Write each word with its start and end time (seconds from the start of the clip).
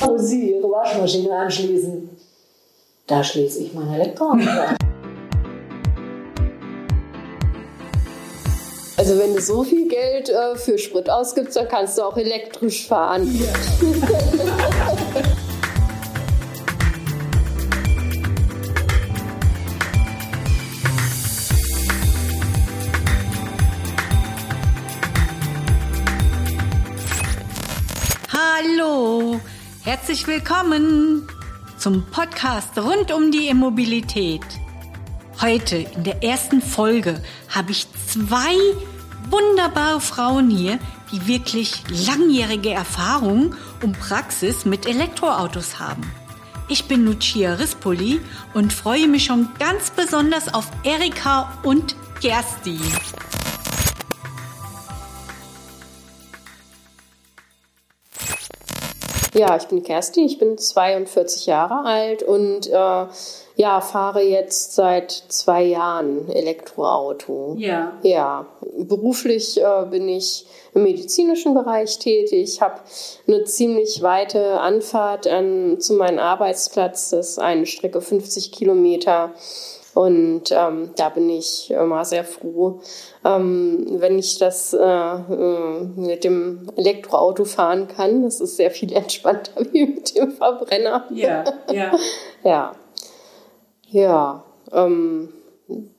Wo 0.00 0.16
Sie 0.16 0.52
Ihre 0.52 0.70
Waschmaschine 0.70 1.30
anschließen, 1.36 2.08
da 3.06 3.22
schließe 3.22 3.64
ich 3.64 3.74
meine 3.74 3.96
Elektroauto 3.96 4.48
an. 4.48 4.76
Also 8.96 9.18
wenn 9.18 9.34
du 9.34 9.40
so 9.40 9.64
viel 9.64 9.88
Geld 9.88 10.28
äh, 10.28 10.56
für 10.56 10.76
Sprit 10.78 11.08
ausgibst, 11.08 11.56
dann 11.56 11.68
kannst 11.68 11.96
du 11.96 12.02
auch 12.02 12.16
elektrisch 12.16 12.86
fahren. 12.86 13.28
Ja. 13.34 13.48
Herzlich 30.00 30.26
willkommen 30.26 31.28
zum 31.76 32.06
Podcast 32.06 32.78
rund 32.78 33.12
um 33.12 33.30
die 33.30 33.48
Immobilität. 33.48 34.40
Heute 35.42 35.76
in 35.76 36.04
der 36.04 36.24
ersten 36.24 36.62
Folge 36.62 37.22
habe 37.50 37.72
ich 37.72 37.86
zwei 38.06 38.56
wunderbare 39.28 40.00
Frauen 40.00 40.48
hier, 40.48 40.78
die 41.12 41.26
wirklich 41.26 41.82
langjährige 41.90 42.70
Erfahrung 42.70 43.54
und 43.82 44.00
Praxis 44.00 44.64
mit 44.64 44.86
Elektroautos 44.86 45.78
haben. 45.78 46.10
Ich 46.68 46.86
bin 46.86 47.04
Lucia 47.04 47.52
Rispoli 47.52 48.22
und 48.54 48.72
freue 48.72 49.06
mich 49.06 49.26
schon 49.26 49.50
ganz 49.58 49.90
besonders 49.90 50.52
auf 50.54 50.66
Erika 50.82 51.58
und 51.62 51.94
Kerstin. 52.22 52.80
Ja, 59.34 59.56
ich 59.56 59.68
bin 59.68 59.82
Kerstin, 59.82 60.26
ich 60.26 60.38
bin 60.38 60.58
42 60.58 61.46
Jahre 61.46 61.84
alt 61.84 62.22
und 62.22 62.66
äh, 62.68 63.06
ja, 63.56 63.80
fahre 63.80 64.22
jetzt 64.22 64.74
seit 64.74 65.10
zwei 65.10 65.62
Jahren 65.62 66.28
Elektroauto. 66.28 67.54
Ja. 67.58 67.92
Ja, 68.02 68.46
beruflich 68.78 69.60
äh, 69.60 69.86
bin 69.90 70.08
ich 70.08 70.46
im 70.74 70.82
medizinischen 70.82 71.54
Bereich 71.54 71.98
tätig, 71.98 72.60
habe 72.60 72.80
eine 73.26 73.44
ziemlich 73.44 74.02
weite 74.02 74.60
Anfahrt 74.60 75.26
an, 75.26 75.78
zu 75.80 75.94
meinem 75.94 76.18
Arbeitsplatz, 76.18 77.10
das 77.10 77.30
ist 77.30 77.38
eine 77.38 77.66
Strecke 77.66 78.00
50 78.00 78.52
Kilometer. 78.52 79.32
Und 79.94 80.52
ähm, 80.52 80.90
da 80.96 81.08
bin 81.08 81.28
ich 81.28 81.70
immer 81.70 82.04
sehr 82.04 82.24
froh, 82.24 82.80
ähm, 83.24 83.96
wenn 83.98 84.18
ich 84.18 84.38
das 84.38 84.72
äh, 84.72 84.78
äh, 84.80 85.80
mit 85.96 86.22
dem 86.24 86.70
Elektroauto 86.76 87.44
fahren 87.44 87.88
kann. 87.88 88.22
Das 88.22 88.40
ist 88.40 88.56
sehr 88.56 88.70
viel 88.70 88.92
entspannter 88.92 89.52
wie 89.72 89.86
mit 89.86 90.16
dem 90.16 90.32
Verbrenner. 90.32 91.06
Ja, 91.10 91.44
ja. 91.72 91.92
ja. 92.44 92.72
Ja. 93.88 94.44
Ähm, 94.72 95.32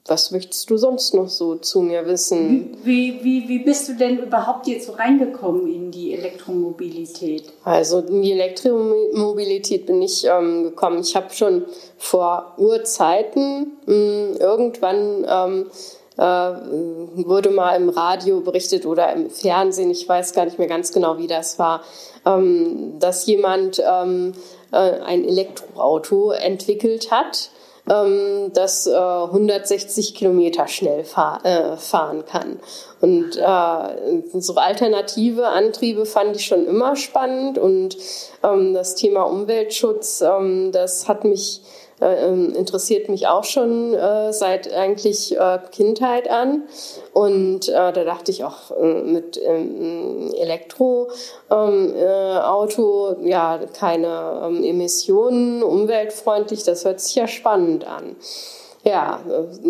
was 0.05 0.31
möchtest 0.31 0.69
du 0.69 0.77
sonst 0.77 1.13
noch 1.13 1.29
so 1.29 1.55
zu 1.55 1.81
mir 1.81 2.05
wissen? 2.05 2.77
Wie, 2.83 3.23
wie, 3.23 3.47
wie 3.47 3.59
bist 3.59 3.87
du 3.87 3.93
denn 3.93 4.19
überhaupt 4.19 4.67
jetzt 4.67 4.87
so 4.87 4.93
reingekommen 4.93 5.67
in 5.71 5.91
die 5.91 6.13
Elektromobilität? 6.13 7.43
Also 7.63 7.99
in 7.99 8.21
die 8.21 8.31
Elektromobilität 8.31 9.85
bin 9.85 10.01
ich 10.01 10.25
ähm, 10.25 10.63
gekommen. 10.63 10.99
Ich 11.01 11.15
habe 11.15 11.33
schon 11.33 11.65
vor 11.97 12.55
Urzeiten 12.57 13.77
mh, 13.85 13.93
hm, 13.93 14.35
irgendwann 14.39 15.25
ähm, 15.29 15.65
äh, 16.17 16.23
wurde 17.25 17.51
mal 17.51 17.75
im 17.75 17.89
Radio 17.89 18.41
berichtet 18.41 18.85
oder 18.85 19.13
im 19.13 19.29
Fernsehen, 19.29 19.91
ich 19.91 20.07
weiß 20.07 20.33
gar 20.33 20.45
nicht 20.45 20.59
mehr 20.59 20.67
ganz 20.67 20.91
genau, 20.91 21.17
wie 21.17 21.27
das 21.27 21.57
war, 21.57 21.83
ähm, 22.25 22.99
dass 22.99 23.25
jemand 23.25 23.81
ähm, 23.85 24.33
äh, 24.71 24.77
ein 24.77 25.23
Elektroauto 25.25 26.31
entwickelt 26.31 27.11
hat 27.11 27.50
ähm, 27.89 28.51
das 28.53 28.87
äh, 28.87 28.95
160 28.95 30.15
Kilometer 30.15 30.67
schnell 30.67 31.03
fahr, 31.03 31.43
äh, 31.45 31.77
fahren 31.77 32.25
kann. 32.25 32.59
Und 32.99 33.37
äh, 33.37 34.39
so 34.39 34.55
alternative 34.55 35.47
Antriebe 35.47 36.05
fand 36.05 36.35
ich 36.35 36.45
schon 36.45 36.65
immer 36.67 36.95
spannend 36.95 37.57
und 37.57 37.97
ähm, 38.43 38.73
das 38.73 38.95
Thema 38.95 39.23
Umweltschutz, 39.23 40.21
ähm, 40.21 40.71
das 40.71 41.07
hat 41.07 41.23
mich 41.23 41.61
interessiert 42.05 43.09
mich 43.09 43.27
auch 43.27 43.43
schon 43.43 43.93
äh, 43.93 44.33
seit 44.33 44.73
eigentlich 44.73 45.37
äh, 45.37 45.59
Kindheit 45.71 46.29
an. 46.29 46.63
Und 47.13 47.69
äh, 47.69 47.73
da 47.73 47.91
dachte 47.91 48.31
ich 48.31 48.43
auch 48.43 48.71
äh, 48.71 49.01
mit 49.03 49.39
ähm, 49.43 50.31
Elektroauto, 50.35 51.07
ähm, 53.11 53.27
ja, 53.27 53.59
keine 53.77 54.41
ähm, 54.45 54.63
Emissionen, 54.63 55.63
umweltfreundlich, 55.63 56.63
das 56.63 56.85
hört 56.85 56.99
sich 56.99 57.15
ja 57.15 57.27
spannend 57.27 57.85
an 57.85 58.15
ja, 58.83 59.19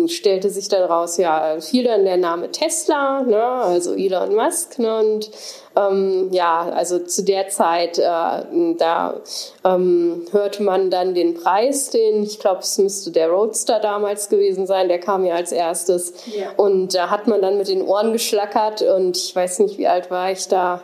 stellte 0.06 0.48
sich 0.48 0.68
dann 0.68 0.84
raus, 0.84 1.18
ja, 1.18 1.60
fiel 1.60 1.84
dann 1.84 2.04
der 2.04 2.16
Name 2.16 2.50
Tesla, 2.50 3.22
ne, 3.22 3.42
also 3.42 3.94
Elon 3.94 4.34
Musk, 4.34 4.78
ne, 4.78 4.98
und 5.00 5.30
ähm, 5.76 6.28
ja, 6.32 6.70
also 6.74 6.98
zu 6.98 7.22
der 7.22 7.48
Zeit, 7.48 7.98
äh, 7.98 8.02
da 8.02 9.20
ähm, 9.64 10.24
hörte 10.30 10.62
man 10.62 10.90
dann 10.90 11.14
den 11.14 11.34
Preis, 11.34 11.90
den, 11.90 12.22
ich 12.22 12.38
glaube, 12.38 12.60
es 12.60 12.78
müsste 12.78 13.10
der 13.10 13.28
Roadster 13.28 13.80
damals 13.80 14.30
gewesen 14.30 14.66
sein, 14.66 14.88
der 14.88 14.98
kam 14.98 15.24
ja 15.24 15.34
als 15.34 15.52
erstes. 15.52 16.14
Ja. 16.26 16.52
Und 16.56 16.94
da 16.94 17.10
hat 17.10 17.26
man 17.26 17.42
dann 17.42 17.58
mit 17.58 17.68
den 17.68 17.82
Ohren 17.82 18.12
geschlackert 18.12 18.82
und 18.82 19.16
ich 19.16 19.34
weiß 19.34 19.60
nicht, 19.60 19.78
wie 19.78 19.88
alt 19.88 20.10
war 20.10 20.30
ich 20.30 20.48
da. 20.48 20.82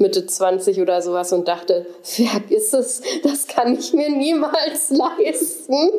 Mitte 0.00 0.24
20 0.24 0.80
oder 0.80 1.02
sowas 1.02 1.30
und 1.34 1.46
dachte, 1.46 1.84
vergiss 2.02 2.72
es, 2.72 3.02
das 3.22 3.46
kann 3.46 3.78
ich 3.78 3.92
mir 3.92 4.08
niemals 4.08 4.88
leisten. 4.88 5.90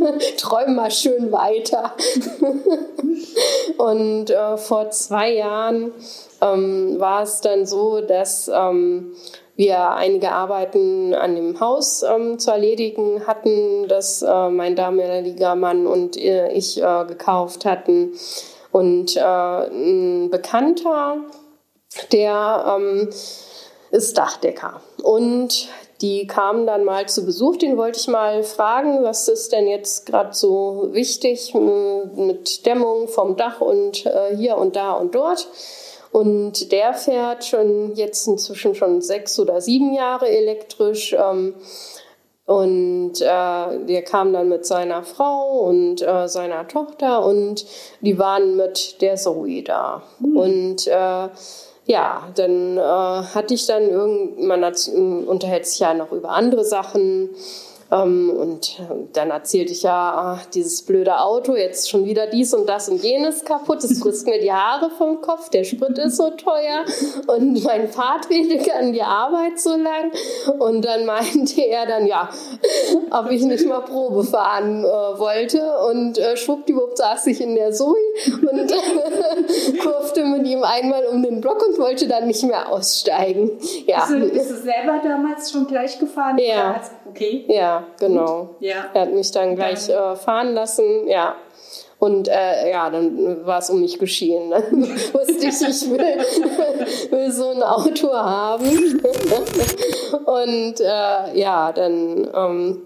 Träum 0.36 0.74
mal 0.74 0.90
schön 0.90 1.32
weiter. 1.32 1.92
und 3.78 4.30
äh, 4.30 4.56
vor 4.56 4.90
zwei 4.90 5.32
Jahren 5.32 5.92
ähm, 6.40 6.98
war 6.98 7.22
es 7.22 7.40
dann 7.40 7.66
so, 7.66 8.00
dass 8.00 8.50
ähm, 8.52 9.14
wir 9.56 9.90
einige 9.90 10.32
Arbeiten 10.32 11.14
an 11.14 11.34
dem 11.34 11.60
Haus 11.60 12.02
ähm, 12.02 12.38
zu 12.38 12.50
erledigen 12.50 13.26
hatten, 13.26 13.88
das 13.88 14.22
äh, 14.22 14.48
mein 14.48 14.74
damaliger 14.74 15.54
Mann 15.54 15.86
und 15.86 16.16
äh, 16.16 16.50
ich 16.52 16.82
äh, 16.82 17.04
gekauft 17.06 17.64
hatten. 17.64 18.12
Und 18.72 19.16
äh, 19.16 19.20
ein 19.20 20.30
Bekannter, 20.30 21.18
der 22.12 22.76
ähm, 22.78 23.10
ist 23.90 24.16
Dachdecker. 24.16 24.80
Und 25.02 25.68
die 26.00 26.26
kamen 26.26 26.66
dann 26.66 26.84
mal 26.84 27.08
zu 27.08 27.24
Besuch, 27.26 27.56
den 27.56 27.76
wollte 27.76 28.00
ich 28.00 28.08
mal 28.08 28.42
fragen, 28.42 29.02
was 29.02 29.28
ist 29.28 29.52
denn 29.52 29.66
jetzt 29.66 30.06
gerade 30.06 30.32
so 30.32 30.88
wichtig 30.92 31.54
mit 31.54 32.64
Dämmung 32.64 33.08
vom 33.08 33.36
Dach 33.36 33.60
und 33.60 34.06
äh, 34.06 34.34
hier 34.36 34.56
und 34.56 34.76
da 34.76 34.92
und 34.92 35.14
dort. 35.14 35.46
Und 36.12 36.72
der 36.72 36.94
fährt 36.94 37.44
schon 37.44 37.94
jetzt 37.94 38.26
inzwischen 38.26 38.74
schon 38.74 39.00
sechs 39.00 39.38
oder 39.38 39.60
sieben 39.60 39.94
Jahre 39.94 40.28
elektrisch. 40.28 41.12
Ähm, 41.12 41.54
und 42.46 43.20
äh, 43.20 43.84
der 43.84 44.02
kam 44.02 44.32
dann 44.32 44.48
mit 44.48 44.66
seiner 44.66 45.04
Frau 45.04 45.60
und 45.60 46.02
äh, 46.02 46.26
seiner 46.26 46.66
Tochter 46.66 47.24
und 47.24 47.64
die 48.00 48.18
waren 48.18 48.56
mit 48.56 49.00
der 49.02 49.14
Zoe 49.14 49.62
da. 49.62 50.02
Mhm. 50.18 50.36
Und 50.36 50.86
äh, 50.88 51.28
ja, 51.90 52.28
dann 52.36 52.78
äh, 52.78 52.80
hatte 52.80 53.54
ich 53.54 53.66
dann 53.66 53.82
irgend, 53.82 54.38
man 54.40 54.64
hat, 54.64 54.88
unterhält 54.88 55.66
sich 55.66 55.80
ja 55.80 55.92
noch 55.92 56.12
über 56.12 56.30
andere 56.30 56.64
Sachen. 56.64 57.30
Ähm, 57.92 58.30
und 58.30 58.80
dann 59.12 59.30
erzählte 59.30 59.72
ich 59.72 59.82
ja, 59.82 60.38
ach, 60.38 60.46
dieses 60.46 60.82
blöde 60.82 61.20
Auto, 61.20 61.56
jetzt 61.56 61.90
schon 61.90 62.04
wieder 62.04 62.26
dies 62.26 62.54
und 62.54 62.68
das 62.68 62.88
und 62.88 63.02
jenes 63.02 63.44
kaputt, 63.44 63.82
das 63.82 63.98
frisst 63.98 64.26
mir 64.26 64.40
die 64.40 64.52
Haare 64.52 64.90
vom 64.90 65.20
Kopf, 65.20 65.48
der 65.50 65.64
Sprit 65.64 65.98
ist 65.98 66.16
so 66.16 66.30
teuer 66.30 66.84
und 67.26 67.64
mein 67.64 67.88
Fahrtweg 67.88 68.70
an 68.74 68.92
die 68.92 69.02
Arbeit 69.02 69.58
so 69.58 69.76
lang. 69.76 70.12
Und 70.58 70.84
dann 70.84 71.06
meinte 71.06 71.62
er 71.62 71.86
dann, 71.86 72.06
ja, 72.06 72.28
ob 73.10 73.30
ich 73.30 73.42
nicht 73.42 73.66
mal 73.66 73.80
Probe 73.80 74.24
fahren 74.24 74.84
äh, 74.84 75.18
wollte. 75.18 75.60
Und 75.90 76.18
äh, 76.18 76.36
schwuppdiwupp 76.36 76.96
saß 76.96 77.26
ich 77.28 77.40
in 77.40 77.54
der 77.54 77.72
Zoe 77.72 77.96
und 78.50 78.70
äh, 78.70 79.78
kurfte 79.82 80.24
mit 80.24 80.46
ihm 80.46 80.62
einmal 80.62 81.06
um 81.06 81.22
den 81.22 81.40
Block 81.40 81.66
und 81.66 81.78
wollte 81.78 82.06
dann 82.06 82.26
nicht 82.26 82.42
mehr 82.44 82.70
aussteigen. 82.70 83.58
Ja. 83.86 84.06
Bist, 84.06 84.10
du, 84.10 84.28
bist 84.30 84.50
du 84.50 84.56
selber 84.56 85.00
damals 85.02 85.50
schon 85.50 85.66
gleich 85.66 85.98
gefahren? 85.98 86.38
Ja. 86.38 86.80
Okay. 87.08 87.44
Ja, 87.48 87.79
genau. 87.98 88.56
Ja. 88.60 88.86
Er 88.94 89.02
hat 89.02 89.12
mich 89.12 89.30
dann 89.30 89.56
gleich 89.56 89.88
äh, 89.88 90.16
fahren 90.16 90.54
lassen, 90.54 91.08
ja. 91.08 91.36
Und 92.00 92.28
äh, 92.28 92.70
ja, 92.70 92.88
dann 92.88 93.44
war 93.44 93.58
es 93.58 93.68
um 93.68 93.80
mich 93.80 93.98
geschehen. 93.98 94.50
Dann 94.50 94.82
wusste 94.82 95.32
ich, 95.32 95.60
ich 95.60 95.90
will, 95.90 95.98
will 97.10 97.30
so 97.30 97.50
ein 97.50 97.62
Auto 97.62 98.10
haben. 98.14 98.64
Und 100.24 100.80
äh, 100.80 101.38
ja, 101.38 101.72
dann 101.72 102.26
ähm, 102.34 102.34
hm, 102.34 102.82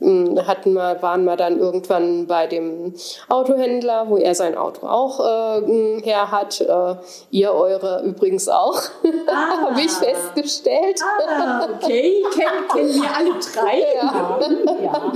hatten 0.00 0.72
wir, 0.72 1.02
waren 1.02 1.24
wir 1.24 1.36
dann 1.36 1.58
irgendwann 1.58 2.26
bei 2.26 2.46
dem 2.46 2.94
Autohändler, 3.28 4.08
wo 4.08 4.16
er 4.16 4.34
sein 4.34 4.56
Auto 4.56 4.86
auch 4.86 5.20
äh, 5.20 5.66
hm, 5.66 6.02
her 6.02 6.30
hat. 6.30 6.60
Äh, 6.60 6.96
ihr 7.30 7.52
eure 7.52 8.02
übrigens 8.04 8.48
auch, 8.48 8.80
ah. 9.28 9.68
habe 9.68 9.80
ich 9.80 9.90
festgestellt. 9.90 11.00
Ah, 11.28 11.68
okay, 11.74 12.22
kennen, 12.32 12.68
kennen 12.72 13.02
wir 13.02 13.16
alle 13.16 13.30
drei. 13.40 13.80
Ja, 14.00 15.12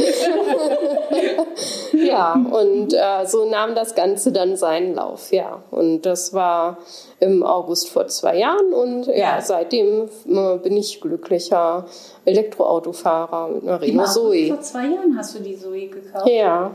ja. 1.92 2.04
ja 2.04 2.32
und 2.32 2.92
äh, 2.92 3.26
so 3.26 3.48
nahm 3.48 3.74
das 3.74 3.94
Ganze 3.94 4.32
dann 4.32 4.56
seinen 4.56 4.94
Lauf, 4.94 5.32
ja. 5.32 5.62
Und 5.70 6.02
das 6.02 6.34
war 6.34 6.78
im 7.20 7.42
August 7.42 7.88
vor 7.88 8.06
zwei 8.08 8.38
Jahren 8.38 8.72
und 8.72 9.06
ja, 9.06 9.14
ja 9.14 9.40
seitdem 9.40 10.08
äh, 10.28 10.58
bin 10.58 10.76
ich 10.76 11.00
glücklicher 11.00 11.86
Elektroautofahrer 12.24 13.48
mit 13.48 13.62
einer 13.62 13.80
Renault 13.80 14.08
Zoe. 14.08 14.48
Vor 14.48 14.60
zwei 14.60 14.73
Jahren 14.82 15.16
hast 15.16 15.34
du 15.34 15.40
die 15.40 15.58
Zoe 15.58 15.88
gekauft? 15.88 16.28
Ja, 16.28 16.70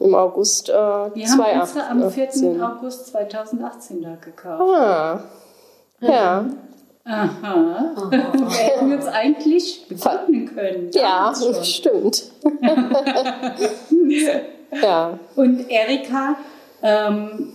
im 0.00 0.14
August 0.14 0.68
äh, 0.68 0.72
Wir 0.72 1.28
haben 1.28 1.60
unsere 1.60 1.86
am 1.86 2.10
4. 2.10 2.28
August 2.60 3.06
2018 3.08 4.02
da 4.02 4.16
gekauft. 4.16 4.76
Ah, 4.76 5.20
ja. 6.00 6.46
Aha. 7.04 7.92
Wir 8.10 8.50
hätten 8.50 8.92
uns 8.92 9.06
eigentlich 9.06 9.86
begegnen 9.88 10.54
können. 10.54 10.90
Ja, 10.92 11.32
stimmt. 11.62 12.30
ja. 14.82 15.18
Und 15.34 15.68
Erika, 15.68 16.36
ähm, 16.82 17.54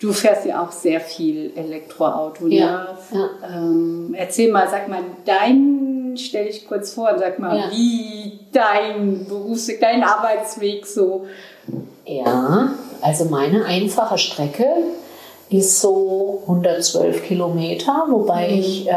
Du 0.00 0.14
fährst 0.14 0.46
ja 0.46 0.62
auch 0.62 0.72
sehr 0.72 0.98
viel 0.98 1.52
Elektroauto. 1.54 2.46
Ne? 2.46 2.54
Ja, 2.54 2.98
ja. 3.12 3.28
Ähm, 3.54 4.14
erzähl 4.16 4.50
mal, 4.50 4.66
sag 4.66 4.88
mal, 4.88 5.02
dein, 5.26 5.99
stell 6.16 6.46
dich 6.46 6.66
kurz 6.66 6.94
vor 6.94 7.12
und 7.12 7.18
sag 7.18 7.38
mal, 7.38 7.56
ja. 7.56 7.70
wie 7.70 8.38
dein 8.52 9.26
Berufsweg, 9.26 9.80
dein 9.80 10.02
Arbeitsweg 10.02 10.86
so. 10.86 11.26
Ja, 12.06 12.72
also 13.00 13.26
meine 13.26 13.64
einfache 13.64 14.18
Strecke 14.18 14.66
ist 15.50 15.80
so 15.80 16.42
112 16.42 17.24
Kilometer, 17.24 18.06
wobei 18.08 18.48
mhm. 18.48 18.58
ich 18.58 18.88
äh, 18.88 18.94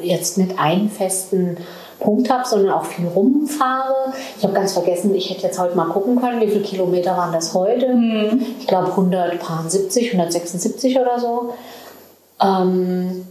jetzt 0.00 0.38
nicht 0.38 0.58
einen 0.58 0.90
festen 0.90 1.56
Punkt 2.00 2.30
habe, 2.30 2.46
sondern 2.46 2.72
auch 2.72 2.84
viel 2.84 3.06
rumfahre. 3.06 4.12
Ich 4.36 4.42
habe 4.42 4.52
ganz 4.52 4.72
vergessen, 4.72 5.14
ich 5.14 5.30
hätte 5.30 5.42
jetzt 5.42 5.58
heute 5.58 5.76
mal 5.76 5.86
gucken 5.86 6.20
können, 6.20 6.40
wie 6.40 6.48
viele 6.48 6.62
Kilometer 6.62 7.16
waren 7.16 7.32
das 7.32 7.54
heute. 7.54 7.94
Mhm. 7.94 8.44
Ich 8.58 8.66
glaube 8.66 8.88
170, 8.88 10.12
176 10.12 10.98
oder 10.98 11.20
so. 11.20 11.54
Ähm, 12.40 13.24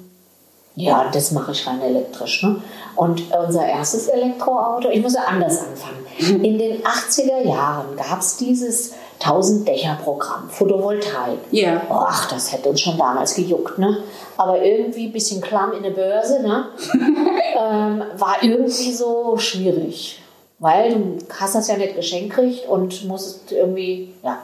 ja, 0.76 1.10
das 1.12 1.32
mache 1.32 1.52
ich 1.52 1.68
rein 1.68 1.82
elektrisch. 1.82 2.44
Ne? 2.44 2.62
Und 2.96 3.24
unser 3.32 3.66
erstes 3.66 4.08
Elektroauto, 4.08 4.90
ich 4.90 5.02
muss 5.02 5.16
ja 5.16 5.24
anders 5.28 5.60
anfangen. 5.60 6.06
Mhm. 6.20 6.44
In 6.44 6.58
den 6.58 6.84
80er 6.84 7.46
Jahren 7.46 7.96
gab 7.98 8.20
es 8.20 8.38
dieses 8.38 8.94
1000 9.20 9.68
Dächer 9.68 9.98
Programm, 10.04 10.50
Photovoltaik. 10.50 11.40
Ja. 11.52 11.74
Yeah. 11.74 11.82
ach, 11.90 12.30
das 12.30 12.52
hätte 12.52 12.70
uns 12.70 12.82
schon 12.82 12.98
damals 12.98 13.36
gejuckt, 13.36 13.78
ne? 13.78 14.04
Aber 14.38 14.64
irgendwie 14.64 15.08
ein 15.08 15.12
bisschen 15.12 15.42
klamm 15.42 15.74
in 15.74 15.84
der 15.84 15.92
Börse, 15.92 16.42
ne? 16.42 16.70
ähm, 16.94 18.04
war 18.18 18.38
irgendwie 18.42 18.92
so 18.92 19.38
schwierig. 19.38 20.22
Weil 20.58 20.94
du 20.94 21.18
hast 21.40 21.56
das 21.56 21.68
ja 21.68 21.78
nicht 21.78 21.96
geschenkt 21.96 22.36
gekriegt 22.36 22.68
und 22.68 23.06
musst 23.06 23.52
irgendwie, 23.52 24.14
ja. 24.24 24.40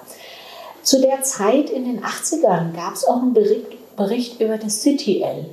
Zu 0.84 1.02
der 1.02 1.22
Zeit 1.22 1.70
in 1.70 1.86
den 1.86 2.04
80ern 2.04 2.76
gab 2.76 2.94
es 2.94 3.06
auch 3.06 3.22
einen 3.22 3.34
Bericht, 3.34 3.96
Bericht 3.96 4.40
über 4.40 4.58
das 4.58 4.82
City 4.82 5.22
L. 5.22 5.46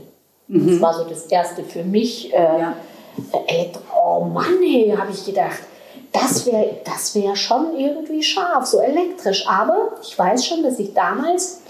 Mhm. 0.48 0.70
Das 0.70 0.80
war 0.80 0.94
so 0.94 1.04
das 1.04 1.26
erste 1.26 1.64
für 1.64 1.84
mich. 1.84 2.32
Äh, 2.32 2.36
ja. 2.36 2.76
Elektro 3.46 3.82
oh 3.94 4.24
Mann, 4.24 4.58
hey, 4.60 4.92
habe 4.96 5.12
ich 5.12 5.24
gedacht 5.24 5.60
das 6.14 6.46
wäre 6.46 6.76
das 6.84 7.14
wär 7.16 7.34
schon 7.34 7.76
irgendwie 7.76 8.22
scharf, 8.22 8.66
so 8.66 8.78
elektrisch. 8.78 9.46
Aber 9.48 9.90
ich 10.00 10.16
weiß 10.16 10.46
schon, 10.46 10.62
dass 10.62 10.78
ich 10.78 10.94
damals, 10.94 11.60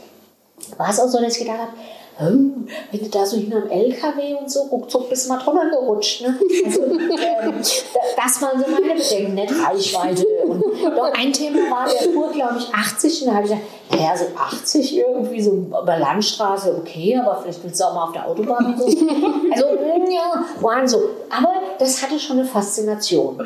war 0.76 0.90
es 0.90 1.00
auch 1.00 1.08
so, 1.08 1.20
dass 1.20 1.38
ich 1.38 1.46
gedacht 1.46 1.60
habe, 1.60 1.72
hm, 2.16 2.68
wenn 2.92 3.00
du 3.00 3.08
da 3.08 3.26
so 3.26 3.36
hin 3.36 3.52
am 3.52 3.68
LKW 3.68 4.34
und 4.34 4.48
so, 4.48 4.62
ruckzuck 4.62 5.08
bist 5.08 5.26
du 5.26 5.32
mal 5.32 5.38
drunter 5.42 5.68
gerutscht. 5.68 6.22
Ne? 6.22 6.38
Also, 6.64 6.84
ähm, 6.84 7.54
das 7.58 8.42
waren 8.42 8.62
so 8.62 8.70
meine 8.70 8.94
Bedenken, 8.94 9.34
nicht 9.34 9.52
Reichweite. 9.52 10.24
Und 10.46 10.62
doch 10.62 11.12
ein 11.12 11.32
Thema 11.32 11.58
war, 11.70 11.88
der 11.88 12.12
fuhr, 12.12 12.30
glaube 12.30 12.58
ich, 12.58 12.72
80 12.72 13.22
und 13.22 13.28
da 13.28 13.34
habe 13.34 13.44
ich 13.44 13.50
gedacht, 13.50 13.68
naja, 13.90 14.16
so 14.16 14.26
80 14.36 14.98
irgendwie, 14.98 15.42
so 15.42 15.50
über 15.50 15.98
Landstraße, 15.98 16.76
okay, 16.78 17.16
aber 17.16 17.40
vielleicht 17.42 17.64
willst 17.64 17.80
du 17.80 17.84
auch 17.84 17.94
mal 17.94 18.04
auf 18.04 18.12
der 18.12 18.28
Autobahn 18.28 18.66
und 18.66 18.78
so. 18.78 18.86
Also, 18.86 19.66
ja, 20.10 20.44
waren 20.60 20.86
so. 20.86 20.98
Aber 21.30 21.52
das 21.78 22.00
hatte 22.00 22.18
schon 22.18 22.38
eine 22.38 22.46
Faszination. 22.46 23.40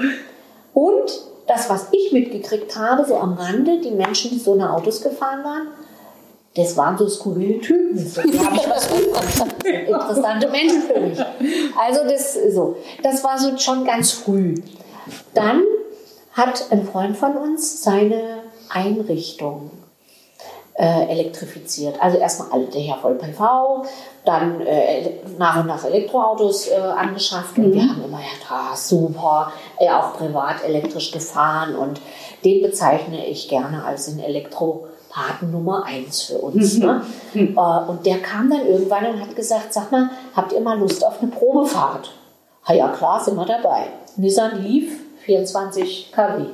Und 0.74 1.20
das, 1.46 1.70
was 1.70 1.86
ich 1.92 2.12
mitgekriegt 2.12 2.76
habe, 2.76 3.04
so 3.06 3.16
am 3.16 3.32
Rande, 3.32 3.80
die 3.80 3.90
Menschen, 3.90 4.30
die 4.30 4.38
so 4.38 4.52
eine 4.52 4.70
Autos 4.72 5.00
gefahren 5.00 5.42
waren, 5.42 5.68
das 6.58 6.76
waren 6.76 6.98
so 6.98 7.08
skurrile 7.08 7.60
Typen. 7.60 8.12
Da 8.14 8.44
habe 8.44 8.56
ich 8.56 8.68
was 8.68 8.88
Interessante 9.64 10.48
Menschen 10.48 10.82
für 10.82 11.00
mich. 11.00 11.18
Also 11.78 12.04
das 12.04 12.36
so. 12.52 12.76
Das 13.02 13.22
war 13.22 13.38
so 13.38 13.56
schon 13.56 13.84
ganz 13.84 14.10
früh. 14.10 14.54
Dann 15.34 15.62
hat 16.32 16.66
ein 16.70 16.84
Freund 16.86 17.16
von 17.16 17.36
uns 17.36 17.82
seine 17.82 18.42
Einrichtung 18.68 19.70
äh, 20.74 21.10
elektrifiziert. 21.10 22.00
Also 22.00 22.18
erstmal 22.18 22.52
alle 22.52 22.66
Dächer 22.66 22.98
voll 23.00 23.14
PV, 23.14 23.84
dann 24.24 24.60
äh, 24.60 25.10
nach 25.38 25.60
und 25.60 25.66
nach 25.66 25.84
Elektroautos 25.84 26.68
äh, 26.68 26.76
angeschafft 26.76 27.58
und 27.58 27.68
mhm. 27.68 27.74
wir 27.74 27.82
haben 27.82 28.04
immer 28.04 28.18
gedacht, 28.18 28.50
ah, 28.50 28.76
super, 28.76 29.52
äh, 29.78 29.90
auch 29.90 30.16
privat 30.16 30.64
elektrisch 30.64 31.10
gefahren 31.10 31.74
und 31.74 32.00
den 32.44 32.62
bezeichne 32.62 33.26
ich 33.26 33.48
gerne 33.48 33.84
als 33.84 34.06
den 34.06 34.20
Elektropaten 35.18 35.50
Nummer 35.50 35.84
eins 35.84 36.22
für 36.22 36.38
uns. 36.38 36.78
Mhm. 36.78 36.84
Ne? 36.84 37.02
Mhm. 37.34 37.56
Äh, 37.56 37.90
und 37.90 38.06
der 38.06 38.18
kam 38.18 38.50
dann 38.50 38.66
irgendwann 38.66 39.06
und 39.06 39.20
hat 39.20 39.34
gesagt, 39.34 39.72
sag 39.72 39.90
mal, 39.90 40.10
habt 40.34 40.52
ihr 40.52 40.60
mal 40.60 40.78
Lust 40.78 41.04
auf 41.04 41.20
eine 41.20 41.30
Probefahrt? 41.30 42.10
Ha, 42.66 42.74
ja 42.74 42.88
klar, 42.88 43.20
sind 43.20 43.36
wir 43.36 43.46
dabei. 43.46 43.86
Nissan 44.16 44.62
Leaf, 44.62 44.92
24 45.24 46.12
kW. 46.12 46.46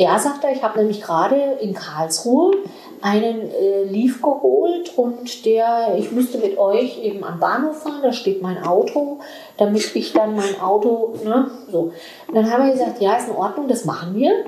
Ja, 0.00 0.16
sagt 0.16 0.44
er, 0.44 0.52
ich 0.52 0.62
habe 0.62 0.78
nämlich 0.78 1.02
gerade 1.02 1.34
in 1.60 1.74
Karlsruhe 1.74 2.52
einen 3.00 3.50
äh, 3.50 3.82
Leaf 3.82 4.22
geholt 4.22 4.96
und 4.96 5.44
der, 5.44 5.96
ich 5.96 6.12
müsste 6.12 6.38
mit 6.38 6.56
euch 6.56 7.02
eben 7.02 7.24
am 7.24 7.40
Bahnhof 7.40 7.82
fahren, 7.82 8.02
da 8.02 8.12
steht 8.12 8.40
mein 8.40 8.62
Auto, 8.62 9.18
damit 9.56 9.96
ich 9.96 10.12
dann 10.12 10.36
mein 10.36 10.60
Auto, 10.60 11.14
ne, 11.24 11.50
so. 11.72 11.92
Und 12.28 12.34
dann 12.34 12.48
haben 12.48 12.66
wir 12.66 12.72
gesagt, 12.72 13.00
ja, 13.00 13.16
ist 13.16 13.28
in 13.28 13.34
Ordnung, 13.34 13.66
das 13.66 13.86
machen 13.86 14.14
wir, 14.14 14.44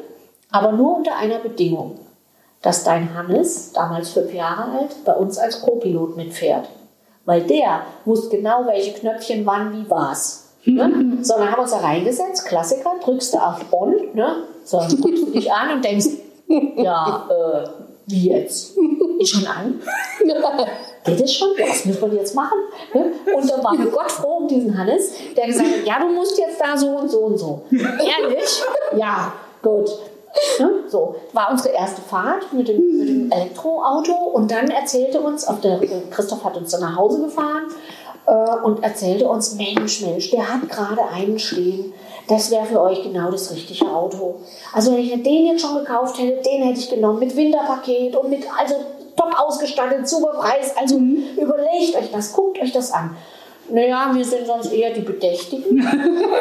aber 0.53 0.71
nur 0.71 0.99
unter 0.99 1.17
einer 1.17 1.39
Bedingung, 1.39 1.99
dass 2.63 2.85
dein 2.85 3.15
Hannes, 3.15 3.73
damals 3.73 4.11
fünf 4.11 4.33
Jahre 4.35 4.79
alt, 4.79 5.05
bei 5.05 5.15
uns 5.15 5.39
als 5.39 5.63
Co-Pilot 5.63 6.17
mitfährt. 6.17 6.69
Weil 7.25 7.43
der 7.43 7.83
wusste 8.05 8.37
genau, 8.37 8.67
welche 8.67 8.93
Knöpfchen 8.93 9.47
wann 9.47 9.73
wie 9.73 9.89
was. 9.91 10.51
Ne? 10.65 11.19
So, 11.23 11.35
dann 11.35 11.51
haben 11.51 11.59
wir 11.59 11.63
uns 11.63 11.71
da 11.71 11.79
reingesetzt, 11.79 12.47
Klassiker, 12.47 12.95
drückst 13.03 13.35
du 13.35 13.39
auf 13.39 13.61
On, 13.73 13.95
ne? 14.13 14.45
So, 14.65 14.79
guckst 15.01 15.23
du 15.23 15.31
dich 15.31 15.51
an 15.51 15.77
und 15.77 15.85
denkst, 15.85 16.07
ja, 16.77 17.29
äh, 17.31 17.69
wie 18.07 18.31
jetzt? 18.31 18.77
Ich 19.19 19.31
schon 19.31 19.47
an? 19.47 19.81
Geht 21.05 21.21
es 21.21 21.35
schon? 21.35 21.49
Was 21.59 21.85
müssen 21.85 22.11
wir 22.11 22.19
jetzt 22.19 22.35
machen? 22.35 22.59
Ne? 22.93 23.13
Und 23.35 23.51
dann 23.51 23.65
waren 23.65 23.79
wir 23.79 23.91
Gott 23.91 24.11
froh 24.11 24.39
um 24.39 24.49
diesen 24.49 24.77
Hannes, 24.77 25.13
der 25.37 25.47
gesagt 25.47 25.67
hat, 25.67 25.87
ja, 25.87 25.99
du 25.99 26.09
musst 26.09 26.39
jetzt 26.39 26.61
da 26.61 26.77
so 26.77 26.89
und 26.89 27.11
so 27.11 27.21
und 27.21 27.39
so. 27.39 27.63
Ehrlich? 27.71 28.63
Ja, 28.97 29.33
gut. 29.63 29.91
Ne? 30.59 30.71
So, 30.89 31.17
war 31.33 31.51
unsere 31.51 31.75
erste 31.75 32.03
Fahrt 32.03 32.53
mit 32.53 32.69
dem, 32.69 32.99
mit 32.99 33.09
dem 33.09 33.33
Elektroauto 33.33 34.13
und 34.13 34.51
dann 34.51 34.69
erzählte 34.69 35.21
uns, 35.21 35.47
auf 35.47 35.61
der, 35.61 35.81
Christoph 36.11 36.45
hat 36.45 36.57
uns 36.57 36.71
dann 36.71 36.83
nach 36.83 36.97
Hause 36.97 37.21
gefahren 37.23 37.65
äh, 38.27 38.65
und 38.65 38.83
erzählte 38.83 39.27
uns, 39.29 39.55
Mensch, 39.55 40.03
Mensch, 40.03 40.31
der 40.31 40.53
hat 40.53 40.69
gerade 40.69 41.03
einen 41.13 41.39
stehen, 41.39 41.93
das 42.29 42.51
wäre 42.51 42.65
für 42.65 42.81
euch 42.81 43.03
genau 43.03 43.31
das 43.31 43.51
richtige 43.51 43.91
Auto. 43.91 44.37
Also 44.73 44.93
wenn 44.93 45.01
ich 45.01 45.11
den 45.23 45.47
jetzt 45.47 45.63
schon 45.63 45.75
gekauft 45.75 46.19
hätte, 46.19 46.41
den 46.43 46.63
hätte 46.63 46.79
ich 46.79 46.89
genommen 46.89 47.19
mit 47.19 47.35
Winterpaket 47.37 48.15
und 48.15 48.31
mit, 48.31 48.45
also 48.57 48.77
top 49.17 49.35
ausgestattet, 49.37 50.09
super 50.09 50.35
Preis. 50.39 50.77
Also 50.77 50.97
überlegt 50.97 51.97
euch 51.97 52.11
das, 52.13 52.33
guckt 52.33 52.61
euch 52.61 52.73
das 52.73 52.93
an. 52.93 53.17
Naja, 53.73 54.11
wir 54.13 54.25
sind 54.25 54.47
sonst 54.47 54.73
eher 54.73 54.93
die 54.93 55.03
Bedächtigen, 55.03 55.77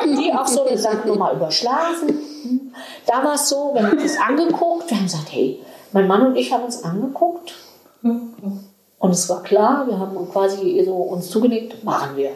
die 0.06 0.34
auch 0.34 0.48
so 0.48 0.66
eine 0.66 0.78
Sache 0.78 1.08
nochmal 1.08 1.36
überschlafen. 1.36 2.74
Da 3.06 3.24
war 3.24 3.36
es 3.36 3.50
so, 3.50 3.72
wir 3.74 3.84
haben 3.84 3.98
uns 3.98 4.18
angeguckt, 4.18 4.90
wir 4.90 4.98
haben 4.98 5.06
gesagt, 5.06 5.32
hey, 5.32 5.60
mein 5.92 6.08
Mann 6.08 6.26
und 6.26 6.36
ich 6.36 6.52
haben 6.52 6.64
uns 6.64 6.84
angeguckt 6.84 7.54
und 8.02 9.12
es 9.12 9.30
war 9.30 9.44
klar, 9.44 9.88
wir 9.88 10.00
haben 10.00 10.16
quasi 10.32 10.82
so 10.86 10.94
uns 10.94 11.30
zugenickt, 11.30 11.84
machen 11.84 12.16
wir. 12.16 12.30
Und 12.30 12.36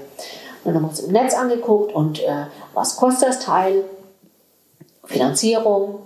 dann 0.65 0.75
haben 0.75 0.83
wir 0.83 0.89
uns 0.89 1.00
im 1.01 1.12
Netz 1.12 1.33
angeguckt 1.33 1.93
und 1.93 2.21
äh, 2.21 2.45
was 2.73 2.95
kostet 2.95 3.29
das 3.29 3.39
Teil, 3.39 3.83
Finanzierung, 5.03 6.00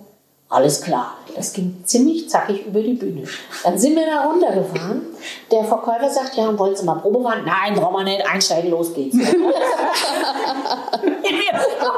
Alles 0.50 0.82
klar. 0.82 1.18
Das 1.36 1.52
ging 1.52 1.84
ziemlich 1.84 2.30
zackig 2.30 2.66
über 2.66 2.82
die 2.82 2.94
Bühne. 2.94 3.24
Dann 3.64 3.78
sind 3.78 3.98
wir 3.98 4.06
da 4.06 4.24
runtergefahren. 4.24 5.08
Der 5.52 5.66
Verkäufer 5.66 6.10
sagt, 6.10 6.36
ja, 6.36 6.58
wollen 6.58 6.74
Sie 6.76 6.86
mal 6.86 6.96
Probe 6.96 7.22
fahren? 7.22 7.44
Nein, 7.46 7.76
brauchen 7.76 7.98
wir 7.98 8.06
nicht. 8.06 8.26
Einsteigen, 8.26 8.72
los 8.72 8.94
geht's. 8.94 9.18
wir 9.18 9.28
haben 9.28 9.44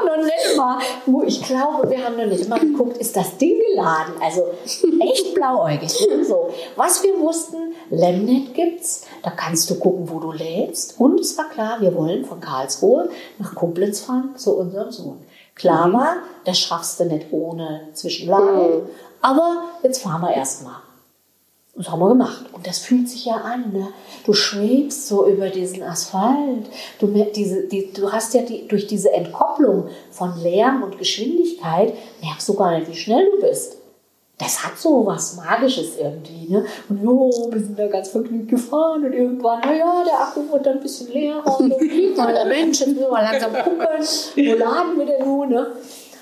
noch 0.06 0.18
nicht 0.18 0.58
mal, 0.58 0.80
wo 1.06 1.22
ich 1.24 1.44
glaube, 1.44 1.90
wir 1.90 2.04
haben 2.04 2.18
noch 2.18 2.26
nicht 2.26 2.50
mal 2.50 2.60
geguckt, 2.60 2.98
ist 2.98 3.16
das 3.16 3.38
Ding 3.38 3.62
geladen? 3.70 4.16
Also 4.22 4.48
echt 4.66 5.36
blauäugig. 5.36 5.92
So. 6.28 6.50
Was 6.76 7.04
wir 7.04 7.18
wussten, 7.20 7.76
Lemnet 7.92 8.56
gibt's. 8.56 9.06
Da 9.22 9.30
kannst 9.30 9.70
du 9.70 9.76
gucken, 9.76 10.10
wo 10.10 10.20
du 10.20 10.32
lädst. 10.32 11.00
Und 11.00 11.20
es 11.20 11.38
war 11.38 11.50
klar, 11.50 11.80
wir 11.82 11.94
wollen 11.96 12.26
von 12.26 12.42
Karlsruhe 12.42 13.10
nach 13.38 13.54
Koblenz 13.54 14.00
fahren 14.02 14.36
zu 14.36 14.58
unserem 14.58 14.90
Sohn. 14.92 15.20
Klar 15.60 15.92
war, 15.94 16.18
das 16.46 16.58
schaffst 16.58 17.00
du 17.00 17.06
nicht 17.06 17.28
ohne 17.32 17.90
Zwischenladung. 17.94 18.84
Aber 19.22 19.66
jetzt 19.84 20.02
fahren 20.02 20.22
wir 20.22 20.34
erstmal. 20.34 20.78
Das 21.76 21.90
haben 21.92 22.00
wir 22.00 22.10
gemacht. 22.10 22.46
Und 22.54 22.66
das 22.66 22.80
fühlt 22.80 23.10
sich 23.10 23.26
ja 23.26 23.36
an. 23.36 23.72
Ne? 23.72 23.88
Du 24.26 24.34
schwebst 24.34 25.08
so 25.08 25.28
über 25.28 25.50
diesen 25.50 25.84
Asphalt. 25.84 26.68
Du, 27.00 27.08
diese, 27.08 27.68
die, 27.68 27.92
du 27.94 28.12
hast 28.12 28.34
ja 28.34 28.42
die, 28.42 28.68
durch 28.68 28.88
diese 28.88 29.12
Entkopplung 29.12 29.90
von 30.12 30.42
Lärm 30.42 30.84
und 30.84 30.98
Geschwindigkeit, 30.98 31.94
merkst 32.22 32.50
du 32.50 32.54
gar 32.54 32.78
nicht, 32.78 32.90
wie 32.90 32.96
schnell 32.96 33.30
du 33.32 33.42
bist. 33.42 33.79
Das 34.40 34.64
hat 34.64 34.80
so 34.80 35.06
was 35.06 35.36
Magisches 35.36 35.98
irgendwie. 35.98 36.48
Ne? 36.48 36.66
Und 36.88 37.04
jo, 37.04 37.30
wir 37.52 37.60
sind 37.60 37.78
da 37.78 37.88
ganz 37.88 38.08
vergnügt 38.08 38.48
gefahren 38.48 39.04
und 39.04 39.12
irgendwann, 39.12 39.60
naja, 39.60 40.04
der 40.06 40.20
Akku 40.22 40.50
wird 40.52 40.66
dann 40.66 40.78
ein 40.78 40.80
bisschen 40.80 41.12
leerer 41.12 41.60
und 41.60 41.70
dann 42.16 42.34
der 42.34 42.46
Mensch, 42.46 42.80
jetzt 42.80 42.88
müssen 42.88 43.02
wir 43.02 43.12
mal 43.12 43.22
langsam 43.22 43.52
gucken, 43.52 43.80
wo 43.80 44.54
laden 44.54 44.98
wir 44.98 45.06
denn 45.06 45.26
nun? 45.26 45.50
Ne? 45.50 45.68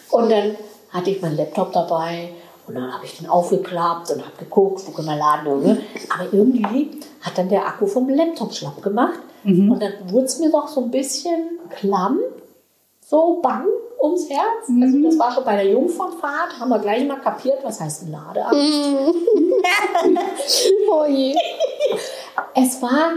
Und 0.10 0.32
dann 0.32 0.56
hatte 0.90 1.12
ich 1.12 1.22
meinen 1.22 1.38
Laptop 1.38 1.72
dabei 1.74 2.30
und 2.68 2.74
dann 2.74 2.92
habe 2.92 3.06
ich 3.06 3.18
den 3.18 3.30
aufgeklappt 3.30 4.10
und 4.10 4.26
habe 4.26 4.36
geguckt, 4.40 4.82
wo 4.88 4.92
können 4.92 5.10
wir 5.10 5.16
laden. 5.16 5.64
Ne? 5.64 5.82
Aber 6.10 6.34
irgendwie 6.34 7.00
hat 7.22 7.38
dann 7.38 7.50
der 7.50 7.68
Akku 7.68 7.86
vom 7.86 8.10
Laptop 8.10 8.52
schlapp 8.52 8.82
gemacht. 8.82 9.20
Mhm. 9.44 9.72
Und 9.72 9.82
dann 9.82 9.94
wurde 10.08 10.26
es 10.26 10.40
mir 10.40 10.52
doch 10.52 10.68
so 10.68 10.82
ein 10.82 10.90
bisschen 10.90 11.60
klamm, 11.70 12.20
so 13.00 13.40
bang 13.44 13.68
ums 14.02 14.30
Herz. 14.30 14.68
Mhm. 14.68 14.84
Also 14.84 14.98
das 15.04 15.20
war 15.20 15.34
schon 15.34 15.44
bei 15.44 15.56
der 15.56 15.72
Jungfernfahrt, 15.72 16.60
haben 16.60 16.70
wir 16.70 16.80
gleich 16.80 17.08
mal 17.08 17.20
kapiert, 17.20 17.60
was 17.64 17.80
heißt 17.80 18.04
ein 18.04 18.12
Ladeangst. 18.12 18.92
Mhm. 20.06 20.20
oh 20.92 21.06
je. 21.06 21.36
Es 22.54 22.82
war 22.82 23.14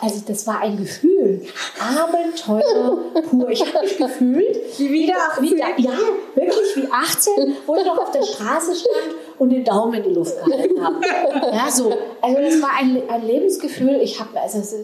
also 0.00 0.22
das 0.26 0.46
war 0.46 0.60
ein 0.60 0.76
Gefühl, 0.76 1.42
Abenteuer 1.80 2.98
pur. 3.28 3.48
Ich 3.48 3.60
habe 3.60 3.84
mich 3.84 3.96
gefühlt 3.96 4.78
wie 4.78 4.92
wieder 4.92 5.14
18. 5.32 5.42
Wie, 5.42 5.58
ja, 5.58 5.90
wirklich 6.34 6.76
wie 6.76 6.88
18, 6.90 7.56
wo 7.66 7.74
ich 7.76 7.84
noch 7.84 7.98
auf 7.98 8.10
der 8.10 8.22
Straße 8.22 8.74
stand 8.74 9.16
und 9.38 9.50
den 9.50 9.64
Daumen 9.64 9.94
in 9.94 10.02
die 10.04 10.14
Luft 10.14 10.44
gehalten 10.44 10.84
habe. 10.84 11.00
Ja, 11.52 11.70
so. 11.70 11.92
Also 12.20 12.40
das 12.40 12.62
war 12.62 12.70
ein, 12.78 13.02
ein 13.08 13.26
Lebensgefühl. 13.26 14.00
Ich 14.02 14.20
habe, 14.20 14.40
also 14.40 14.58
es, 14.58 14.74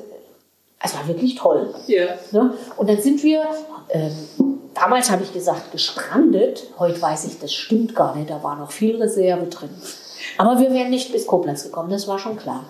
es, 0.83 0.95
war 0.95 1.07
wirklich 1.07 1.37
toll. 1.37 1.73
Ja. 1.87 2.07
Ne? 2.33 2.55
Und 2.77 2.89
dann 2.89 3.01
sind 3.01 3.23
wir, 3.23 3.45
ähm, 3.91 4.50
damals 4.75 5.11
habe 5.11 5.23
ich 5.23 5.33
gesagt, 5.33 5.73
gestrandet. 5.73 6.69
Heute 6.79 7.01
weiß 7.01 7.25
ich, 7.27 7.39
das 7.39 7.53
stimmt 7.53 7.95
gar 7.95 8.15
nicht. 8.17 8.31
Da 8.31 8.43
war 8.43 8.57
noch 8.57 8.71
viel 8.71 9.01
Reserve 9.01 9.47
drin. 9.47 9.71
Aber 10.39 10.59
wir 10.59 10.73
wären 10.73 10.91
nicht 10.91 11.13
bis 11.13 11.27
Koblenz 11.27 11.65
gekommen, 11.65 11.91
das 11.91 12.07
war 12.07 12.19
schon 12.19 12.37
klar. 12.37 12.65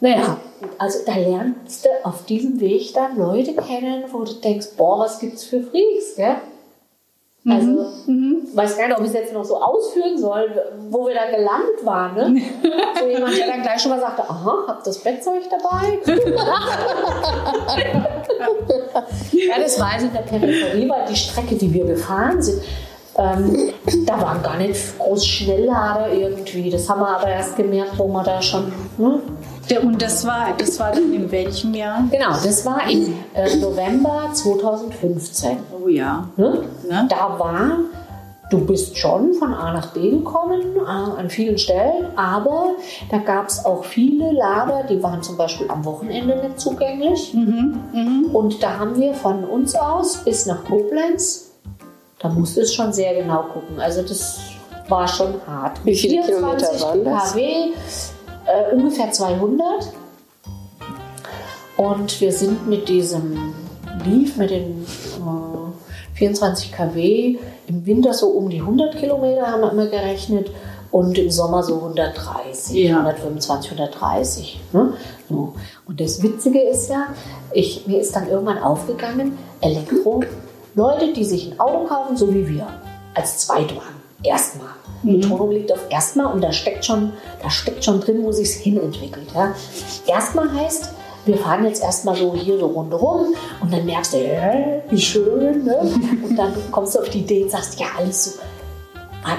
Naja, 0.00 0.38
also 0.78 0.98
da 1.06 1.14
lernst 1.16 1.86
du 1.86 1.88
auf 2.04 2.24
diesem 2.26 2.60
Weg 2.60 2.92
dann 2.94 3.16
Leute 3.16 3.54
kennen, 3.54 4.04
wo 4.12 4.24
du 4.24 4.34
denkst, 4.34 4.68
boah, 4.76 4.98
was 4.98 5.18
gibt's 5.18 5.44
für 5.44 5.62
Freaks, 5.62 6.16
gell? 6.16 6.36
Also, 7.46 7.68
mhm. 8.06 8.14
mhm. 8.14 8.48
weiß 8.54 8.78
gar 8.78 8.88
nicht, 8.88 8.96
ob 8.96 9.02
ich 9.02 9.10
es 9.10 9.14
jetzt 9.14 9.34
noch 9.34 9.44
so 9.44 9.60
ausführen 9.60 10.16
soll, 10.16 10.50
wo 10.88 11.06
wir 11.06 11.14
da 11.14 11.26
gelandet 11.26 11.84
waren. 11.84 12.14
Ne? 12.14 12.40
so 12.98 13.06
jemand, 13.06 13.36
der 13.36 13.48
dann 13.48 13.60
gleich 13.60 13.82
schon 13.82 13.90
mal 13.90 14.00
sagte, 14.00 14.22
aha, 14.22 14.64
habt 14.66 14.86
das 14.86 14.98
Bettzeug 14.98 15.42
dabei? 15.50 15.98
ja, 19.32 19.58
das 19.58 19.78
war 19.78 19.92
also 19.92 20.06
in 20.06 20.12
der 20.14 20.20
Peripherie, 20.20 20.88
weil 20.88 21.04
die 21.06 21.16
Strecke, 21.16 21.56
die 21.56 21.70
wir 21.72 21.84
gefahren 21.84 22.40
sind, 22.40 22.62
ähm, 23.16 23.72
da 24.06 24.20
waren 24.20 24.42
gar 24.42 24.56
nicht 24.56 24.98
groß 24.98 25.26
Schnelllader 25.26 26.12
irgendwie. 26.12 26.70
Das 26.70 26.88
haben 26.88 27.00
wir 27.00 27.08
aber 27.08 27.28
erst 27.28 27.56
gemerkt, 27.56 27.98
wo 27.98 28.08
wir 28.08 28.24
da 28.24 28.40
schon 28.40 28.72
ne, 28.96 29.20
und 29.82 30.00
das 30.00 30.26
war, 30.26 30.54
das 30.56 30.78
war 30.78 30.92
dann 30.92 31.12
in 31.12 31.30
welchem 31.30 31.74
Jahr? 31.74 32.04
Genau, 32.10 32.30
das 32.30 32.64
war 32.66 32.88
im 32.88 33.14
äh, 33.34 33.56
November 33.56 34.30
2015. 34.32 35.58
Oh 35.72 35.88
ja. 35.88 36.28
Ne? 36.36 36.64
Ne? 36.88 37.06
Da 37.08 37.38
war, 37.38 37.78
du 38.50 38.64
bist 38.64 38.96
schon 38.96 39.34
von 39.34 39.54
A 39.54 39.72
nach 39.72 39.92
B 39.92 40.10
gekommen, 40.10 40.76
äh, 40.76 40.88
an 40.88 41.30
vielen 41.30 41.58
Stellen, 41.58 42.06
aber 42.16 42.74
da 43.10 43.18
gab 43.18 43.48
es 43.48 43.64
auch 43.64 43.84
viele 43.84 44.32
Lager, 44.32 44.84
die 44.88 45.02
waren 45.02 45.22
zum 45.22 45.36
Beispiel 45.36 45.68
am 45.70 45.84
Wochenende 45.84 46.36
nicht 46.36 46.60
zugänglich. 46.60 47.32
Mhm, 47.34 47.80
mh. 47.92 48.32
Und 48.32 48.62
da 48.62 48.78
haben 48.78 48.96
wir 49.00 49.14
von 49.14 49.44
uns 49.44 49.74
aus 49.74 50.18
bis 50.24 50.46
nach 50.46 50.64
Koblenz, 50.64 51.52
da 52.18 52.28
musste 52.28 52.62
es 52.62 52.74
schon 52.74 52.92
sehr 52.92 53.14
genau 53.14 53.42
gucken. 53.52 53.80
Also 53.80 54.02
das 54.02 54.40
war 54.88 55.08
schon 55.08 55.34
hart. 55.46 55.78
Wie 55.84 55.94
viele 55.94 56.22
Kilometer 56.22 56.66
waren 56.80 57.04
das? 57.04 57.32
kW, 57.32 57.72
äh, 58.46 58.74
ungefähr 58.74 59.10
200. 59.10 59.92
Und 61.76 62.20
wir 62.20 62.32
sind 62.32 62.68
mit 62.68 62.88
diesem 62.88 63.54
Leaf, 64.04 64.36
mit 64.36 64.50
den 64.50 64.84
äh, 64.84 66.16
24 66.16 66.72
kW, 66.72 67.38
im 67.66 67.86
Winter 67.86 68.14
so 68.14 68.28
um 68.28 68.48
die 68.48 68.60
100 68.60 68.96
Kilometer 68.96 69.46
haben 69.46 69.62
wir 69.62 69.72
immer 69.72 69.86
gerechnet 69.86 70.50
und 70.90 71.18
im 71.18 71.30
Sommer 71.30 71.62
so 71.64 71.76
130, 71.76 72.76
ja. 72.76 72.98
125, 72.98 73.72
130. 73.72 74.60
Ne? 74.72 74.92
So. 75.28 75.54
Und 75.86 76.00
das 76.00 76.22
Witzige 76.22 76.60
ist 76.60 76.88
ja, 76.88 77.08
ich, 77.52 77.86
mir 77.86 78.00
ist 78.00 78.14
dann 78.14 78.28
irgendwann 78.28 78.58
aufgegangen, 78.58 79.36
Elektro, 79.60 80.22
Leute, 80.76 81.12
die 81.12 81.24
sich 81.24 81.50
ein 81.50 81.58
Auto 81.58 81.84
kaufen, 81.86 82.16
so 82.16 82.32
wie 82.32 82.48
wir, 82.48 82.68
als 83.14 83.38
Zweitwagen, 83.38 83.96
erstmal 84.22 84.68
die 85.04 85.16
Betonung 85.16 85.50
liegt 85.50 85.72
auf 85.72 85.86
erstmal 85.90 86.32
und 86.32 86.42
da 86.42 86.52
steckt 86.52 86.84
schon, 86.84 87.12
da 87.42 87.50
steckt 87.50 87.84
schon 87.84 88.00
drin, 88.00 88.22
wo 88.22 88.32
sich 88.32 88.48
es 88.48 88.54
hinentwickelt. 88.54 89.28
Ja. 89.34 89.54
Erstmal 90.06 90.52
heißt, 90.52 90.90
wir 91.26 91.36
fahren 91.38 91.64
jetzt 91.64 91.82
erstmal 91.82 92.16
so 92.16 92.34
hier 92.34 92.58
so 92.58 92.66
rundherum 92.66 93.34
und 93.60 93.72
dann 93.72 93.84
merkst 93.84 94.14
du, 94.14 94.18
äh, 94.18 94.80
wie 94.90 95.00
schön. 95.00 95.64
Ne? 95.64 95.78
Und 96.28 96.36
dann 96.36 96.52
kommst 96.70 96.94
du 96.94 97.00
auf 97.00 97.08
die 97.08 97.20
Idee 97.20 97.44
und 97.44 97.50
sagst, 97.50 97.80
ja, 97.80 97.86
alles 97.96 98.24
so, 98.24 98.40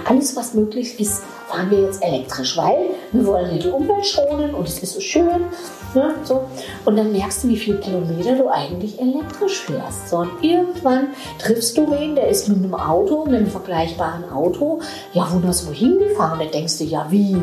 alles 0.05 0.35
was 0.35 0.53
möglich 0.53 0.99
ist, 0.99 1.23
fahren 1.47 1.69
wir 1.69 1.83
jetzt 1.83 2.03
elektrisch, 2.03 2.57
weil 2.57 2.91
wir 3.11 3.25
wollen 3.25 3.59
die 3.59 3.69
Umwelt 3.69 4.05
schonen 4.05 4.53
und 4.53 4.67
es 4.67 4.79
ist 4.79 4.93
so 4.93 4.99
schön. 4.99 5.45
Ne, 5.93 6.13
so. 6.23 6.43
Und 6.83 6.97
dann 6.97 7.11
merkst 7.11 7.43
du, 7.43 7.47
wie 7.47 7.57
viele 7.57 7.79
Kilometer 7.79 8.35
du 8.35 8.49
eigentlich 8.49 8.99
elektrisch 8.99 9.61
fährst. 9.61 10.09
So, 10.09 10.17
und 10.17 10.43
irgendwann 10.43 11.09
triffst 11.39 11.77
du 11.77 11.89
wen, 11.89 12.15
der 12.15 12.27
ist 12.27 12.49
mit 12.49 12.57
einem 12.57 12.73
Auto, 12.73 13.25
mit 13.25 13.35
einem 13.35 13.47
vergleichbaren 13.47 14.29
Auto, 14.29 14.81
ja, 15.13 15.25
wo 15.31 15.51
so 15.51 15.71
hingefahren. 15.71 16.39
Da 16.39 16.45
denkst 16.45 16.79
du, 16.79 16.83
ja, 16.83 17.07
wie? 17.09 17.37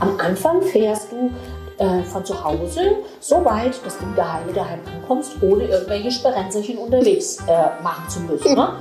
Am 0.00 0.18
Anfang 0.18 0.62
fährst 0.62 1.12
du 1.12 1.30
äh, 1.78 2.02
von 2.02 2.24
zu 2.24 2.42
Hause 2.42 2.96
so 3.20 3.44
weit, 3.44 3.74
dass 3.84 3.98
du 3.98 4.04
daheim, 4.16 4.52
daheim 4.54 4.80
ankommst, 4.94 5.32
ohne 5.42 5.64
irgendwelche 5.64 6.10
Sperenzerchen 6.10 6.78
unterwegs 6.78 7.38
äh, 7.46 7.82
machen 7.82 8.08
zu 8.08 8.20
müssen. 8.20 8.54
Ne? 8.54 8.72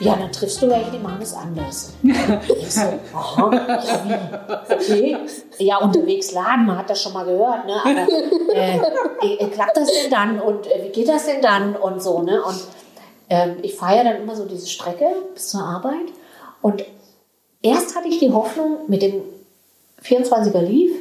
Ja, 0.00 0.14
dann 0.14 0.30
triffst 0.30 0.62
du 0.62 0.68
welche, 0.68 0.92
die 0.92 0.98
machen 0.98 1.20
es 1.20 1.34
anders. 1.34 1.92
ich 2.02 2.72
so, 2.72 2.80
aha, 3.14 3.50
ja, 3.52 4.04
wie? 4.88 5.14
Okay. 5.14 5.26
Ja, 5.58 5.78
unterwegs 5.78 6.32
laden, 6.32 6.66
man 6.66 6.78
hat 6.78 6.88
das 6.88 7.02
schon 7.02 7.12
mal 7.12 7.24
gehört, 7.24 7.66
ne? 7.66 7.74
Aber 7.82 8.54
äh, 8.54 9.34
äh, 9.34 9.46
klappt 9.48 9.76
das 9.76 9.90
denn 9.90 10.10
dann? 10.10 10.40
Und 10.40 10.66
äh, 10.66 10.84
wie 10.84 10.90
geht 10.90 11.08
das 11.08 11.26
denn 11.26 11.42
dann? 11.42 11.74
Und 11.74 12.00
so, 12.02 12.22
ne? 12.22 12.42
Und 12.44 12.62
ähm, 13.28 13.56
ich 13.62 13.74
fahre 13.74 13.96
ja 13.96 14.04
dann 14.04 14.22
immer 14.22 14.36
so 14.36 14.44
diese 14.44 14.68
Strecke 14.68 15.06
bis 15.34 15.48
zur 15.48 15.62
Arbeit. 15.62 16.06
Und 16.62 16.84
erst 17.62 17.96
hatte 17.96 18.08
ich 18.08 18.20
die 18.20 18.32
Hoffnung, 18.32 18.78
mit 18.86 19.02
dem 19.02 19.22
24er 20.04 20.60
Leaf 20.60 20.92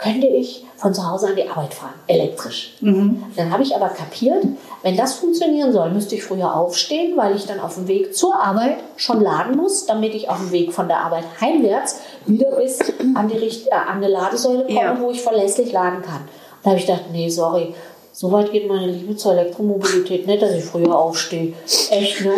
könnte 0.00 0.26
ich 0.26 0.64
von 0.76 0.94
zu 0.94 1.08
Hause 1.08 1.28
an 1.28 1.36
die 1.36 1.48
Arbeit 1.48 1.74
fahren, 1.74 1.92
elektrisch. 2.06 2.74
Mhm. 2.80 3.22
Dann 3.36 3.50
habe 3.50 3.62
ich 3.62 3.76
aber 3.76 3.90
kapiert, 3.90 4.44
wenn 4.82 4.96
das 4.96 5.14
funktionieren 5.14 5.72
soll, 5.72 5.90
müsste 5.90 6.14
ich 6.14 6.24
früher 6.24 6.54
aufstehen, 6.54 7.16
weil 7.16 7.36
ich 7.36 7.46
dann 7.46 7.60
auf 7.60 7.74
dem 7.74 7.86
Weg 7.86 8.16
zur 8.16 8.34
Arbeit 8.34 8.78
schon 8.96 9.20
laden 9.20 9.56
muss, 9.56 9.84
damit 9.84 10.14
ich 10.14 10.30
auf 10.30 10.38
dem 10.38 10.52
Weg 10.52 10.72
von 10.72 10.88
der 10.88 11.00
Arbeit 11.00 11.24
heimwärts 11.40 12.00
wieder 12.24 12.50
bis 12.52 12.80
an 13.14 13.28
die, 13.28 13.36
Richt 13.36 13.66
äh, 13.66 13.72
an 13.72 14.00
die 14.00 14.08
Ladesäule 14.08 14.64
komme, 14.64 14.80
ja. 14.80 14.98
wo 14.98 15.10
ich 15.10 15.20
verlässlich 15.20 15.70
laden 15.72 16.00
kann. 16.02 16.22
Da 16.62 16.70
habe 16.70 16.80
ich 16.80 16.86
gedacht, 16.86 17.04
nee, 17.12 17.28
sorry, 17.28 17.74
so 18.12 18.32
weit 18.32 18.50
geht 18.52 18.68
meine 18.68 18.86
Liebe 18.86 19.16
zur 19.16 19.32
Elektromobilität 19.32 20.26
nicht, 20.26 20.42
dass 20.42 20.52
ich 20.52 20.64
früher 20.64 20.98
aufstehe. 20.98 21.52
Echt, 21.90 22.24
ne? 22.24 22.32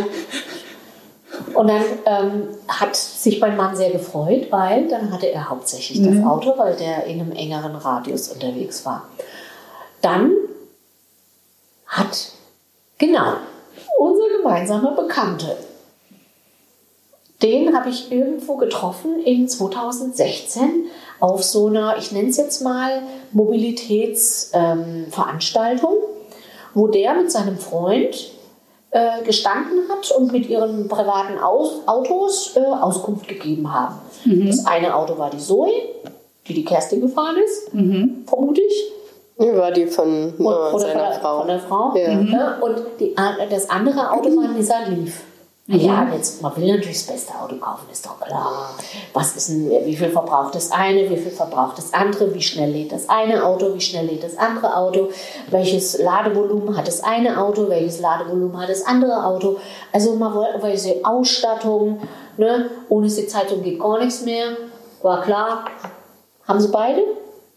Und 1.54 1.68
dann 1.68 1.82
ähm, 2.06 2.48
hat 2.68 2.96
sich 2.96 3.40
mein 3.40 3.56
Mann 3.56 3.76
sehr 3.76 3.90
gefreut, 3.90 4.48
weil 4.50 4.88
dann 4.88 5.12
hatte 5.12 5.26
er 5.26 5.48
hauptsächlich 5.48 6.00
mhm. 6.00 6.16
das 6.16 6.26
Auto, 6.26 6.54
weil 6.56 6.76
der 6.76 7.04
in 7.04 7.20
einem 7.20 7.32
engeren 7.32 7.76
Radius 7.76 8.28
unterwegs 8.28 8.84
war. 8.84 9.06
Dann 10.00 10.32
hat, 11.86 12.32
genau, 12.98 13.34
unser 13.98 14.28
gemeinsamer 14.38 14.92
Bekannte, 14.92 15.56
den 17.42 17.76
habe 17.76 17.90
ich 17.90 18.10
irgendwo 18.12 18.56
getroffen 18.56 19.20
in 19.24 19.48
2016 19.48 20.86
auf 21.20 21.42
so 21.42 21.66
einer, 21.66 21.98
ich 21.98 22.12
nenne 22.12 22.30
es 22.30 22.36
jetzt 22.36 22.62
mal, 22.62 23.02
Mobilitätsveranstaltung, 23.32 25.94
wo 26.74 26.86
der 26.88 27.14
mit 27.14 27.30
seinem 27.30 27.58
Freund 27.58 28.32
äh, 28.92 29.22
gestanden 29.24 29.80
hat 29.88 30.10
und 30.12 30.32
mit 30.32 30.48
ihren 30.48 30.86
privaten 30.86 31.38
Aus 31.38 31.80
Autos 31.86 32.56
äh, 32.56 32.60
Auskunft 32.60 33.26
gegeben 33.26 33.72
haben. 33.72 33.96
Das 34.46 34.66
eine 34.66 34.94
Auto 34.94 35.18
war 35.18 35.30
die 35.30 35.38
Zoe, 35.38 35.72
die 36.46 36.54
die 36.54 36.64
Kerstin 36.64 37.00
gefahren 37.00 37.36
ist, 37.44 37.70
vermute 38.26 38.60
ich. 38.60 38.92
War 39.38 39.72
die 39.72 39.86
von 39.86 40.34
äh, 40.38 40.42
Oder 40.42 40.78
seiner 40.78 40.92
von 40.92 41.10
der, 41.10 41.20
Frau? 41.20 41.38
Von 41.38 41.48
der 41.48 41.58
Frau. 41.58 41.96
Ja. 41.96 42.20
Ja, 42.20 42.58
und 42.60 42.82
die, 43.00 43.14
das 43.50 43.68
andere 43.70 44.10
Auto 44.10 44.28
war 44.36 44.44
ein 44.44 44.54
Nissan 44.54 44.94
Leaf. 44.94 45.22
Ja, 45.68 46.08
jetzt, 46.12 46.42
man 46.42 46.56
will 46.56 46.74
natürlich 46.74 47.04
das 47.04 47.14
beste 47.14 47.34
Auto 47.38 47.54
kaufen, 47.56 47.86
ist 47.92 48.04
doch 48.04 48.18
klar. 48.18 48.70
Was 49.12 49.36
ist 49.36 49.48
denn, 49.48 49.70
wie 49.86 49.96
viel 49.96 50.10
verbraucht 50.10 50.56
das 50.56 50.72
eine, 50.72 51.08
wie 51.08 51.16
viel 51.16 51.30
verbraucht 51.30 51.78
das 51.78 51.94
andere, 51.94 52.34
wie 52.34 52.42
schnell 52.42 52.70
lädt 52.70 52.90
das 52.90 53.08
eine 53.08 53.44
Auto, 53.44 53.72
wie 53.72 53.80
schnell 53.80 54.06
lädt 54.06 54.24
das 54.24 54.36
andere 54.36 54.76
Auto, 54.76 55.10
welches 55.50 55.98
Ladevolumen 55.98 56.76
hat 56.76 56.88
das 56.88 57.04
eine 57.04 57.40
Auto, 57.40 57.68
welches 57.68 58.00
Ladevolumen 58.00 58.60
hat 58.60 58.70
das 58.70 58.84
andere 58.84 59.24
Auto. 59.24 59.58
Also 59.92 60.16
man 60.16 60.34
wollte 60.34 60.60
welche 60.62 61.00
Ausstattung, 61.04 62.00
ne? 62.38 62.68
ohne 62.88 63.08
Sitzheizung 63.08 63.62
geht 63.62 63.78
gar 63.78 64.00
nichts 64.00 64.22
mehr. 64.22 64.56
War 65.02 65.22
klar, 65.22 65.66
haben 66.48 66.60
sie 66.60 66.68
beide 66.68 67.02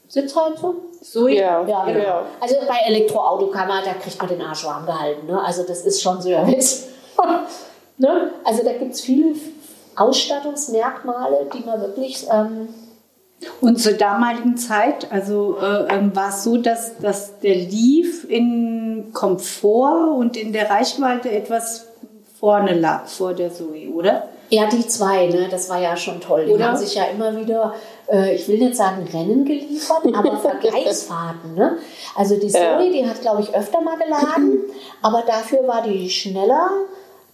Sitzheizung? 0.07 0.75
So, 1.01 1.27
Ja, 1.27 1.65
Ja, 1.67 1.85
genau. 1.85 1.99
ja. 1.99 2.25
Also 2.39 2.55
bei 2.67 2.77
Elektroauto 2.85 3.47
kann 3.47 3.67
man, 3.67 3.83
da 3.83 3.93
kriegt 3.93 4.19
man 4.19 4.27
den 4.27 4.41
Arsch 4.43 4.63
warm 4.63 4.85
gehalten. 4.85 5.25
Ne? 5.25 5.41
Also 5.43 5.63
das 5.63 5.81
ist 5.81 6.03
schon 6.03 6.21
Service. 6.21 6.89
ne? 7.97 8.31
Also 8.43 8.63
da 8.63 8.73
gibt 8.73 8.93
es 8.93 9.01
viele 9.01 9.35
Ausstattungsmerkmale, 9.95 11.47
die 11.53 11.65
man 11.65 11.79
wirklich... 11.81 12.25
Ähm, 12.31 12.69
Und 13.61 13.79
zur 13.79 13.93
damaligen 13.93 14.57
Zeit, 14.57 15.11
also 15.11 15.57
äh, 15.61 15.93
ähm, 15.93 16.15
war 16.15 16.29
es 16.29 16.43
so, 16.43 16.57
dass, 16.57 16.97
dass 16.99 17.39
der 17.39 17.55
Leaf 17.55 18.23
in 18.27 19.11
Komfort 19.13 20.15
und 20.17 20.37
in 20.37 20.53
der 20.53 20.69
Reichweite 20.69 21.31
etwas 21.31 21.87
vorne 22.39 22.73
lag 22.73 23.07
vor 23.07 23.33
der 23.33 23.53
Zoe, 23.53 23.89
oder? 23.93 24.29
ja, 24.49 24.67
die 24.67 24.85
zwei, 24.87 25.27
ne? 25.27 25.47
das 25.49 25.69
war 25.69 25.79
ja 25.79 25.97
schon 25.97 26.21
toll. 26.21 26.45
Die 26.45 26.51
Oder? 26.51 26.67
haben 26.67 26.77
sich 26.77 26.93
ja 26.93 27.05
immer 27.05 27.35
wieder, 27.35 27.73
äh, 28.07 28.35
ich 28.35 28.47
will 28.47 28.59
nicht 28.59 28.75
sagen 28.75 29.07
Rennen 29.11 29.43
geliefert, 29.43 30.03
aber 30.13 30.37
Vergleichsfahrten. 30.41 31.55
Ne? 31.55 31.77
Also 32.15 32.39
die 32.39 32.49
Zoe, 32.49 32.61
Ja. 32.61 32.79
die 32.79 33.07
hat, 33.07 33.21
glaube 33.21 33.41
ich, 33.41 33.55
öfter 33.55 33.81
mal 33.81 33.97
geladen, 33.97 34.59
aber 35.01 35.23
dafür 35.25 35.67
war 35.67 35.81
die 35.81 36.09
schneller. 36.09 36.69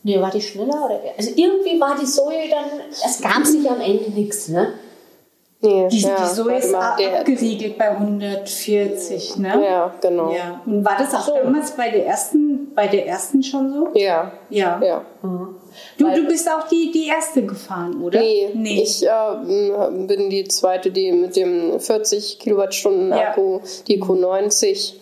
Nee, 0.04 0.20
war 0.20 0.32
die 0.32 0.42
schneller? 0.42 0.86
Oder, 0.86 1.00
also 1.18 1.32
irgendwie 1.36 1.80
war 1.80 1.96
die 2.00 2.06
Zoe 2.06 2.50
dann, 2.50 2.82
es 2.92 3.22
gab 3.22 3.46
sich 3.46 3.70
am 3.70 3.82
Ende 3.82 4.10
nichts. 4.12 4.48
Ne? 4.48 4.74
Nee, 5.64 5.88
Die, 5.90 6.00
ja, 6.00 6.16
die 6.16 6.44
warte 6.44 6.54
ist 6.68 6.74
abgeriegelt 6.74 7.78
bei 7.78 7.92
140, 7.92 9.38
ne? 9.38 9.64
Ja, 9.64 9.94
genau. 10.02 10.32
Ja. 10.34 10.60
Und 10.66 10.84
war 10.84 10.98
das 10.98 11.14
auch 11.14 11.28
so. 11.28 11.34
damals 11.36 11.72
bei 11.72 11.90
der 11.90 12.08
ersten, 12.08 12.74
bei 12.74 12.88
der 12.88 13.06
ersten 13.06 13.44
schon 13.44 13.72
so? 13.72 13.90
Ja, 13.94 14.32
Ja. 14.50 14.82
ja. 14.84 15.06
Du, 16.00 16.06
du 16.12 16.28
bist 16.28 16.50
auch 16.50 16.68
die, 16.68 16.92
die 16.92 17.08
erste 17.08 17.46
gefahren, 17.46 18.02
oder? 18.02 18.20
Nee, 18.20 18.82
ich 18.82 19.06
äh, 19.06 19.10
bin 20.08 20.30
die 20.32 20.46
zweite, 20.48 20.90
die 20.90 21.12
mit 21.12 21.36
dem 21.36 21.80
40 21.80 22.40
Kilowattstunden 22.40 23.10
Ja. 23.12 23.30
Akku, 23.30 23.60
die 23.88 24.02
Q90, 24.02 24.96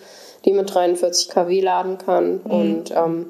die 0.43 0.51
mit 0.53 0.73
43 0.73 1.29
kW 1.29 1.61
laden 1.61 1.97
kann. 1.97 2.41
Mhm. 2.43 2.51
Und 2.51 2.91
ähm, 2.91 3.25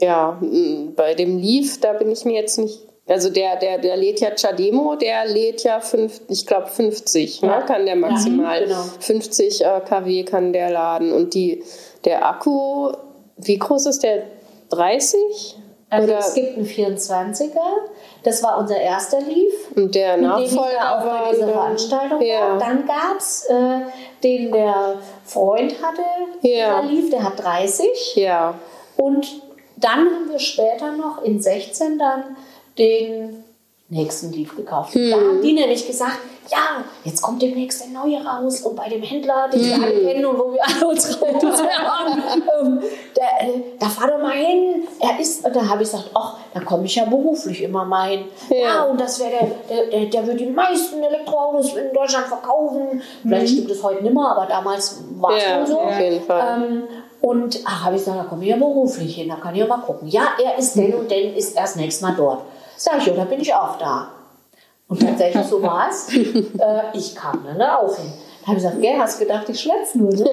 ja, 0.00 0.38
m, 0.40 0.92
bei 0.94 1.14
dem 1.14 1.38
Leaf, 1.38 1.80
da 1.80 1.92
bin 1.94 2.10
ich 2.10 2.24
mir 2.24 2.34
jetzt 2.40 2.58
nicht. 2.58 2.80
Also 3.08 3.30
der, 3.30 3.54
der, 3.56 3.78
der 3.78 3.96
lädt 3.96 4.18
ja 4.20 4.30
Chademo, 4.36 4.96
der 4.96 5.26
lädt 5.26 5.62
ja 5.62 5.78
fünf, 5.80 6.20
ich 6.28 6.44
glaube 6.44 6.66
50, 6.66 7.40
Ja. 7.40 7.60
ne, 7.60 7.64
kann 7.64 7.86
der 7.86 7.94
maximal. 7.96 8.64
genau. 8.64 8.82
50 8.98 9.64
äh, 9.64 9.80
kW 9.88 10.24
kann 10.24 10.52
der 10.52 10.70
laden. 10.70 11.12
Und 11.12 11.32
die, 11.34 11.62
der 12.04 12.26
Akku, 12.28 12.90
wie 13.36 13.58
groß 13.58 13.86
ist 13.86 14.02
der? 14.02 14.24
30? 14.70 15.56
Also 15.88 16.08
Oder- 16.08 16.18
es 16.18 16.34
gibt 16.34 16.56
einen 16.56 16.66
24er, 16.66 17.50
das 18.24 18.42
war 18.42 18.58
unser 18.58 18.76
erster 18.80 19.20
Leaf. 19.20 19.52
Und 19.76 19.94
der 19.94 20.16
Nachfolger 20.16 20.98
auch 20.98 21.04
bei 21.04 21.30
dieser 21.30 21.46
dann- 21.46 21.54
Veranstaltung 21.54 22.20
ja. 22.22 22.40
war. 22.40 22.58
Dann 22.58 22.84
gab 22.86 23.16
es 23.18 23.44
äh, 23.48 23.80
den 24.24 24.50
der 24.50 24.94
Freund 25.24 25.76
hatte, 25.80 26.02
Ja. 26.42 26.80
der 26.82 26.90
Leaf, 26.90 27.10
der 27.10 27.22
hat 27.22 27.40
30. 27.40 28.16
Ja, 28.16 28.54
Und 28.96 29.42
dann 29.76 30.00
haben 30.00 30.28
wir 30.30 30.38
später 30.38 30.92
noch 30.92 31.22
in 31.22 31.40
16 31.40 31.98
dann 31.98 32.36
den 32.78 33.44
nächsten 33.88 34.32
Leaf 34.32 34.56
gekauft. 34.56 34.94
Hm. 34.94 35.10
Da 35.10 35.16
haben 35.16 35.42
die 35.42 35.52
nämlich 35.52 35.86
gesagt, 35.86 36.18
ja, 36.50 36.84
jetzt 37.04 37.22
kommt 37.22 37.40
demnächst 37.42 37.80
der 37.82 37.88
neue 37.88 38.24
raus 38.24 38.60
und 38.62 38.74
bei 38.76 38.88
dem 38.88 39.02
Händler, 39.02 39.48
den 39.52 39.60
wir 39.64 39.74
Hm. 39.76 39.82
alle 39.84 40.00
kennen 40.04 40.26
und 40.26 40.38
wo 40.38 40.52
wir 40.52 40.60
alle 40.64 40.88
unsere 40.88 41.24
Autos 41.28 41.60
haben, 41.62 42.22
ähm, 42.60 42.80
der, 43.16 43.48
äh, 43.48 43.60
da 43.78 43.88
fahr 43.88 44.08
doch 44.08 44.18
mal 44.18 44.32
hin. 44.32 44.86
Er 45.00 45.20
ist, 45.20 45.44
und 45.44 45.54
da 45.54 45.68
habe 45.68 45.82
ich 45.84 45.90
gesagt, 45.90 46.10
ach, 46.14 46.36
da 46.54 46.60
komme 46.60 46.84
ich 46.86 46.96
ja 46.96 47.04
beruflich 47.04 47.62
immer 47.62 47.84
mal 47.84 48.10
hin. 48.10 48.24
Ja, 48.50 48.56
Ja. 48.56 48.82
und 48.84 49.00
das 49.00 49.20
wäre 49.20 49.30
der, 49.30 49.76
der, 49.76 49.86
der, 49.90 50.06
der 50.10 50.26
wird 50.26 50.40
die 50.40 50.46
meisten 50.46 51.02
Elektroautos 51.02 51.74
in 51.74 51.92
Deutschland 51.92 52.26
verkaufen. 52.26 53.02
Vielleicht 53.22 53.52
stimmt 53.52 53.70
es 53.70 53.82
heute 53.82 54.02
nicht 54.02 54.14
mehr, 54.14 54.28
aber 54.28 54.46
damals 54.46 55.00
war 55.18 55.30
es 55.36 55.44
Mhm. 55.44 55.48
Ja, 55.50 55.66
so. 55.66 55.80
auf 55.80 55.98
jeden 56.00 56.24
Fall. 56.24 56.62
Ähm, 56.62 56.82
und 57.20 57.60
ach, 57.64 57.84
habe 57.84 57.96
ich 57.96 58.04
gesagt, 58.04 58.20
da 58.20 58.24
komme 58.24 58.44
ich 58.44 58.50
ja 58.50 58.56
beruflich 58.56 59.16
hin, 59.16 59.28
da 59.28 59.36
kann 59.36 59.54
ich 59.54 59.60
ja 59.60 59.66
mal 59.66 59.78
gucken. 59.78 60.08
Ja, 60.08 60.28
er 60.42 60.58
ist 60.58 60.74
denn 60.76 60.94
und 60.94 61.10
denn 61.10 61.34
ist 61.34 61.56
erst 61.56 61.76
nächstes 61.76 62.02
Mal 62.02 62.14
dort. 62.16 62.42
Sag 62.76 62.98
ich, 62.98 63.06
ja, 63.06 63.14
da 63.14 63.24
bin 63.24 63.40
ich 63.40 63.54
auch 63.54 63.78
da. 63.78 64.08
Und 64.88 65.00
tatsächlich 65.00 65.46
so 65.46 65.62
war 65.62 65.88
es. 65.90 66.08
äh, 66.14 66.42
ich 66.94 67.14
kam 67.14 67.44
dann 67.44 67.58
da 67.58 67.76
auch 67.76 67.96
hin. 67.96 68.12
Da 68.42 68.48
habe 68.48 68.58
ich 68.58 68.62
gesagt, 68.62 68.80
gell, 68.80 68.98
hast 68.98 69.18
gedacht, 69.18 69.48
ich 69.48 69.60
schwätze 69.60 69.98
nur, 69.98 70.12
ne? 70.12 70.24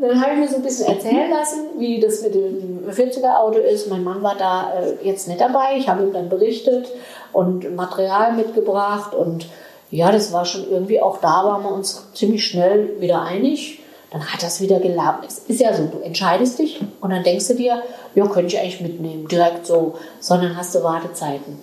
dann 0.00 0.20
habe 0.20 0.32
ich 0.32 0.38
mir 0.38 0.48
so 0.48 0.56
ein 0.56 0.62
bisschen 0.62 0.92
erzählen 0.92 1.30
lassen, 1.30 1.78
wie 1.78 2.00
das 2.00 2.22
mit 2.22 2.34
dem 2.34 2.90
40er 2.90 3.36
Auto 3.36 3.58
ist. 3.58 3.88
Mein 3.88 4.02
Mann 4.02 4.22
war 4.24 4.34
da 4.36 4.72
äh, 4.74 5.06
jetzt 5.06 5.28
nicht 5.28 5.40
dabei. 5.40 5.76
Ich 5.76 5.88
habe 5.88 6.02
ihm 6.02 6.12
dann 6.12 6.28
berichtet 6.28 6.88
und 7.32 7.76
Material 7.76 8.32
mitgebracht. 8.32 9.14
Und 9.14 9.46
ja, 9.90 10.10
das 10.10 10.32
war 10.32 10.44
schon 10.44 10.68
irgendwie 10.68 11.00
auch 11.00 11.18
da, 11.20 11.44
waren 11.44 11.62
wir 11.62 11.72
uns 11.72 12.08
ziemlich 12.14 12.44
schnell 12.44 13.00
wieder 13.00 13.22
einig. 13.22 13.79
Dann 14.10 14.24
hat 14.24 14.42
das 14.42 14.60
wieder 14.60 14.80
gelabert. 14.80 15.26
Es 15.28 15.38
ist 15.46 15.60
ja 15.60 15.72
so, 15.74 15.86
du 15.86 16.00
entscheidest 16.00 16.58
dich 16.58 16.80
und 17.00 17.10
dann 17.10 17.22
denkst 17.22 17.46
du 17.48 17.54
dir, 17.54 17.82
ja, 18.14 18.26
könnte 18.26 18.54
ich 18.54 18.58
eigentlich 18.60 18.80
mitnehmen, 18.80 19.28
direkt 19.28 19.66
so. 19.66 19.98
Sondern 20.18 20.56
hast 20.56 20.74
du 20.74 20.82
Wartezeiten. 20.82 21.58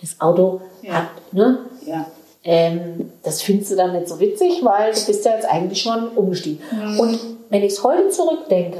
Das 0.00 0.20
Auto 0.20 0.60
Ja. 0.82 0.94
hat, 0.94 1.32
ne? 1.32 1.58
Ja. 1.86 2.06
Ähm, 2.44 3.12
das 3.22 3.42
findest 3.42 3.72
du 3.72 3.76
dann 3.76 3.92
nicht 3.92 4.08
so 4.08 4.20
witzig, 4.20 4.62
weil 4.62 4.92
du 4.92 5.04
bist 5.06 5.24
ja 5.24 5.32
jetzt 5.34 5.46
eigentlich 5.46 5.82
schon 5.82 6.08
umgestiegen. 6.10 6.60
Und 6.98 7.18
wenn 7.48 7.62
ich 7.62 7.72
es 7.72 7.82
heute 7.82 8.08
zurückdenke, 8.10 8.78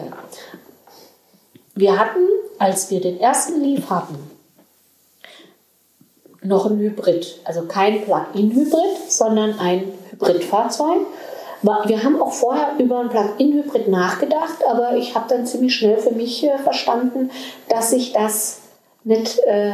wir 1.75 1.99
hatten, 1.99 2.21
als 2.59 2.91
wir 2.91 3.01
den 3.01 3.19
ersten 3.19 3.61
Leaf 3.63 3.91
hatten, 3.91 4.19
noch 6.43 6.67
ein 6.67 6.79
Hybrid. 6.79 7.41
Also 7.45 7.63
kein 7.67 8.05
Plug-in-Hybrid, 8.05 9.11
sondern 9.11 9.59
ein 9.59 9.93
Hybridfahrzeug. 10.11 11.01
Wir 11.63 12.03
haben 12.03 12.21
auch 12.21 12.33
vorher 12.33 12.75
über 12.79 13.01
ein 13.01 13.09
Plug-in-Hybrid 13.09 13.89
nachgedacht, 13.89 14.65
aber 14.69 14.97
ich 14.97 15.15
habe 15.15 15.27
dann 15.29 15.47
ziemlich 15.47 15.75
schnell 15.75 15.97
für 15.97 16.13
mich 16.13 16.45
äh, 16.45 16.59
verstanden, 16.59 17.31
dass 17.69 17.91
sich 17.91 18.13
das 18.13 18.61
nicht, 19.05 19.39
äh, 19.47 19.73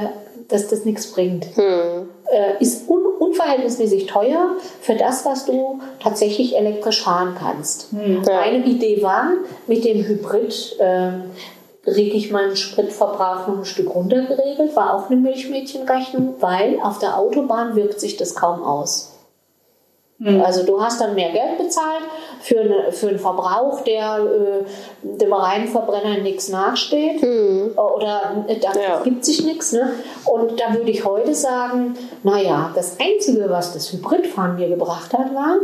dass 0.48 0.68
das 0.68 0.84
nichts 0.84 1.12
bringt. 1.12 1.46
Äh, 2.30 2.60
ist 2.60 2.88
un 2.88 3.02
unverhältnismäßig 3.18 4.06
teuer 4.06 4.56
für 4.80 4.94
das, 4.94 5.24
was 5.24 5.46
du 5.46 5.80
tatsächlich 6.00 6.56
elektrisch 6.56 7.02
fahren 7.02 7.36
kannst. 7.38 7.92
Meine 7.92 8.64
Idee 8.64 9.02
war, 9.02 9.32
mit 9.66 9.84
dem 9.84 10.04
Hybrid 10.04 10.76
ähm, 10.80 11.24
kriege 11.84 12.16
ich 12.16 12.30
meinen 12.30 12.56
Spritverbrauch 12.56 13.48
noch 13.48 13.58
ein 13.58 13.64
Stück 13.64 13.94
runter 13.94 14.22
geregelt, 14.22 14.76
war 14.76 14.94
auch 14.94 15.10
eine 15.10 15.20
Milchmädchenrechnung, 15.20 16.34
weil 16.40 16.78
auf 16.82 16.98
der 16.98 17.18
Autobahn 17.18 17.74
wirkt 17.74 18.00
sich 18.00 18.16
das 18.16 18.34
kaum 18.34 18.62
aus. 18.62 19.11
Also 20.44 20.64
du 20.64 20.80
hast 20.80 21.00
dann 21.00 21.14
mehr 21.14 21.30
Geld 21.32 21.58
bezahlt 21.58 22.02
für, 22.40 22.60
eine, 22.60 22.92
für 22.92 23.08
einen 23.08 23.18
Verbrauch, 23.18 23.80
der 23.82 24.18
äh, 24.18 24.64
dem 25.18 25.32
reinen 25.32 25.66
Verbrenner 25.68 26.18
nichts 26.18 26.48
nachsteht. 26.48 27.20
Oder 27.22 28.44
äh, 28.46 28.56
da 28.60 28.70
Ja. 28.80 29.00
gibt 29.02 29.24
sich 29.24 29.44
nichts. 29.44 29.72
Ne? 29.72 29.94
Und 30.24 30.60
da 30.60 30.74
würde 30.74 30.90
ich 30.90 31.04
heute 31.04 31.34
sagen, 31.34 31.96
naja, 32.22 32.70
das 32.74 32.98
Einzige, 33.00 33.50
was 33.50 33.72
das 33.72 33.92
Hybridfahren 33.92 34.56
mir 34.56 34.68
gebracht 34.68 35.12
hat, 35.12 35.34
war, 35.34 35.56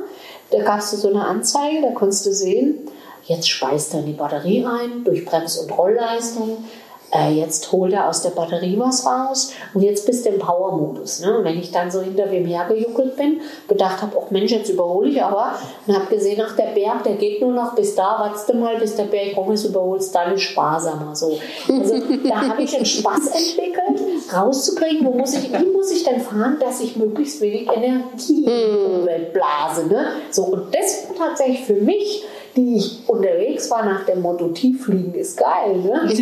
da 0.51 0.63
gab 0.63 0.81
es 0.81 0.91
so 0.91 1.09
eine 1.09 1.25
Anzeige, 1.25 1.83
da 1.83 1.91
konntest 1.93 2.27
du 2.27 2.33
sehen, 2.33 2.89
jetzt 3.27 3.49
speist 3.49 3.95
er 3.95 4.01
in 4.01 4.07
die 4.07 4.13
Batterie 4.13 4.65
ein 4.67 5.05
durch 5.05 5.25
Brems- 5.25 5.59
und 5.59 5.71
Rollleistung. 5.77 6.65
Äh, 7.13 7.33
jetzt 7.33 7.73
holt 7.73 7.93
er 7.93 8.09
aus 8.09 8.23
der 8.23 8.31
Batterie 8.31 8.79
was 8.79 9.07
raus 9.07 9.53
und 9.75 9.83
jetzt 9.83 10.07
bist 10.07 10.27
du 10.27 10.31
im 10.31 10.39
Power-Modus. 10.39 11.21
Ne? 11.21 11.39
Und 11.39 11.45
wenn 11.45 11.59
ich 11.59 11.71
dann 11.71 11.91
so 11.91 12.01
hinter 12.01 12.31
wem 12.31 12.47
hergejuckelt 12.47 13.17
bin, 13.17 13.41
gedacht 13.67 14.03
habe, 14.03 14.17
ach 14.21 14.31
Mensch, 14.31 14.53
jetzt 14.53 14.69
überhole 14.69 15.09
ich 15.09 15.23
aber 15.23 15.55
und 15.87 15.95
habe 15.95 16.07
gesehen, 16.07 16.43
ach 16.45 16.57
der 16.57 16.75
Berg, 16.75 17.05
der 17.05 17.15
geht 17.15 17.41
nur 17.41 17.53
noch 17.53 17.75
bis 17.75 17.95
da, 17.95 18.17
warte 18.19 18.55
mal, 18.57 18.79
bis 18.79 18.97
der 18.97 19.05
Berg 19.05 19.37
rum 19.37 19.53
ist, 19.53 19.65
überholst 19.65 20.15
dann 20.15 20.35
ist 20.35 20.43
sparsamer. 20.43 21.15
So. 21.15 21.39
Also 21.69 21.99
da 22.29 22.49
habe 22.49 22.63
ich 22.63 22.77
einen 22.77 22.85
Spaß 22.85 23.29
entwickelt, 23.29 24.01
rauszukriegen, 24.35 25.07
wo 25.07 25.13
muss 25.13 25.35
ich, 25.35 25.53
wie 25.53 25.73
muss 25.73 25.91
ich 25.91 26.05
denn 26.05 26.21
fahren, 26.21 26.59
dass 26.61 26.81
ich 26.81 26.97
möglichst 26.97 27.41
wenig 27.41 27.69
Energie 27.75 28.45
in 28.45 28.45
die 28.45 29.01
Umwelt 29.01 29.33
blase. 29.33 29.87
Ne? 29.87 30.09
So, 30.31 30.43
und 30.45 30.75
das 30.75 31.09
war 31.09 31.29
tatsächlich 31.29 31.65
für 31.65 31.75
mich 31.75 32.25
die 32.59 32.77
ich 32.77 32.99
unterwegs 33.07 33.71
war 33.71 33.85
nach 33.85 34.05
dem 34.05 34.21
Motto 34.21 34.49
Tieffliegen 34.49 35.15
ist 35.15 35.39
geil. 35.39 35.77
Ne? 35.77 36.09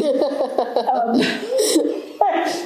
Ähm, 0.69 1.21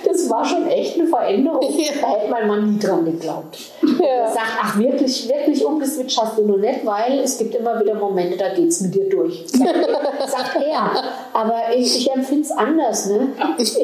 das 0.04 0.28
war 0.30 0.44
schon 0.44 0.66
echt 0.68 0.98
eine 0.98 1.06
Veränderung. 1.06 1.60
Da 2.00 2.08
hätte 2.08 2.30
mein 2.30 2.46
Mann 2.46 2.72
nie 2.72 2.78
dran 2.78 3.04
geglaubt. 3.04 3.58
Er 4.02 4.26
sagt, 4.28 4.58
ach 4.60 4.78
wirklich, 4.78 5.28
wirklich 5.28 5.64
umgeswitcht 5.64 6.20
hast 6.20 6.38
du 6.38 6.46
nur 6.46 6.58
nicht, 6.58 6.84
weil 6.84 7.20
es 7.20 7.38
gibt 7.38 7.54
immer 7.54 7.80
wieder 7.80 7.94
Momente, 7.94 8.36
da 8.36 8.54
geht 8.54 8.68
es 8.68 8.80
mit 8.80 8.94
dir 8.94 9.08
durch. 9.08 9.44
Sagt, 9.46 9.74
sagt 10.26 10.56
er. 10.64 10.90
Aber 11.32 11.74
ich, 11.74 11.96
ich 11.98 12.10
empfinde 12.10 12.42
es 12.42 12.50
anders. 12.50 13.06
Ne? 13.06 13.28
Ich 13.58 13.76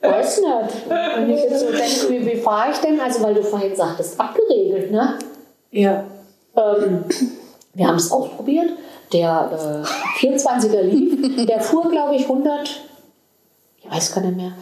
weiß 0.00 0.40
nicht. 0.40 0.88
Wenn 0.88 1.30
ich 1.30 1.42
jetzt 1.42 1.60
so 1.60 1.66
denke, 1.66 2.08
wie, 2.08 2.26
wie 2.26 2.36
fahre 2.36 2.72
ich 2.72 2.78
denn? 2.78 3.00
Also 3.00 3.22
weil 3.22 3.34
du 3.34 3.42
vorhin 3.42 3.74
sagtest, 3.74 4.18
abgeregelt, 4.18 4.90
ne? 4.90 5.18
Ja. 5.70 6.04
Ähm, 6.56 7.04
wir 7.74 7.86
haben 7.86 7.96
es 7.96 8.10
ausprobiert. 8.10 8.70
Der 9.12 9.50
äh, 9.52 9.82
24er 10.24 10.80
lief. 10.82 11.46
Der 11.46 11.60
fuhr, 11.60 11.88
glaube 11.90 12.16
ich, 12.16 12.22
100, 12.22 12.80
ich 13.78 13.90
weiß 13.90 14.14
gar 14.14 14.22
nicht 14.22 14.36
mehr, 14.36 14.52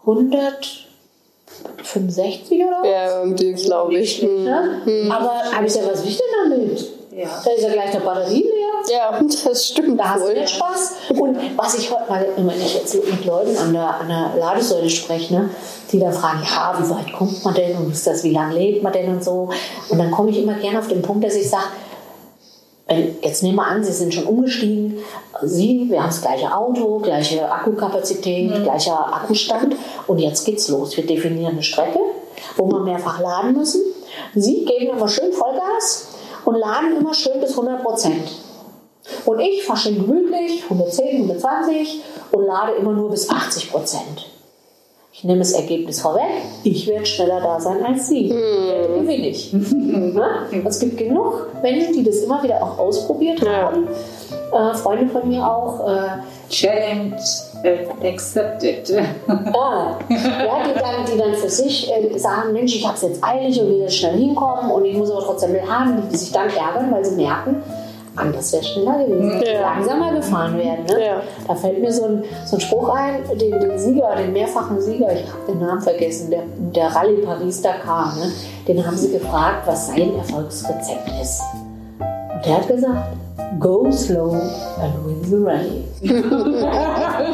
165 0.00 2.64
oder 2.64 2.82
was? 2.82 2.88
Ja, 2.88 3.24
die 3.26 3.54
glaube 3.54 3.98
ich. 3.98 4.20
Hm. 4.20 4.44
Ne? 4.44 5.08
Aber 5.10 5.42
habe 5.52 5.66
ich 5.66 5.74
ja, 5.74 5.82
was 5.90 6.02
will 6.02 6.10
ich 6.10 6.18
denn 6.18 6.50
damit? 6.50 6.86
Ja. 7.12 7.28
Da 7.44 7.50
ist 7.52 7.62
ja 7.62 7.70
gleich 7.70 7.92
der 7.92 8.00
Batterie 8.00 8.42
leer. 8.42 8.64
Ja, 8.90 9.18
das 9.44 9.68
stimmt 9.68 9.98
Da 9.98 10.14
hast 10.14 10.26
du 10.26 10.32
nicht 10.32 10.50
Spaß. 10.50 10.94
Und 11.18 11.38
was 11.56 11.78
ich 11.78 11.90
heute 11.90 12.10
mal, 12.10 12.26
wenn 12.36 12.60
ich 12.60 12.74
jetzt 12.74 12.94
mit 12.94 13.24
Leuten 13.24 13.56
an 13.56 13.72
der, 13.72 14.00
an 14.00 14.08
der 14.08 14.34
Ladesäule 14.38 14.90
spreche, 14.90 15.32
ne, 15.32 15.48
die 15.92 16.00
dann 16.00 16.12
fragen, 16.12 16.42
ja, 16.42 16.76
wie 16.78 16.90
weit 16.90 17.10
kommt 17.12 17.42
man 17.44 17.54
denn 17.54 17.76
und 17.76 17.92
ist 17.92 18.06
das, 18.06 18.22
wie 18.24 18.32
lange 18.32 18.54
lebt 18.54 18.82
man 18.82 18.92
denn 18.92 19.08
und 19.08 19.24
so. 19.24 19.48
Und 19.88 19.98
dann 19.98 20.10
komme 20.10 20.30
ich 20.30 20.42
immer 20.42 20.54
gerne 20.54 20.80
auf 20.80 20.88
den 20.88 21.02
Punkt, 21.02 21.24
dass 21.24 21.36
ich 21.36 21.48
sage, 21.48 21.68
jetzt 22.88 23.42
nehmen 23.42 23.56
wir 23.56 23.66
an, 23.66 23.82
Sie 23.82 23.92
sind 23.92 24.12
schon 24.12 24.24
umgestiegen. 24.24 24.98
Sie, 25.42 25.86
wir 25.88 26.00
haben 26.00 26.10
das 26.10 26.20
gleiche 26.20 26.54
Auto, 26.54 26.98
gleiche 26.98 27.50
Akkukapazität, 27.50 28.62
gleicher 28.62 29.14
Akkustand. 29.14 29.76
Und 30.06 30.18
jetzt 30.18 30.44
geht's 30.44 30.68
los. 30.68 30.96
Wir 30.96 31.06
definieren 31.06 31.52
eine 31.52 31.62
Strecke, 31.62 31.98
wo 32.56 32.66
wir 32.70 32.80
mehrfach 32.80 33.20
laden 33.20 33.56
müssen. 33.56 33.82
Sie 34.34 34.64
geben 34.64 34.96
immer 34.96 35.08
schön 35.08 35.32
Vollgas 35.32 36.08
und 36.44 36.56
laden 36.56 36.96
immer 36.98 37.14
schön 37.14 37.40
bis 37.40 37.50
100 37.50 37.82
Prozent. 37.82 38.28
Und 39.24 39.40
ich 39.40 39.64
fahre 39.64 39.78
schön 39.78 40.06
gemütlich, 40.06 40.62
110, 40.64 41.22
120 41.22 42.00
und 42.32 42.46
lade 42.46 42.72
immer 42.72 42.92
nur 42.92 43.10
bis 43.10 43.28
80 43.28 43.70
Prozent. 43.70 44.26
Ich 45.16 45.22
nehme 45.22 45.38
das 45.38 45.52
Ergebnis 45.52 46.00
vorweg. 46.00 46.42
Ich 46.64 46.88
werde 46.88 47.06
schneller 47.06 47.40
da 47.40 47.60
sein 47.60 47.84
als 47.84 48.08
Sie. 48.08 48.30
Werde 48.30 48.94
gewinne 49.00 49.28
ich. 49.28 49.52
Ne? 49.94 50.26
Es 50.66 50.80
gibt 50.80 50.96
genug 50.98 51.50
Menschen, 51.62 51.92
die 51.94 52.02
das 52.02 52.16
immer 52.16 52.42
wieder 52.42 52.60
auch 52.60 52.78
ausprobiert 52.78 53.40
Ja. 53.40 53.70
haben. 53.70 53.86
Äh, 54.52 54.74
Freunde 54.74 55.06
von 55.12 55.28
mir 55.28 55.48
auch. 55.48 55.88
Äh, 55.88 56.08
Challenge 56.50 57.16
äh, 57.62 57.86
accepted. 58.08 58.92
Ah, 59.28 59.96
ja, 60.08 60.64
die 60.66 60.78
dann, 60.78 61.06
die 61.12 61.16
dann 61.18 61.34
für 61.34 61.48
sich 61.48 61.90
äh, 61.92 62.18
sagen, 62.18 62.52
Mensch, 62.52 62.74
ich 62.74 62.84
habe 62.84 62.96
es 62.96 63.02
jetzt 63.02 63.22
eilig 63.24 63.60
und 63.60 63.68
will 63.68 63.78
jetzt 63.82 63.96
schnell 63.96 64.16
hinkommen 64.16 64.70
und 64.72 64.84
ich 64.84 64.96
muss 64.96 65.10
aber 65.12 65.22
trotzdem 65.22 65.52
mit 65.52 65.62
haben, 65.68 66.02
die 66.10 66.16
sich 66.16 66.32
dann 66.32 66.48
ärgern, 66.48 66.90
weil 66.90 67.04
sie 67.04 67.14
merken, 67.14 67.62
anders 68.16 68.52
wäre 68.52 68.62
schneller 68.62 69.04
gewesen, 69.04 69.42
Ja. 69.44 69.60
langsamer 69.60 70.12
gefahren 70.14 70.56
werden. 70.56 70.84
Ne? 70.86 71.04
Ja. 71.06 71.16
Da 71.48 71.54
fällt 71.54 71.80
mir 71.80 71.92
so 71.92 72.04
ein, 72.04 72.24
so 72.46 72.56
ein 72.56 72.60
Spruch 72.60 72.88
ein, 72.94 73.16
den, 73.38 73.58
den 73.60 73.78
Sieger, 73.78 74.14
den 74.16 74.32
mehrfachen 74.32 74.80
Sieger, 74.80 75.12
ich 75.12 75.26
habe 75.26 75.52
den 75.52 75.60
Namen 75.60 75.80
vergessen, 75.80 76.30
der, 76.30 76.42
der 76.74 76.94
Rallye 76.94 77.22
Paris-Dakar, 77.22 78.14
ne? 78.16 78.32
den 78.68 78.86
haben 78.86 78.96
sie 78.96 79.10
gefragt, 79.12 79.66
was 79.66 79.88
sein 79.88 80.14
Erfolgsrezept 80.16 81.10
ist. 81.20 81.42
Und 81.98 82.46
der 82.46 82.56
hat 82.56 82.68
gesagt, 82.68 83.16
go 83.60 83.90
slow 83.90 84.34
and 84.34 85.06
win 85.06 85.24
the 85.24 85.36
rally. 85.36 85.84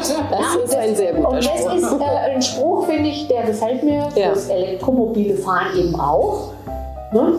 Das 0.01 0.55
ist 0.65 0.75
ein 0.75 0.95
sehr 0.95 1.13
guter 1.13 1.29
Und 1.29 1.35
das 1.37 1.45
Spruch. 1.45 1.73
ist 1.75 1.91
äh, 2.01 2.33
ein 2.33 2.41
Spruch, 2.41 2.85
finde 2.87 3.09
ich, 3.09 3.27
der 3.27 3.43
gefällt 3.43 3.83
mir 3.83 4.07
Ja. 4.15 4.29
fürs 4.31 4.49
elektromobile 4.49 5.35
Fahren 5.35 5.77
eben 5.77 5.99
auch. 5.99 6.51
Ne? 7.13 7.33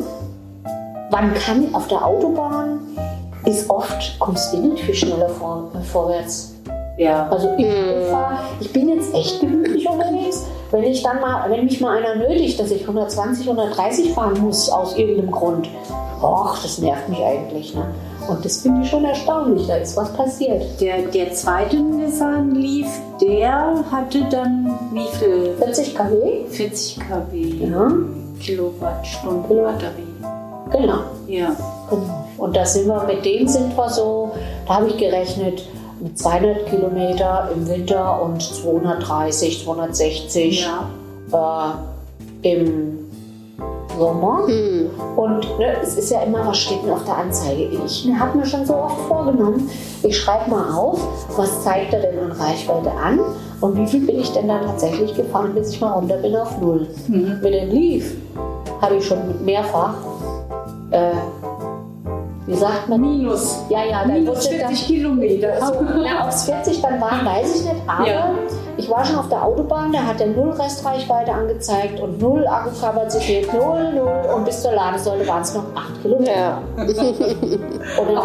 Man 1.11 1.35
kann 1.35 1.74
auf 1.74 1.88
der 1.88 2.05
Autobahn, 2.05 2.81
ist 3.46 3.68
oft, 3.70 4.18
kommst 4.18 4.52
du 4.52 4.59
nicht 4.59 4.85
viel 4.85 4.94
schneller 4.94 5.28
vor, 5.28 5.70
äh, 5.74 5.83
vorwärts. 5.83 6.52
Ja. 6.98 7.26
Also 7.31 7.50
ich, 7.59 7.66
fahr, 8.11 8.38
ich 8.61 8.72
bin 8.72 8.88
jetzt 8.90 9.14
echt 9.14 9.40
gemütlich 9.40 9.88
unterwegs. 9.88 10.44
Wenn 10.70 10.85
ich 10.85 11.02
dann 11.02 11.20
mal, 11.20 11.50
wenn 11.50 11.64
mich 11.64 11.81
mal 11.81 11.96
einer 11.98 12.16
nötigt, 12.16 12.59
dass 12.61 12.70
ich 12.70 12.83
120, 12.83 13.46
130 13.48 14.12
fahren 14.12 14.40
muss 14.40 14.68
aus 14.70 14.96
irgendeinem 14.96 15.31
Grund, 15.31 15.68
och, 16.22 16.59
das 16.62 16.78
nervt 16.78 17.09
mich 17.09 17.22
eigentlich. 17.22 17.74
Ne? 17.74 17.85
Und 18.28 18.44
das 18.44 18.59
finde 18.59 18.83
ich 18.83 18.88
schon 18.90 19.05
erstaunlich, 19.05 19.66
da 19.66 19.76
ist 19.76 19.96
was 19.96 20.12
passiert. 20.12 20.62
Der, 20.81 20.98
der 21.02 21.33
zweite 21.33 21.76
Nissan 21.76 22.55
Leaf, 22.55 22.87
der 23.20 23.74
hatte 23.90 24.22
dann 24.31 24.78
wie 24.92 25.09
viel? 25.18 25.55
40 25.59 25.94
kW? 25.94 26.44
40 26.48 27.00
kW 27.00 27.38
Ja, 27.70 27.90
Kilowattstunden 28.40 29.48
Kilo- 29.48 29.62
Batterie. 29.64 30.70
genau. 30.70 30.98
Ja. 31.26 31.48
Genau. 31.90 32.24
Und 32.42 32.57
da 32.57 32.64
sind 32.64 32.88
wir, 32.88 33.05
mit 33.05 33.24
denen 33.24 33.46
sind 33.46 33.76
wir 33.76 33.88
so, 33.88 34.33
da 34.66 34.74
habe 34.74 34.88
ich 34.88 34.96
gerechnet, 34.96 35.62
mit 36.00 36.18
200 36.18 36.66
Kilometer 36.66 37.48
im 37.55 37.68
Winter 37.68 38.20
und 38.20 38.42
230, 38.42 39.62
260 39.64 40.68
Ja. 41.31 41.78
äh, 42.42 42.52
im 42.52 42.98
Sommer. 43.96 44.40
Und 45.14 45.59
ne, 45.61 45.76
es 45.85 45.96
ist 45.96 46.11
ja 46.11 46.22
immer, 46.22 46.44
was 46.44 46.59
steht 46.59 46.83
denn 46.83 46.90
auf 46.90 47.05
der 47.05 47.18
Anzeige? 47.18 47.68
Ich 47.87 48.09
habe 48.18 48.37
mir 48.38 48.44
schon 48.46 48.66
so 48.66 48.74
oft 48.74 48.98
vorgenommen, 49.07 49.70
ich 50.02 50.18
schreibe 50.18 50.50
mal 50.50 50.74
auf, 50.74 51.00
was 51.37 51.62
zeigt 51.62 51.94
er 51.94 52.00
denn 52.00 52.18
an 52.18 52.33
Reichweite 52.33 52.90
an 52.90 53.20
und 53.61 53.76
wie 53.76 53.87
viel 53.87 54.05
bin 54.05 54.18
ich 54.18 54.33
denn 54.33 54.48
dann 54.48 54.62
tatsächlich 54.66 55.14
gefahren, 55.14 55.55
bis 55.55 55.70
ich 55.70 55.81
mal 55.81 55.92
runter 55.92 56.16
bin 56.16 56.35
auf 56.35 56.61
Null. 56.61 56.88
Mit 57.07 57.55
dem 57.55 57.70
Leaf 57.70 58.16
habe 58.81 58.96
ich 58.96 59.07
schon 59.07 59.44
mehrfach, 59.44 59.94
äh, 60.90 61.12
wie 62.46 62.55
sagt 62.55 62.88
man? 62.88 63.00
Minus. 63.00 63.62
Ja, 63.68 63.85
ja, 63.85 64.02
dann 64.02 64.14
Minus 64.14 64.44
wurde 64.46 64.59
dann, 64.59 64.68
40 64.70 64.87
Kilometer. 64.87 65.48
na, 65.61 66.22
ob 66.24 66.28
es 66.28 66.44
40 66.44 66.81
dann 66.83 67.00
waren, 67.00 67.24
weiß 67.24 67.57
ich 67.57 67.64
nicht. 67.64 67.76
Aber 67.87 68.07
Ja. 68.09 68.31
ich 68.76 68.90
war 68.90 69.05
schon 69.05 69.16
auf 69.16 69.28
der 69.28 69.44
Autobahn, 69.44 69.92
da 69.92 70.00
hat 70.05 70.18
der 70.18 70.26
Null 70.28 70.50
Restreichweite 70.50 71.33
angezeigt 71.33 72.00
und 72.00 72.20
Null 72.20 72.44
Akkukapazität, 72.46 73.52
Null, 73.52 73.92
Null 73.94 74.35
und 74.35 74.44
bis 74.44 74.61
zur 74.62 74.72
Ladesäule 74.72 75.26
waren 75.28 75.42
es 75.42 75.55
noch 75.55 75.64
8 75.74 76.02
Kilometer. 76.02 76.33
Ja. 76.33 76.62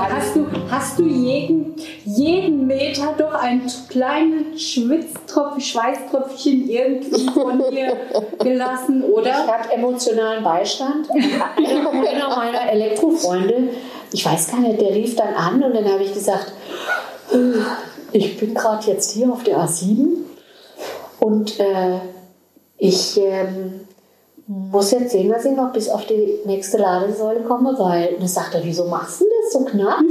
Hast 0.10 0.36
du, 0.36 0.45
hast 0.71 0.99
du 0.99 1.03
jeden, 1.03 1.75
jeden 2.06 2.67
Meter 2.67 3.13
doch 3.17 3.34
ein 3.36 3.62
kleines 3.89 4.62
Schwitztropfen, 4.62 5.62
Schweißtröpfchen 5.62 6.67
irgendwie 6.69 7.27
von 7.30 7.60
dir 7.71 7.97
gelassen, 8.39 9.03
ich 9.06 9.12
oder? 9.13 9.32
hatte 9.47 9.73
emotionalen 9.73 10.43
Beistand. 10.43 11.08
Einer 11.12 12.36
meiner 12.36 12.71
Elektrofreunde, 12.71 13.69
ich 14.11 14.25
weiß 14.25 14.51
gar 14.51 14.59
nicht, 14.59 14.81
der 14.81 14.93
rief 14.93 15.15
dann 15.15 15.33
an 15.33 15.63
und 15.63 15.73
dann 15.75 15.91
habe 15.91 16.03
ich 16.03 16.13
gesagt, 16.13 16.53
ich 18.11 18.39
bin 18.39 18.53
gerade 18.53 18.87
jetzt 18.87 19.11
hier 19.11 19.31
auf 19.31 19.43
der 19.43 19.57
A7 19.59 20.07
und 21.19 21.59
äh, 21.59 21.99
ich 22.77 23.19
ähm, 23.19 23.87
muss 24.47 24.91
jetzt 24.91 25.11
sehen, 25.11 25.29
dass 25.29 25.45
ich 25.45 25.55
noch 25.55 25.73
bis 25.73 25.89
auf 25.89 26.05
die 26.05 26.39
nächste 26.45 26.77
Ladesäule 26.77 27.41
komme, 27.41 27.77
weil 27.77 28.13
und 28.13 28.21
dann 28.21 28.27
sagt 28.27 28.53
er, 28.55 28.63
wieso 28.63 28.85
machst 28.85 29.21
du 29.21 29.25
das 29.25 29.53
so 29.53 29.65
knapp? 29.65 29.99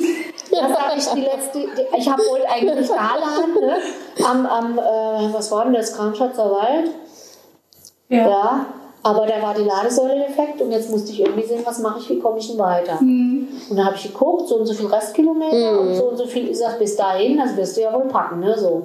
Da 0.49 0.69
sage 0.69 0.97
ich, 0.97 1.05
die 1.09 1.21
letzte, 1.23 1.59
die, 1.59 1.99
ich 1.99 2.09
habe 2.09 2.23
wollte 2.23 2.49
eigentlich 2.49 2.89
da 2.89 3.17
laden, 3.17 3.55
ne? 3.61 3.77
am, 4.25 4.47
am 4.47 4.79
äh, 4.79 5.35
was 5.35 5.51
war 5.51 5.65
denn 5.65 5.75
das, 5.75 5.93
Kramschatzer 5.93 6.51
Wald? 6.51 6.93
Ja, 8.09 8.67
aber 9.07 9.25
da 9.25 9.41
war 9.41 9.55
die 9.55 9.63
Ladesäule 9.63 10.27
defekt 10.27 10.61
und 10.61 10.73
jetzt 10.73 10.91
musste 10.91 11.13
ich 11.13 11.21
irgendwie 11.21 11.47
sehen, 11.47 11.63
was 11.65 11.79
mache 11.79 12.01
ich, 12.01 12.11
wie 12.11 12.19
komme 12.19 12.39
ich 12.39 12.49
denn 12.49 12.59
weiter. 12.59 12.99
Und 13.01 13.77
dann 13.77 13.87
habe 13.87 13.95
ich 13.95 14.03
geguckt, 14.03 14.49
so 14.49 14.57
und 14.57 14.67
so 14.67 14.75
viel 14.75 14.87
Restkilometer 14.87 15.81
und 15.81 15.95
so 15.95 16.09
und 16.09 16.17
so 16.17 16.27
viel, 16.27 16.49
ich 16.51 16.59
sag, 16.59 16.77
bis 16.81 16.97
dahin, 16.97 17.39
das 17.39 17.57
wirst 17.57 17.77
du 17.77 17.83
ja 17.83 17.93
wohl 17.95 18.09
packen, 18.09 18.41
ne, 18.41 18.59
so. 18.59 18.83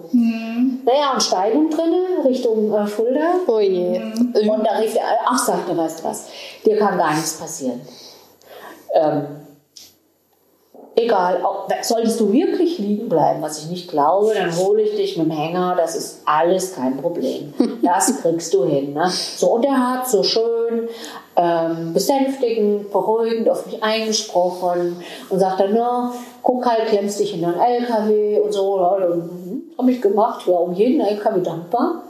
Naja, 0.86 1.14
und 1.14 1.24
Steigung 1.24 1.72
drinne, 1.72 2.24
Richtung 2.24 2.72
äh, 2.72 2.86
Fulda. 2.86 3.34
Oh 3.48 3.60
je. 3.60 4.00
Und 4.00 4.64
da 4.64 4.78
rief 4.80 4.96
er, 4.96 5.02
ach, 5.26 5.40
sagt 5.40 5.68
er, 5.68 5.78
weißt 5.78 6.02
du 6.02 6.04
was, 6.04 6.26
dir 6.66 6.78
kann 6.78 7.00
gar 7.00 7.16
nichts 7.16 7.34
passieren. 7.40 7.82
Ähm, 8.94 9.24
egal, 10.96 11.42
solltest 11.82 12.20
du 12.20 12.32
wirklich 12.32 12.78
liegen 12.78 13.10
bleiben, 13.10 13.42
was 13.42 13.60
ich 13.60 13.70
nicht 13.70 13.90
glaube, 13.90 14.34
dann 14.34 14.56
hole 14.56 14.82
ich 14.82 14.96
dich 14.96 15.18
mit 15.18 15.28
dem 15.28 15.32
Hänger, 15.32 15.76
das 15.78 15.96
ist 15.96 16.22
alles 16.26 16.76
kein 16.76 16.98
Problem. 16.98 17.54
Das 17.84 18.22
kriegst 18.22 18.54
du 18.54 18.64
hin. 18.64 18.94
Ne? 18.94 19.10
So, 19.10 19.56
und 19.56 19.66
er 19.66 19.94
hat 19.94 20.08
so 20.08 20.22
schön 20.22 20.88
ähm, 21.36 21.94
besänftigend, 21.94 22.92
beruhigend 22.92 23.50
auf 23.50 23.66
mich 23.66 23.84
eingesprochen 23.84 25.04
und 25.30 25.40
sagt 25.40 25.60
dann, 25.60 25.74
na, 25.74 26.14
guck 26.44 26.66
halt, 26.66 26.88
klemmst 26.88 27.20
dich 27.20 27.34
in 27.34 27.42
deinen 27.42 27.60
LKW 27.60 28.40
und 28.40 28.54
so. 28.54 28.80
Hm, 28.80 29.64
Habe 29.78 29.92
ich 29.92 30.02
gemacht, 30.02 30.48
war 30.48 30.62
um 30.62 30.74
jeden 30.74 31.02
LKW 31.02 31.42
dankbar. 31.42 32.04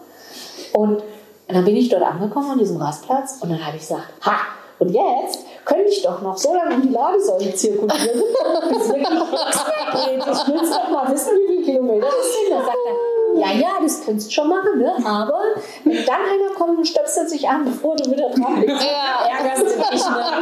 Und 0.73 1.01
dann 1.47 1.65
bin 1.65 1.75
ich 1.75 1.89
dort 1.89 2.03
angekommen 2.03 2.51
an 2.51 2.59
diesem 2.59 2.77
Rastplatz 2.77 3.39
und 3.41 3.49
dann 3.49 3.65
habe 3.65 3.77
ich 3.77 3.81
gesagt, 3.81 4.07
ha, 4.21 4.35
und 4.81 4.89
jetzt 4.89 5.45
könnte 5.63 5.89
ich 5.89 6.01
doch 6.01 6.23
noch 6.23 6.35
so 6.35 6.55
lange 6.55 6.73
um 6.73 6.81
die 6.81 6.89
Ladesäule 6.89 7.53
zirkulieren, 7.53 7.87
bis 8.69 8.89
wirklich 8.89 9.31
nichts 9.31 9.63
mehr 9.67 9.85
geht. 9.93 10.25
Ich 10.25 10.47
will 10.47 10.71
doch 10.71 10.89
mal 10.89 11.07
wissen, 11.13 11.37
wie 11.37 11.45
viele 11.53 11.65
Kilometer 11.65 12.07
das 12.07 12.33
sind. 12.33 12.49
Da 12.49 12.63
sagt 12.65 12.79
er, 12.87 12.95
ja, 13.39 13.51
ja, 13.59 13.79
das 13.79 14.03
könntest 14.03 14.29
du 14.29 14.33
schon 14.33 14.49
machen, 14.49 14.79
ne? 14.79 14.91
aber 15.05 15.39
wenn 15.83 16.03
dann 16.03 16.25
einer 16.25 16.49
kommt 16.57 16.79
und 16.79 16.87
stöpselt 16.87 17.29
sich 17.29 17.47
an, 17.47 17.63
bevor 17.63 17.95
du 17.95 18.09
wieder 18.09 18.31
dran 18.31 18.59
bist, 18.59 18.83
ja. 18.83 19.27
ärgerst 19.29 19.61
du 19.61 19.67
dich. 19.67 20.03
Ne? 20.03 20.25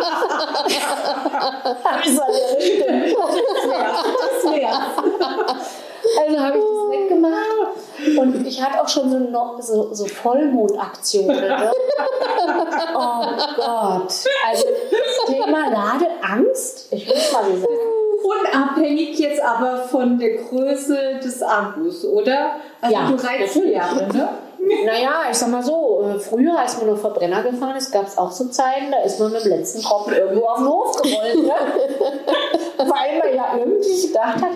das 1.84 2.08
ist 2.08 2.18
ja 2.18 2.24
stimmt. 2.62 3.18
Das 4.22 4.44
wär's. 4.54 4.96
Also 6.18 6.40
habe 6.40 6.58
ich 6.58 6.64
das 6.64 6.88
nicht 6.90 7.10
gemacht. 7.10 7.76
Und 8.18 8.48
ich 8.48 8.62
hatte 8.62 8.82
auch 8.82 8.88
schon 8.88 9.10
so, 9.10 9.20
noch 9.20 9.62
so, 9.62 9.94
so 9.94 10.06
Vollmondaktionen. 10.06 11.40
Ne? 11.40 11.72
Oh 12.96 13.26
Gott. 13.56 14.14
Also 14.48 14.66
Thema 15.28 15.70
Ladeangst, 15.70 16.88
ich 16.92 17.08
muss 17.08 17.32
mal 17.32 17.44
so 17.46 17.58
sagen. 17.58 17.74
Unabhängig 18.24 19.18
jetzt 19.20 19.42
aber 19.42 19.78
von 19.84 20.18
der 20.18 20.38
Größe 20.38 21.20
des 21.24 21.42
Akkus, 21.42 22.06
oder? 22.06 22.56
Also 22.82 22.96
Ja, 22.96 23.08
du 23.08 23.16
reizt. 23.16 23.56
Jahre, 23.56 24.08
ne? 24.08 24.30
Naja, 24.86 25.24
ich 25.32 25.38
sag 25.38 25.50
mal 25.50 25.64
so, 25.64 26.04
äh, 26.04 26.20
früher, 26.20 26.58
als 26.60 26.78
man 26.78 26.88
nur 26.88 26.98
Verbrenner 26.98 27.44
gefahren 27.44 27.78
ist, 27.78 27.92
gab 27.92 28.08
es 28.08 28.18
auch 28.18 28.32
so 28.32 28.46
Zeiten, 28.50 28.92
da 28.92 29.02
ist 29.04 29.20
man 29.20 29.32
mit 29.32 29.44
dem 29.46 29.52
letzten 29.52 29.82
Tropfen 29.82 30.14
irgendwo 30.14 30.46
auf 30.46 30.58
den 30.58 30.68
Hof 30.68 31.02
gerollt. 31.02 31.44
Ne? 31.44 31.54
Weil 32.78 33.20
man 33.20 33.36
ja 33.36 33.58
irgendwie 33.58 34.08
gedacht 34.08 34.42
hat, 34.42 34.52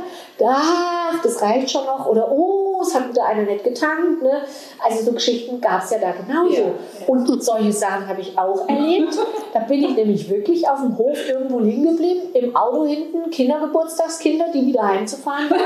ach, 0.45 1.21
das 1.23 1.41
reicht 1.41 1.71
schon 1.71 1.85
noch. 1.85 2.05
Oder, 2.05 2.29
oh, 2.31 2.62
es 2.83 2.93
hat 2.93 3.09
wieder 3.09 3.25
einer 3.25 3.43
nicht 3.43 3.63
getankt. 3.63 4.21
Ne? 4.21 4.43
Also 4.83 5.03
so 5.03 5.13
Geschichten 5.13 5.59
gab 5.59 5.83
es 5.83 5.89
ja 5.91 5.99
da 5.99 6.11
genauso. 6.11 6.53
Ja. 6.53 6.71
Und 7.07 7.43
solche 7.43 7.73
Sachen 7.73 8.07
habe 8.07 8.21
ich 8.21 8.37
auch 8.37 8.69
erlebt. 8.69 9.17
Da 9.53 9.59
bin 9.59 9.83
ich 9.83 9.95
nämlich 9.95 10.29
wirklich 10.29 10.67
auf 10.67 10.79
dem 10.79 10.97
Hof 10.97 11.17
irgendwo 11.27 11.59
liegen 11.59 11.83
geblieben, 11.83 12.29
im 12.33 12.55
Auto 12.55 12.85
hinten, 12.85 13.29
Kindergeburtstagskinder, 13.29 14.45
die 14.53 14.67
wieder 14.67 14.87
heimzufahren 14.87 15.49
waren. 15.49 15.59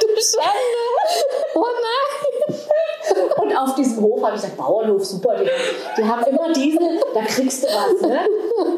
Du 0.00 0.08
Schande! 0.20 0.84
Oh 1.54 1.66
nein! 1.82 2.58
Und 3.36 3.56
auf 3.56 3.74
diesem 3.74 4.02
Hof 4.02 4.22
habe 4.22 4.36
ich 4.36 4.42
gesagt, 4.42 4.56
Bauernhof, 4.56 5.04
super, 5.04 5.36
die, 5.36 5.48
die 5.96 6.04
haben 6.04 6.22
immer 6.24 6.52
diese, 6.52 6.78
da 7.14 7.20
kriegst 7.22 7.64
du 7.64 7.68
was, 7.68 8.00
ne? 8.00 8.20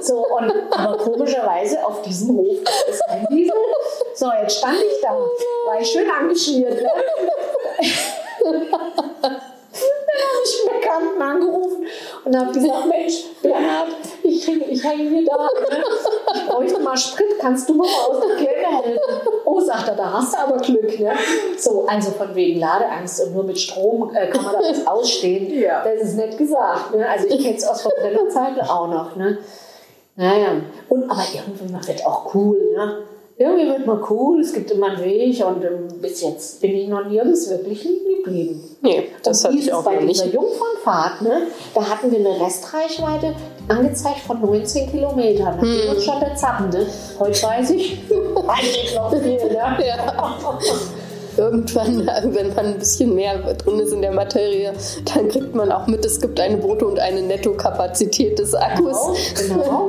So, 0.01 0.27
und, 0.27 0.53
aber 0.71 0.97
komischerweise 0.99 1.85
auf 1.85 2.03
diesem 2.03 2.37
Hof 2.37 2.59
es 2.89 3.01
kein 3.09 3.27
Diesel. 3.31 3.55
So, 4.15 4.31
jetzt 4.41 4.59
stand 4.59 4.79
ich 4.79 5.01
da, 5.03 5.11
war 5.11 5.81
ich 5.81 5.91
schön 5.91 6.09
angeschmiert, 6.11 6.83
ne? 6.83 6.91
Dann 9.81 10.23
habe 10.23 10.45
ich 10.45 10.61
einen 10.61 10.81
Bekannten 10.81 11.23
angerufen 11.23 11.87
und 12.25 12.37
habe 12.37 12.53
gesagt, 12.53 12.87
Mensch, 12.87 13.25
Bernhard, 13.43 13.89
ich, 14.23 14.49
ich 14.49 14.85
hänge 14.85 15.09
hier 15.11 15.25
da, 15.25 15.37
ne? 15.37 15.85
ich 16.35 16.47
bräuchte 16.47 16.81
mal 16.81 16.97
Sprit, 16.97 17.39
kannst 17.41 17.69
du 17.69 17.75
mir 17.75 17.85
mal 17.85 18.11
aus 18.11 18.25
der 18.27 18.37
Kälte 18.37 18.67
helfen? 18.67 19.01
Oh, 19.45 19.61
sagt 19.61 19.89
er, 19.89 19.95
da 19.95 20.13
hast 20.13 20.35
du 20.35 20.39
aber 20.39 20.57
Glück, 20.59 20.99
ne? 20.99 21.13
So, 21.59 21.87
also 21.87 22.11
von 22.13 22.35
wegen 22.35 22.61
Ladeangst 22.61 23.23
und 23.23 23.35
nur 23.35 23.45
mit 23.45 23.59
Strom 23.59 24.15
äh, 24.15 24.29
kann 24.29 24.45
man 24.45 24.55
da 24.55 24.61
was 24.61 24.87
ausstehen. 24.87 25.53
Ja. 25.59 25.85
Das 25.85 26.09
ist 26.09 26.17
nicht 26.17 26.39
gesagt, 26.39 26.95
ne? 26.95 27.09
Also 27.09 27.29
ich 27.29 27.43
kenne 27.43 27.57
es 27.57 27.67
aus 27.67 27.83
Verbrennerzeiten 27.83 28.63
auch 28.63 28.89
noch, 28.89 29.17
ne? 29.17 29.39
Naja, 30.17 30.63
und 30.89 31.11
aber 31.11 31.23
irgendwie 31.35 31.87
wird 31.89 32.07
auch 32.07 32.35
cool, 32.35 32.73
ne? 32.75 33.03
Irgendwie 33.39 33.69
wird 33.69 33.87
mal 33.87 34.01
cool, 34.09 34.41
es 34.41 34.53
gibt 34.55 34.71
immer 34.71 34.87
einen 34.93 35.05
Weg 35.05 35.45
und 35.45 35.63
ähm, 35.63 35.89
bis 36.01 36.23
jetzt 36.23 36.61
bin 36.63 36.71
ich 36.75 36.89
noch 36.89 37.05
nirgends 37.07 37.51
wirklich 37.51 37.85
liegen 37.85 38.07
geblieben. 38.25 38.77
Nee, 38.83 39.09
das 39.23 39.45
hatte 39.45 39.57
ich 39.57 39.73
auch 39.73 39.83
bei 39.85 39.97
dieser 39.97 40.25
nicht. 40.25 40.35
Jungfernfahrt, 40.35 41.23
ne? 41.23 41.43
Da 41.75 41.83
hatten 41.83 42.11
wir 42.11 42.19
eine 42.19 42.41
Restreichweite 42.45 43.35
angezeigt 43.69 44.21
von 44.27 44.41
19 44.41 44.91
Kilometern. 44.91 45.57
Da 45.61 45.63
Hm. 45.63 45.69
ging 45.81 45.91
uns 45.91 46.05
schon 46.05 46.21
der 46.21 46.35
Zappende. 46.35 46.87
Heute 47.19 47.43
weiß 47.43 47.71
ich, 47.71 47.99
eigentlich 48.49 48.95
noch 48.95 49.11
viel, 49.11 49.23
ne? 49.23 49.77
Irgendwann, 51.37 52.07
wenn 52.25 52.55
man 52.55 52.67
ein 52.67 52.79
bisschen 52.79 53.15
mehr 53.15 53.39
drin 53.55 53.81
ist 53.81 53.93
in 53.93 54.03
der 54.03 54.13
Materie, 54.13 54.73
dann 55.15 55.29
kriegt 55.29 55.55
man 55.55 55.71
auch 55.73 55.87
mit, 55.87 56.05
es 56.05 56.21
gibt 56.21 56.39
eine 56.41 56.57
Brutto- 56.57 56.89
und 56.89 56.99
eine 56.99 57.23
Nettokapazität 57.23 58.39
des 58.39 58.55
Akkus. 58.55 58.97
Genau, 59.49 59.89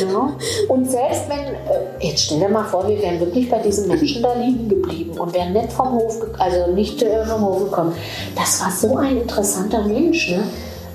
genau. 0.00 0.32
Und 0.68 0.90
selbst 0.90 1.28
wenn, 1.28 1.54
äh, 1.54 2.06
jetzt 2.06 2.24
stell 2.24 2.40
dir 2.40 2.48
mal 2.48 2.64
vor, 2.64 2.86
wir 2.88 3.00
wären 3.00 3.20
wirklich 3.20 3.50
bei 3.50 3.58
diesen 3.58 3.88
Menschen 3.88 4.22
da 4.22 4.34
liegen 4.34 4.68
geblieben 4.68 5.18
und 5.18 5.34
wären 5.34 5.52
nicht 5.52 5.72
vom 5.72 5.92
Hof, 5.92 6.20
also 6.38 6.72
nicht 6.72 7.02
äh, 7.02 7.24
vom 7.24 7.44
Hof 7.44 7.64
gekommen. 7.64 7.94
Das 8.36 8.60
war 8.60 8.70
so 8.70 8.96
ein 8.96 9.18
interessanter 9.18 9.82
Mensch. 9.84 10.30
Ne? 10.30 10.44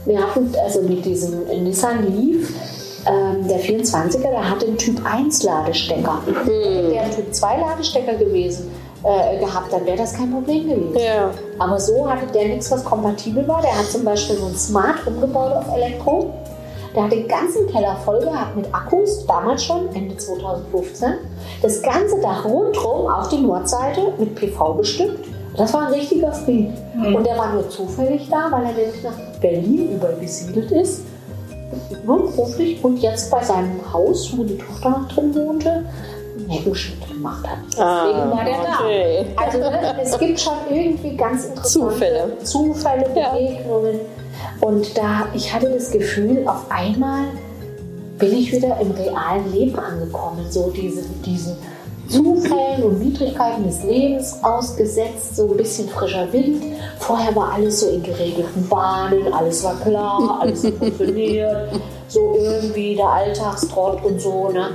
Wir 0.06 0.22
hatten 0.22 0.52
also 0.64 0.82
mit 0.82 1.06
diesem 1.06 1.46
Nissan 1.64 2.06
Leaf, 2.06 2.50
ähm, 3.06 3.48
der 3.48 3.60
24er, 3.60 4.22
der 4.22 4.50
hatte 4.50 4.66
einen 4.68 4.78
Typ 4.78 5.02
1 5.06 5.44
Ladestecker. 5.44 6.22
Wäre 6.46 6.90
der 6.90 7.02
ein 7.04 7.12
Typ 7.12 7.34
2 7.34 7.58
Ladestecker 7.58 8.16
gewesen, 8.16 8.72
äh, 9.04 9.40
gehabt, 9.40 9.72
dann 9.72 9.86
wäre 9.86 9.98
das 9.98 10.14
kein 10.14 10.32
Problem 10.32 10.68
gewesen. 10.70 10.98
Ja. 10.98 11.32
Aber 11.58 11.80
so 11.80 12.10
hatte 12.10 12.26
der 12.34 12.50
nichts, 12.50 12.72
was 12.72 12.84
kompatibel 12.84 13.48
war. 13.48 13.62
Der 13.62 13.78
hat 13.78 13.86
zum 13.86 14.04
Beispiel 14.04 14.36
so 14.36 14.48
ein 14.48 14.56
Smart 14.56 15.06
umgebaut 15.08 15.54
auf 15.54 15.76
Elektro. 15.76 16.34
Der 16.96 17.04
hat 17.04 17.12
den 17.12 17.28
ganzen 17.28 17.68
Keller 17.68 17.96
voll 18.04 18.20
gehabt 18.20 18.56
mit 18.56 18.74
Akkus, 18.74 19.26
damals 19.28 19.64
schon, 19.64 19.94
Ende 19.94 20.18
2015. 20.18 21.14
Das 21.62 21.82
ganze 21.82 22.20
Dach 22.20 22.44
rundherum, 22.46 23.08
auch 23.08 23.28
die 23.28 23.38
Nordseite, 23.38 24.14
mit 24.18 24.36
PV 24.36 24.74
bestückt. 24.74 25.28
Das 25.56 25.74
war 25.74 25.88
ein 25.88 25.94
richtiger 25.94 26.32
Fried. 26.32 26.72
Und 26.96 27.26
der 27.26 27.38
war 27.38 27.54
nur 27.54 27.70
zufällig 27.70 28.28
da, 28.30 28.48
weil 28.52 28.66
er 28.66 28.74
nämlich 28.74 29.04
nach 29.04 29.40
Berlin 29.42 29.94
übergesiedelt 29.94 30.72
ist. 30.72 31.02
Nur 32.06 32.32
beruflich 32.32 32.84
und 32.84 32.98
jetzt 32.98 33.30
bei 33.30 33.44
seinem 33.44 33.82
Haus, 33.94 34.36
wo 34.36 34.44
die 34.44 34.58
Tochter 34.58 34.90
noch 34.90 35.08
drin 35.10 35.36
wohnte, 35.36 35.84
Heckenschnitt 36.48 37.08
gemacht 37.08 37.48
hat. 37.48 37.58
Deswegen 37.68 38.32
war 38.32 38.44
der 38.46 38.58
da. 38.58 38.70
Ah, 38.70 38.84
okay. 38.84 39.26
Also 39.36 39.58
ne, 39.58 40.02
es 40.02 40.18
gibt 40.18 40.40
schon 40.40 40.58
irgendwie 40.70 41.16
ganz 41.16 41.46
interessante 41.46 41.92
Zufälle. 41.92 42.38
Zufälle 42.44 43.06
Ja. 43.16 43.34
Begegnungen. 43.34 44.00
Und 44.62 44.98
da, 44.98 45.28
ich 45.34 45.54
hatte 45.54 45.70
das 45.70 45.92
Gefühl, 45.92 46.48
auf 46.48 46.70
einmal 46.70 47.26
bin 48.18 48.34
ich 48.34 48.52
wieder 48.52 48.80
im 48.80 48.92
realen 48.92 49.52
Leben 49.54 49.80
angekommen. 49.80 50.46
So 50.50 50.70
diese, 50.70 51.04
diesen 51.26 51.56
Zufällen 52.10 52.84
und 52.84 53.00
Widrigkeiten 53.00 53.66
des 53.66 53.84
Lebens 53.84 54.38
ausgesetzt, 54.42 55.36
so 55.36 55.52
ein 55.52 55.58
bisschen 55.58 55.88
frischer 55.88 56.32
Wind. 56.34 56.64
Vorher 56.98 57.36
war 57.36 57.54
alles 57.54 57.82
so 57.82 57.90
in 57.90 58.02
geregelten 58.02 58.68
Bahnen, 58.68 59.32
alles 59.32 59.64
war 59.64 59.80
klar, 59.80 60.40
alles 60.42 60.64
hat 60.66 60.74
funktioniert. 60.74 61.72
So 62.08 62.36
irgendwie 62.40 62.96
der 62.96 63.08
Alltagstrott 63.08 64.04
und 64.04 64.20
so. 64.20 64.50
Ne? 64.50 64.72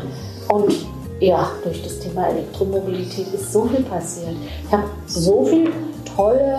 Und 0.48 0.86
ja, 1.24 1.50
durch 1.62 1.82
das 1.82 1.98
Thema 2.00 2.28
Elektromobilität 2.28 3.26
ist 3.32 3.52
so 3.52 3.64
viel 3.64 3.82
passiert. 3.84 4.36
Ich 4.66 4.72
habe 4.72 4.84
so 5.06 5.44
viele 5.44 5.70
tolle, 6.16 6.56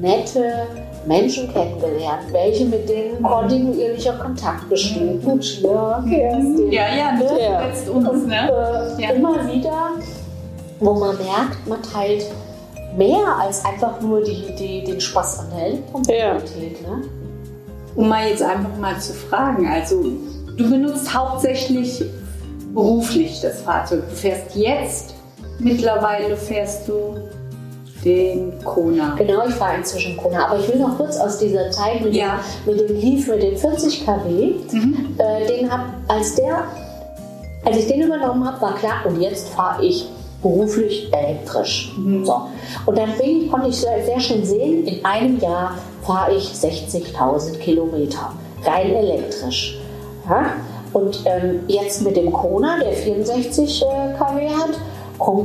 nette 0.00 0.66
Menschen 1.06 1.50
kennengelernt, 1.52 2.24
welche 2.32 2.64
mit 2.66 2.88
denen 2.88 3.22
kontinuierlicher 3.22 4.12
Kontakt 4.14 4.68
besteht. 4.68 5.24
Lucia, 5.24 6.04
Kerstin. 6.08 6.72
Ja, 6.72 6.82
ja, 6.94 7.12
nicht 7.12 7.30
Ja. 7.40 7.60
zuletzt 7.60 7.88
uns, 7.88 8.08
Und 8.08 8.26
ne? 8.26 8.50
äh, 8.98 9.02
Ja. 9.02 9.10
immer 9.10 9.46
wieder, 9.52 9.90
wo 10.80 10.92
man 10.94 11.16
merkt, 11.16 11.66
man 11.66 11.82
teilt 11.82 12.24
mehr 12.96 13.36
als 13.40 13.64
einfach 13.64 14.00
nur 14.00 14.22
die, 14.22 14.54
die, 14.58 14.84
den 14.84 15.00
Spaß 15.00 15.40
an 15.40 15.46
der 15.56 15.66
Elektromobilität. 15.66 16.82
Ne? 16.82 17.02
Um 17.94 18.08
mal 18.08 18.28
jetzt 18.28 18.42
einfach 18.42 18.76
mal 18.78 18.98
zu 19.00 19.12
fragen, 19.14 19.66
also 19.66 20.02
du 20.56 20.70
benutzt 20.70 21.12
hauptsächlich 21.14 22.04
beruflich 22.74 23.40
das 23.40 23.60
Fahrzeug. 23.62 24.02
Du 24.08 24.14
fährst 24.16 24.54
jetzt, 24.54 25.14
mittlerweile 25.58 26.36
fährst 26.36 26.88
du 26.88 27.16
den 28.04 28.52
Kona. 28.64 29.14
Genau, 29.18 29.46
ich 29.46 29.54
fahre 29.54 29.76
inzwischen 29.76 30.16
Kona. 30.16 30.46
Aber 30.46 30.58
ich 30.58 30.68
will 30.68 30.78
noch 30.80 30.96
kurz 30.96 31.16
aus 31.18 31.38
dieser 31.38 31.70
Zeit 31.70 32.00
mit, 32.02 32.14
Ja. 32.14 32.40
dem, 32.66 32.74
mit 32.76 32.88
dem 32.88 32.96
Leaf, 32.96 33.28
mit 33.28 33.42
den 33.42 33.56
40 33.56 34.06
kW, 34.06 34.52
äh, 35.18 35.46
den 35.46 35.70
hab, 35.70 35.80
als 36.08 36.34
der, 36.34 36.64
als 37.64 37.76
ich 37.76 37.86
den 37.88 38.02
übernommen 38.02 38.46
habe, 38.46 38.60
war 38.62 38.74
klar, 38.76 39.04
und 39.06 39.20
jetzt 39.20 39.48
fahre 39.50 39.84
ich 39.84 40.08
beruflich 40.42 41.12
elektrisch. 41.12 41.92
So. 42.24 42.40
Und 42.86 42.96
dann 42.96 43.10
bin, 43.18 43.50
konnte 43.50 43.68
ich 43.68 43.76
sehr, 43.76 44.02
sehr 44.06 44.18
schön 44.18 44.42
sehen, 44.46 44.86
in 44.86 45.04
einem 45.04 45.38
Jahr 45.38 45.76
fahre 46.02 46.34
ich 46.34 46.44
60.000 46.44 47.58
Kilometer, 47.58 48.32
rein 48.64 48.94
elektrisch. 48.94 49.78
Ja? 50.26 50.46
Und 50.92 51.22
ähm, 51.24 51.60
jetzt 51.68 52.02
mit 52.02 52.16
dem 52.16 52.32
Kona, 52.32 52.78
der 52.78 52.92
64 52.92 53.82
äh, 53.82 54.14
kW 54.18 54.48
hat, 54.48 54.78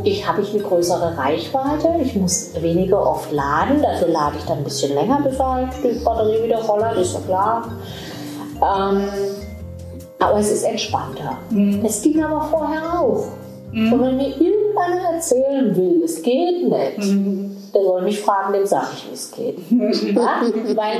ich, 0.03 0.27
habe 0.27 0.41
ich 0.41 0.53
eine 0.53 0.63
größere 0.63 1.17
Reichweite. 1.17 1.89
Ich 2.01 2.15
muss 2.15 2.51
weniger 2.61 3.09
oft 3.09 3.31
laden. 3.31 3.81
Dafür 3.81 4.07
lade 4.07 4.37
ich 4.37 4.45
dann 4.45 4.59
ein 4.59 4.63
bisschen 4.63 4.95
länger, 4.95 5.19
bis 5.21 5.39
halt 5.39 5.69
die 5.83 6.03
Batterie 6.03 6.43
wieder 6.43 6.59
voll 6.59 6.83
hat, 6.83 6.95
ist 6.95 7.13
ja 7.13 7.19
klar. 7.19 7.71
Ähm, 8.55 9.07
aber 10.19 10.39
es 10.39 10.51
ist 10.51 10.63
entspannter. 10.63 11.37
Mhm. 11.49 11.83
Es 11.85 12.01
ging 12.01 12.23
aber 12.23 12.41
vorher 12.45 12.99
auch. 12.99 13.25
Mhm. 13.71 13.93
Und 13.93 14.01
wenn 14.01 14.17
mir 14.17 14.29
irgendeiner 14.29 15.15
erzählen 15.15 15.75
will, 15.75 16.01
es 16.03 16.21
geht 16.21 16.69
nicht, 16.69 16.97
mhm. 16.97 17.57
der 17.73 17.83
soll 17.83 18.01
mich 18.03 18.21
fragen, 18.21 18.53
dem 18.53 18.65
sage 18.65 18.87
ich, 18.95 19.09
wie 19.09 19.13
es 19.13 19.31
geht. 19.31 19.57
ja? 20.15 20.41
Weil 20.75 20.97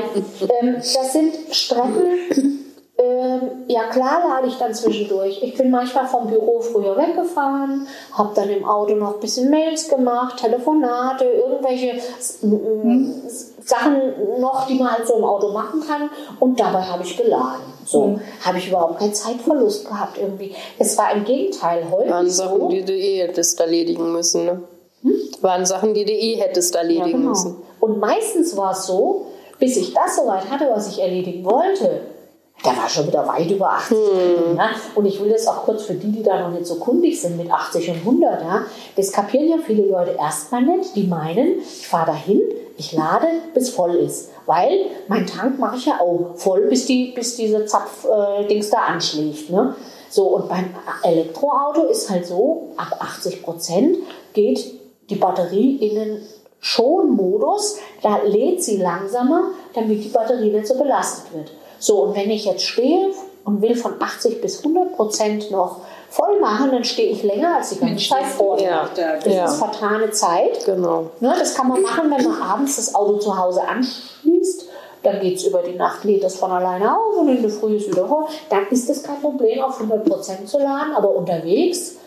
ähm, 0.62 0.76
das 0.76 1.14
sind 1.14 1.34
Strecken, 1.52 2.65
ähm, 2.98 3.66
ja 3.68 3.84
klar 3.90 4.22
lade 4.26 4.48
ich 4.48 4.58
dann 4.58 4.74
zwischendurch. 4.74 5.44
Ich 5.44 5.58
bin 5.58 5.70
manchmal 5.70 6.08
vom 6.08 6.28
Büro 6.28 6.62
früher 6.62 6.96
weggefahren, 6.96 7.88
habe 8.14 8.32
dann 8.36 8.50
im 8.50 8.64
Auto 8.64 8.96
noch 8.96 9.16
ein 9.16 9.20
bisschen 9.20 9.50
Mails 9.50 9.90
gemacht, 9.90 10.40
Telefonate, 10.40 11.26
irgendwelche 11.26 12.00
mhm. 12.42 13.22
Sachen 13.62 14.40
noch, 14.40 14.68
die 14.68 14.76
man 14.76 14.92
halt 14.92 15.06
so 15.06 15.16
im 15.16 15.26
Auto 15.26 15.50
machen 15.52 15.84
kann. 15.86 16.10
Und 16.40 16.58
dabei 16.58 16.84
habe 16.84 17.04
ich 17.04 17.18
geladen. 17.18 17.66
So 17.86 18.08
mhm. 18.08 18.22
habe 18.46 18.60
ich 18.60 18.70
überhaupt 18.70 19.00
keinen 19.00 19.14
Zeitverlust 19.14 19.88
gehabt 19.88 20.18
irgendwie. 20.18 20.56
Es 20.80 20.98
war 20.98 21.12
im 21.12 21.26
Gegenteil 21.26 21.86
heute. 21.92 22.10
Waren 22.10 22.30
so, 22.30 22.44
Sachen, 22.44 22.70
die 22.70 22.86
du 22.86 22.94
eh 22.94 23.18
hättest 23.18 23.60
erledigen 23.60 24.14
müssen, 24.14 24.46
ne? 24.46 24.62
Hm? 25.02 25.14
Waren 25.42 25.66
Sachen, 25.66 25.94
die 25.94 26.06
du 26.06 26.14
eh 26.14 26.36
hättest 26.38 26.76
erledigen 26.76 27.08
ja, 27.08 27.18
genau. 27.18 27.30
müssen. 27.30 27.58
Und 27.82 28.00
meistens 28.00 28.56
war 28.56 28.72
es 28.72 28.86
so, 28.86 29.28
bis 29.60 29.76
ich 29.76 29.94
das 29.94 30.16
soweit 30.16 30.50
hatte, 30.50 30.70
was 30.74 30.88
ich 30.88 31.02
erledigen 31.02 31.44
wollte, 31.46 32.15
der 32.64 32.78
war 32.78 32.90
schon 32.90 33.08
wieder 33.08 33.28
weit 33.28 33.50
über 33.52 33.70
80. 33.70 33.98
Hm. 33.98 34.58
Ja? 34.58 34.70
Und 34.96 35.06
ich 35.06 35.22
will 35.22 35.30
das 35.30 35.48
auch 35.48 35.64
kurz 35.64 35.84
für 35.84 35.94
die, 35.94 36.12
die 36.12 36.24
da 36.24 36.40
noch 36.40 36.52
nicht 36.52 36.66
so 36.66 36.76
kundig 36.76 37.20
sind 37.20 37.38
mit 37.38 37.52
80 37.52 37.90
und 37.90 37.98
100. 37.98 38.42
Ja? 38.42 38.66
Das 38.96 39.12
kapieren 39.12 39.50
ja 39.50 39.58
viele 39.66 39.84
Leute 39.84 40.12
erstmal 40.12 40.64
nicht. 40.64 40.96
Die 40.96 41.08
meinen, 41.08 41.60
ich 41.60 41.88
fahre 41.88 42.08
dahin, 42.08 42.42
ich 42.78 42.94
lade, 42.94 43.28
bis 43.54 43.70
voll 43.70 43.96
ist. 43.96 44.30
Weil 44.46 44.86
mein 45.08 45.26
Tank 45.26 45.60
mache 45.60 45.78
ich 45.78 45.86
ja 45.86 46.00
auch 46.00 46.36
voll, 46.36 46.62
bis, 46.68 46.86
die, 46.86 47.14
bis 47.16 47.36
diese 47.36 47.66
Zapf-Dings 47.66 48.68
äh, 48.68 48.72
da 48.72 48.78
anschlägt. 48.80 49.50
Ne? 49.50 49.76
So, 50.10 50.28
und 50.28 50.50
beim 50.50 50.74
Elektroauto 51.04 51.86
ist 51.86 52.10
halt 52.10 52.26
so, 52.26 52.70
ab 52.78 52.98
80 53.00 53.44
Prozent 53.44 53.98
geht 54.34 54.80
die 55.10 55.16
Batterie 55.16 55.78
in 55.78 55.96
den 55.96 56.22
Schonmodus. 56.60 57.78
Da 58.02 58.22
lädt 58.24 58.64
sie 58.64 58.78
langsamer, 58.78 59.52
damit 59.74 60.04
die 60.04 60.10
Batterie 60.10 60.52
nicht 60.52 60.68
so 60.68 60.76
belastet 60.76 61.34
wird. 61.34 61.52
So, 61.86 62.02
und 62.02 62.16
wenn 62.16 62.32
ich 62.32 62.46
jetzt 62.46 62.64
stehe 62.64 63.12
und 63.44 63.62
will 63.62 63.76
von 63.76 64.02
80 64.02 64.42
bis 64.42 64.64
100 64.66 64.96
Prozent 64.96 65.52
noch 65.52 65.82
voll 66.10 66.40
machen, 66.40 66.72
dann 66.72 66.84
stehe 66.84 67.12
ich 67.12 67.22
länger 67.22 67.58
als 67.58 67.70
die 67.70 67.80
ganze 67.80 68.10
Zeit 68.10 68.26
vor. 68.26 68.60
Ja. 68.60 68.90
Das 68.96 69.32
ja. 69.32 69.46
ist 69.46 69.58
vertane 69.58 70.10
Zeit. 70.10 70.66
Genau. 70.66 71.12
Ne, 71.20 71.36
das 71.38 71.54
kann 71.54 71.68
man 71.68 71.84
machen, 71.84 72.10
wenn 72.10 72.24
man 72.28 72.42
abends 72.42 72.78
das 72.78 72.96
Auto 72.96 73.18
zu 73.18 73.38
Hause 73.38 73.62
anschließt. 73.68 74.68
Dann 75.04 75.20
geht 75.20 75.38
es 75.38 75.44
über 75.44 75.62
die 75.62 75.76
Nacht, 75.76 76.04
lädt 76.06 76.24
das 76.24 76.38
von 76.38 76.50
alleine 76.50 76.98
auf 76.98 77.18
und 77.18 77.30
in 77.30 77.44
der 77.44 77.52
Früh 77.52 77.76
ist 77.76 77.88
wieder 77.92 78.10
hoch. 78.10 78.30
Dann 78.50 78.66
ist 78.72 78.90
es 78.90 79.04
kein 79.04 79.22
Problem, 79.22 79.62
auf 79.62 79.80
100 79.80 80.06
Prozent 80.06 80.50
zu 80.50 80.58
laden. 80.58 80.96
Aber 80.96 81.16
unterwegs 81.16 81.98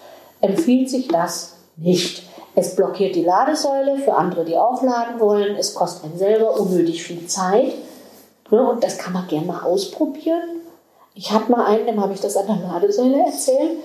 empfiehlt 0.41 0.91
sich 0.91 1.07
das 1.07 1.55
nicht. 1.77 2.25
Es 2.57 2.75
blockiert 2.75 3.15
die 3.15 3.23
Ladesäule 3.23 3.99
für 3.99 4.17
andere, 4.17 4.45
die 4.45 4.57
aufladen 4.57 5.21
wollen. 5.21 5.55
Es 5.55 5.73
kostet 5.73 6.07
einen 6.07 6.19
selber 6.19 6.59
unnötig 6.59 7.05
viel 7.05 7.29
Zeit. 7.29 7.75
Ne, 8.51 8.71
und 8.71 8.83
das 8.83 8.99
kann 8.99 9.13
man 9.13 9.27
gerne 9.29 9.47
mal 9.47 9.63
ausprobieren. 9.63 10.63
Ich 11.15 11.33
hatte 11.33 11.51
mal 11.51 11.67
einen, 11.67 11.87
dem 11.87 12.01
habe 12.01 12.15
ich 12.15 12.21
das 12.21 12.37
an 12.37 12.47
der 12.47 12.69
Ladesäule 12.69 13.25
erzählt. 13.25 13.79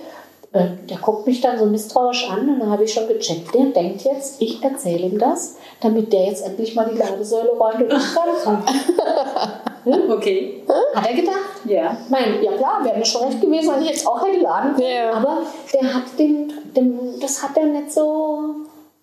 Ähm, 0.54 0.78
der 0.88 0.98
guckt 0.98 1.26
mich 1.26 1.40
dann 1.40 1.58
so 1.58 1.66
misstrauisch 1.66 2.30
an 2.30 2.48
und 2.48 2.60
dann 2.60 2.70
habe 2.70 2.84
ich 2.84 2.94
schon 2.94 3.08
gecheckt. 3.08 3.52
Der 3.52 3.64
denkt 3.66 4.02
jetzt, 4.02 4.40
ich 4.40 4.62
erzähle 4.62 5.06
ihm 5.08 5.18
das, 5.18 5.56
damit 5.80 6.12
der 6.12 6.26
jetzt 6.26 6.46
endlich 6.46 6.76
mal 6.76 6.88
die 6.88 6.96
Ladesäule 6.96 7.50
räumt 7.50 7.82
und 7.82 7.92
ich 7.92 8.14
kann. 8.14 8.62
hm? 9.84 10.10
Okay. 10.12 10.62
Hat 10.94 11.08
er 11.08 11.14
gedacht? 11.14 11.38
Ja. 11.64 11.96
Mein, 12.08 12.40
ja 12.40 12.52
klar, 12.52 12.84
wäre 12.84 12.96
mir 12.96 13.04
schon 13.04 13.24
recht 13.24 13.40
gewesen, 13.40 13.74
wenn 13.74 13.82
ich 13.82 13.90
jetzt 13.90 14.06
auch 14.06 14.24
hätte 14.24 14.38
laden 14.38 14.76
können. 14.76 14.88
Ja. 14.88 15.14
Aber 15.14 15.38
der 15.72 15.92
hat 15.92 16.04
den, 16.18 16.52
den, 16.76 17.18
das 17.20 17.42
hat 17.42 17.56
er 17.56 17.66
nicht 17.66 17.92
so 17.92 18.54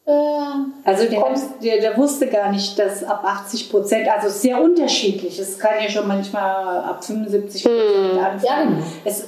also 0.06 1.06
der, 1.06 1.24
der, 1.62 1.82
der, 1.82 1.98
wusste 1.98 2.28
gar 2.28 2.52
nicht, 2.52 2.78
dass 2.80 3.04
ab 3.04 3.24
80 3.24 3.70
Prozent, 3.70 4.08
also 4.08 4.30
sehr 4.30 4.60
unterschiedlich, 4.60 5.38
es 5.38 5.60
kann 5.60 5.74
ja 5.82 5.90
schon 5.90 6.08
manchmal 6.08 6.80
ab 6.80 7.04
75 7.04 7.64
Prozent 7.64 8.12
hm. 8.12 8.18
anfangen. 8.18 8.42
Ja. 8.44 8.64
Genau. 8.64 8.84
Es, 9.06 9.26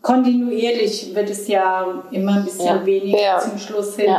kontinuierlich 0.00 1.14
wird 1.14 1.28
es 1.28 1.48
ja 1.48 2.02
immer 2.10 2.36
ein 2.36 2.44
bisschen 2.44 2.66
ja. 2.66 2.86
weniger 2.86 3.20
ja. 3.20 3.38
zum 3.38 3.58
Schluss 3.58 3.96
hin. 3.96 4.14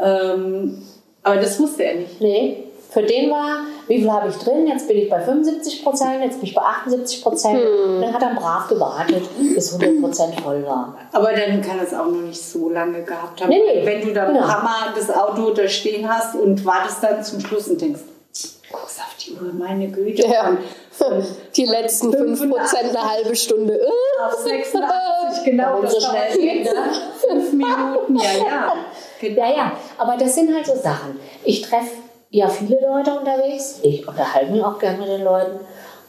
Ähm, 0.00 0.82
aber 1.22 1.36
das 1.36 1.58
wusste 1.60 1.84
er 1.84 1.96
nicht. 1.96 2.20
Nee, 2.20 2.64
für 2.90 3.02
den 3.02 3.30
war, 3.30 3.66
wie 3.86 3.98
viel 3.98 4.10
habe 4.10 4.28
ich 4.30 4.36
drin? 4.36 4.66
Jetzt 4.66 4.88
bin 4.88 4.96
ich 4.96 5.10
bei 5.10 5.20
75 5.20 5.84
Prozent, 5.84 6.24
jetzt 6.24 6.40
bin 6.40 6.48
ich 6.48 6.54
bei 6.54 6.62
78 6.62 7.22
Prozent. 7.22 7.58
Hm. 7.58 8.00
Dann 8.00 8.14
hat 8.14 8.22
er 8.22 8.34
brav 8.34 8.66
gewartet, 8.68 9.24
bis 9.54 9.74
100 9.74 10.00
Prozent 10.00 10.40
voll 10.40 10.64
war. 10.64 10.96
Aber 11.12 11.32
dann 11.32 11.60
kann 11.60 11.78
es 11.84 11.92
auch 11.92 12.06
noch 12.06 12.22
nicht 12.22 12.40
so 12.40 12.70
lange 12.70 13.02
gehabt 13.02 13.42
haben. 13.42 13.50
Nee, 13.50 13.60
nee. 13.66 13.84
Wenn 13.84 14.00
du 14.00 14.14
dann 14.14 14.32
genau. 14.32 14.48
Hammer 14.48 14.94
das 14.94 15.10
Auto 15.10 15.50
da 15.50 15.68
stehen 15.68 16.08
hast 16.08 16.34
und 16.34 16.64
wartest 16.64 17.02
dann 17.02 17.22
zum 17.22 17.40
Schluss 17.40 17.68
und 17.68 17.78
denkst, 17.78 18.00
guckst 18.72 19.00
auf 19.00 19.14
die 19.18 19.32
Uhr, 19.32 19.52
meine 19.52 19.88
Güte. 19.88 20.26
Ja. 20.26 20.48
Und, 20.48 20.58
die 21.56 21.66
letzten 21.66 22.10
5 22.10 22.50
Prozent 22.50 22.96
eine 22.96 23.10
halbe 23.10 23.36
Stunde. 23.36 23.80
Auf 24.26 24.34
86, 24.34 25.44
genau. 25.44 25.82
Das 25.82 25.92
so 25.92 26.00
schnell 26.00 26.36
geht, 26.36 26.64
ne? 26.64 26.90
Fünf 27.28 27.52
Minuten, 27.52 28.16
ja, 28.16 28.44
ja. 28.44 28.72
Genau. 29.20 29.40
Ja, 29.40 29.56
ja. 29.56 29.72
Aber 29.96 30.16
das 30.16 30.34
sind 30.34 30.54
halt 30.54 30.66
so 30.66 30.74
Sachen. 30.74 31.20
Ich 31.44 31.62
treffe 31.62 32.07
ja 32.30 32.48
viele 32.48 32.80
Leute 32.80 33.18
unterwegs. 33.18 33.80
Ich 33.82 34.06
unterhalte 34.06 34.52
mich 34.52 34.62
auch 34.62 34.78
gerne 34.78 34.98
mit 34.98 35.08
den 35.08 35.24
Leuten. 35.24 35.60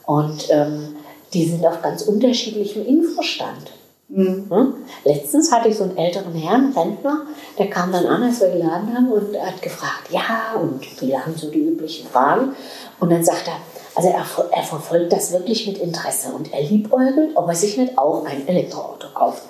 Und 0.06 0.48
ähm, 0.50 0.96
die 1.34 1.46
sind 1.46 1.66
auf 1.66 1.82
ganz 1.82 2.04
unterschiedlichem 2.04 2.86
Infostand. 2.86 3.72
Mhm. 4.10 4.48
Hm? 4.50 4.74
Letztens 5.04 5.52
hatte 5.52 5.70
ich 5.70 5.78
so 5.78 5.84
einen 5.84 5.98
älteren 5.98 6.34
Herrn, 6.34 6.74
Rentner, 6.76 7.28
der 7.60 7.70
kam 7.70 7.92
dann 7.92 8.08
an, 8.08 8.24
als 8.24 8.42
wir 8.42 8.50
geladen 8.50 8.92
haben 8.94 9.12
und 9.12 9.40
hat 9.40 9.62
gefragt, 9.62 10.10
ja, 10.10 10.60
und 10.60 10.84
viele 10.84 11.24
haben 11.24 11.36
so 11.36 11.52
die 11.52 11.60
üblichen 11.60 12.08
Fragen. 12.08 12.56
Und 13.00 13.12
dann 13.12 13.24
sagt 13.24 13.48
er, 13.48 13.58
also 13.96 14.10
er, 14.10 14.26
er 14.52 14.64
verfolgt 14.64 15.14
das 15.14 15.32
wirklich 15.32 15.68
mit 15.68 15.78
Interesse 15.78 16.32
und 16.32 16.52
er 16.52 16.64
liebäugelt, 16.64 17.36
ob 17.36 17.48
er 17.50 17.56
sich 17.56 17.78
nicht 17.78 17.98
auch 18.00 18.26
ein 18.26 18.48
Elektroauto 18.48 19.08
kauft. 19.14 19.44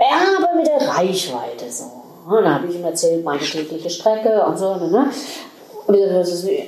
Ja, 0.00 0.06
aber 0.38 0.56
mit 0.56 0.66
der 0.66 0.88
Reichweite 0.88 1.70
so. 1.70 1.84
Und 2.26 2.42
dann 2.42 2.54
habe 2.54 2.66
ich 2.66 2.76
ihm 2.76 2.84
erzählt, 2.84 3.24
meine 3.24 3.40
tägliche 3.40 3.90
Strecke 3.90 4.44
und 4.46 4.58
so. 4.58 4.76
Ne? 4.76 5.10
Ne? 5.90 6.24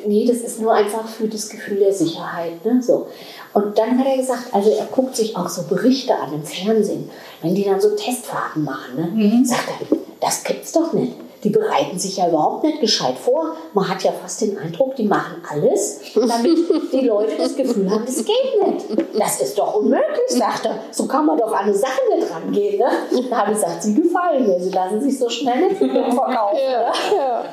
nee, 0.07 0.27
das 0.27 0.39
ist 0.39 0.61
nur 0.61 0.75
einfach 0.75 1.09
für 1.09 1.29
das 1.29 1.49
Gefühl 1.49 1.79
der 1.79 1.93
Sicherheit. 1.93 2.65
Ne? 2.65 2.83
So. 2.83 3.07
Und 3.53 3.79
dann 3.79 3.99
hat 3.99 4.07
er 4.07 4.17
gesagt, 4.17 4.53
also 4.53 4.71
er 4.71 4.87
guckt 4.87 5.17
sich 5.17 5.37
auch 5.37 5.49
so 5.49 5.63
Berichte 5.65 6.15
an 6.15 6.33
im 6.33 6.45
Fernsehen, 6.45 7.11
wenn 7.43 7.55
die 7.55 7.65
dann 7.65 7.81
so 7.81 7.95
Testfahrten 7.97 8.65
machen. 8.65 8.97
Ne? 8.97 9.11
Mhm. 9.15 9.45
Sagt 9.45 9.69
er, 9.69 9.97
das 10.21 10.45
gibt's 10.45 10.73
doch 10.73 10.93
nicht 10.93 11.15
die 11.45 11.51
bereiten 11.51 11.99
sich 11.99 12.19
ja 12.19 12.29
überhaupt 12.29 12.63
nicht 12.63 12.81
gescheit 12.81 13.19
vor. 13.19 13.57
Man 13.75 13.89
hat 13.89 14.03
ja 14.03 14.13
fast 14.13 14.41
den 14.41 14.57
Eindruck, 14.59 14.95
die 14.95 15.05
machen 15.05 15.43
alles, 15.51 16.01
damit 16.15 16.59
die 16.93 17.07
Leute 17.07 17.33
das 17.37 17.57
Gefühl 17.57 17.91
haben, 17.91 18.05
das 18.07 18.25
geht 18.25 18.97
nicht. 18.97 19.19
Das 19.19 19.41
ist 19.41 19.59
doch 19.59 19.75
unmöglich, 19.75 20.29
sagt 20.29 20.67
er. 20.67 20.79
So 20.93 21.07
kann 21.07 21.27
man 21.27 21.37
doch 21.37 21.53
an 21.53 21.65
eine 21.65 21.75
Sache 21.75 22.01
nicht 22.15 22.31
rangehen. 22.31 22.79
Ne? 22.79 22.87
Da 23.29 23.39
habe 23.39 23.53
ich 23.53 23.59
gesagt, 23.59 23.83
sie 23.83 23.95
gefallen 23.95 24.47
mir. 24.47 24.61
Sie 24.61 24.71
lassen 24.71 25.01
sich 25.01 25.19
so 25.19 25.29
schnell 25.29 25.69
nicht 25.69 25.79
verkaufen. 25.79 26.59
Ja. 26.65 27.45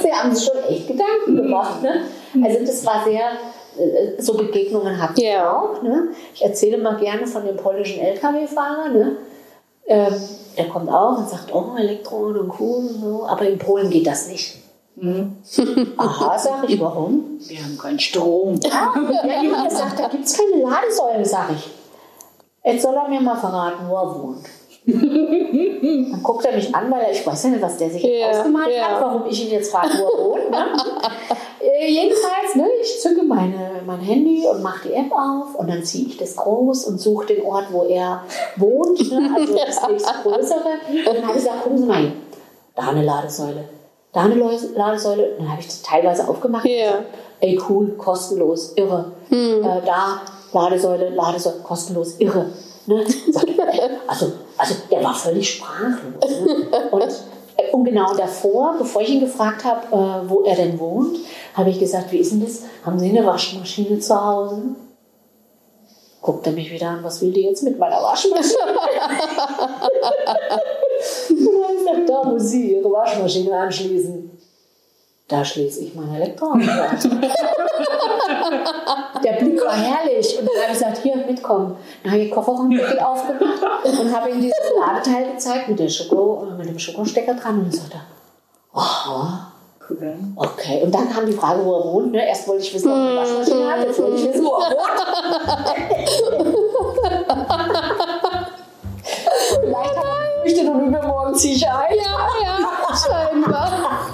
Sie 0.00 0.12
haben 0.12 0.34
sich 0.34 0.48
schon 0.48 0.62
echt 0.64 0.88
Gedanken 0.88 1.36
gemacht. 1.36 1.82
Ne? 1.82 2.02
Also 2.42 2.60
das 2.60 2.84
war 2.86 3.04
sehr 3.04 3.32
äh, 3.78 4.20
so 4.20 4.34
Begegnungen 4.34 5.00
hatten 5.00 5.20
yeah. 5.20 5.52
auch. 5.52 5.82
Ne? 5.82 6.08
Ich 6.34 6.42
erzähle 6.42 6.78
mal 6.78 6.96
gerne 6.96 7.26
von 7.26 7.46
dem 7.46 7.56
polnischen 7.56 8.00
LKW-Fahrer. 8.00 8.88
Ne? 8.88 9.16
Ähm, 9.88 10.14
der 10.56 10.68
kommt 10.68 10.90
auch 10.90 11.18
und 11.18 11.28
sagt, 11.28 11.54
oh, 11.54 11.74
Elektron 11.76 12.36
und 12.36 12.52
cool 12.60 12.86
und 12.86 13.00
so. 13.00 13.26
Aber 13.26 13.48
in 13.48 13.58
Polen 13.58 13.88
geht 13.90 14.06
das 14.06 14.28
nicht. 14.28 14.58
Mhm. 14.96 15.36
Aha, 15.96 16.38
sag 16.38 16.68
ich, 16.68 16.78
warum? 16.80 17.38
Wir 17.46 17.62
haben 17.62 17.78
keinen 17.78 17.98
Strom. 17.98 18.58
Ah, 18.70 18.92
ja, 19.26 19.42
jemand 19.42 19.72
sagt, 19.72 19.98
da 19.98 20.08
gibt 20.08 20.24
es 20.24 20.36
keine 20.36 20.62
Ladesäule, 20.62 21.24
sag 21.24 21.50
ich. 21.52 21.70
Jetzt 22.64 22.82
soll 22.82 22.94
er 22.94 23.08
mir 23.08 23.20
mal 23.20 23.36
verraten, 23.36 23.88
wo 23.88 23.94
er 23.94 24.22
wohnt. 24.22 24.46
Dann 26.12 26.22
guckt 26.22 26.44
er 26.44 26.54
mich 26.54 26.74
an, 26.74 26.90
weil 26.90 27.02
er, 27.02 27.12
ich 27.12 27.26
weiß 27.26 27.44
ja 27.44 27.50
nicht, 27.50 27.62
was 27.62 27.76
der 27.76 27.90
sich 27.90 28.02
yeah, 28.02 28.30
ausgemalt 28.30 28.68
yeah. 28.68 28.88
hat, 28.88 29.02
warum 29.02 29.26
ich 29.26 29.44
ihn 29.44 29.50
jetzt 29.50 29.70
frage, 29.70 29.90
wo 29.98 30.04
er 30.04 30.24
wohnt. 30.24 30.50
Ne? 30.50 30.66
Äh, 31.60 31.90
jedenfalls, 31.90 32.54
ne, 32.54 32.66
ich 32.80 33.00
zücke 33.00 33.22
meine, 33.22 33.82
mein 33.86 34.00
Handy 34.00 34.46
und 34.46 34.62
mache 34.62 34.88
die 34.88 34.94
App 34.94 35.12
auf 35.12 35.54
und 35.54 35.68
dann 35.68 35.82
ziehe 35.84 36.06
ich 36.06 36.16
das 36.16 36.36
groß 36.36 36.84
und 36.86 37.00
suche 37.00 37.26
den 37.26 37.44
Ort, 37.44 37.66
wo 37.70 37.84
er 37.84 38.24
wohnt, 38.56 38.98
ne, 39.10 39.30
also 39.36 39.54
das 39.54 39.88
nächste 39.88 40.12
größere. 40.22 41.06
Und 41.06 41.16
dann 41.16 41.22
habe 41.26 41.38
ich 41.38 41.44
gesagt, 41.44 41.62
gucken 41.62 41.78
Sie 41.78 41.86
mal 41.86 42.00
hier, 42.00 42.12
da 42.74 42.88
eine 42.88 43.04
Ladesäule, 43.04 43.64
da 44.12 44.20
eine 44.22 44.34
Ladesäule. 44.34 45.32
Und 45.32 45.40
dann 45.40 45.50
habe 45.50 45.60
ich 45.60 45.66
das 45.66 45.82
teilweise 45.82 46.28
aufgemacht. 46.28 46.64
Yeah. 46.64 47.04
Ey, 47.40 47.60
cool, 47.68 47.90
kostenlos, 47.96 48.72
irre. 48.76 49.12
Hm. 49.28 49.62
Äh, 49.62 49.82
da 49.86 50.22
Ladesäule, 50.52 51.10
Ladesäule, 51.10 51.60
kostenlos, 51.62 52.18
irre 52.18 52.46
Ne? 52.88 53.04
Also, 54.06 54.32
also 54.56 54.74
der 54.90 55.04
war 55.04 55.14
völlig 55.14 55.56
sprachlos. 55.56 56.40
Ne? 56.40 56.88
Und, 56.90 57.04
und 57.72 57.84
genau 57.84 58.14
davor, 58.14 58.76
bevor 58.78 59.02
ich 59.02 59.10
ihn 59.10 59.20
gefragt 59.20 59.64
habe, 59.64 59.86
äh, 59.88 60.28
wo 60.28 60.42
er 60.42 60.56
denn 60.56 60.78
wohnt, 60.78 61.18
habe 61.54 61.70
ich 61.70 61.78
gesagt, 61.78 62.12
wie 62.12 62.18
ist 62.18 62.32
denn 62.32 62.44
das? 62.44 62.62
Haben 62.84 62.98
Sie 62.98 63.10
eine 63.10 63.26
Waschmaschine 63.26 63.98
zu 63.98 64.14
Hause? 64.14 64.62
Guckt 66.20 66.46
er 66.46 66.52
mich 66.52 66.70
wieder 66.70 66.88
an, 66.88 67.04
was 67.04 67.20
will 67.20 67.32
die 67.32 67.42
jetzt 67.42 67.62
mit 67.62 67.78
meiner 67.78 68.02
Waschmaschine? 68.02 68.58
da 72.06 72.24
muss 72.24 72.48
sie 72.48 72.74
ihre 72.74 72.90
Waschmaschine 72.90 73.56
anschließen. 73.56 74.37
Da 75.28 75.44
schließe 75.44 75.84
ich 75.84 75.94
meine 75.94 76.16
Elektronik 76.16 76.70
an. 76.70 76.98
Der 79.22 79.32
Blick 79.32 79.60
war 79.62 79.74
herrlich. 79.74 80.38
Und 80.38 80.48
dann 80.48 80.62
habe 80.62 80.72
ich 80.72 80.78
gesagt, 80.78 80.98
hier, 81.02 81.16
mitkommen. 81.16 81.76
Dann 82.02 82.12
habe 82.12 82.22
ich 82.22 82.28
den 82.28 82.34
Kofferraumdeckel 82.34 82.98
aufgemacht 83.04 83.84
und 83.84 84.16
habe 84.16 84.30
ihm 84.30 84.40
dieses 84.40 84.72
Ladeteil 84.80 85.32
gezeigt 85.32 85.68
mit, 85.68 85.78
der 85.78 85.90
Schoko, 85.90 86.46
mit 86.56 86.66
dem 86.66 86.78
Schokostecker 86.78 87.34
dran. 87.34 87.58
Und 87.58 87.64
dann 87.64 87.72
sagt 87.72 87.94
er, 87.94 88.06
aha. 88.72 89.52
Okay, 90.36 90.82
und 90.82 90.94
dann 90.94 91.10
kam 91.10 91.26
die 91.26 91.32
Frage, 91.32 91.62
wo 91.64 91.76
er 91.76 91.84
wohnt. 91.84 92.12
Ne? 92.12 92.26
Erst 92.26 92.48
wollte 92.48 92.62
ich 92.62 92.74
wissen, 92.74 92.90
ob 92.90 92.96
er 92.96 93.02
eine 93.02 93.16
Waschmaschine 93.16 93.70
hat, 93.70 93.84
jetzt 93.84 93.98
wollte 93.98 94.16
ich 94.16 94.28
wissen, 94.28 94.44
wo 94.44 94.52
er 94.52 94.70
wohnt. 94.70 94.88
Vielleicht 99.60 99.96
hat 99.96 100.04
er 100.04 100.42
gefürchtet 100.42 100.68
und 100.68 100.86
übermorgen 100.86 101.34
ziehe 101.34 101.54
ich 101.54 101.66
ein. 101.66 101.94
Ja, 101.96 102.28
ja, 102.42 102.58
scheinbar. 102.96 104.07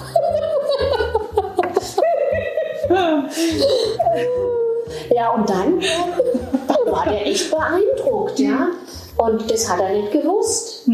Ja, 5.11 5.31
und 5.33 5.49
dann, 5.49 5.81
dann 5.81 6.93
war 6.93 7.05
der 7.05 7.27
echt 7.27 7.51
beeindruckt, 7.51 8.39
ja. 8.39 8.69
Und 9.17 9.49
das 9.51 9.71
hat 9.71 9.81
er 9.81 9.91
nicht 9.93 10.11
gewusst. 10.13 10.89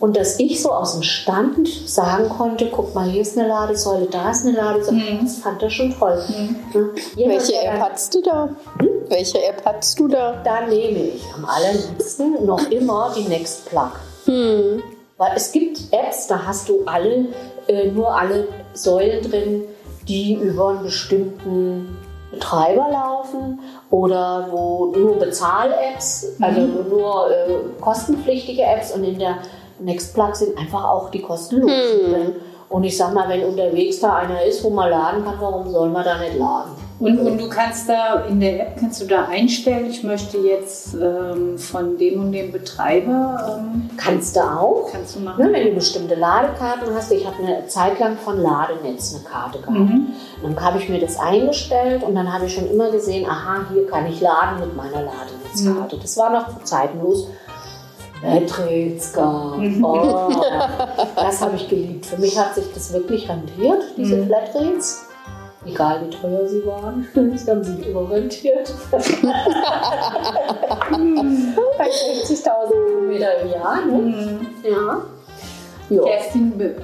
Und 0.00 0.16
dass 0.16 0.38
ich 0.40 0.62
so 0.62 0.70
aus 0.70 0.94
dem 0.94 1.02
Stand 1.02 1.68
sagen 1.86 2.28
konnte, 2.30 2.68
guck 2.72 2.94
mal, 2.94 3.08
hier 3.08 3.20
ist 3.22 3.36
eine 3.36 3.48
Ladesäule, 3.48 4.06
da 4.06 4.30
ist 4.30 4.46
eine 4.46 4.56
Ladesäule, 4.56 5.18
das 5.22 5.38
fand 5.38 5.62
er 5.62 5.68
schon 5.70 5.94
toll. 5.98 6.22
Ja. 6.72 6.80
Jemand, 7.16 7.38
Welche 7.40 7.54
App 7.60 7.72
dann- 7.72 7.82
hattest 7.82 8.14
du 8.14 8.22
da? 8.22 8.48
Welche 9.08 9.42
App 9.44 9.62
hattest 9.64 9.98
du 9.98 10.08
da? 10.08 10.40
Da 10.44 10.60
nehme 10.66 10.98
ich 10.98 11.22
am 11.36 11.44
allerliebsten 11.44 12.44
noch 12.46 12.70
immer 12.70 13.12
die 13.16 13.28
Nextplug. 13.28 13.90
Weil 14.26 15.32
es 15.36 15.52
gibt 15.52 15.78
Apps, 15.90 16.26
da 16.28 16.46
hast 16.46 16.68
du 16.68 16.82
alle, 16.86 17.26
äh, 17.66 17.88
nur 17.90 18.14
alle 18.14 18.46
Säulen 18.74 19.28
drin, 19.28 19.64
die 20.08 20.34
über 20.34 20.70
einen 20.70 20.82
bestimmten 20.82 21.96
Betreiber 22.30 22.88
laufen 22.90 23.60
oder 23.90 24.48
wo 24.50 24.86
nur 24.86 25.18
Bezahl-Apps, 25.18 26.36
also 26.40 26.60
nur, 26.60 26.84
nur 26.84 27.30
äh, 27.30 27.80
kostenpflichtige 27.80 28.62
Apps 28.62 28.92
und 28.92 29.04
in 29.04 29.18
der 29.18 29.38
Nextplug 29.80 30.34
sind 30.36 30.58
einfach 30.58 30.84
auch 30.84 31.10
die 31.10 31.22
kostenlosen 31.22 32.12
drin. 32.12 32.36
Und 32.68 32.84
ich 32.84 32.96
sag 32.96 33.14
mal, 33.14 33.28
wenn 33.28 33.44
unterwegs 33.44 34.00
da 34.00 34.16
einer 34.16 34.42
ist, 34.44 34.62
wo 34.62 34.70
man 34.70 34.90
laden 34.90 35.24
kann, 35.24 35.36
warum 35.40 35.70
soll 35.70 35.88
man 35.88 36.04
da 36.04 36.18
nicht 36.18 36.36
laden? 36.36 36.72
Und, 37.00 37.16
und 37.20 37.38
du 37.38 37.48
kannst 37.48 37.88
da 37.88 38.24
in 38.28 38.40
der 38.40 38.60
App 38.60 38.76
kannst 38.80 39.00
du 39.00 39.06
da 39.06 39.26
einstellen, 39.26 39.86
ich 39.88 40.02
möchte 40.02 40.38
jetzt 40.38 40.94
ähm, 40.94 41.56
von 41.56 41.96
dem 41.96 42.20
und 42.20 42.32
dem 42.32 42.50
Betreiber. 42.50 43.60
Ähm, 43.60 43.88
Kannst 43.96 44.34
du 44.34 44.40
auch. 44.40 44.88
Kannst 44.90 45.14
du 45.14 45.20
Ne, 45.20 45.24
machen. 45.26 45.52
wenn 45.52 45.66
du 45.68 45.74
bestimmte 45.74 46.16
Ladekarten 46.16 46.92
hast, 46.92 47.12
ich 47.12 47.24
habe 47.24 47.36
eine 47.40 47.66
Zeit 47.68 48.00
lang 48.00 48.16
von 48.16 48.40
Ladenetz 48.42 49.14
eine 49.14 49.22
Karte 49.22 49.58
gehabt. 49.60 49.90
Dann 50.42 50.60
habe 50.60 50.78
ich 50.78 50.88
mir 50.88 50.98
das 51.00 51.18
eingestellt 51.20 52.02
und 52.02 52.16
dann 52.16 52.32
habe 52.32 52.46
ich 52.46 52.54
schon 52.54 52.68
immer 52.68 52.90
gesehen, 52.90 53.28
aha, 53.30 53.66
hier 53.72 53.86
kann 53.86 54.06
ich 54.06 54.20
laden 54.20 54.58
mit 54.60 54.74
meiner 54.76 55.02
Ladenetzkarte. 55.02 55.98
Das 56.02 56.16
war 56.16 56.30
noch 56.30 56.48
zu 56.48 56.64
Zeiten, 56.64 56.98
wo 57.00 57.12
es 57.12 57.26
Flatrates 58.20 59.12
gab. 59.12 59.58
Oh, 59.82 60.30
das 61.14 61.40
habe 61.40 61.54
ich 61.54 61.68
geliebt. 61.68 62.06
Für 62.06 62.16
mich 62.20 62.36
hat 62.36 62.56
sich 62.56 62.64
das 62.74 62.92
wirklich 62.92 63.28
rentiert, 63.28 63.82
diese 63.96 64.24
Flatrates. 64.26 65.04
Egal 65.66 66.00
wie 66.06 66.10
teuer 66.10 66.46
sie 66.48 66.64
waren, 66.64 67.06
sie 67.36 67.50
haben 67.50 67.64
sich 67.64 67.86
immer 67.88 68.10
rentiert. 68.10 68.72
Bei 71.78 71.88
60.000 71.88 72.86
Kilometer 72.86 73.40
im 73.42 73.50
Jahr. 73.50 73.84
Ne? 73.86 74.40
Ja. 74.62 75.02
Ja. 75.90 76.02
Kerstin, 76.02 76.58
be- 76.58 76.74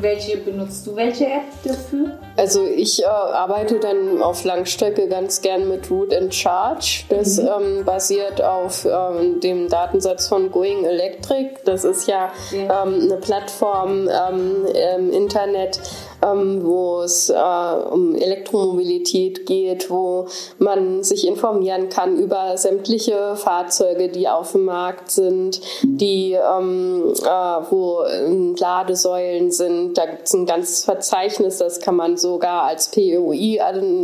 welche 0.00 0.36
benutzt 0.38 0.84
du 0.84 0.96
welche 0.96 1.26
App 1.26 1.42
dafür? 1.64 2.18
Also 2.36 2.64
ich 2.66 3.00
äh, 3.00 3.06
arbeite 3.06 3.78
dann 3.78 4.20
auf 4.20 4.42
Langstrecke 4.42 5.06
ganz 5.06 5.40
gern 5.40 5.68
mit 5.68 5.88
Root 5.88 6.12
and 6.12 6.34
Charge. 6.34 7.04
Das 7.08 7.38
ähm, 7.38 7.84
basiert 7.84 8.42
auf 8.42 8.84
ähm, 8.84 9.38
dem 9.38 9.68
Datensatz 9.68 10.26
von 10.26 10.50
Going 10.50 10.84
Electric. 10.84 11.50
Das 11.66 11.84
ist 11.84 12.08
ja 12.08 12.32
Ja. 12.50 12.82
ähm, 12.84 13.02
eine 13.02 13.16
Plattform 13.18 14.08
ähm, 14.08 14.66
im 14.98 15.12
Internet, 15.12 15.78
ähm, 16.22 16.64
wo 16.64 17.00
es 17.00 17.30
äh, 17.30 17.34
um 17.34 18.14
Elektromobilität 18.14 19.46
geht, 19.46 19.90
wo 19.90 20.26
man 20.58 21.02
sich 21.02 21.26
informieren 21.26 21.88
kann 21.88 22.16
über 22.18 22.56
sämtliche 22.56 23.36
Fahrzeuge, 23.36 24.08
die 24.08 24.28
auf 24.28 24.52
dem 24.52 24.64
Markt 24.64 25.10
sind, 25.10 25.60
die 25.82 26.32
ähm, 26.32 27.14
äh, 27.22 27.28
wo 27.70 28.02
ähm, 28.04 28.56
Ladesäulen 28.56 29.50
sind. 29.50 29.96
Da 29.96 30.06
gibt 30.06 30.26
es 30.26 30.34
ein 30.34 30.46
ganzes 30.46 30.84
Verzeichnis, 30.84 31.58
das 31.58 31.80
kann 31.80 31.96
man 31.96 32.16
sogar 32.16 32.64
als 32.64 32.90
POI 32.90 33.60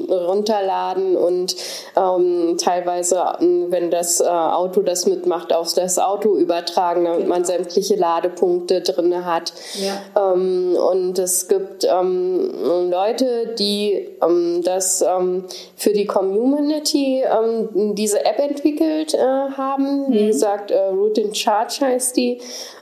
runterladen 0.09 1.17
und 1.17 1.57
ähm, 1.97 2.57
teilweise, 2.59 3.23
ähm, 3.41 3.67
wenn 3.71 3.91
das 3.91 4.21
äh, 4.21 4.25
Auto 4.25 4.83
das 4.83 5.07
mitmacht, 5.07 5.53
auf 5.53 5.75
das 5.75 5.99
Auto 5.99 6.37
übertragen, 6.37 7.05
damit 7.05 7.29
man 7.29 7.45
sämtliche 7.45 7.97
Ladepunkte 7.97 8.81
drin 8.81 9.25
hat. 9.25 9.53
Ja. 9.75 10.33
Ähm, 10.33 10.77
und 10.77 11.19
es 11.19 11.49
gibt 11.49 11.87
ähm, 12.05 12.90
Leute, 12.90 13.55
die 13.59 14.09
ähm, 14.22 14.62
das 14.62 15.02
ähm, 15.02 15.44
für 15.76 15.92
die 15.92 16.07
Community 16.07 17.22
ähm, 17.22 17.94
diese 17.94 18.24
App 18.24 18.38
entwickelt 18.38 19.14
äh, 19.14 19.18
haben. 19.18 20.12
Wie 20.12 20.26
gesagt, 20.26 20.70
äh, 20.70 20.78
Root 20.88 21.18
in 21.18 21.34
Charge 21.34 21.78
heißt 21.80 22.16
die. 22.16 22.40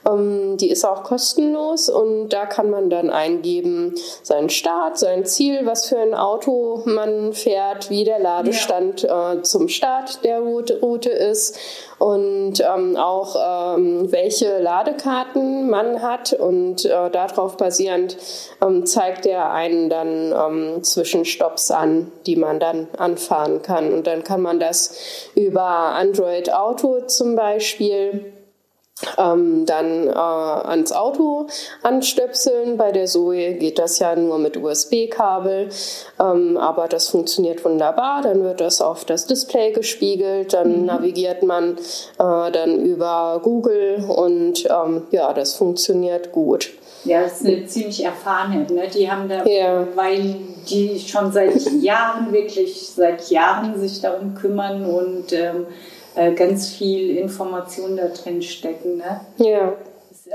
Ähm, 0.08 0.56
die 0.56 0.70
ist 0.70 0.84
auch 0.84 1.04
kostenlos 1.04 1.88
und 1.88 2.30
da 2.30 2.46
kann 2.46 2.70
man 2.70 2.90
dann 2.90 3.10
eingeben 3.10 3.94
seinen 4.22 4.50
Start, 4.50 4.98
sein 4.98 5.24
Ziel, 5.24 5.64
was 5.64 5.88
für 5.88 5.98
ein 5.98 6.14
Auto 6.14 6.82
man 6.84 7.32
fährt, 7.32 7.90
wie 7.90 8.04
der 8.04 8.18
Ladestand 8.18 9.04
äh, 9.04 9.42
zum 9.42 9.68
Start 9.68 10.24
der 10.24 10.40
Route, 10.40 10.80
Route 10.80 11.10
ist 11.10 11.58
und 12.02 12.54
ähm, 12.60 12.96
auch 12.96 13.76
ähm, 13.76 14.10
welche 14.10 14.58
Ladekarten 14.58 15.70
man 15.70 16.02
hat. 16.02 16.32
Und 16.32 16.84
äh, 16.84 17.10
darauf 17.10 17.56
basierend 17.56 18.16
ähm, 18.60 18.84
zeigt 18.86 19.24
er 19.24 19.52
einen 19.52 19.88
dann 19.88 20.32
ähm, 20.32 20.82
Zwischenstopps 20.82 21.70
an, 21.70 22.10
die 22.26 22.34
man 22.34 22.58
dann 22.58 22.88
anfahren 22.98 23.62
kann. 23.62 23.92
Und 23.92 24.08
dann 24.08 24.24
kann 24.24 24.42
man 24.42 24.58
das 24.58 25.28
über 25.36 25.62
Android 25.62 26.52
Auto 26.52 27.02
zum 27.02 27.36
Beispiel 27.36 28.32
ähm, 29.18 29.66
dann 29.66 30.08
äh, 30.08 30.12
ans 30.12 30.92
Auto 30.92 31.46
anstöpseln. 31.82 32.76
Bei 32.76 32.92
der 32.92 33.06
Zoe 33.06 33.54
geht 33.54 33.78
das 33.78 33.98
ja 33.98 34.14
nur 34.16 34.38
mit 34.38 34.56
USB-Kabel, 34.56 35.68
ähm, 36.20 36.56
aber 36.56 36.88
das 36.88 37.08
funktioniert 37.08 37.64
wunderbar. 37.64 38.22
Dann 38.22 38.42
wird 38.44 38.60
das 38.60 38.80
auf 38.80 39.04
das 39.04 39.26
Display 39.26 39.72
gespiegelt, 39.72 40.52
dann 40.52 40.86
navigiert 40.86 41.42
man 41.42 41.76
äh, 42.18 42.50
dann 42.50 42.80
über 42.84 43.40
Google 43.42 44.04
und 44.08 44.64
ähm, 44.70 45.02
ja, 45.10 45.32
das 45.32 45.54
funktioniert 45.54 46.32
gut. 46.32 46.70
Ja, 47.04 47.22
das 47.22 47.40
ist 47.40 47.46
eine 47.46 47.66
ziemlich 47.66 48.04
erfahrene. 48.04 48.64
Ne? 48.72 48.86
Die 48.94 49.10
haben 49.10 49.28
da, 49.28 49.44
Ja. 49.44 49.86
weil 49.96 50.36
die 50.70 51.00
schon 51.00 51.32
seit 51.32 51.60
Jahren, 51.82 52.32
wirklich 52.32 52.90
seit 52.94 53.28
Jahren 53.28 53.78
sich 53.80 54.00
darum 54.00 54.34
kümmern 54.34 54.84
und 54.84 55.32
ähm, 55.32 55.66
äh, 56.14 56.32
ganz 56.32 56.70
viel 56.70 57.16
Information 57.16 57.96
da 57.96 58.08
drin 58.08 58.42
stecken. 58.42 58.98
Ne? 58.98 59.20
Ja. 59.38 59.74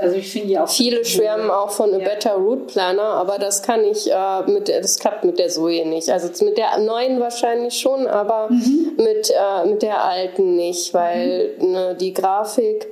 Also 0.00 0.16
ich 0.16 0.30
finde 0.30 0.48
die 0.48 0.58
auch 0.58 0.68
Viele 0.68 1.04
schwärmen 1.04 1.50
auch 1.50 1.70
von 1.70 1.92
A 1.92 1.98
Ja. 1.98 2.08
Better 2.08 2.34
Route 2.34 2.72
Planner, 2.72 3.02
aber 3.02 3.38
das 3.38 3.62
kann 3.62 3.84
ich 3.84 4.10
äh, 4.10 4.42
mit 4.46 4.68
der, 4.68 4.80
das 4.80 4.98
klappt 4.98 5.24
mit 5.24 5.38
der 5.38 5.48
Zoe 5.48 5.84
nicht. 5.86 6.08
Also 6.10 6.44
mit 6.44 6.56
der 6.56 6.78
neuen 6.78 7.18
wahrscheinlich 7.20 7.78
schon, 7.78 8.06
aber 8.06 8.48
mit, 8.96 9.30
äh, 9.30 9.66
mit 9.66 9.82
der 9.82 10.04
alten 10.04 10.56
nicht, 10.56 10.94
weil 10.94 11.56
ne, 11.58 11.96
die 11.98 12.12
Grafik 12.12 12.86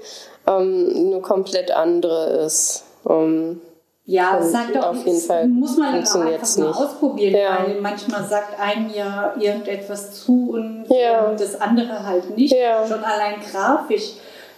ähm, 0.47 0.93
eine 0.97 1.21
komplett 1.21 1.71
andere 1.71 2.45
ist. 2.45 2.85
Ähm, 3.09 3.61
Ja, 4.09 4.37
Und 4.37 4.45
sagt 4.49 4.77
doch, 4.77 4.87
auf 4.91 5.05
jeden 5.05 5.21
Fall 5.21 5.49
muss 5.49 5.77
man 5.77 5.95
einfach 5.95 6.17
mal 6.19 6.31
nicht. 6.31 6.59
ausprobieren, 6.61 7.35
Ja. 7.35 7.59
weil 7.67 7.81
manchmal 7.81 8.25
sagt 8.25 8.59
einem 8.61 8.89
ja 8.95 9.35
irgendetwas 9.39 10.13
zu 10.13 10.51
und 10.53 10.87
Ja. 10.89 11.33
das 11.37 11.61
andere 11.61 12.07
halt 12.07 12.37
nicht. 12.37 12.55
Ja. 12.55 12.87
Schon 12.87 13.03
allein 13.03 13.35
grafisch 13.41 14.13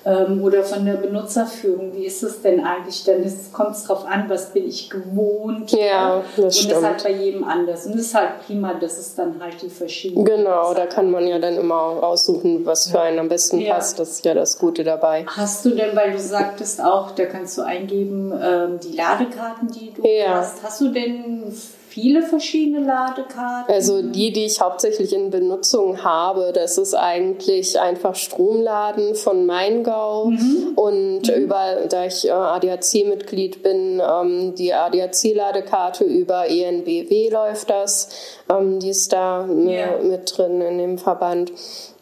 ähm, 0.08 0.42
oder 0.42 0.62
von 0.62 0.84
der 0.86 0.94
Benutzerführung. 0.94 1.92
Wie 1.94 2.06
ist 2.06 2.22
es 2.22 2.40
denn 2.40 2.64
eigentlich? 2.64 3.04
Dann 3.04 3.22
kommt 3.52 3.72
es 3.76 3.84
darauf 3.84 4.06
an, 4.06 4.24
was 4.28 4.52
bin 4.52 4.66
ich 4.66 4.88
gewohnt. 4.88 5.70
Ja, 5.72 6.22
das 6.36 6.44
und 6.44 6.52
stimmt. 6.54 6.70
das 6.72 6.78
ist 6.78 6.84
halt 6.86 7.04
bei 7.04 7.12
jedem 7.12 7.44
anders. 7.44 7.86
Und 7.86 7.94
es 7.94 8.00
ist 8.06 8.14
halt 8.14 8.30
prima, 8.46 8.74
dass 8.74 8.96
es 8.98 9.14
dann 9.14 9.40
halt 9.42 9.60
die 9.60 9.68
verschiedenen. 9.68 10.24
Genau, 10.24 10.72
da 10.74 10.86
kann 10.86 11.10
man 11.10 11.26
ja 11.26 11.38
dann 11.38 11.56
immer 11.56 11.74
aussuchen, 12.02 12.64
was 12.64 12.88
für 12.90 13.00
einen 13.00 13.18
am 13.18 13.28
besten 13.28 13.60
Ja. 13.60 13.74
passt. 13.74 13.98
Das 13.98 14.10
ist 14.10 14.24
ja 14.24 14.34
das 14.34 14.58
Gute 14.58 14.84
dabei. 14.84 15.26
Hast 15.28 15.64
du 15.64 15.70
denn, 15.70 15.94
weil 15.94 16.12
du 16.12 16.18
sagtest 16.18 16.82
auch, 16.82 17.10
da 17.12 17.26
kannst 17.26 17.58
du 17.58 17.62
eingeben, 17.62 18.32
ähm, 18.42 18.80
die 18.80 18.96
Ladekarten, 18.96 19.68
die 19.70 19.92
du 19.92 20.06
Ja. 20.06 20.36
hast. 20.36 20.62
Hast 20.62 20.80
du 20.80 20.88
denn 20.88 21.52
viele 21.88 22.22
verschiedene 22.22 22.86
Ladekarten? 22.86 23.72
Also 23.74 24.02
die, 24.02 24.32
die 24.32 24.44
ich 24.44 24.60
hauptsächlich 24.60 25.12
in 25.12 25.30
Benutzung 25.30 26.04
habe, 26.04 26.52
das 26.54 26.78
ist 26.78 26.94
eigentlich 26.94 27.80
einfach 27.80 28.14
Stromladen 28.14 29.14
von 29.14 29.46
Maingau 29.46 30.32
und 30.76 31.28
über, 31.28 31.86
da 31.88 32.04
ich 32.06 32.26
äh, 32.26 32.30
ADAC-Mitglied 32.30 33.62
bin, 33.62 34.00
ähm, 34.00 34.54
die 34.54 34.72
ADAC-Ladekarte 34.74 36.04
über 36.04 36.46
ENBW 36.48 37.30
läuft 37.30 37.70
das, 37.70 38.08
ähm, 38.50 38.78
die 38.80 38.90
ist 38.90 39.12
da 39.12 39.46
äh, 39.46 39.78
Ja. 39.78 39.98
mit 40.02 40.36
drin 40.36 40.60
in 40.60 40.78
dem 40.78 40.98
Verband. 40.98 41.52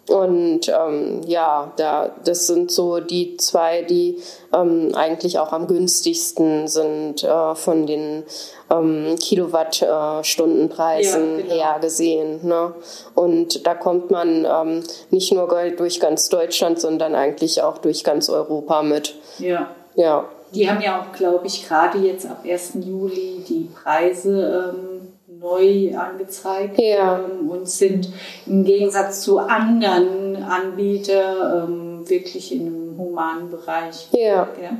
Und 0.08 0.68
ähm, 0.68 1.22
ja, 1.26 1.72
da, 1.76 2.10
das 2.24 2.46
sind 2.46 2.70
so 2.70 3.00
die 3.00 3.36
zwei, 3.38 3.82
die 3.82 4.18
ähm, 4.54 4.92
eigentlich 4.94 5.40
auch 5.40 5.52
am 5.52 5.66
günstigsten 5.66 6.68
sind 6.68 7.24
äh, 7.24 7.54
von 7.56 7.86
den 7.86 8.22
ähm, 8.70 9.16
Kilowattstundenpreisen 9.20 11.38
Ja, 11.38 11.42
genau. 11.42 11.54
her 11.54 11.78
gesehen. 11.80 12.46
Ne? 12.46 12.72
Und 13.14 13.66
da 13.66 13.74
kommt 13.74 14.10
man 14.10 14.44
ähm, 14.44 14.82
nicht 15.10 15.32
nur 15.32 15.48
durch 15.76 16.00
ganz 16.00 16.28
Deutschland, 16.28 16.78
sondern 16.80 17.14
eigentlich 17.14 17.62
auch 17.62 17.78
durch 17.78 18.04
ganz 18.04 18.28
Europa 18.28 18.82
mit. 18.82 19.14
ja. 19.38 19.70
Ja, 19.98 20.26
Die 20.52 20.70
haben 20.70 20.82
ja 20.82 21.00
auch, 21.00 21.10
glaube 21.16 21.46
ich, 21.46 21.66
gerade 21.66 21.96
jetzt 21.96 22.26
ab 22.26 22.44
1. 22.46 22.72
Juli 22.84 23.42
die 23.48 23.70
Preise 23.82 24.74
ähm, 24.76 24.95
neu 25.40 25.96
angezeigt 25.96 26.78
Ja. 26.80 27.18
ähm, 27.20 27.48
und 27.50 27.68
sind 27.68 28.08
im 28.46 28.64
Gegensatz 28.64 29.20
zu 29.22 29.38
anderen 29.38 30.42
Anbietern 30.42 31.68
ähm, 31.70 32.08
wirklich 32.08 32.52
in 32.54 32.66
einem 32.66 32.98
humanen 32.98 33.50
Bereich. 33.50 34.08
ja, 34.12 34.48
Ja? 34.60 34.76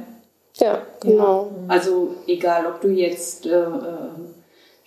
ja, 0.55 0.83
genau. 1.01 1.51
Also 1.69 2.15
egal, 2.27 2.67
ob 2.67 2.81
du 2.81 2.89
jetzt 2.89 3.47
äh, 3.47 3.51
äh, 3.61 3.67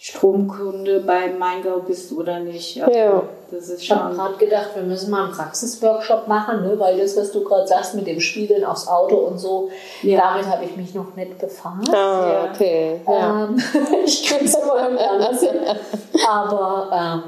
Stromkunde 0.01 1.01
beim 1.01 1.37
Maingau 1.37 1.79
bist 1.85 2.13
oder 2.13 2.39
nicht. 2.39 2.81
Also, 2.81 2.97
Ja. 2.97 3.21
Das 3.51 3.67
ist 3.67 3.81
Ich 3.81 3.91
habe 3.91 4.09
schon. 4.09 4.17
gerade 4.17 4.35
gedacht, 4.35 4.69
wir 4.75 4.83
müssen 4.83 5.09
mal 5.11 5.25
einen 5.25 5.33
Praxisworkshop 5.33 6.27
machen, 6.27 6.61
ne? 6.61 6.79
weil 6.79 6.97
das, 6.99 7.17
was 7.17 7.31
du 7.33 7.43
gerade 7.43 7.67
sagst 7.67 7.95
mit 7.95 8.07
dem 8.07 8.19
Spiegeln 8.21 8.63
aufs 8.63 8.87
Auto 8.87 9.15
und 9.17 9.39
so, 9.39 9.69
Ja. 10.03 10.21
damit 10.35 10.45
habe 10.47 10.63
ich 10.65 10.77
mich 10.77 10.93
noch 10.95 11.15
nicht 11.15 11.37
befasst. 11.37 11.89
Ah, 11.93 12.45
Ja. 12.45 12.49
okay. 12.53 13.01
Ja. 13.05 13.43
Ähm, 13.45 13.57
ich 14.05 14.25
kriege 14.29 14.45
es 14.45 14.55
immer 14.55 14.75
anders 14.75 15.41
hin. 15.41 15.57
Aber 16.29 16.89
ähm, 16.93 17.23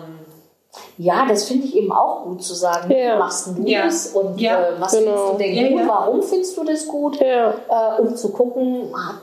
ja, 0.97 1.25
das 1.27 1.45
finde 1.45 1.65
ich 1.65 1.75
eben 1.75 1.91
auch 1.91 2.23
gut 2.23 2.43
zu 2.43 2.53
sagen. 2.53 2.89
Ja. 2.91 3.15
Wie 3.15 3.19
machst 3.19 3.47
du 3.47 3.61
Ja. 3.65 3.85
das 3.85 4.07
und 4.09 4.39
Ja, 4.39 4.61
äh, 4.61 4.71
was 4.79 4.91
genau. 4.91 5.11
findest 5.11 5.33
du 5.33 5.37
denn 5.39 5.55
Ja, 5.55 5.69
gut? 5.71 5.79
ja. 5.81 5.87
Warum 5.87 6.21
findest 6.23 6.55
du 6.57 6.63
das 6.63 6.87
gut? 6.87 7.19
Ja. 7.19 7.49
Äh, 7.49 8.01
um 8.01 8.15
zu 8.15 8.29
gucken, 8.31 8.93
hat, 8.95 9.15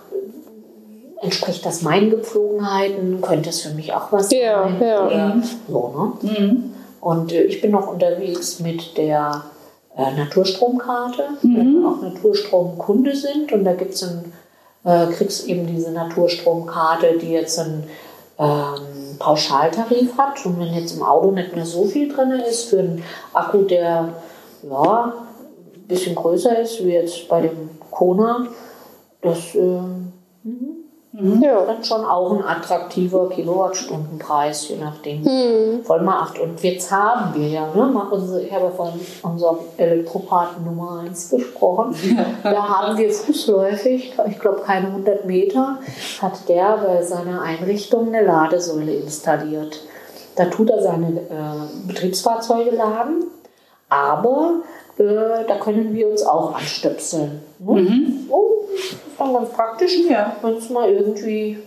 entspricht 1.22 1.64
das 1.66 1.82
meinen 1.82 2.10
Gepflogenheiten? 2.10 3.20
Könnte 3.20 3.50
es 3.50 3.62
für 3.62 3.74
mich 3.74 3.92
auch 3.92 4.12
was 4.12 4.30
Ja, 4.30 4.64
sein? 4.64 4.80
ja. 4.80 5.06
Oder 5.06 5.42
so, 5.68 6.18
ne? 6.22 6.30
Mhm. 6.30 6.74
Und 7.00 7.32
äh, 7.32 7.42
ich 7.42 7.60
bin 7.60 7.70
noch 7.70 7.92
unterwegs 7.92 8.60
mit 8.60 8.96
der 8.96 9.44
äh, 9.96 10.16
Naturstromkarte, 10.16 11.24
wenn 11.42 11.80
wir 11.80 11.88
auch 11.88 12.02
Naturstromkunde 12.02 13.14
sind. 13.14 13.52
Und 13.52 13.64
da 13.64 13.74
gibt's 13.74 14.02
ein, 14.02 14.32
äh, 14.84 15.06
kriegst 15.12 15.46
eben 15.48 15.66
diese 15.66 15.92
Naturstromkarte, 15.92 17.18
die 17.20 17.30
jetzt 17.30 17.58
einen 17.58 17.84
ähm, 18.38 19.16
Pauschaltarif 19.18 20.16
hat. 20.18 20.44
Und 20.44 20.58
wenn 20.60 20.74
jetzt 20.74 20.96
im 20.96 21.02
Auto 21.02 21.30
nicht 21.30 21.54
mehr 21.54 21.66
so 21.66 21.84
viel 21.84 22.12
drin 22.12 22.30
ist, 22.30 22.64
für 22.70 22.80
einen 22.80 23.02
Akku, 23.32 23.62
der 23.62 24.14
ja, 24.68 25.12
ein 25.74 25.82
bisschen 25.88 26.14
größer 26.14 26.58
ist, 26.60 26.84
wie 26.84 26.92
jetzt 26.92 27.28
bei 27.28 27.42
dem 27.42 27.70
Kona, 27.90 28.46
das 29.22 29.54
ähm, 29.54 30.12
Ja. 31.20 31.64
dann 31.64 31.82
schon 31.82 32.04
auch 32.04 32.32
ein 32.32 32.44
attraktiver 32.44 33.28
Kilowattstundenpreis, 33.28 34.68
je 34.68 34.76
nachdem. 34.76 35.24
Hm. 35.24 35.84
Voll 35.84 36.02
mal 36.02 36.20
acht. 36.20 36.38
Und 36.38 36.62
jetzt 36.62 36.92
haben 36.92 37.34
wir 37.34 37.48
ja, 37.48 37.66
ne, 37.74 37.92
ich 38.44 38.52
habe 38.52 38.66
ja 38.66 38.70
von 38.70 38.92
unserem 39.22 39.58
Elektropathen 39.76 40.64
Nummer 40.64 41.00
1 41.00 41.30
gesprochen. 41.30 41.94
Da 42.42 42.68
haben 42.68 42.96
wir 42.96 43.10
fußläufig, 43.10 44.14
ich 44.28 44.38
glaube 44.38 44.60
keine 44.60 44.88
100 44.88 45.24
Meter, 45.24 45.78
hat 46.22 46.48
der 46.48 46.76
bei 46.76 47.02
seiner 47.02 47.42
Einrichtung 47.42 48.08
eine 48.08 48.24
Ladesäule 48.24 48.94
installiert. 48.94 49.80
Da 50.36 50.44
tut 50.44 50.70
er 50.70 50.80
seine 50.80 51.08
äh, 51.08 51.86
Betriebsfahrzeuge 51.86 52.70
laden, 52.70 53.24
aber 53.88 54.60
äh, 54.98 55.44
da 55.48 55.56
können 55.60 55.94
wir 55.94 56.08
uns 56.08 56.22
auch 56.22 56.54
anstöpseln. 56.54 57.42
Ne? 57.58 58.12
Oh, 58.30 58.62
das 58.72 58.84
ist 58.84 58.96
dann 59.18 59.32
ganz 59.32 59.50
praktisch, 59.50 59.96
Ja. 60.08 60.36
wenn 60.42 60.54
es 60.56 60.70
mal 60.70 60.90
irgendwie 60.90 61.58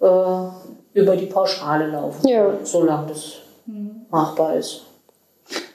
äh, 0.00 0.48
über 0.94 1.16
die 1.16 1.26
Pauschale 1.26 1.88
laufen, 1.88 2.26
Ja. 2.28 2.52
solange 2.64 3.08
das 3.08 3.32
machbar 4.10 4.56
ist. 4.56 4.82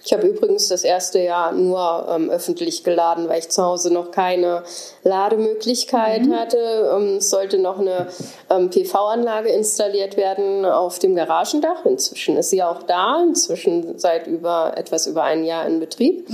Ich 0.04 0.14
habe 0.14 0.26
übrigens 0.28 0.70
das 0.70 0.84
erste 0.84 1.20
Jahr 1.20 1.52
nur 1.52 2.08
ähm, 2.10 2.30
öffentlich 2.30 2.84
geladen, 2.84 3.28
weil 3.28 3.40
ich 3.40 3.50
zu 3.50 3.62
Hause 3.64 3.94
noch 3.94 4.12
keine 4.12 4.64
Lademöglichkeit 5.08 6.30
hatte. 6.32 6.92
Ähm, 6.96 7.18
es 7.18 7.30
sollte 7.30 7.58
noch 7.58 7.80
eine 7.80 8.08
ähm, 8.50 8.70
PV-Anlage 8.70 9.50
installiert 9.50 10.18
werden 10.18 10.66
auf 10.66 11.00
dem 11.00 11.16
Garagendach. 11.16 11.86
Inzwischen 11.86 12.38
ist 12.38 12.50
sie 12.50 12.64
auch 12.64 12.84
da, 12.84 13.24
inzwischen 13.28 13.98
seit 13.98 14.28
über 14.28 14.74
etwas 14.76 15.08
über 15.08 15.24
ein 15.24 15.44
Jahr 15.44 15.66
in 15.66 15.80
Betrieb. 15.80 16.28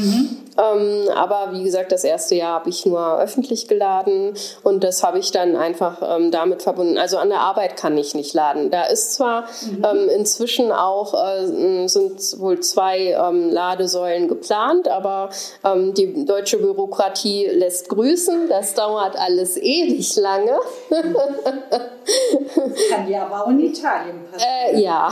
Ähm, 0.58 1.10
aber 1.16 1.50
wie 1.54 1.64
gesagt, 1.64 1.92
das 1.92 2.04
erste 2.04 2.36
Jahr 2.36 2.60
habe 2.60 2.70
ich 2.70 2.86
nur 2.86 3.20
öffentlich 3.20 3.68
geladen 3.68 4.34
und 4.64 4.84
das 4.84 5.04
habe 5.04 5.20
ich 5.20 5.32
dann 5.32 5.56
einfach 5.56 6.02
ähm, 6.04 6.32
damit 6.32 6.62
verbunden. 6.62 6.98
Also 6.98 7.18
an 7.18 7.30
der 7.30 7.40
Arbeit 7.40 7.78
kann 7.78 7.98
ich 7.98 8.14
nicht 8.14 8.34
laden. 8.34 8.70
Da 8.70 8.84
ist 8.84 9.14
zwar 9.14 9.46
ähm, 9.64 10.10
inzwischen 10.10 10.72
auch 10.72 11.14
äh, 11.14 11.88
sind 11.88 12.40
wohl 12.40 12.60
zwei 12.60 13.18
ähm, 13.20 13.50
Ladesäulen 13.50 14.28
geplant, 14.28 14.88
aber 14.88 15.30
ähm, 15.64 15.94
die 15.94 16.26
deutsche 16.26 16.58
Bürokratie 16.58 17.48
lässt 17.48 17.90
grüßen. 17.90 18.50
Das 18.50 18.63
dauert 18.74 19.18
alles 19.18 19.58
ewig 19.58 20.16
lange. 20.16 20.58
Kann 22.90 23.10
ja 23.10 23.26
aber 23.26 23.44
auch 23.44 23.50
in 23.50 23.60
Italien 23.60 24.26
passieren. 24.32 24.76
Äh, 24.76 24.82
ja. 24.82 25.10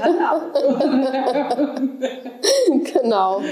Kann 0.00 0.18
auch. 0.24 0.42
genau. 2.92 3.42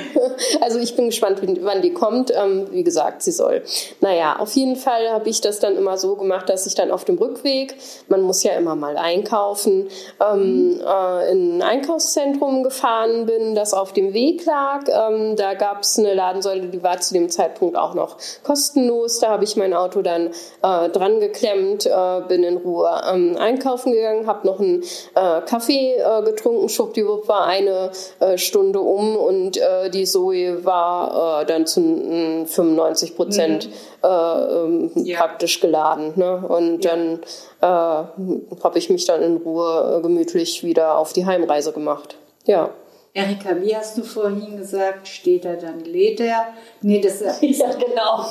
Also 0.60 0.78
ich 0.78 0.96
bin 0.96 1.06
gespannt, 1.06 1.40
wann 1.60 1.82
die 1.82 1.92
kommt. 1.92 2.32
Ähm, 2.34 2.68
wie 2.70 2.84
gesagt, 2.84 3.22
sie 3.22 3.32
soll. 3.32 3.62
Naja, 4.00 4.36
auf 4.38 4.52
jeden 4.54 4.76
Fall 4.76 5.10
habe 5.10 5.28
ich 5.28 5.40
das 5.40 5.58
dann 5.60 5.76
immer 5.76 5.98
so 5.98 6.16
gemacht, 6.16 6.48
dass 6.48 6.66
ich 6.66 6.74
dann 6.74 6.90
auf 6.90 7.04
dem 7.04 7.18
Rückweg, 7.18 7.76
man 8.08 8.22
muss 8.22 8.42
ja 8.42 8.52
immer 8.52 8.74
mal 8.76 8.96
einkaufen, 8.96 9.88
ähm, 10.20 10.80
äh, 10.80 11.30
in 11.30 11.62
ein 11.62 11.78
Einkaufszentrum 11.78 12.62
gefahren 12.62 13.26
bin, 13.26 13.54
das 13.54 13.74
auf 13.74 13.92
dem 13.92 14.12
Weg 14.12 14.44
lag. 14.44 14.84
Ähm, 14.88 15.36
da 15.36 15.54
gab 15.54 15.82
es 15.82 15.98
eine 15.98 16.14
Ladensäule, 16.14 16.68
die 16.68 16.82
war 16.82 17.00
zu 17.00 17.14
dem 17.14 17.28
Zeitpunkt 17.30 17.76
auch 17.76 17.94
noch 17.94 18.16
kostenlos. 18.42 19.20
Da 19.20 19.37
habe 19.38 19.44
ich 19.44 19.54
mein 19.54 19.72
Auto 19.72 20.02
dann 20.02 20.30
äh, 20.64 20.88
dran 20.88 21.20
geklemmt, 21.20 21.86
äh, 21.86 22.20
bin 22.26 22.42
in 22.42 22.56
Ruhe 22.56 22.90
ähm, 23.08 23.36
einkaufen 23.38 23.92
gegangen, 23.92 24.26
habe 24.26 24.44
noch 24.48 24.58
einen 24.58 24.82
äh, 25.14 25.40
Kaffee 25.42 25.94
äh, 25.94 26.22
getrunken, 26.24 26.68
schwuppdiwupp 26.68 27.28
war 27.28 27.44
eine 27.46 27.92
äh, 28.18 28.36
Stunde 28.36 28.80
um 28.80 29.16
und 29.16 29.56
äh, 29.56 29.90
die 29.90 30.06
Zoe 30.06 30.64
war 30.64 31.42
äh, 31.42 31.46
dann 31.46 31.66
zu 31.66 31.80
mm, 31.80 32.46
95 32.46 33.14
Prozent 33.14 33.68
äh, 34.02 34.08
ähm, 34.08 34.90
Ja. 34.96 35.18
praktisch 35.18 35.60
geladen. 35.60 36.14
Ne? 36.16 36.42
Und 36.48 36.84
dann 36.84 37.20
äh, 37.60 37.64
habe 37.66 38.72
ich 38.74 38.90
mich 38.90 39.04
dann 39.04 39.22
in 39.22 39.36
Ruhe 39.36 39.98
äh, 39.98 40.02
gemütlich 40.02 40.64
wieder 40.64 40.98
auf 40.98 41.12
die 41.12 41.26
Heimreise 41.26 41.72
gemacht. 41.72 42.16
Ja. 42.44 42.70
Erika, 43.14 43.50
wie 43.60 43.74
hast 43.74 43.96
du 43.98 44.02
vorhin 44.04 44.56
gesagt, 44.58 45.08
steht 45.08 45.44
er, 45.44 45.56
dann 45.56 45.80
lädt 45.80 46.20
er? 46.20 46.48
Nee, 46.82 47.00
das, 47.00 47.20
Ja, 47.40 47.66
genau. 47.72 48.26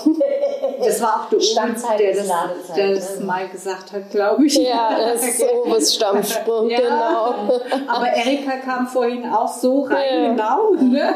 das 0.84 1.02
war 1.02 1.22
auch 1.26 1.30
der 1.30 1.40
Standzeit 1.42 2.00
der 2.00 2.14
das, 2.16 2.28
Ladezeit, 2.28 2.78
der 2.78 2.96
das 2.96 3.20
ne? 3.20 3.26
mal 3.26 3.50
gesagt 3.50 3.92
hat, 3.92 4.10
glaube 4.12 4.46
ich. 4.46 4.56
Ja, 4.56 4.98
das 4.98 5.28
ist 5.28 5.44
Oves 5.66 5.96
Stammspruch, 5.96 6.70
Ja. 6.70 6.78
genau. 6.80 7.60
Aber 7.88 8.08
Erika 8.08 8.58
kam 8.58 8.88
vorhin 8.88 9.26
auch 9.30 9.52
so 9.52 9.82
rein, 9.82 10.24
Ja. 10.24 10.30
genau. 10.32 10.72
Ne? 10.74 11.16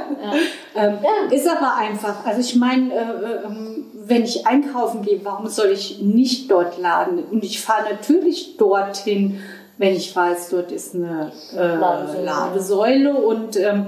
Ähm, 0.76 0.98
Ja. 1.02 1.36
Ist 1.36 1.48
aber 1.48 1.76
einfach. 1.76 2.26
Also 2.26 2.42
ich 2.42 2.56
meine, 2.56 2.94
äh, 2.94 3.46
ähm, 3.46 3.86
wenn 3.94 4.24
ich 4.24 4.46
einkaufen 4.48 5.04
gehe, 5.04 5.22
warum 5.24 5.48
soll 5.48 5.70
ich 5.70 6.02
nicht 6.02 6.50
dort 6.52 6.78
laden? 6.78 7.24
Und 7.32 7.44
ich 7.46 7.62
fahre 7.62 7.84
natürlich 7.94 8.58
dorthin, 8.58 9.40
wenn 9.82 9.96
ich 9.96 10.16
weiß, 10.16 10.50
dort 10.50 10.72
ist 10.72 10.94
eine 10.94 11.32
äh, 11.58 12.24
Ladesäule. 12.24 13.16
Und 13.16 13.58
ähm, 13.58 13.88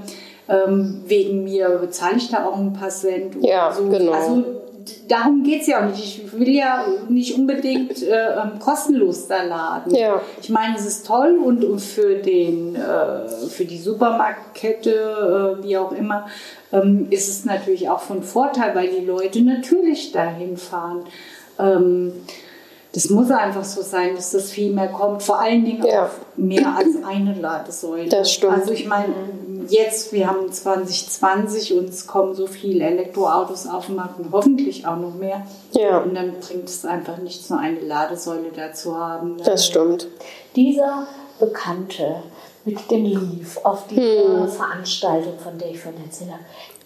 ähm, 0.49 1.03
wegen 1.05 1.43
mir 1.43 1.69
bezahle 1.69 2.17
ich 2.17 2.31
da 2.31 2.47
auch 2.47 2.57
ein 2.57 2.73
paar 2.73 2.89
Cent. 2.89 3.35
Ja, 3.41 3.71
so. 3.71 3.87
genau. 3.87 4.11
Also 4.11 4.43
darum 5.07 5.43
geht 5.43 5.61
es 5.61 5.67
ja 5.67 5.83
auch 5.83 5.89
nicht. 5.91 6.01
Ich 6.25 6.33
will 6.33 6.49
ja 6.49 6.83
nicht 7.09 7.37
unbedingt 7.37 8.01
äh, 8.07 8.33
kostenlos 8.59 9.27
da 9.27 9.43
laden. 9.43 9.93
Ja. 9.93 10.19
Ich 10.41 10.49
meine, 10.49 10.75
es 10.75 10.87
ist 10.87 11.05
toll 11.05 11.37
und, 11.37 11.63
und 11.63 11.79
für, 11.79 12.15
den, 12.15 12.75
äh, 12.75 13.27
für 13.49 13.65
die 13.65 13.77
Supermarktkette, 13.77 15.59
äh, 15.59 15.63
wie 15.63 15.77
auch 15.77 15.91
immer, 15.91 16.25
ähm, 16.71 17.05
ist 17.11 17.29
es 17.29 17.45
natürlich 17.45 17.87
auch 17.87 18.01
von 18.01 18.23
Vorteil, 18.23 18.73
weil 18.73 18.87
die 18.87 19.05
Leute 19.05 19.43
natürlich 19.43 20.11
dahin 20.11 20.57
fahren. 20.57 21.03
Ähm, 21.59 22.13
das 22.93 23.09
muss 23.09 23.31
einfach 23.31 23.63
so 23.63 23.81
sein, 23.81 24.15
dass 24.15 24.31
das 24.31 24.51
viel 24.51 24.71
mehr 24.71 24.87
kommt. 24.89 25.23
Vor 25.23 25.39
allen 25.39 25.65
Dingen 25.65 25.83
Ja. 25.85 26.05
auch 26.05 26.09
mehr 26.37 26.75
als 26.77 26.89
eine 27.05 27.33
Ladesäule. 27.33 28.07
Das 28.07 28.31
stimmt. 28.31 28.53
Also 28.53 28.71
ich 28.71 28.85
meine, 28.87 29.13
jetzt, 29.67 30.13
wir 30.13 30.27
haben 30.27 30.51
2020 30.51 31.73
und 31.73 31.89
es 31.89 32.05
kommen 32.05 32.35
so 32.35 32.45
viele 32.47 32.85
Elektroautos 32.85 33.65
auf 33.67 33.87
den 33.87 33.95
Markt 33.95 34.19
und 34.19 34.31
hoffentlich 34.31 34.85
auch 34.85 34.97
noch 34.97 35.15
mehr. 35.15 35.45
Ja. 35.71 35.99
Und 35.99 36.13
dann 36.13 36.33
bringt 36.39 36.65
es 36.69 36.85
einfach 36.85 37.17
nichts, 37.17 37.49
nur 37.49 37.59
eine 37.59 37.79
Ladesäule 37.79 38.51
da 38.55 38.73
zu 38.73 38.95
haben. 38.95 39.37
Das 39.43 39.65
stimmt. 39.65 40.07
Dieser 40.55 41.07
Bekannte 41.39 42.17
mit 42.65 42.91
dem 42.91 43.05
Leaf 43.05 43.59
auf 43.63 43.87
dieser 43.87 44.47
Veranstaltung, 44.47 45.33
von 45.39 45.57
der 45.57 45.71
ich 45.71 45.79
vorhin 45.81 46.03
erzählt 46.05 46.31
habe, 46.31 46.43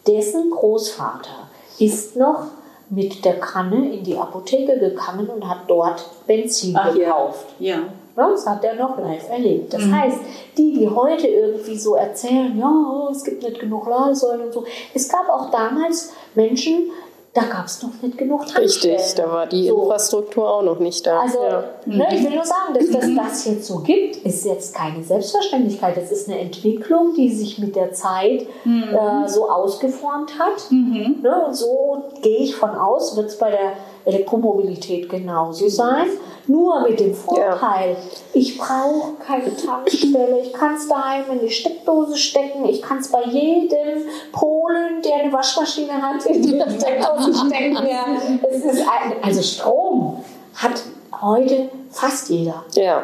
dessen 0.08 0.49
Großvater 0.51 1.49
ist 1.80 2.16
noch 2.16 2.45
mit 2.90 3.26
der 3.26 3.40
Kanne 3.40 3.94
in 3.94 4.04
die 4.04 4.18
Apotheke 4.18 4.80
gegangen 4.80 5.28
und 5.28 5.48
hat 5.48 5.62
dort 5.68 6.06
Benzin 6.26 6.76
Ach, 6.78 6.94
gekauft. 6.94 7.48
Ja. 7.60 7.80
Ja, 8.16 8.30
Das 8.30 8.48
hat 8.48 8.64
er 8.64 8.76
noch 8.76 8.98
live 8.98 9.30
erlebt. 9.30 9.74
Das 9.74 9.84
heißt, 9.84 10.18
die, 10.58 10.74
die 10.74 10.90
heute 10.90 11.28
irgendwie 11.28 11.78
so 11.78 11.96
erzählen, 11.96 12.58
ja, 12.58 13.10
es 13.12 13.24
gibt 13.24 13.44
nicht 13.44 13.60
genug 13.60 13.88
Ladesäulen 13.88 14.48
und 14.48 14.54
so. 14.54 14.66
Es 14.94 15.08
gab 15.08 15.30
auch 15.30 15.52
damals 15.52 16.14
Menschen, 16.34 16.90
da 17.34 17.43
gab 17.43 17.65
es 17.65 17.84
noch 17.84 17.91
nicht 18.01 18.17
genug 18.17 18.47
Tankstellen. 18.47 18.97
Richtig, 18.97 19.15
da 19.15 19.32
war 19.32 19.45
die 19.45 19.67
So. 19.67 19.84
Infrastruktur 19.84 20.49
auch 20.51 20.63
noch 20.63 20.80
nicht 20.80 21.05
da. 21.05 21.19
Also, 21.21 21.39
ja. 21.43 21.63
ne, 21.86 22.07
ich 22.11 22.23
will 22.23 22.36
nur 22.36 22.45
sagen, 22.45 22.73
dass 22.73 22.89
das 22.89 23.05
das 23.15 23.45
jetzt 23.45 23.67
so 23.67 23.80
gibt, 23.80 24.17
ist 24.17 24.45
jetzt 24.45 24.73
keine 24.73 25.03
Selbstverständlichkeit. 25.03 25.97
Das 25.97 26.11
ist 26.11 26.28
eine 26.30 26.39
Entwicklung, 26.39 27.13
die 27.15 27.30
sich 27.34 27.59
mit 27.59 27.75
der 27.75 27.93
Zeit 27.93 28.41
äh, 28.65 29.28
so 29.28 29.49
ausgeformt 29.49 30.39
hat. 30.39 30.71
Ne, 30.71 31.45
und 31.45 31.53
so 31.55 32.05
gehe 32.21 32.39
ich 32.39 32.55
von 32.55 32.71
aus, 32.71 33.15
wird 33.15 33.28
es 33.28 33.38
bei 33.38 33.51
der 33.51 33.73
Elektromobilität 34.08 35.10
genauso 35.10 35.68
sein. 35.68 36.08
Nur 36.47 36.82
mit 36.88 36.99
dem 36.99 37.14
Vorteil, 37.14 37.97
ich 38.34 38.58
brauche 38.58 39.16
keine 39.26 39.53
Tankstelle, 39.53 40.39
ich 40.41 40.53
kann 40.53 40.76
es 40.76 40.88
daheim 40.88 41.26
in 41.34 41.39
die 41.41 41.49
Steckdose 41.49 42.16
stecken, 42.16 42.66
ich 42.70 42.82
kann 42.82 42.99
es 42.99 43.12
bei 43.12 43.24
jedem 43.24 44.03
Polen, 44.32 45.01
der 45.03 45.16
eine 45.16 45.34
Waschmaschine 45.34 46.01
hat, 46.01 46.26
in 46.26 46.41
die 46.41 46.49
Steckdose 46.49 47.34
stecken. 47.47 47.76
Ja. 47.86 48.05
Es 48.49 48.64
ist 48.64 48.82
ein, 48.82 49.14
also 49.22 49.41
Strom 49.41 50.24
hat 50.55 50.82
heute 51.22 51.70
fast 51.91 52.30
jeder. 52.30 52.64
ja. 52.76 53.03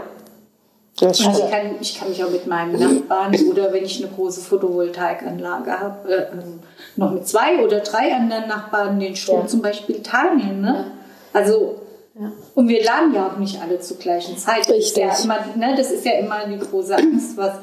Also 1.08 1.30
ich 1.30 1.52
kann, 1.52 1.76
ich 1.80 2.00
kann 2.00 2.10
mich 2.10 2.24
auch 2.24 2.30
mit 2.30 2.48
meinem 2.48 2.80
Nachbarn 2.80 3.36
oder 3.50 3.74
wenn 3.74 3.84
ich 3.86 4.04
eine 4.04 4.14
große 4.14 4.42
Photovoltaikanlage 4.42 5.80
habe, 5.80 6.10
äh, 6.14 6.22
ähm, 6.34 6.60
noch 6.96 7.12
mit 7.12 7.28
zwei 7.28 7.64
oder 7.64 7.80
drei 7.80 8.14
anderen 8.14 8.48
Nachbarn 8.48 9.00
den 9.00 9.16
Strom 9.16 9.42
Ja. 9.42 9.48
zum 9.48 9.62
Beispiel 9.62 10.02
teilen. 10.02 10.62
Ne? 10.62 10.86
Also 11.34 11.80
und 12.54 12.68
wir 12.68 12.84
laden 12.84 13.14
ja 13.14 13.28
auch 13.28 13.38
nicht 13.38 13.60
alle 13.60 13.80
zur 13.80 13.98
gleichen 13.98 14.38
Zeit. 14.38 14.70
Das 14.70 14.78
ist 14.78 14.96
ja 14.98 15.08
Richtig. 15.08 15.26
immer, 15.26 15.40
ne, 15.56 15.76
das 15.76 15.90
ist 15.90 16.06
ja 16.06 16.14
immer 16.20 16.46
die 16.46 16.60
große 16.60 16.96
Angst, 16.96 17.36
was, 17.38 17.54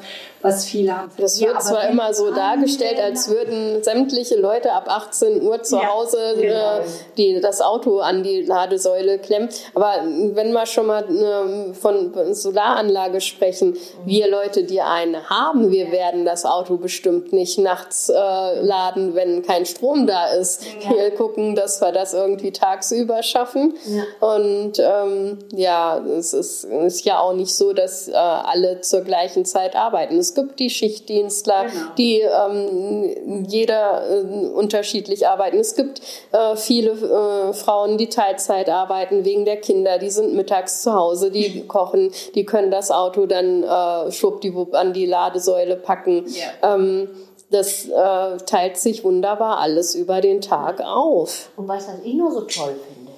was 0.41 0.65
viele 0.65 0.97
haben. 0.97 1.11
Das 1.17 1.39
Ja, 1.39 1.49
wird 1.49 1.63
zwar 1.63 1.87
immer 1.89 2.13
so 2.13 2.31
dargestellt, 2.33 2.99
als 2.99 3.29
würden 3.29 3.83
sämliche 3.83 4.35
Leute 4.39 4.71
ab 4.73 4.85
18 4.87 5.41
Uhr 5.41 5.61
zu 5.63 5.77
Ja, 5.77 5.93
Hause 5.93 6.35
genau. 6.39 6.79
äh, 6.79 6.81
die, 7.17 7.39
das 7.41 7.61
Auto 7.61 7.99
an 7.99 8.23
die 8.23 8.41
Ladesäule 8.41 9.19
klemmen. 9.19 9.49
Aber 9.73 9.95
wenn 10.33 10.51
wir 10.51 10.65
schon 10.65 10.87
mal 10.87 11.05
ähm, 11.09 11.73
von 11.73 12.33
Solaranlage 12.33 13.21
sprechen, 13.21 13.77
wir 14.05 14.29
Leute, 14.29 14.63
die 14.63 14.81
eine 14.81 15.29
haben, 15.29 15.71
wir 15.71 15.91
werden 15.91 16.25
das 16.25 16.45
Auto 16.45 16.77
bestimmt 16.77 17.33
nicht 17.33 17.57
nachts 17.57 18.09
äh, 18.09 18.13
laden, 18.13 19.15
wenn 19.15 19.43
kein 19.43 19.65
Strom 19.65 20.07
da 20.07 20.27
ist. 20.31 20.65
Wir 20.89 21.11
gucken, 21.11 21.55
dass 21.55 21.81
wir 21.81 21.91
das 21.91 22.13
irgendwie 22.13 22.51
tagsüber 22.51 23.23
schaffen. 23.23 23.73
Und 24.19 24.73
ähm, 24.79 25.39
ja, 25.53 25.97
es 25.99 26.33
ist, 26.33 26.63
ist 26.63 27.05
ja 27.05 27.19
auch 27.19 27.33
nicht 27.33 27.53
so, 27.55 27.73
dass 27.73 28.07
äh, 28.07 28.13
alle 28.13 28.81
zur 28.81 29.01
gleichen 29.01 29.45
Zeit 29.45 29.75
arbeiten. 29.75 30.17
Es 30.17 30.30
gibt 30.33 30.59
die 30.59 30.69
Schichtdienstler, 30.69 31.65
Genau. 31.65 31.85
die 31.97 32.21
ähm, 32.21 33.45
jeder 33.47 34.03
äh, 34.09 34.47
unterschiedlich 34.47 35.27
arbeiten. 35.27 35.57
Es 35.57 35.75
gibt 35.75 36.01
äh, 36.31 36.55
viele 36.55 36.91
äh, 36.91 37.53
Frauen, 37.53 37.97
die 37.97 38.09
Teilzeit 38.09 38.69
arbeiten 38.69 39.25
wegen 39.25 39.45
der 39.45 39.57
Kinder. 39.57 39.97
Die 39.97 40.09
sind 40.09 40.33
mittags 40.33 40.81
zu 40.81 40.93
Hause, 40.93 41.31
die 41.31 41.65
kochen, 41.67 42.11
die 42.35 42.45
können 42.45 42.71
das 42.71 42.91
Auto 42.91 43.25
dann 43.25 43.63
äh, 43.63 44.11
schwuppdiwupp 44.11 44.73
an 44.73 44.93
die 44.93 45.05
Ladesäule 45.05 45.75
packen. 45.75 46.25
Ja. 46.27 46.75
Ähm, 46.75 47.09
das 47.51 47.85
äh, 47.85 48.37
teilt 48.45 48.77
sich 48.77 49.03
wunderbar 49.03 49.59
alles 49.59 49.93
über 49.93 50.21
den 50.21 50.39
Tag 50.39 50.81
auf. 50.81 51.49
Und 51.57 51.67
weißt 51.67 51.89
du, 51.89 51.93
was 51.93 51.99
ich 52.05 52.13
nur 52.13 52.31
so 52.31 52.41
toll 52.41 52.75
finde? 52.87 53.11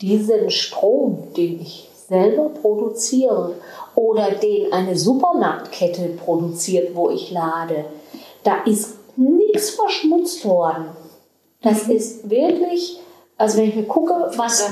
Diesen 0.00 0.50
Strom, 0.50 1.28
den 1.36 1.60
ich 1.60 1.88
selber 2.08 2.48
produziere 2.48 3.52
oder 3.94 4.30
den 4.32 4.72
eine 4.72 4.96
Supermarktkette 4.96 6.08
produziert, 6.24 6.94
wo 6.94 7.10
ich 7.10 7.30
lade, 7.30 7.84
da 8.44 8.62
ist 8.64 8.96
nichts 9.16 9.70
verschmutzt 9.70 10.44
worden. 10.44 10.86
Das 11.62 11.88
ist 11.88 12.28
wirklich, 12.28 12.98
also 13.38 13.58
wenn 13.58 13.68
ich 13.68 13.76
mir 13.76 13.84
gucke, 13.84 14.32
was 14.36 14.68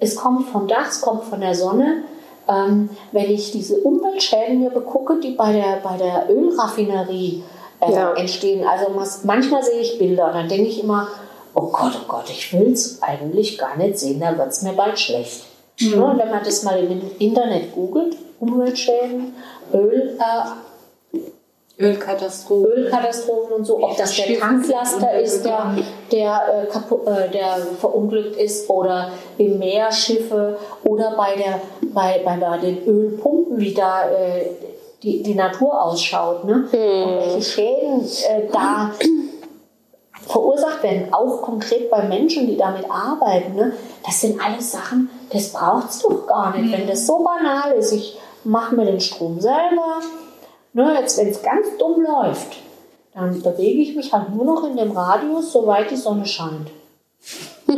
es 0.00 0.16
kommt 0.16 0.48
vom 0.48 0.68
Dach, 0.68 0.88
es 0.88 1.00
kommt 1.00 1.24
von 1.24 1.40
der 1.40 1.54
Sonne. 1.54 2.04
Ähm, 2.48 2.88
wenn 3.12 3.30
ich 3.30 3.50
diese 3.52 3.76
Umweltschäden 3.80 4.60
mir 4.60 4.70
begucke, 4.70 5.18
die 5.20 5.32
bei 5.32 5.52
der, 5.52 5.80
bei 5.82 5.96
der 5.96 6.28
Ölraffinerie 6.30 7.42
äh, 7.80 7.92
Ja. 7.92 8.14
entstehen, 8.14 8.66
also 8.66 8.86
manchmal 9.24 9.62
sehe 9.62 9.80
ich 9.80 9.98
Bilder, 9.98 10.30
dann 10.32 10.48
denke 10.48 10.68
ich 10.68 10.82
immer, 10.82 11.08
oh 11.54 11.66
Gott, 11.72 11.92
oh 12.00 12.06
Gott, 12.08 12.30
ich 12.30 12.52
will 12.52 12.72
es 12.72 13.02
eigentlich 13.02 13.58
gar 13.58 13.76
nicht 13.76 13.98
sehen, 13.98 14.20
da 14.20 14.36
wird 14.38 14.48
es 14.48 14.62
mir 14.62 14.72
bald 14.72 14.98
schlecht. 14.98 15.44
Ja, 15.78 16.02
und 16.02 16.18
wenn 16.18 16.30
man 16.30 16.42
das 16.42 16.62
mal 16.62 16.78
im 16.78 17.00
Internet 17.18 17.74
googelt, 17.74 18.16
Umweltschäden, 18.40 19.34
Öl, 19.72 20.18
äh, 20.18 21.18
Ölkatastrophe. 21.80 22.68
Ölkatastrophen 22.68 23.52
und 23.56 23.64
so, 23.64 23.82
ob 23.82 23.96
das 23.96 24.16
der 24.16 24.38
Tanklaster 24.38 25.20
ist, 25.20 25.44
der, 25.44 25.76
der, 26.10 26.68
äh, 26.68 26.72
kapu- 26.72 27.06
äh, 27.08 27.30
der 27.30 27.56
verunglückt 27.80 28.36
ist, 28.36 28.68
oder 28.68 29.12
im 29.38 29.58
Meer 29.58 29.92
Schiffe, 29.92 30.58
oder 30.84 31.14
bei, 31.16 31.36
der, 31.36 31.60
bei, 31.94 32.20
bei, 32.24 32.36
bei 32.36 32.58
den 32.58 32.84
Ölpumpen, 32.84 33.58
wie 33.58 33.74
da 33.74 34.08
äh, 34.10 34.46
die, 35.02 35.22
die 35.22 35.34
Natur 35.34 35.80
ausschaut, 35.80 36.44
ne? 36.44 36.54
und 36.54 36.72
welche 36.72 37.42
Schäden 37.42 38.00
äh, 38.28 38.48
da 38.52 38.92
verursacht 40.26 40.82
werden, 40.82 41.12
auch 41.12 41.42
konkret 41.42 41.90
bei 41.90 42.02
Menschen, 42.02 42.48
die 42.48 42.56
damit 42.56 42.84
arbeiten. 42.90 43.54
Ne? 43.54 43.72
Das 44.04 44.20
sind 44.20 44.40
alles 44.44 44.72
Sachen, 44.72 45.08
das 45.32 45.52
braucht 45.52 45.90
es 45.90 46.00
doch 46.00 46.26
gar 46.26 46.56
nicht. 46.56 46.72
Wenn 46.76 46.86
das 46.86 47.06
so 47.06 47.24
banal 47.24 47.72
ist, 47.72 47.92
ich 47.92 48.18
mache 48.48 48.74
mir 48.74 48.86
den 48.86 49.00
Strom 49.00 49.40
selber, 49.40 50.00
ne? 50.72 50.96
jetzt 50.98 51.18
wenn 51.18 51.28
es 51.28 51.42
ganz 51.42 51.66
dumm 51.78 52.02
läuft, 52.02 52.56
dann 53.14 53.40
bewege 53.42 53.82
ich 53.82 53.94
mich 53.94 54.12
halt 54.12 54.34
nur 54.34 54.44
noch 54.44 54.64
in 54.64 54.76
dem 54.76 54.92
Radius, 54.92 55.52
soweit 55.52 55.90
die 55.90 55.96
Sonne 55.96 56.26
scheint. 56.26 56.70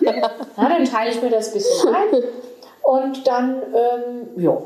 ja, 0.00 0.30
dann 0.56 0.84
teile 0.84 1.10
ich 1.10 1.20
mir 1.20 1.30
das 1.30 1.48
ein 1.48 1.54
bisschen 1.54 1.94
ein 1.94 2.22
und 2.82 3.26
dann, 3.26 3.62
ähm, 3.74 4.42
ja. 4.42 4.56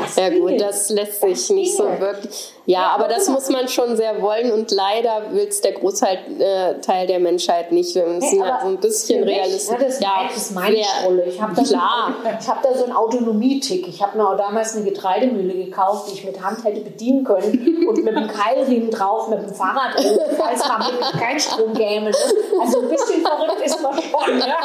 Das 0.00 0.16
Ja 0.16 0.30
gut, 0.30 0.60
das 0.60 0.90
lässt 0.90 1.20
sich 1.20 1.50
nicht 1.50 1.76
so 1.76 1.84
wirklich. 1.98 2.52
Ja, 2.66 2.88
aber 2.88 3.06
das 3.06 3.28
muss 3.28 3.48
man 3.48 3.68
schon 3.68 3.96
sehr 3.96 4.20
wollen 4.20 4.50
und 4.52 4.72
leider 4.72 5.32
will 5.32 5.46
es 5.46 5.60
der 5.60 5.72
Großteil 5.72 6.18
äh, 6.38 6.80
Teil 6.80 7.06
der 7.06 7.20
Menschheit 7.20 7.70
nicht. 7.70 7.94
Wir 7.94 8.06
müssen 8.06 8.42
aber 8.42 8.52
halt 8.52 8.62
so 8.62 8.68
ein 8.68 8.76
bisschen 8.78 9.24
mich, 9.24 9.36
realistisch. 9.36 10.00
Ja, 10.00 10.24
das, 10.24 10.34
das 10.34 10.36
ist 10.36 10.54
meine 10.54 10.76
Schrulle. 10.82 11.24
Ich 11.26 11.40
habe 11.40 11.54
da, 11.54 11.64
so 11.64 11.76
hab 11.78 12.62
da 12.62 12.74
so 12.74 12.84
einen 12.84 12.92
Autonomietick. 12.92 13.86
Ich 13.86 14.02
habe 14.02 14.18
mir 14.18 14.28
auch 14.28 14.36
damals 14.36 14.74
eine 14.74 14.84
Getreidemühle 14.84 15.54
gekauft, 15.54 16.10
die 16.10 16.14
ich 16.14 16.24
mit 16.24 16.42
Hand 16.42 16.64
hätte 16.64 16.80
bedienen 16.80 17.22
können 17.22 17.86
und 17.88 18.02
mit 18.02 18.16
einem 18.16 18.28
Keilriemen 18.28 18.90
drauf, 18.90 19.28
mit 19.28 19.40
dem 19.40 19.54
Fahrrad 19.54 19.96
hoch, 19.96 20.28
falls 20.36 20.66
man 20.66 20.80
wirklich 20.80 21.12
kein 21.20 21.38
Strom 21.38 21.72
gäme. 21.72 22.10
Ne? 22.10 22.16
Also 22.60 22.80
ein 22.80 22.88
bisschen 22.88 23.22
verrückt 23.22 23.62
ist 23.64 23.80
man 23.80 23.94
schon. 23.94 24.38
Ja? 24.40 24.56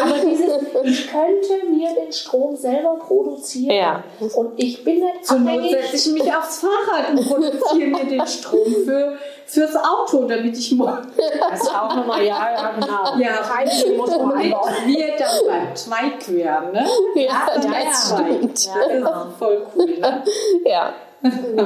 Aber 0.00 0.14
dieses, 0.18 0.50
ich 0.84 1.10
könnte 1.10 1.66
mir 1.70 1.88
den 1.94 2.12
Strom 2.12 2.56
selber 2.56 2.96
produzieren. 2.96 3.74
Ja. 3.74 4.04
Und 4.34 4.52
ich 4.56 4.84
bin 4.84 5.00
nicht 5.00 5.26
Zur 5.26 5.38
Not 5.38 5.48
abhängig. 5.48 5.70
setze 5.72 5.96
ich 5.96 6.22
mich 6.22 6.34
aufs 6.34 6.60
Fahrrad 6.60 7.10
und 7.10 7.26
produziere 7.26 7.88
mir 7.88 8.04
den 8.04 8.26
Strom 8.26 8.72
für, 8.84 9.16
fürs 9.46 9.76
Auto, 9.76 10.26
damit 10.26 10.56
ich 10.56 10.72
morgen. 10.72 11.08
Das 11.50 11.62
ist 11.62 11.74
auch 11.74 11.94
nochmal, 11.96 12.22
ja, 12.22 12.52
ja, 12.52 12.72
genau. 12.72 13.18
Ja. 13.18 13.36
Keilriemen 13.42 13.96
muss 13.96 14.10
man 14.10 14.38
wir 14.40 15.16
dann 15.18 15.46
beim 15.48 15.76
Zweigqueren, 15.76 16.72
ne? 16.72 16.86
Ja, 17.14 17.46
der 17.58 17.70
ja. 17.70 17.90
stimmt. 17.92 18.66
Ja, 18.66 19.00
das 19.00 19.26
ist 19.26 19.38
voll 19.38 19.66
cool, 19.74 19.98
ne? 19.98 20.22
Ja, 20.64 20.92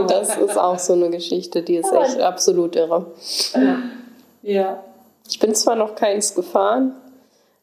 das 0.09 0.37
ist 0.37 0.59
auch 0.59 0.79
so 0.79 0.95
eine 0.95 1.11
Geschichte, 1.11 1.63
die 1.63 1.77
ist 1.77 1.93
echt 1.93 2.21
absolut 2.21 2.77
irre. 2.77 3.07
Ja. 4.43 4.83
Ich 5.29 5.39
bin 5.39 5.55
zwar 5.55 5.75
noch 5.75 5.95
keins 5.95 6.35
gefahren, 6.35 6.95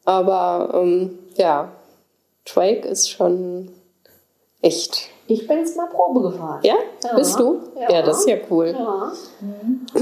aber 0.05 0.71
ähm, 0.73 1.19
ja, 1.35 1.69
Trike 2.45 2.87
ist 2.87 3.09
schon 3.09 3.71
echt. 4.61 5.09
Ich 5.27 5.47
bin 5.47 5.59
es 5.59 5.75
mal 5.75 5.87
Probe 5.87 6.21
gefahren. 6.21 6.59
Ja? 6.63 6.75
Ja. 7.03 7.15
Bist 7.15 7.39
du? 7.39 7.59
Ja. 7.79 7.89
Ja. 7.91 8.01
das 8.01 8.19
ist 8.19 8.27
ja 8.27 8.37
cool. 8.49 8.75
Ja. 8.77 9.11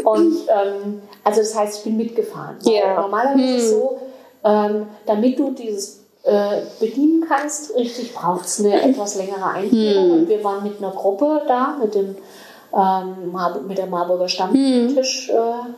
Und 0.04 0.34
ähm, 0.48 1.02
also 1.24 1.42
das 1.42 1.56
heißt, 1.56 1.78
ich 1.80 1.84
bin 1.84 1.98
mitgefahren. 1.98 2.58
Ja. 2.62 3.02
Normalerweise 3.02 3.56
ist 3.56 3.64
es 3.64 3.72
Hm. 3.72 3.80
so, 3.80 4.00
ähm, 4.44 4.88
damit 5.06 5.38
du 5.38 5.52
dieses 5.52 6.00
äh, 6.24 6.62
bedienen 6.80 7.26
kannst, 7.28 7.76
richtig 7.76 8.14
braucht 8.14 8.46
es 8.46 8.60
eine 8.60 8.82
etwas 8.82 9.16
längere 9.16 9.46
Einführung. 9.46 10.06
Hm. 10.06 10.12
Und 10.14 10.30
wir 10.30 10.44
waren 10.44 10.64
mit 10.64 10.78
einer 10.80 10.92
Gruppe 10.92 11.44
da, 11.48 11.78
mit 11.82 11.94
dem 11.96 12.16
ähm, 12.76 13.36
mit 13.68 13.78
der 13.78 13.88
Marburger 13.88 14.24
Hm. 14.24 14.30
Stammtisch. 14.30 15.30
Äh, 15.30 15.70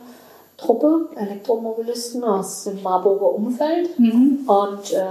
Truppe, 0.62 1.08
Elektromobilisten 1.16 2.22
aus 2.24 2.64
dem 2.64 2.82
Marburger 2.82 3.32
Umfeld. 3.34 3.90
Und 3.98 4.92
äh, 4.92 5.04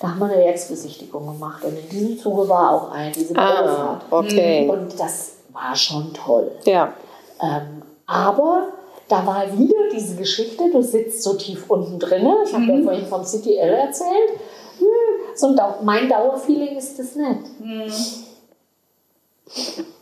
da 0.00 0.08
haben 0.08 0.18
wir 0.18 0.26
eine 0.26 0.36
Werksbesichtigung 0.36 1.26
gemacht. 1.26 1.64
Und 1.64 1.78
in 1.78 1.88
diesem 1.88 2.18
Zuge 2.18 2.48
war 2.48 2.72
auch 2.72 2.90
ein, 2.92 3.12
diese 3.12 3.36
Ah, 3.36 4.00
okay. 4.10 4.68
Und 4.68 4.98
das 4.98 5.32
war 5.52 5.74
schon 5.74 6.12
toll. 6.12 6.50
Ja. 6.64 6.92
Ähm, 7.40 7.82
aber 8.06 8.68
da 9.08 9.24
war 9.26 9.44
wieder 9.56 9.88
diese 9.92 10.16
Geschichte, 10.16 10.70
du 10.70 10.82
sitzt 10.82 11.22
so 11.22 11.34
tief 11.34 11.64
unten 11.68 11.98
drin. 11.98 12.26
Ich 12.44 12.52
habe 12.52 12.64
ja 12.64 12.82
vorhin 12.82 13.06
vom 13.06 13.24
City 13.24 13.56
L 13.56 13.72
erzählt. 13.74 14.30
Hm, 14.78 14.86
so 15.34 15.48
ein 15.48 15.56
Dau 15.56 15.74
mein 15.82 16.08
Dauerfeeling 16.08 16.76
ist 16.76 16.98
das 16.98 17.14
nicht. 17.14 17.40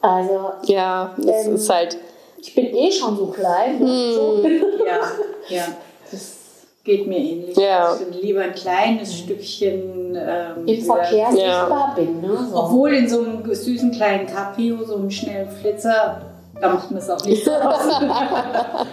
Also, 0.00 0.50
Ja, 0.64 1.14
das 1.16 1.46
Ähm, 1.46 1.54
ist 1.54 1.68
halt. 1.70 1.98
Ich 2.46 2.54
bin 2.54 2.66
eh 2.74 2.90
schon 2.92 3.16
so 3.16 3.26
klein. 3.26 3.78
ne? 3.80 4.12
So. 4.14 4.42
Ja, 4.86 5.00
ja. 5.48 5.62
Das 6.10 6.36
geht 6.84 7.06
mir 7.06 7.18
ähnlich. 7.18 7.56
Ja. 7.56 7.94
Ich 7.94 8.06
bin 8.06 8.20
lieber 8.22 8.42
ein 8.42 8.54
kleines 8.54 9.18
Stückchen 9.18 10.16
ähm, 10.16 10.66
Im 10.66 10.82
Verkehr 10.84 11.28
Ja. 11.34 11.60
sichtbar 11.60 11.92
bin. 11.96 12.20
Ne? 12.20 12.48
So. 12.50 12.56
Obwohl 12.56 12.94
in 12.94 13.08
so 13.08 13.20
einem 13.22 13.54
süßen 13.54 13.90
kleinen 13.92 14.26
Caprio, 14.26 14.84
so 14.84 14.94
einem 14.96 15.10
schnellen 15.10 15.50
Flitzer, 15.50 16.20
da 16.60 16.68
macht 16.72 16.90
man 16.90 17.00
es 17.00 17.10
auch 17.10 17.24
nicht 17.24 17.44
so 17.44 17.50
aus. 17.52 17.80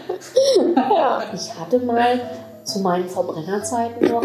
Ich 1.33 1.59
hatte 1.59 1.79
mal 1.79 2.19
zu 2.63 2.79
meinen 2.79 3.07
Verbrennerzeiten 3.07 4.09
noch 4.09 4.23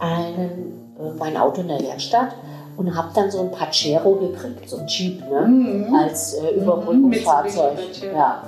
einen, 0.00 0.94
äh, 0.98 1.10
mein 1.18 1.36
Auto 1.36 1.60
in 1.60 1.68
der 1.68 1.80
Werkstatt 1.80 2.34
und 2.76 2.94
habe 2.94 3.08
dann 3.14 3.30
so 3.30 3.40
ein 3.40 3.50
Pachero 3.50 4.14
gekriegt, 4.14 4.68
so 4.68 4.78
ein 4.78 4.86
Jeep, 4.86 5.20
ne? 5.30 5.88
als 5.98 6.34
äh, 6.34 6.50
Überbrückungsfahrzeug. 6.56 7.78
Mhm. 8.02 8.14
Ja. 8.16 8.42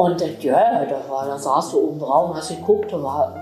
Und 0.00 0.24
ja, 0.42 0.86
da, 0.86 1.02
war, 1.10 1.26
da 1.26 1.36
saß 1.36 1.72
du 1.72 1.78
oben 1.78 1.98
drauf 1.98 2.30
und 2.30 2.36
hast 2.38 2.48
geguckt, 2.48 2.90
war, 2.90 3.34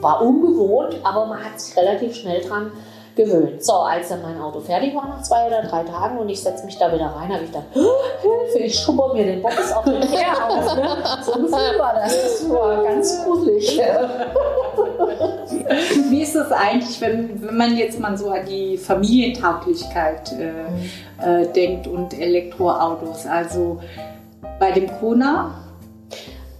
war 0.00 0.22
ungewohnt, 0.22 0.96
aber 1.02 1.26
man 1.26 1.44
hat 1.44 1.58
sich 1.58 1.76
relativ 1.76 2.14
schnell 2.14 2.40
dran 2.40 2.70
gewöhnt. 3.16 3.64
So, 3.64 3.72
als 3.72 4.10
dann 4.10 4.22
mein 4.22 4.40
Auto 4.40 4.60
fertig 4.60 4.94
war 4.94 5.08
nach 5.08 5.22
zwei 5.22 5.48
oder 5.48 5.62
drei 5.62 5.82
Tagen 5.82 6.18
und 6.18 6.28
ich 6.28 6.40
setze 6.40 6.64
mich 6.66 6.78
da 6.78 6.94
wieder 6.94 7.06
rein, 7.06 7.32
habe 7.32 7.42
ich 7.42 7.50
gedacht, 7.50 7.64
Hilfe, 7.72 8.58
ich 8.60 8.78
schubber 8.78 9.12
mir 9.12 9.24
den 9.24 9.42
Box 9.42 9.72
auf 9.72 9.86
den 9.86 10.00
Kehr 10.02 10.48
auf. 10.48 10.76
Ne? 10.76 10.98
So 11.20 11.32
ein 11.32 11.42
Gefühl 11.42 11.78
war 11.80 11.94
das. 11.94 12.22
Das 12.22 12.48
war 12.48 12.84
ganz 12.84 13.24
gruselig. 13.24 13.78
Wie 16.10 16.22
ist 16.22 16.36
das 16.36 16.52
eigentlich, 16.52 17.00
wenn, 17.00 17.42
wenn 17.42 17.56
man 17.56 17.76
jetzt 17.76 17.98
mal 17.98 18.16
so 18.16 18.30
an 18.30 18.46
die 18.48 18.78
Familientauglichkeit 18.78 20.30
äh, 20.30 21.42
äh, 21.42 21.48
denkt 21.48 21.88
und 21.88 22.16
Elektroautos? 22.16 23.26
Also 23.26 23.80
bei 24.60 24.70
dem 24.70 24.86
Kona, 25.00 25.64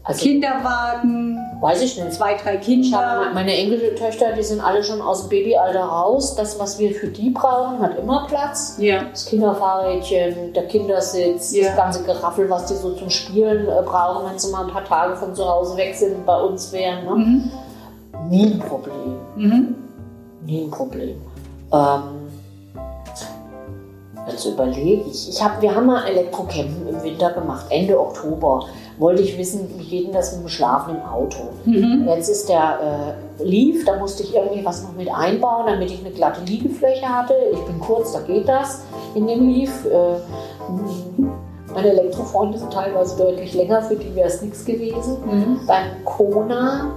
Also, 0.09 0.23
Kinderwagen, 0.25 1.39
weiß 1.61 1.83
ich 1.83 1.99
nicht. 2.03 2.15
zwei, 2.15 2.35
drei 2.35 2.57
Kinder. 2.57 3.27
meine 3.35 3.55
Enkeltöchter, 3.55 4.33
die 4.33 4.43
sind 4.43 4.61
alle 4.63 4.83
schon 4.83 5.03
aus 5.03 5.21
dem 5.21 5.29
Babyalter 5.29 5.83
raus. 5.83 6.35
Das, 6.35 6.59
was 6.59 6.79
wir 6.79 6.95
für 6.95 7.09
die 7.09 7.29
brauchen, 7.29 7.79
hat 7.81 7.99
immer 7.99 8.27
Platz. 8.27 8.77
Ja. 8.79 9.05
Das 9.11 9.27
Kinderfahrrädchen, 9.27 10.55
der 10.55 10.67
Kindersitz, 10.67 11.55
Ja. 11.55 11.67
das 11.69 11.77
ganze 11.77 12.05
Geraffel, 12.05 12.49
was 12.49 12.65
die 12.67 12.75
so 12.75 12.93
zum 12.95 13.11
Spielen 13.11 13.69
äh, 13.69 13.83
brauchen, 13.83 14.31
wenn 14.31 14.39
sie 14.39 14.51
mal 14.51 14.65
ein 14.65 14.73
paar 14.73 14.85
Tage 14.85 15.15
von 15.17 15.35
zu 15.35 15.47
Hause 15.47 15.77
weg 15.77 15.95
sind 15.95 16.15
und 16.17 16.25
bei 16.25 16.41
uns 16.41 16.73
wären. 16.73 17.05
Ne? 17.05 17.15
Mhm. 17.15 17.51
Nie 18.31 18.47
ein 18.47 18.59
Problem. 18.61 19.17
Mhm. 19.37 19.75
Nie 20.47 20.65
ein 20.65 20.71
Problem. 20.71 21.21
Ähm, 21.71 22.03
jetzt 24.27 24.47
überlege 24.47 25.03
ich. 25.11 25.29
ich 25.29 25.45
hab, 25.45 25.61
wir 25.61 25.75
haben 25.75 25.85
mal 25.85 26.07
Elektrocampen 26.07 26.89
im 26.89 27.03
Winter 27.03 27.31
gemacht, 27.33 27.67
Ende 27.69 28.01
Oktober. 28.01 28.65
Wollte 28.99 29.23
ich 29.23 29.39
wissen, 29.39 29.69
wie 29.77 29.85
geht 29.85 30.07
denn 30.07 30.13
das 30.13 30.33
mit 30.33 30.43
dem 30.43 30.49
Schlafen 30.49 30.97
im 30.97 31.03
Auto? 31.03 31.51
Jetzt 32.07 32.29
ist 32.29 32.49
der 32.49 33.17
äh, 33.41 33.45
Leaf, 33.45 33.85
da 33.85 33.97
musste 33.97 34.25
ich 34.25 34.35
irgendwie 34.35 34.65
was 34.65 34.83
noch 34.83 34.93
mit 34.95 35.09
einbauen, 35.09 35.67
damit 35.67 35.91
ich 35.91 36.01
eine 36.01 36.11
glatte 36.11 36.41
Liegefläche 36.45 37.09
hatte. 37.09 37.35
Ich 37.53 37.61
bin 37.61 37.79
kurz, 37.79 38.13
da 38.13 38.21
geht 38.21 38.49
das 38.49 38.83
in 39.15 39.27
dem 39.27 39.49
Leaf. 39.49 39.85
Äh, 39.87 40.19
meine 41.73 41.91
Elektrofreunde 41.91 42.59
sind 42.59 42.73
teilweise 42.73 43.17
deutlich 43.17 43.55
länger, 43.55 43.83
für 43.83 43.95
die 43.95 44.15
wäre 44.17 44.27
es 44.27 44.43
nichts 44.43 44.65
gewesen. 44.65 45.17
Beim 45.67 46.05
Kona 46.05 46.91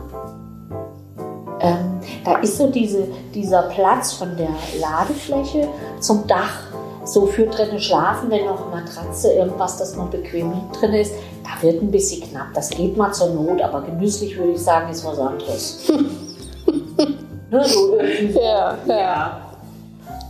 ähm, 1.61 1.99
da 2.25 2.37
ist 2.37 2.57
so 2.57 2.67
diese, 2.69 3.07
dieser 3.33 3.63
Platz 3.63 4.13
von 4.13 4.35
der 4.35 4.49
Ladefläche 4.79 5.67
zum 5.99 6.25
Dach. 6.27 6.70
So 7.03 7.25
für 7.25 7.45
drinnen 7.47 7.79
schlafen, 7.79 8.29
wenn 8.29 8.45
noch 8.45 8.69
Matratze, 8.69 9.33
irgendwas, 9.33 9.77
das 9.77 9.95
noch 9.95 10.09
bequem 10.09 10.53
drin 10.79 10.93
ist, 10.93 11.13
da 11.43 11.61
wird 11.61 11.81
ein 11.81 11.91
bisschen 11.91 12.21
knapp. 12.29 12.47
Das 12.53 12.69
geht 12.69 12.95
mal 12.95 13.11
zur 13.11 13.29
Not, 13.29 13.61
aber 13.61 13.81
genüsslich 13.81 14.37
würde 14.37 14.51
ich 14.51 14.61
sagen, 14.61 14.91
ist 14.91 15.05
was 15.05 15.19
anderes. 15.19 15.89
ne, 17.51 17.63
so 17.63 17.97
irgendwie. 17.97 18.39
Ja, 18.39 18.77
ja. 18.85 18.95
Ja. 18.95 19.41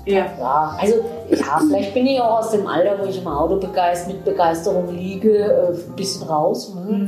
Ja. 0.05 0.25
Ja, 0.39 0.75
also 0.79 0.95
ja, 1.29 1.59
vielleicht 1.59 1.93
bin 1.93 2.07
ich 2.07 2.19
auch 2.19 2.39
aus 2.39 2.51
dem 2.51 2.65
Alter, 2.65 2.97
wo 2.99 3.07
ich 3.07 3.21
im 3.21 3.27
Auto 3.27 3.57
begeistert, 3.57 4.15
mit 4.15 4.25
Begeisterung 4.25 4.89
liege, 4.95 5.37
äh, 5.37 5.89
ein 5.89 5.95
bisschen 5.95 6.23
raus. 6.23 6.73
Ne? 6.73 7.07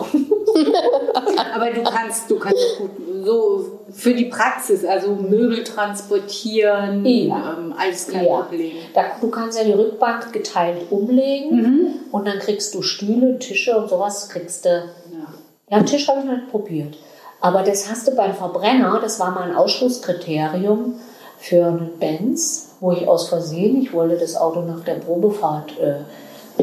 Aber 1.54 1.70
du 1.70 1.82
kannst, 1.82 2.30
du 2.30 2.38
kannst 2.38 2.78
gut 2.78 2.90
so 3.24 3.80
für 3.90 4.14
die 4.14 4.24
Praxis, 4.26 4.84
also 4.84 5.14
Möbel 5.14 5.62
transportieren, 5.64 7.04
Ja. 7.04 7.56
ähm, 7.58 7.74
alles 7.78 8.08
kein 8.08 8.24
Ja. 8.26 8.40
Problem. 8.42 8.72
Da, 8.94 9.02
du 9.20 9.28
kannst 9.30 9.58
ja 9.58 9.64
die 9.64 9.72
Rückbank 9.72 10.32
geteilt 10.32 10.90
umlegen 10.90 12.00
und 12.10 12.26
dann 12.26 12.38
kriegst 12.38 12.74
du 12.74 12.82
Stühle, 12.82 13.38
Tische 13.38 13.76
und 13.76 13.88
sowas 13.88 14.28
kriegst 14.28 14.64
du. 14.64 14.68
Ja. 14.68 15.76
Ja, 15.78 15.82
Tisch 15.84 16.08
habe 16.08 16.20
ich 16.20 16.26
noch 16.26 16.36
nicht 16.36 16.50
probiert. 16.50 16.96
Aber 17.40 17.62
das 17.62 17.90
hast 17.90 18.06
du 18.06 18.14
beim 18.14 18.34
Verbrenner, 18.34 18.98
das 19.02 19.18
war 19.18 19.30
mal 19.32 19.48
ein 19.50 19.56
Ausschlusskriterium 19.56 20.94
für 21.38 21.66
einen 21.66 21.98
Benz, 21.98 22.76
wo 22.80 22.92
ich 22.92 23.06
aus 23.08 23.28
Versehen, 23.28 23.82
ich 23.82 23.92
wollte 23.92 24.16
das 24.16 24.36
Auto 24.36 24.60
nach 24.62 24.84
der 24.84 24.94
Probefahrt 24.94 25.78
äh, 25.80 25.94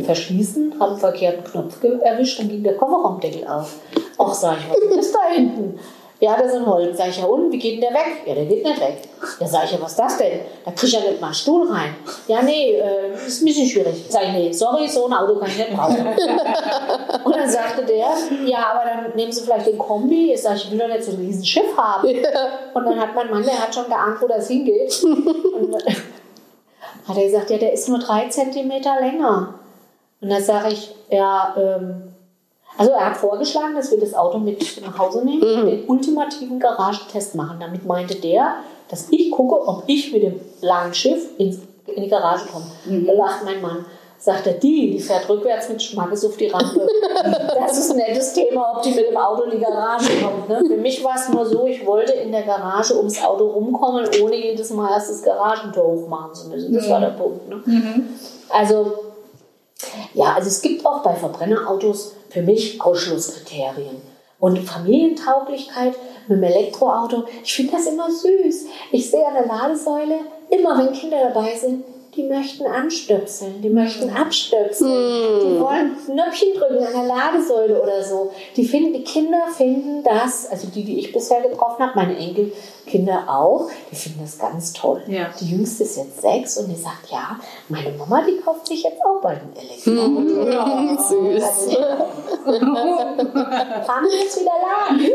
verschließen, 0.04 0.76
habe 0.80 0.92
einen 0.92 1.00
verkehrten 1.00 1.44
Knopf 1.44 1.84
erwischt, 1.84 2.40
dann 2.40 2.50
ging 2.50 2.64
der 2.64 2.78
Kofferraumdeckel 2.78 3.48
auf. 3.48 3.76
Ach, 4.18 4.34
sag 4.34 4.58
ich, 4.58 4.90
was 4.90 5.06
ist 5.06 5.16
da 5.16 5.34
hinten? 5.34 5.80
Ja, 6.22 6.36
das 6.36 6.48
ist 6.48 6.58
ein 6.58 6.66
Holz. 6.66 6.98
Sag 6.98 7.08
ich, 7.08 7.18
ja 7.18 7.26
und, 7.26 7.50
wie 7.50 7.58
geht 7.58 7.76
denn 7.76 7.82
der 7.82 7.94
weg? 7.94 8.24
Ja, 8.26 8.34
der 8.36 8.46
geht 8.46 8.64
nicht 8.64 8.82
weg. 8.82 8.98
Ja, 9.40 9.48
sag 9.48 9.64
ich, 9.64 9.72
ja, 9.72 9.78
was 9.80 9.92
ist 9.92 10.00
das 10.00 10.18
denn? 10.18 10.42
Da 10.66 10.72
krieg 10.72 10.90
ich 10.90 10.94
ja 10.94 11.00
nicht 11.00 11.22
mal 11.22 11.28
einen 11.28 11.34
Stuhl 11.34 11.72
rein. 11.72 11.96
Ja, 12.28 12.42
nee, 12.42 12.74
äh, 12.74 13.14
ist 13.26 13.42
ein 13.42 13.46
bisschen 13.46 13.66
schwierig. 13.66 14.06
Sag 14.10 14.24
ich, 14.24 14.34
nee, 14.34 14.52
sorry, 14.52 14.86
so 14.90 15.08
ein 15.08 15.14
Auto 15.14 15.40
kann 15.40 15.48
ich 15.48 15.58
nicht 15.58 15.74
brauchen. 15.74 15.96
Und 17.24 17.36
dann 17.36 17.50
sagte 17.50 17.86
der, 17.86 18.10
ja, 18.46 18.74
aber 18.74 18.90
dann 18.90 19.16
nehmen 19.16 19.32
Sie 19.32 19.42
vielleicht 19.42 19.68
den 19.68 19.78
Kombi. 19.78 20.34
Ich 20.34 20.42
sage, 20.42 20.58
ich 20.58 20.70
will 20.70 20.80
doch 20.80 20.90
nicht 20.90 21.04
so 21.04 21.14
ein 21.14 21.20
riesen 21.20 21.46
Schiff 21.46 21.78
haben. 21.78 22.10
Und 22.74 22.86
dann 22.86 23.00
hat 23.00 23.16
mein 23.16 23.30
Mann, 23.30 23.44
der 23.44 23.58
hat 23.58 23.74
schon 23.74 23.86
geahnt, 23.86 24.22
wo 24.22 24.28
das 24.28 24.50
hingeht. 24.50 25.02
Und 25.02 25.74
hat 27.08 27.18
er 27.18 27.24
gesagt, 27.24 27.50
ja, 27.50 27.58
der 27.58 27.72
ist 27.72 27.88
nur 27.88 28.00
drei 28.00 28.28
Zentimeter 28.28 29.00
länger. 29.00 29.59
Und 30.22 30.30
dann 30.30 30.44
sage 30.44 30.74
ich, 30.74 30.94
ja, 31.10 31.56
ähm, 31.58 32.14
also 32.78 32.92
er 32.92 33.08
hat 33.08 33.18
vorgeschlagen, 33.18 33.76
dass 33.76 33.92
wir 33.92 34.00
das 34.00 34.14
Auto 34.14 34.38
mit 34.38 34.82
nach 34.82 34.98
Hause 34.98 35.24
nehmen 35.26 35.44
und 35.44 35.66
den 35.66 35.86
ultimativen 35.88 36.60
Garagentest 36.60 37.36
machen. 37.36 37.58
Damit 37.60 37.86
meinte 37.86 38.16
der, 38.16 38.56
dass 38.90 39.08
ich 39.12 39.32
gucke, 39.32 39.68
ob 39.68 39.84
ich 39.88 40.12
mit 40.14 40.24
dem 40.24 40.40
langen 40.62 40.94
Schiff 40.94 41.38
ins, 41.38 41.60
in 41.88 42.04
die 42.04 42.10
Garage 42.10 42.46
komme. 42.48 42.66
Da 43.06 43.14
lacht 43.14 43.44
mein 43.44 43.62
Mann. 43.62 43.86
Sagt 44.22 44.48
er, 44.48 44.54
die, 44.54 44.92
die 44.92 45.00
fährt 45.00 45.30
rückwärts 45.30 45.70
mit 45.70 45.82
Schmackes 45.82 46.26
auf 46.26 46.36
die 46.36 46.48
Rampe. 46.48 46.86
das 47.58 47.78
ist 47.78 47.92
ein 47.92 47.98
nettes 47.98 48.34
Thema, 48.34 48.76
ob 48.76 48.82
die 48.84 48.92
mit 48.92 49.08
dem 49.08 49.16
Auto 49.16 49.44
in 49.44 49.52
die 49.52 49.60
Garage 49.60 50.10
kommt. 50.22 50.50
Ne? 50.50 50.62
Für 50.68 50.76
mich 50.76 51.02
war 51.04 51.16
es 51.16 51.30
nur 51.30 51.46
so, 51.46 51.66
ich 51.66 51.86
wollte 51.86 52.12
in 52.12 52.34
der 52.34 52.44
Garage 52.44 52.98
ums 52.98 53.24
Auto 53.24 53.46
rumkommen, 53.46 54.10
ohne 54.22 54.36
jedes 54.36 54.72
Mal 54.72 54.92
erst 54.92 55.10
das 55.10 55.24
Garagentor 55.24 55.86
hochmachen 55.86 56.34
zu 56.34 56.50
müssen. 56.50 56.74
Das 56.74 56.90
war 56.90 57.00
der 57.00 57.12
Punkt. 57.12 57.48
Ne? 57.48 57.64
Also, 58.50 59.09
ja, 60.14 60.34
also 60.34 60.48
es 60.48 60.62
gibt 60.62 60.86
auch 60.86 61.04
bei 61.04 61.16
Verbrennerautos 61.16 62.16
für 62.30 62.42
mich 62.42 62.82
Ausschlusskriterien. 62.82 64.02
Und 64.40 64.58
Familientauglichkeit 64.60 65.96
mit 66.28 66.38
dem 66.38 66.44
Elektroauto, 66.44 67.26
ich 67.44 67.54
finde 67.54 67.74
das 67.74 67.88
immer 67.88 68.10
süß. 68.10 68.68
Ich 68.92 69.12
sehe 69.12 69.26
an 69.26 69.34
der 69.34 69.48
Ladesäule, 69.48 70.20
immer 70.50 70.78
wenn 70.78 70.94
Kinder 70.94 71.32
dabei 71.34 71.56
sind, 71.58 71.84
die 72.16 72.24
möchten 72.24 72.66
anstöpseln, 72.66 73.62
die 73.62 73.70
möchten 73.70 74.10
abstöpseln, 74.10 74.90
die 75.42 75.60
wollen 75.60 75.96
Knöpfchen 76.06 76.54
drücken 76.56 76.84
an 76.84 76.94
der 76.94 77.04
Ladesäule 77.04 77.82
oder 77.82 78.04
so. 78.04 78.32
Die, 78.56 78.66
finden, 78.66 78.94
die 78.94 79.04
Kinder 79.04 79.44
finden 79.56 80.04
das, 80.04 80.48
also 80.50 80.68
die, 80.68 80.84
die 80.84 81.00
ich 81.00 81.14
bisher 81.14 81.42
getroffen 81.42 81.86
habe, 81.86 81.94
meine 81.96 82.18
Enkelkinder 82.18 83.26
auch, 83.28 83.70
die 83.92 83.96
finden 83.96 84.22
das 84.22 84.40
ganz 84.40 84.74
toll. 84.74 85.04
Ja. 85.08 85.30
Die 85.40 85.52
jüngste 85.52 85.84
ist 85.84 85.98
jetzt 85.98 86.22
sechs 86.22 86.58
und 86.58 86.70
die 86.70 86.76
sagt, 86.76 87.12
ja, 87.12 87.40
meine 87.68 87.92
Mama, 87.92 88.24
die 88.28 88.38
kauft 88.38 88.68
sich 88.68 88.84
jetzt 88.84 89.04
auch 89.06 89.22
bald 89.22 89.42
ein 89.42 89.54
Elektroauto. 89.56 90.50
Ja. 90.50 90.98
Süß. 90.98 91.76
Fahren 93.86 94.06
wir 94.06 94.20
jetzt 94.20 94.40
wieder 94.40 94.52
laden. 94.62 95.12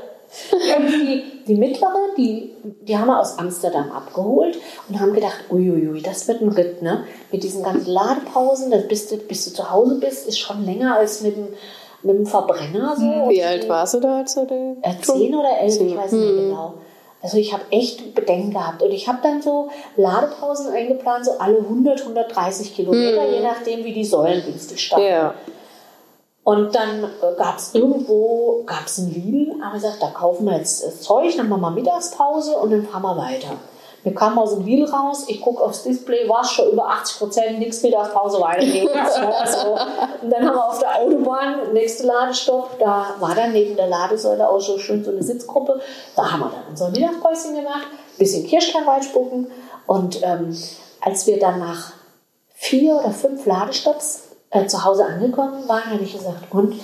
Und 0.52 0.86
die, 0.86 1.44
die 1.46 1.54
mittlere, 1.56 2.14
die, 2.16 2.52
die 2.82 2.96
haben 2.96 3.08
wir 3.08 3.18
aus 3.18 3.38
Amsterdam 3.38 3.90
abgeholt 3.90 4.58
und 4.88 5.00
haben 5.00 5.12
gedacht, 5.12 5.44
uiuiui, 5.50 6.00
das 6.02 6.28
wird 6.28 6.40
ein 6.40 6.50
Ritt, 6.50 6.82
ne? 6.82 7.04
Mit 7.32 7.42
diesen 7.42 7.64
ganzen 7.64 7.90
Ladepausen, 7.90 8.70
das 8.70 8.86
bis 8.86 9.08
du, 9.08 9.16
bis 9.16 9.44
du 9.46 9.52
zu 9.52 9.70
Hause 9.70 9.96
bist, 9.98 10.28
ist 10.28 10.38
schon 10.38 10.64
länger 10.64 10.96
als 10.96 11.22
mit 11.22 11.36
dem, 11.36 11.48
mit 12.02 12.16
dem 12.16 12.26
Verbrenner. 12.26 12.94
So. 12.96 13.04
Und 13.04 13.30
Wie 13.30 13.42
alt 13.42 13.68
warst 13.68 13.94
du 13.94 14.00
da, 14.00 14.18
als 14.18 14.34
du 14.34 14.46
den 14.46 14.76
zehn 15.02 15.34
oder 15.34 15.58
elf, 15.58 15.80
ich 15.80 15.96
weiß 15.96 16.12
nicht 16.12 16.36
genau. 16.36 16.74
Also 17.22 17.36
ich 17.36 17.52
habe 17.52 17.64
echt 17.70 18.14
Bedenken 18.14 18.52
gehabt. 18.52 18.82
Und 18.82 18.92
ich 18.92 19.08
habe 19.08 19.18
dann 19.22 19.42
so 19.42 19.68
Ladepausen 19.96 20.72
eingeplant, 20.72 21.26
so 21.26 21.32
alle 21.38 21.58
100, 21.58 22.00
130 22.00 22.74
Kilometer, 22.74 23.30
je 23.30 23.40
nachdem, 23.40 23.84
wie 23.84 23.92
die 23.92 24.04
Säulen 24.04 24.42
günstig 24.44 24.80
standen. 24.80 25.06
Ja. 25.06 25.34
Und 26.42 26.74
dann 26.74 27.04
äh, 27.04 27.36
gab 27.36 27.58
es 27.58 27.74
irgendwo, 27.74 28.62
gab 28.64 28.86
es 28.86 28.98
einen 28.98 29.12
Lidl, 29.12 29.54
aber 29.62 29.76
ich 29.76 29.82
gesagt, 29.82 30.02
da 30.02 30.08
kaufen 30.08 30.46
wir 30.46 30.56
jetzt 30.56 30.82
das 30.82 31.02
Zeug, 31.02 31.36
dann 31.36 31.48
machen 31.48 31.60
wir 31.60 31.70
Mittagspause 31.70 32.56
und 32.56 32.70
dann 32.70 32.86
fahren 32.86 33.02
wir 33.02 33.16
weiter. 33.16 33.56
Wir 34.02 34.14
kamen 34.14 34.38
aus 34.38 34.54
dem 34.54 34.64
Lidl 34.64 34.90
raus, 34.90 35.24
ich 35.28 35.42
gucke 35.42 35.62
aufs 35.62 35.82
Display, 35.82 36.26
war 36.26 36.40
es 36.40 36.50
schon 36.50 36.70
über 36.70 36.88
80 36.88 37.18
Prozent, 37.18 37.58
nichts 37.58 37.82
Mittagspause, 37.82 38.40
weiter 38.40 38.64
geht's. 38.64 38.90
ne, 39.18 39.34
so. 39.44 39.78
Und 40.22 40.30
dann 40.30 40.46
haben 40.46 40.56
wir 40.56 40.66
auf 40.66 40.78
der 40.78 40.98
Autobahn, 41.00 41.74
nächste 41.74 42.06
Ladestopp, 42.06 42.78
da 42.78 43.14
war 43.18 43.34
dann 43.34 43.52
neben 43.52 43.76
der 43.76 43.88
Ladesäule 43.88 44.48
auch 44.48 44.60
so 44.60 44.78
schön 44.78 45.04
so 45.04 45.10
eine 45.10 45.22
Sitzgruppe. 45.22 45.80
Da 46.16 46.32
haben 46.32 46.40
wir 46.40 46.50
dann 46.50 46.64
unser 46.70 46.88
Mittagspäuschen 46.88 47.54
gemacht, 47.54 47.86
bisschen 48.16 48.46
Kirschkern 48.46 48.88
reinspucken 48.88 49.50
und 49.86 50.22
ähm, 50.22 50.56
als 51.02 51.26
wir 51.26 51.38
dann 51.38 51.58
nach 51.58 51.92
vier 52.54 52.96
oder 52.96 53.10
fünf 53.10 53.44
Ladestopps 53.44 54.29
äh, 54.50 54.66
zu 54.66 54.84
Hause 54.84 55.04
angekommen 55.04 55.68
waren, 55.68 55.90
habe 55.90 56.02
ich 56.02 56.12
gesagt, 56.12 56.52
und 56.52 56.74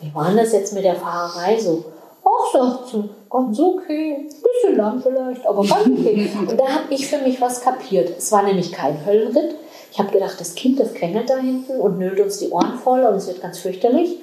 wie 0.00 0.14
war 0.14 0.32
das 0.32 0.52
jetzt 0.52 0.74
mit 0.74 0.84
der 0.84 0.96
Fahrerei 0.96 1.58
so? 1.58 1.84
Ach, 2.24 2.52
sagt 2.52 2.88
sie, 2.88 3.08
ganz 3.30 3.58
okay, 3.58 4.28
bisschen 4.28 4.76
lang 4.76 5.00
vielleicht, 5.00 5.44
aber 5.46 5.64
ganz 5.64 5.86
okay. 5.86 6.30
Und 6.38 6.58
da 6.58 6.68
habe 6.68 6.94
ich 6.94 7.08
für 7.08 7.18
mich 7.18 7.40
was 7.40 7.60
kapiert. 7.60 8.16
Es 8.16 8.30
war 8.30 8.42
nämlich 8.42 8.70
kein 8.70 9.04
Höllenritt. 9.04 9.56
Ich 9.90 9.98
habe 9.98 10.12
gedacht, 10.12 10.40
das 10.40 10.54
Kind, 10.54 10.78
das 10.78 10.94
krängelt 10.94 11.28
da 11.28 11.36
hinten 11.36 11.80
und 11.80 11.98
nölt 11.98 12.20
uns 12.20 12.38
die 12.38 12.50
Ohren 12.50 12.78
voll 12.78 13.04
und 13.04 13.16
es 13.16 13.26
wird 13.26 13.42
ganz 13.42 13.58
fürchterlich. 13.58 14.18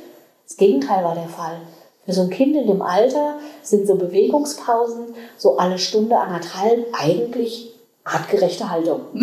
Das 0.47 0.57
Gegenteil 0.57 1.03
war 1.03 1.13
der 1.13 1.27
Fall. 1.27 1.57
Für 2.05 2.13
so 2.13 2.21
ein 2.21 2.29
Kind 2.29 2.55
in 2.55 2.67
dem 2.67 2.81
Alter 2.81 3.35
sind 3.61 3.85
so 3.85 3.95
Bewegungspausen 3.95 5.13
so 5.37 5.57
alle 5.57 5.77
Stunde, 5.77 6.17
anderthalb 6.17 6.87
eigentlich 6.93 7.73
artgerechte 8.03 8.69
Haltung. 8.69 9.01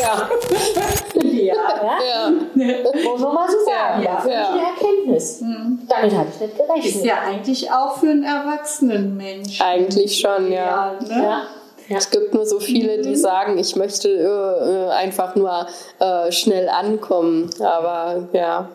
Ja. 0.00 0.28
Ja, 1.46 1.54
ja. 1.54 2.30
muss 3.04 3.20
man 3.20 3.34
mal 3.34 3.48
so 3.48 3.58
sagen. 3.64 4.02
Ja, 4.02 4.14
Ja, 4.14 4.20
für 4.20 4.30
ja. 4.30 4.40
mich 4.40 4.48
eine 4.48 4.70
Erkenntnis. 4.70 5.40
Damit 5.88 6.14
habe 6.14 6.28
ich 6.34 6.40
nicht 6.40 6.56
gerechnet. 6.56 6.84
Ist 6.84 7.04
ja 7.04 7.20
eigentlich 7.20 7.70
auch 7.70 7.96
für 7.98 8.10
einen 8.10 8.24
erwachsenen 8.24 9.16
Menschen. 9.16 9.62
Eigentlich 9.62 10.18
schon, 10.18 10.50
ja. 10.50 10.96
Ja, 11.00 11.16
ne? 11.16 11.22
ja. 11.24 11.42
Ja. 11.88 11.96
Es 11.96 12.10
gibt 12.10 12.34
nur 12.34 12.44
so 12.44 12.60
viele, 12.60 13.00
die 13.00 13.16
sagen, 13.16 13.56
ich 13.56 13.74
möchte 13.74 14.10
äh, 14.10 14.92
einfach 14.92 15.34
nur 15.36 15.66
äh, 15.98 16.30
schnell 16.30 16.68
ankommen. 16.68 17.48
Aber 17.60 18.28
ja, 18.32 18.68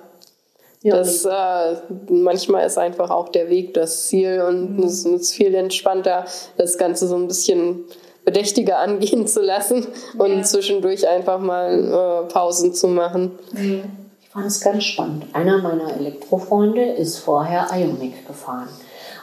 das 0.84 1.24
äh, 1.24 1.76
manchmal 2.09 2.66
ist 2.66 2.78
einfach 2.78 3.09
auch 3.11 3.30
der 3.30 3.49
Weg 3.49 3.74
das 3.76 4.07
Ziel 4.07 4.41
und 4.41 4.84
es 4.84 5.05
ist 5.05 5.34
viel 5.34 5.53
entspannter, 5.55 6.26
das 6.57 6.78
Ganze 6.78 7.07
so 7.07 7.16
ein 7.16 7.28
bisschen 7.28 7.86
bedächtiger 8.26 8.80
angehen 8.80 9.28
zu 9.28 9.41
lassen 9.41 9.88
und 10.17 10.45
zwischendurch 10.45 11.07
einfach 11.07 11.39
mal 11.39 12.26
äh, 12.28 12.32
Pausen 12.32 12.74
zu 12.74 12.88
machen. 12.88 13.32
Ich 14.21 14.30
fand 14.30 14.45
es 14.45 14.61
ganz 14.61 14.84
spannend. 14.86 15.26
Einer 15.34 15.59
meiner 15.59 15.95
Elektrofreunde 15.95 16.84
ist 16.93 17.19
vorher 17.19 17.67
Ionic 17.71 18.26
gefahren 18.28 18.69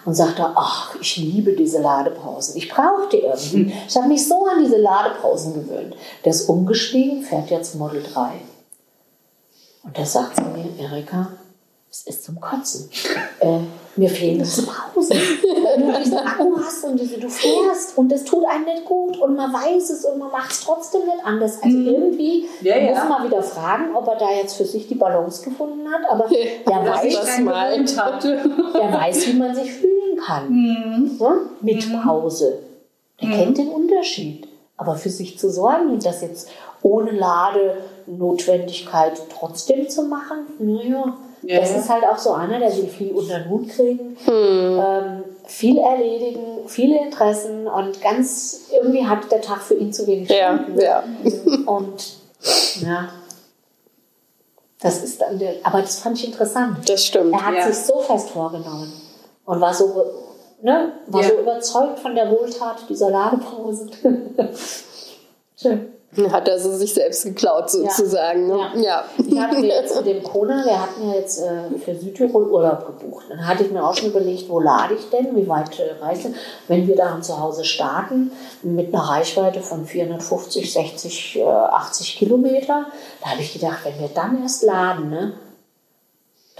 und 0.04 0.14
sagte, 0.14 0.46
ach, 0.54 0.94
ich 1.00 1.16
liebe 1.16 1.52
diese 1.52 1.80
Ladepausen. 1.80 2.56
Ich 2.56 2.68
brauche 2.68 3.08
die 3.12 3.18
irgendwie. 3.18 3.72
Ich 3.88 3.96
habe 3.96 4.08
mich 4.08 4.26
so 4.26 4.46
an 4.46 4.62
diese 4.62 4.78
Ladepausen 4.78 5.54
gewöhnt. 5.54 5.94
Der 6.24 6.30
ist 6.30 6.48
umgestiegen, 6.48 7.22
fährt 7.22 7.50
jetzt 7.50 7.74
Model 7.74 8.02
3. 8.02 8.30
Und 9.82 9.98
da 9.98 10.04
sagt 10.04 10.36
sie 10.36 10.42
mir, 10.42 10.68
Erika, 10.78 11.28
es 11.90 12.06
ist 12.06 12.24
zum 12.24 12.40
Kotzen. 12.40 12.88
Äh, 13.40 13.58
mir 13.96 14.08
fehlen 14.08 14.38
diese 14.38 14.62
Pausen. 14.62 15.10
Wenn 15.10 15.92
du 15.92 15.98
diesen 15.98 16.18
Akku 16.18 16.56
hast 16.56 16.84
und 16.84 17.00
diese, 17.00 17.18
du 17.18 17.28
fährst 17.28 17.98
und 17.98 18.12
es 18.12 18.24
tut 18.24 18.44
einem 18.48 18.64
nicht 18.64 18.84
gut 18.84 19.20
und 19.20 19.34
man 19.34 19.52
weiß 19.52 19.90
es 19.90 20.04
und 20.04 20.18
man 20.18 20.30
macht 20.30 20.52
es 20.52 20.60
trotzdem 20.60 21.04
nicht 21.06 21.24
anders. 21.24 21.60
Also 21.60 21.76
irgendwie 21.76 22.46
Ja, 22.60 22.76
ja. 22.76 22.90
muss 22.90 23.08
man 23.08 23.26
wieder 23.26 23.42
fragen, 23.42 23.96
ob 23.96 24.06
er 24.06 24.14
da 24.16 24.30
jetzt 24.30 24.54
für 24.56 24.64
sich 24.64 24.86
die 24.86 24.94
Balance 24.94 25.42
gefunden 25.42 25.90
hat. 25.90 26.02
Aber 26.08 26.28
der 26.28 26.44
Dass 26.64 27.04
weiß, 27.04 27.14
das 27.14 27.36
der 27.36 27.46
weiß, 28.92 29.26
wie 29.26 29.32
man 29.34 29.52
sich 29.54 29.72
fühlen 29.72 30.16
kann. 30.24 31.16
Ja? 31.18 31.34
Mit 31.60 31.92
Pause. 32.04 32.60
Der 33.20 33.30
kennt 33.30 33.58
den 33.58 33.68
Unterschied. 33.68 34.46
Aber 34.76 34.94
für 34.94 35.10
sich 35.10 35.36
zu 35.38 35.50
sorgen 35.50 35.90
und 35.90 36.06
das 36.06 36.22
jetzt 36.22 36.48
ohne 36.82 37.10
Ladenotwendigkeit 37.10 39.20
trotzdem 39.28 39.90
zu 39.90 40.04
machen, 40.04 40.46
naja, 40.58 41.18
Ja, 41.42 41.60
das 41.60 41.70
ja. 41.70 41.76
ist 41.78 41.88
halt 41.88 42.04
auch 42.04 42.18
so 42.18 42.32
einer, 42.32 42.58
der 42.58 42.76
will 42.76 42.86
viel 42.86 43.12
unter 43.12 43.38
den 43.40 43.48
Hut 43.48 43.68
kriegen, 43.70 44.16
ähm, 44.28 45.24
viel 45.46 45.78
erledigen, 45.78 46.68
viele 46.68 47.02
Interessen 47.02 47.66
und 47.66 48.00
ganz 48.02 48.68
irgendwie 48.72 49.06
hat 49.06 49.30
der 49.32 49.40
Tag 49.40 49.62
für 49.62 49.74
ihn 49.74 49.92
zu 49.92 50.06
wenig 50.06 50.28
Ja, 50.28 50.54
Stunden. 50.58 50.80
ja. 50.80 51.02
Und 51.66 52.16
ja, 52.82 53.08
das 54.82 55.02
ist 55.02 55.20
dann 55.20 55.38
der, 55.38 55.54
aber 55.62 55.80
das 55.82 55.98
fand 56.00 56.18
ich 56.18 56.26
interessant. 56.26 56.88
Das 56.88 57.04
stimmt. 57.06 57.32
Er 57.32 57.46
hat 57.46 57.54
Ja. 57.54 57.66
sich 57.72 57.76
so 57.86 57.98
fest 58.00 58.30
vorgenommen 58.30 58.92
und 59.46 59.60
war 59.60 59.72
so, 59.74 60.04
ne, 60.62 60.92
war 61.06 61.22
Ja. 61.22 61.28
so 61.28 61.38
überzeugt 61.40 61.98
von 62.00 62.14
der 62.14 62.30
Wohltat 62.30 62.84
dieser 62.88 63.10
Ladepause. 63.10 63.88
Schön. 65.56 65.92
Hat 66.30 66.48
er 66.48 66.58
so 66.58 66.72
sich 66.72 66.92
selbst 66.92 67.22
geklaut 67.22 67.70
sozusagen. 67.70 68.48
ne? 68.48 68.58
Ja. 68.74 68.80
Ja. 68.80 69.04
Ich 69.18 69.58
mir 69.58 69.66
jetzt 69.68 69.94
zu 69.94 70.02
dem 70.02 70.24
Kona, 70.24 70.64
wir 70.64 70.82
hatten 70.82 71.08
ja 71.08 71.14
jetzt 71.14 71.40
äh, 71.40 71.78
für 71.78 71.94
Südtirol 71.94 72.48
Urlaub 72.48 72.84
gebucht. 72.86 73.26
Dann 73.28 73.46
hatte 73.46 73.62
ich 73.62 73.70
mir 73.70 73.86
auch 73.86 73.94
schon 73.94 74.08
überlegt, 74.08 74.48
wo 74.48 74.58
lade 74.58 74.94
ich 74.94 75.08
denn, 75.10 75.36
wie 75.36 75.48
weit 75.48 75.78
äh, 75.78 76.02
reise, 76.04 76.34
wenn 76.66 76.88
wir 76.88 76.96
da 76.96 77.20
zu 77.22 77.38
Hause 77.38 77.64
starten, 77.64 78.32
mit 78.62 78.92
einer 78.92 79.04
Reichweite 79.04 79.60
von 79.60 79.86
450, 79.86 80.72
60, 80.72 81.38
äh, 81.38 81.44
80 81.44 82.16
Kilometer. 82.16 82.86
Da 83.22 83.30
habe 83.30 83.40
ich 83.40 83.52
gedacht, 83.52 83.78
wenn 83.84 84.00
wir 84.00 84.08
dann 84.12 84.42
erst 84.42 84.64
laden, 84.64 85.10
ne, 85.10 85.34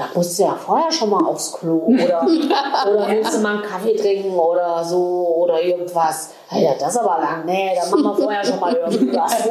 da 0.01 0.09
musst 0.15 0.39
du 0.39 0.45
ja 0.45 0.55
vorher 0.55 0.91
schon 0.91 1.11
mal 1.11 1.23
aufs 1.27 1.53
Klo 1.53 1.77
oder, 1.77 2.23
oder 2.91 3.09
willst 3.09 3.35
du 3.35 3.41
mal 3.41 3.57
einen 3.57 3.63
Kaffee 3.63 3.95
trinken 3.95 4.35
oder 4.35 4.83
so 4.83 5.35
oder 5.37 5.63
irgendwas. 5.63 6.31
Ja, 6.53 6.73
das 6.79 6.95
ist 6.95 7.01
aber 7.01 7.21
lang. 7.21 7.45
Nee, 7.45 7.79
dann 7.79 7.91
machen 7.91 8.19
wir 8.19 8.25
vorher 8.25 8.43
schon 8.45 8.59
mal 8.61 8.75
irgendwas. 8.75 9.37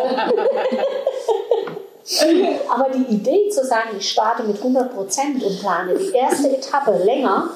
Aber 2.68 2.90
die 2.90 3.14
Idee 3.14 3.50
zu 3.50 3.64
sagen, 3.64 3.90
ich 3.96 4.10
starte 4.10 4.42
mit 4.42 4.58
100 4.58 4.96
Prozent 4.96 5.44
und 5.44 5.60
plane 5.60 5.94
die 5.96 6.12
erste 6.12 6.50
Etappe 6.50 6.98
länger, 7.04 7.52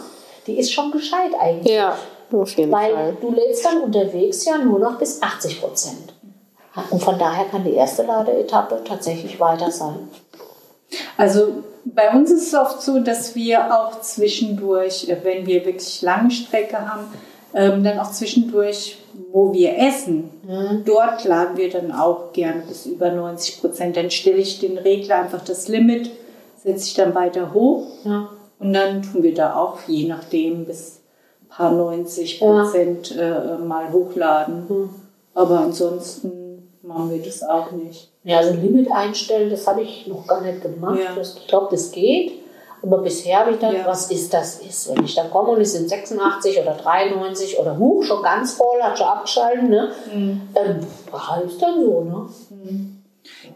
die 0.45 0.59
ist 0.59 0.71
schon 0.71 0.91
gescheit 0.91 1.31
eigentlich. 1.39 1.73
ja, 1.73 1.97
auf 2.31 2.51
jeden 2.51 2.71
Weil 2.71 2.93
Fall. 2.93 3.17
du 3.19 3.31
lädst 3.31 3.65
dann 3.65 3.81
unterwegs 3.81 4.45
ja 4.45 4.59
nur 4.59 4.77
noch 4.77 4.99
bis 4.99 5.19
80 5.19 5.59
Prozent. 5.59 6.13
Und 6.91 7.01
von 7.01 7.17
daher 7.17 7.45
kann 7.45 7.63
die 7.63 7.73
erste 7.73 8.03
Ladeetappe 8.03 8.83
tatsächlich 8.83 9.39
weiter 9.39 9.71
sein. 9.71 10.07
Also 11.17 11.63
bei 11.85 12.11
uns 12.11 12.31
ist 12.31 12.47
es 12.47 12.53
oft 12.53 12.81
so, 12.81 12.99
dass 12.99 13.35
wir 13.35 13.73
auch 13.77 14.01
zwischendurch, 14.01 15.09
äh, 15.09 15.17
wenn 15.23 15.45
wir 15.45 15.65
wirklich 15.65 16.01
lange 16.01 16.31
Strecke 16.31 16.77
haben, 16.89 17.05
ähm, 17.53 17.83
dann 17.83 17.99
auch 17.99 18.11
zwischendurch, 18.11 18.97
wo 19.31 19.53
wir 19.53 19.77
essen, 19.77 20.31
dort 20.85 21.23
laden 21.23 21.55
wir 21.55 21.69
dann 21.69 21.91
auch 21.91 22.33
gerne 22.33 22.63
bis 22.67 22.87
über 22.87 23.11
90 23.11 23.61
Prozent. 23.61 23.95
Dann 23.95 24.09
stelle 24.09 24.37
ich 24.37 24.59
den 24.59 24.77
Regler 24.79 25.17
einfach 25.17 25.43
das 25.43 25.67
Limit, 25.67 26.09
setze 26.63 26.87
ich 26.87 26.93
dann 26.95 27.13
weiter 27.13 27.53
hoch 27.53 27.85
Ja. 28.05 28.29
und 28.59 28.73
dann 28.73 29.03
tun 29.03 29.21
wir 29.21 29.35
da 29.35 29.55
auch 29.55 29.77
je 29.87 30.07
nachdem 30.07 30.65
bis 30.65 31.01
ein 31.43 31.47
paar 31.49 31.71
90 31.71 32.39
Prozent 32.39 33.15
äh, 33.15 33.57
mal 33.63 33.91
hochladen. 33.91 34.89
Aber 35.35 35.59
ansonsten 35.59 36.31
machen 36.83 37.09
wir 37.11 37.21
das 37.23 37.41
auch 37.43 37.71
nicht. 37.71 38.09
Ja, 38.23 38.37
also 38.37 38.53
Limit 38.53 38.91
einstellen, 38.91 39.49
das 39.49 39.65
habe 39.67 39.81
ich 39.81 40.07
noch 40.07 40.25
gar 40.27 40.41
nicht 40.41 40.61
gemacht. 40.61 40.99
Ja. 41.03 41.15
Das, 41.15 41.35
ich 41.37 41.47
glaube, 41.47 41.67
das 41.71 41.91
geht. 41.91 42.33
Aber 42.81 42.97
bisher 42.97 43.39
habe 43.39 43.51
ich 43.51 43.57
gedacht, 43.59 43.73
Ja. 43.77 43.85
was 43.87 44.11
ist 44.11 44.33
das 44.33 44.59
ist. 44.59 44.93
Wenn 44.93 45.05
ich 45.05 45.15
dann 45.15 45.31
komme 45.31 45.49
und 45.51 45.61
es 45.61 45.71
sind 45.71 45.87
86 45.87 46.59
oder 46.61 46.73
93 46.73 47.57
oder 47.57 47.77
huch, 47.77 48.03
schon 48.03 48.21
ganz 48.21 48.53
voll, 48.53 48.81
hat 48.81 48.97
schon 48.97 49.07
abgeschalten, 49.07 49.69
ne? 49.69 49.91
Mhm. 50.13 50.41
Ähm, 50.53 50.79
war 51.09 51.41
ist 51.45 51.61
dann 51.61 51.81
so, 51.81 52.01
ne? 52.01 52.25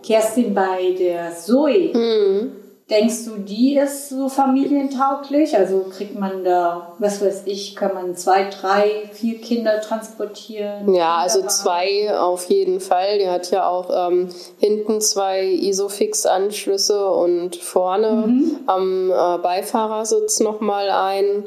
Kerstin, 0.02 0.54
bei 0.54 0.96
der 0.98 1.36
Zoe, 1.36 1.92
Mhm. 1.94 2.52
Denkst 2.90 3.26
du, 3.26 3.38
die 3.38 3.76
ist 3.76 4.10
so 4.10 4.30
familientauglich? 4.30 5.56
Also 5.58 5.86
kriegt 5.92 6.18
man 6.18 6.44
da, 6.44 6.94
was 7.00 7.22
weiß 7.22 7.44
ich, 7.46 7.76
kann 7.76 7.94
man 7.94 8.16
zwei, 8.16 8.50
drei, 8.50 9.10
vier 9.12 9.40
Kinder 9.42 9.82
transportieren? 9.82 10.94
Ja, 10.94 11.18
also 11.18 11.46
zwei 11.48 12.18
auf 12.18 12.50
jeden 12.50 12.80
Fall. 12.80 13.20
Die 13.20 13.28
hat 13.28 13.52
ja 13.52 13.68
auch 13.68 14.10
ähm, 14.10 14.30
hinten 14.58 15.02
zwei 15.02 15.44
Isofix-Anschlüsse 15.44 17.10
und 17.10 17.58
vorne 17.58 18.62
am 18.68 19.12
äh, 19.12 19.38
Beifahrersitz 19.40 20.40
nochmal 20.40 20.90
ein. 20.90 21.46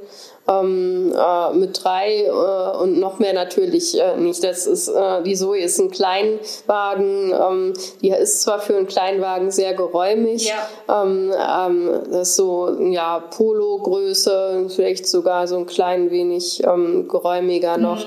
Ähm, 0.49 1.15
äh, 1.15 1.55
mit 1.55 1.85
drei 1.85 2.25
äh, 2.25 2.77
und 2.83 2.99
noch 2.99 3.19
mehr 3.19 3.35
natürlich 3.35 4.01
äh, 4.01 4.17
nicht. 4.17 4.43
Das 4.43 4.67
ist, 4.67 4.89
äh, 4.89 5.23
die 5.23 5.37
Zoe 5.37 5.59
ist 5.59 5.79
ein 5.79 5.91
Kleinwagen. 5.91 7.33
Ähm, 7.33 7.75
die 8.01 8.09
ist 8.09 8.43
zwar 8.43 8.59
für 8.59 8.77
einen 8.77 8.87
Kleinwagen 8.87 9.51
sehr 9.51 9.75
geräumig. 9.75 10.49
Ja. 10.49 11.03
Ähm, 11.03 11.33
ähm, 11.33 11.91
das 12.11 12.31
ist 12.31 12.37
so, 12.37 12.75
ja, 12.81 13.21
Polo-Größe, 13.21 14.67
vielleicht 14.75 15.07
sogar 15.07 15.47
so 15.47 15.57
ein 15.57 15.67
klein 15.67 16.11
wenig 16.11 16.65
ähm, 16.65 17.07
geräumiger 17.07 17.77
noch. 17.77 18.05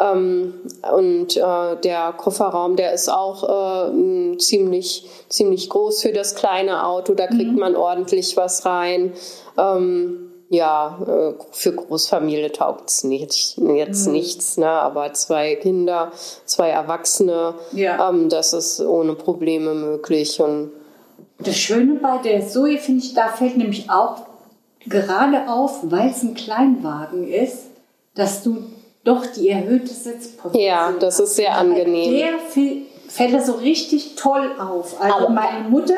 Ähm, 0.00 0.54
und 0.90 1.36
äh, 1.36 1.76
der 1.84 2.14
Kofferraum, 2.16 2.76
der 2.76 2.92
ist 2.92 3.08
auch 3.08 3.88
äh, 3.92 4.38
ziemlich, 4.38 5.06
ziemlich 5.28 5.68
groß 5.68 6.02
für 6.02 6.12
das 6.12 6.34
kleine 6.34 6.86
Auto. 6.86 7.14
Da 7.14 7.26
kriegt 7.26 7.56
man 7.56 7.76
ordentlich 7.76 8.36
was 8.36 8.66
rein. 8.66 9.12
Ähm, 9.56 10.30
ja, 10.54 10.98
äh, 11.06 11.32
für 11.52 11.72
Großfamilie 11.72 12.52
taugt 12.52 12.90
es 12.90 13.04
nicht, 13.04 13.58
jetzt 13.58 14.06
nichts, 14.06 14.56
ne? 14.56 14.68
aber 14.68 15.12
zwei 15.12 15.54
Kinder, 15.56 16.12
zwei 16.44 16.70
Erwachsene, 16.70 17.54
Ja. 17.72 18.08
ähm, 18.10 18.28
das 18.28 18.52
ist 18.52 18.80
ohne 18.80 19.14
Probleme 19.14 19.74
möglich. 19.74 20.40
Und 20.40 20.70
Das 21.38 21.56
Schöne 21.56 21.94
bei 21.96 22.18
der 22.18 22.46
Zoe 22.46 22.78
finde 22.78 23.04
ich, 23.04 23.14
da 23.14 23.28
fällt 23.28 23.56
nämlich 23.56 23.90
auch 23.90 24.22
gerade 24.86 25.48
auf, 25.48 25.80
weil 25.84 26.10
es 26.10 26.22
ein 26.22 26.34
Kleinwagen 26.34 27.26
ist, 27.26 27.64
dass 28.14 28.42
du 28.42 28.58
doch 29.02 29.26
die 29.26 29.48
erhöhte 29.50 29.88
Sitzposition 29.92 30.62
Ja, 30.64 30.92
das 30.98 31.20
ist 31.20 31.36
sehr 31.36 31.56
angenehm. 31.56 32.12
Der 32.12 32.28
fällt 33.08 33.34
das 33.34 33.46
so 33.46 33.52
richtig 33.52 34.14
toll 34.16 34.50
auf. 34.58 35.00
Also 35.00 35.16
Aber- 35.26 35.28
meine 35.30 35.68
Mutter 35.68 35.94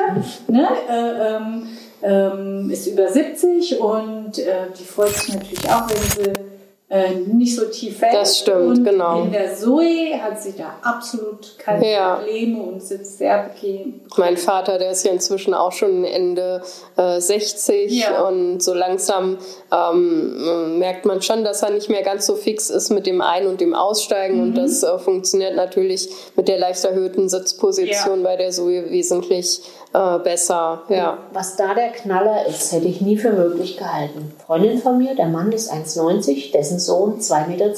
ne, 0.47 0.67
äh, 0.89 1.35
ähm, 1.37 1.67
ähm, 2.01 2.69
ist 2.69 2.87
über 2.87 3.07
70 3.09 3.79
und 3.79 4.37
äh, 4.39 4.67
die 4.77 4.83
freut 4.83 5.15
sich 5.15 5.35
natürlich 5.35 5.69
auch, 5.69 5.89
wenn 5.89 6.25
sie 6.25 6.46
äh, 6.89 7.15
nicht 7.15 7.53
so 7.53 7.65
tief 7.65 7.97
fällt. 7.97 8.13
Das 8.13 8.39
stimmt, 8.39 8.77
und 8.77 8.83
genau. 8.85 9.23
In 9.23 9.31
der 9.33 9.53
Zoe 9.53 10.13
hat 10.21 10.41
sie 10.41 10.53
da 10.57 10.75
absolut 10.81 11.59
keine 11.59 11.91
Ja. 11.91 12.15
Probleme 12.15 12.61
und 12.63 12.81
sitzt 12.81 13.17
sehr 13.17 13.43
bequem. 13.49 13.99
Mein 14.15 14.37
Vater, 14.37 14.77
der 14.77 14.91
ist 14.91 15.03
ja 15.05 15.11
inzwischen 15.11 15.53
auch 15.53 15.73
schon 15.73 16.05
Ende 16.05 16.61
äh, 16.95 17.19
60 17.19 17.91
Ja. 17.91 18.21
und 18.27 18.63
so 18.63 18.73
langsam 18.73 19.37
ähm, 19.69 20.79
merkt 20.79 21.05
man 21.05 21.21
schon, 21.21 21.43
dass 21.43 21.61
er 21.61 21.71
nicht 21.71 21.89
mehr 21.89 22.03
ganz 22.03 22.25
so 22.25 22.35
fix 22.35 22.69
ist 22.69 22.89
mit 22.89 23.05
dem 23.05 23.19
Ein- 23.21 23.47
und 23.47 23.59
dem 23.59 23.73
Aussteigen 23.73 24.41
und 24.41 24.55
das 24.55 24.81
äh, 24.83 24.97
funktioniert 24.97 25.55
natürlich 25.55 26.09
mit 26.35 26.47
der 26.47 26.57
leicht 26.57 26.83
erhöhten 26.85 27.27
Sitzposition 27.27 28.23
bei 28.23 28.37
der 28.37 28.51
Zoe 28.51 28.89
wesentlich 28.89 29.61
äh, 29.93 30.19
besser. 30.19 30.83
Ja. 30.89 31.17
Was 31.33 31.55
da 31.57 31.73
der 31.73 31.89
Knaller 31.89 32.45
ist, 32.47 32.71
hätte 32.71 32.87
ich 32.87 33.01
nie 33.01 33.17
für 33.17 33.31
möglich 33.31 33.77
gehalten. 33.77 34.33
Freundin 34.45 34.79
von 34.79 34.97
mir, 34.97 35.15
der 35.15 35.27
Mann 35.27 35.51
ist 35.51 35.71
1,90, 35.71 36.51
dessen 36.51 36.76
Sohn 36.79 37.19
2,10 37.19 37.47
Meter. 37.47 37.73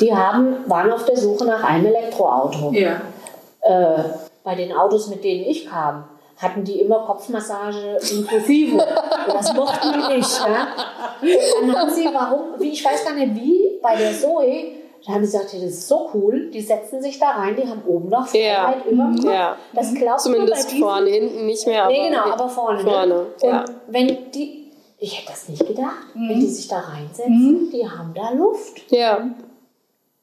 Die 0.00 0.14
haben, 0.14 0.56
waren 0.66 0.92
auf 0.92 1.04
der 1.04 1.16
Suche 1.16 1.44
nach 1.44 1.62
einem 1.62 1.86
Elektroauto. 1.86 2.72
Ja. 2.72 3.00
Äh, 3.60 4.04
bei 4.42 4.54
den 4.54 4.72
Autos, 4.72 5.08
mit 5.08 5.22
denen 5.22 5.44
ich 5.44 5.68
kam, 5.68 6.04
hatten 6.38 6.64
die 6.64 6.80
immer 6.80 7.00
Kopfmassage 7.06 7.98
inklusive. 8.10 8.74
Und 8.74 9.34
das 9.34 9.54
mochten 9.54 9.92
die 9.92 10.16
nicht. 10.16 10.40
Ja? 10.40 10.68
Und 11.60 11.68
dann 11.68 11.76
haben 11.76 11.90
sie, 11.90 12.08
warum, 12.12 12.58
wie, 12.58 12.70
ich 12.70 12.84
weiß 12.84 13.04
gar 13.04 13.14
nicht 13.14 13.34
wie, 13.36 13.78
bei 13.80 13.94
der 13.94 14.12
Zoe, 14.12 14.82
da 15.06 15.14
haben 15.14 15.24
sie 15.24 15.32
gesagt, 15.32 15.54
das 15.54 15.62
ist 15.62 15.88
so 15.88 16.10
cool, 16.14 16.50
die 16.50 16.60
setzen 16.60 17.02
sich 17.02 17.18
da 17.18 17.30
rein, 17.30 17.56
die 17.56 17.68
haben 17.68 17.82
oben 17.86 18.08
noch 18.08 18.32
Ja. 18.34 18.64
Freiheit 18.64 18.86
über 18.86 19.04
dem 19.04 19.16
Kopf. 19.16 19.32
Ja. 19.32 19.56
Das 19.72 19.94
glaubst 19.94 20.24
Zumindest 20.24 20.64
du 20.64 20.66
bei 20.66 20.70
diesen, 20.70 20.80
vorne, 20.80 21.10
hinten 21.10 21.46
nicht 21.46 21.66
mehr. 21.66 21.86
Nee, 21.86 22.08
genau, 22.08 22.22
aber 22.22 22.32
aber 22.34 22.48
vorne. 22.48 22.80
Vorne, 22.80 23.14
ne? 23.14 23.26
ja. 23.42 23.60
Und 23.60 23.70
wenn 23.88 24.30
die, 24.32 24.61
ich 25.02 25.18
hätte 25.18 25.28
das 25.32 25.48
nicht 25.48 25.66
gedacht, 25.66 26.14
Mhm. 26.14 26.28
wenn 26.28 26.40
die 26.40 26.46
sich 26.46 26.68
da 26.68 26.78
reinsetzen, 26.78 27.70
die 27.72 27.88
haben 27.88 28.14
da 28.14 28.30
Luft. 28.30 28.90
Ja. 28.90 29.28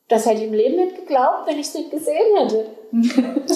Das 0.08 0.26
hätte 0.26 0.38
ich 0.42 0.48
im 0.48 0.54
Leben 0.54 0.78
nicht 0.78 0.96
geglaubt, 0.96 1.46
wenn 1.46 1.60
ich 1.60 1.68
es 1.68 1.74
nicht 1.76 1.92
gesehen 1.92 2.36
hätte. 2.38 2.66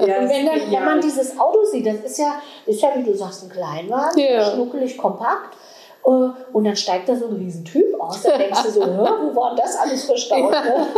Ja, 0.00 0.20
Und 0.20 0.28
wenn, 0.30 0.46
dann, 0.46 0.60
wenn 0.70 0.84
man 0.84 1.00
dieses 1.00 1.38
Auto 1.38 1.64
sieht, 1.64 1.84
das 1.86 1.96
ist 1.96 2.18
ja, 2.18 2.40
ist 2.66 2.80
ja 2.80 2.90
wie 2.96 3.02
du 3.02 3.14
sagst, 3.14 3.42
ein 3.44 3.50
Kleinwagen, 3.50 4.18
Ja. 4.18 4.52
schnuckelig, 4.52 4.96
kompakt. 4.96 5.56
Äh, 6.04 6.08
Und 6.52 6.64
dann 6.64 6.76
steigt 6.76 7.08
da 7.08 7.16
so 7.16 7.26
ein 7.26 7.36
Riesentyp 7.36 8.00
aus. 8.00 8.22
Da 8.22 8.36
denkst 8.36 8.62
du 8.64 8.70
so, 8.70 8.82
Hä, 8.84 8.88
wo 8.88 9.36
war 9.36 9.54
das 9.56 9.76
alles 9.76 10.04
verstaut? 10.04 10.50
Ne? 10.50 10.86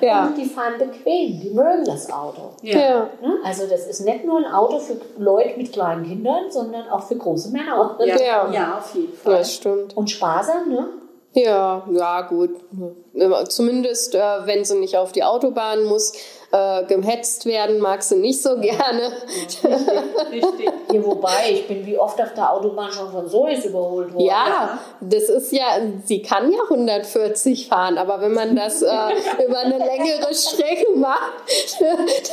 Ja. 0.00 0.26
Und 0.26 0.36
die 0.36 0.44
fahren 0.44 0.74
bequem, 0.78 1.40
die 1.40 1.50
mögen 1.50 1.84
das 1.84 2.12
Auto. 2.12 2.50
Ja. 2.62 2.78
ja. 2.78 3.00
Ne? 3.20 3.38
Also 3.44 3.66
das 3.66 3.86
ist 3.86 4.00
nicht 4.04 4.24
nur 4.24 4.38
ein 4.38 4.44
Auto 4.44 4.78
für 4.78 4.96
Leute 5.18 5.56
mit 5.56 5.72
kleinen 5.72 6.04
Kindern, 6.04 6.50
sondern 6.50 6.88
auch 6.88 7.02
für 7.02 7.16
große 7.16 7.50
Männer. 7.50 7.96
Ja, 8.00 8.16
Ja. 8.20 8.50
ja. 8.52 8.78
auf 8.78 8.94
jeden 8.94 9.14
Fall. 9.14 9.38
Das 9.38 9.54
stimmt. 9.54 9.96
Und 9.96 10.10
sparsam, 10.10 10.68
ne? 10.68 10.88
Ja, 11.32 11.82
ja, 11.90 12.22
gut. 12.22 12.50
Ja, 13.14 13.44
Zumindest, 13.46 14.14
äh, 14.14 14.18
wenn 14.44 14.64
sie 14.64 14.78
nicht 14.78 14.96
auf 14.96 15.12
die 15.12 15.22
Autobahn 15.24 15.84
muss, 15.84 16.12
äh, 16.52 16.84
gehetzt 16.84 17.46
werden, 17.46 17.78
mag 17.80 18.02
sie 18.02 18.16
nicht 18.16 18.42
so 18.42 18.56
gerne. 18.58 19.12
Richtig. 20.30 20.70
Ja, 20.92 21.04
wobei, 21.04 21.50
ich 21.50 21.66
bin 21.66 21.84
wie 21.86 21.98
oft 21.98 22.20
auf 22.20 22.34
der 22.34 22.52
Autobahn 22.52 22.90
schon 22.92 23.10
von 23.10 23.28
Sois 23.28 23.64
überholt 23.64 24.12
worden. 24.14 24.24
Ja, 24.24 24.78
das 25.00 25.24
ist 25.24 25.52
ja, 25.52 25.64
sie 26.04 26.22
kann 26.22 26.52
ja 26.52 26.60
140 26.70 27.68
fahren, 27.68 27.98
aber 27.98 28.20
wenn 28.20 28.32
man 28.32 28.54
das 28.54 28.82
äh, 28.82 28.86
über 29.46 29.58
eine 29.58 29.78
längere 29.78 30.32
Strecke 30.34 30.96
macht, 30.96 31.32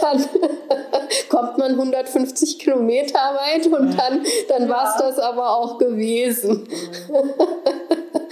dann 0.01 0.23
kommt 1.29 1.57
man 1.57 1.71
150 1.71 2.59
Kilometer 2.59 3.19
weit 3.19 3.65
und 3.67 3.97
dann, 3.97 4.25
dann 4.47 4.69
war 4.69 4.89
es 4.89 5.01
das 5.01 5.19
aber 5.19 5.57
auch 5.57 5.77
gewesen. 5.77 6.67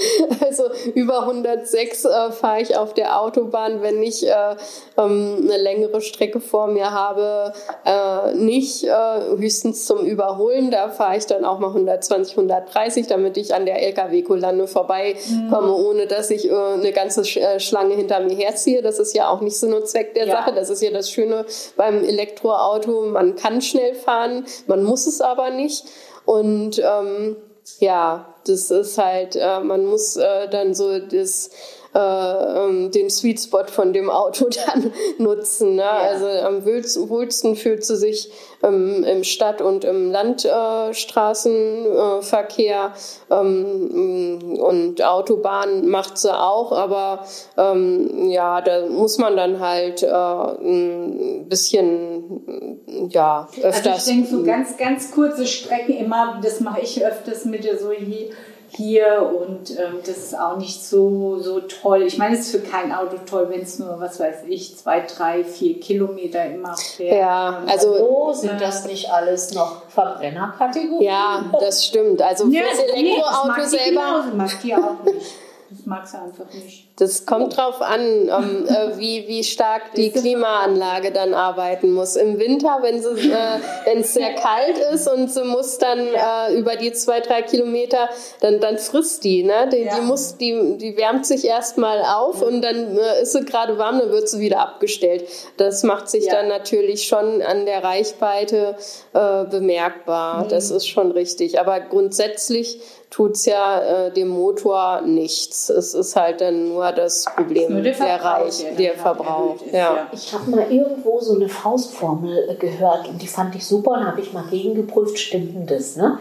Also 0.42 0.64
über 0.96 1.22
106 1.22 2.06
äh, 2.06 2.32
fahre 2.32 2.62
ich 2.62 2.76
auf 2.78 2.94
der 2.94 3.20
Autobahn, 3.22 3.82
wenn 3.82 4.02
ich 4.02 4.28
äh, 4.28 4.56
ähm, 4.98 5.40
eine 5.44 5.58
längere 5.58 6.02
Strecke 6.02 6.40
vor 6.40 6.68
mir 6.68 6.92
habe, 6.92 7.54
äh, 7.86 8.34
nicht. 8.34 8.84
Äh, 8.84 8.92
höchstens 9.38 9.86
zum 9.86 10.06
Überholen, 10.06 10.72
da 10.72 10.90
fahre 10.90 11.18
ich 11.18 11.26
dann 11.26 11.46
auch 11.46 11.60
mal 11.60 11.68
120, 11.68 12.38
130, 12.38 13.08
damit 13.08 13.38
ich 13.38 13.54
an 13.54 13.66
der 13.66 13.82
LKW-Kolonne 13.82 14.68
vorbeikomme, 14.68 15.74
ohne 15.74 16.08
dass 16.08 16.30
ich 16.30 16.50
äh, 16.50 16.54
eine 16.54 16.92
ganze 16.92 17.24
Sch 17.24 17.38
äh, 17.38 17.60
Schlange 17.60 17.96
hinter 17.96 18.20
mir 18.20 18.36
herziehe. 18.36 18.82
Das 18.82 19.00
ist 19.00 19.16
ja 19.16 19.30
auch 19.30 19.42
nicht 19.42 19.58
Sinn 19.58 19.74
und 19.74 19.88
Zweck 19.88 20.14
der 20.16 20.28
Ja. 20.28 20.38
Sache. 20.38 20.54
Das 20.54 20.70
ist 20.70 20.82
ja 20.82 20.92
das 20.92 21.10
Schöne 21.10 21.46
beim 21.78 22.04
Elektroauto. 22.04 23.04
Man 23.04 23.36
kann 23.36 23.62
schnell 23.62 23.94
fahren, 23.96 24.46
man 24.68 24.84
muss 24.84 25.08
es 25.08 25.22
aber 25.22 25.50
nicht. 25.52 25.86
Und 26.26 26.80
ähm, 26.80 27.36
ja, 27.80 28.31
das 28.46 28.72
ist 28.72 28.98
halt, 28.98 29.36
äh, 29.36 29.60
man 29.60 29.86
muss 29.86 30.16
äh, 30.16 30.50
dann 30.50 30.74
so 30.74 31.00
das, 31.00 31.52
äh, 31.94 32.00
ähm, 32.00 32.90
den 32.92 33.10
Sweet 33.10 33.42
Spot 33.42 33.66
von 33.66 33.92
dem 33.94 34.10
Auto 34.10 34.48
dann 34.66 34.92
nutzen. 35.18 35.76
Ne? 35.76 35.90
Also 35.90 36.28
am 36.28 36.66
wohlsten, 36.66 37.56
fühlt 37.56 37.86
sie 37.86 37.98
sich 37.98 38.32
ähm, 38.64 39.04
im 39.04 39.24
Stadt- 39.24 39.62
und 39.62 39.84
im 39.84 40.12
Landstraßenverkehr 40.12 42.94
äh, 43.30 43.34
ähm, 43.34 44.60
und 44.60 45.04
Autobahn 45.04 45.88
macht 45.88 46.18
sie 46.18 46.34
auch, 46.34 46.72
aber 46.72 47.26
ähm, 47.58 48.30
ja, 48.30 48.62
da 48.62 48.86
muss 48.86 49.18
man 49.18 49.36
dann 49.36 49.60
halt 49.60 50.04
äh, 50.04 50.08
ein 50.08 51.50
bisschen 51.50 53.10
ja 53.10 53.50
öfters. 53.62 53.86
Also 53.86 54.12
ich 54.12 54.16
denke 54.16 54.30
so 54.30 54.44
ganz, 54.44 54.78
ganz 54.78 55.12
kurze 55.12 55.46
Strecken 55.46 55.98
immer, 55.98 56.40
das 56.42 56.62
mache 56.62 56.80
ich 56.82 57.06
öfters 57.06 57.46
mit 57.46 57.64
der 57.64 57.78
so 57.78 57.92
hier, 57.92 58.30
hier 58.74 59.32
und 59.38 59.72
ähm, 59.72 60.00
das 60.06 60.18
ist 60.18 60.40
auch 60.40 60.58
nicht 60.58 60.82
so, 60.84 61.40
so 61.40 61.60
toll. 61.62 62.04
Ich 62.04 62.18
meine, 62.18 62.36
es 62.38 62.48
ist 62.48 62.52
für 62.52 62.60
kein 62.70 62.92
Auto 62.94 63.18
toll, 63.30 63.48
wenn 63.50 63.62
es 63.62 63.80
nur, 63.80 64.00
was 64.00 64.20
weiß 64.20 64.44
ich, 64.48 64.78
zwei, 64.78 65.02
drei, 65.02 65.44
vier 65.44 65.80
Kilometer 65.80 66.46
immer 66.46 66.76
fährt. 66.78 67.18
ja, 67.18 67.64
also 67.68 67.94
So 67.98 68.34
sind 68.34 68.62
das 68.62 68.86
nicht 68.86 69.12
alles 69.12 69.54
noch 69.54 69.84
Verbrennerkategorien. 69.90 71.02
Ja, 71.02 71.44
das 71.60 71.86
stimmt. 71.86 72.22
Also 72.22 72.46
Ja, 72.46 72.62
nee, 72.62 72.68
das 72.70 72.80
Elektroauto 72.96 73.48
mag 73.48 73.58
die 73.64 73.70
selber. 73.70 74.02
genauso, 74.02 74.36
mag 74.38 74.62
die 74.64 74.76
auch 74.76 75.04
nicht. 75.04 75.32
Das 75.72 75.86
mag 75.86 76.04
es 76.04 76.14
einfach 76.14 76.54
nicht. 76.54 76.88
Das 76.98 77.26
kommt 77.26 77.56
drauf 77.56 77.82
an, 77.82 78.02
ähm, 78.02 78.68
äh, 78.68 78.98
wie, 78.98 79.26
wie 79.30 79.42
stark 79.44 79.94
die 79.96 80.12
Klimaanlage 80.12 81.12
dann 81.12 81.34
arbeiten 81.34 81.94
muss. 81.94 82.18
Im 82.18 82.40
Winter, 82.40 82.80
wenn 82.82 82.98
es 82.98 83.06
äh, 83.06 84.04
sehr 84.04 84.36
kalt 84.36 84.78
ist 84.94 85.08
und 85.08 85.32
sie 85.32 85.46
muss 85.46 85.78
dann 85.78 86.00
äh, 86.00 86.60
über 86.60 86.76
die 86.76 86.92
zwei, 86.92 87.22
drei 87.22 87.42
Kilometer, 87.42 88.10
dann, 88.42 88.60
dann 88.60 88.78
frisst 88.80 89.24
die. 89.24 89.44
Ne? 89.44 89.70
Die, 89.72 89.84
ja. 89.84 89.96
die, 89.96 90.02
muss, 90.02 90.36
die, 90.36 90.78
die 90.78 90.98
wärmt 90.98 91.26
sich 91.26 91.46
erstmal 91.46 92.04
auf 92.04 92.42
und 92.42 92.62
dann 92.62 92.98
äh, 92.98 93.22
ist 93.22 93.32
sie 93.32 93.46
gerade 93.46 93.78
warm, 93.78 94.00
dann 94.00 94.12
wird 94.12 94.28
sie 94.28 94.42
wieder 94.42 94.60
abgestellt. 94.60 95.24
Das 95.56 95.84
macht 95.84 96.10
sich 96.10 96.26
ja. 96.26 96.34
dann 96.34 96.50
natürlich 96.50 97.08
schon 97.08 97.42
an 97.42 97.66
der 97.66 97.82
Reichweite 97.82 98.76
äh, 99.14 99.46
bemerkbar. 99.46 100.44
Mhm. 100.44 100.50
Das 100.50 100.70
ist 100.70 100.90
schon 100.90 101.12
richtig. 101.12 101.62
Aber 101.62 101.80
grundsätzlich 101.80 102.82
tut 103.12 103.34
es 103.34 103.46
ja 103.46 104.06
äh, 104.08 104.12
dem 104.12 104.30
Motor 104.30 105.02
nichts. 105.02 105.70
Es 105.70 105.94
ist 105.94 106.16
halt 106.16 106.42
dann 106.42 106.70
nur 106.70 106.92
das 106.94 107.26
Problem, 107.26 107.74
nur 107.74 107.82
der, 107.82 107.94
der 107.94 108.24
Reich, 108.24 108.60
der, 108.64 108.72
der 108.72 108.94
Verbrauch. 108.96 109.62
Ist, 109.62 109.74
ja. 109.74 110.08
Ich 110.14 110.34
habe 110.34 110.50
mal 110.50 110.72
irgendwo 110.72 111.20
so 111.20 111.36
eine 111.36 111.50
Faustformel 111.50 112.50
äh, 112.50 112.56
gehört 112.56 113.08
und 113.10 113.22
die 113.22 113.28
fand 113.28 113.54
ich 113.54 113.66
super 113.68 113.92
und 113.92 114.08
habe 114.08 114.22
ich 114.22 114.34
mal 114.34 114.46
gegengeprüft, 114.50 115.20
stimmt 115.20 115.54
denn 115.54 115.68
das? 115.68 115.98
Ne? 115.98 116.18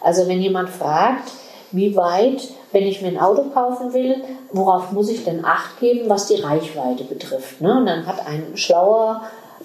Also 0.00 0.28
wenn 0.28 0.40
jemand 0.40 0.68
fragt, 0.68 1.32
wie 1.72 1.96
weit, 1.96 2.48
wenn 2.72 2.84
ich 2.84 3.00
mir 3.00 3.08
ein 3.08 3.18
Auto 3.18 3.44
kaufen 3.44 3.94
will, 3.94 4.22
worauf 4.52 4.92
muss 4.92 5.08
ich 5.08 5.24
denn 5.24 5.44
Acht 5.44 5.80
geben, 5.80 6.08
was 6.10 6.26
die 6.26 6.36
Reichweite 6.36 7.04
betrifft? 7.04 7.62
Ne? 7.62 7.78
Und 7.78 7.86
dann 7.86 8.06
hat 8.06 8.26
ein 8.26 8.52
schlauer 8.54 9.22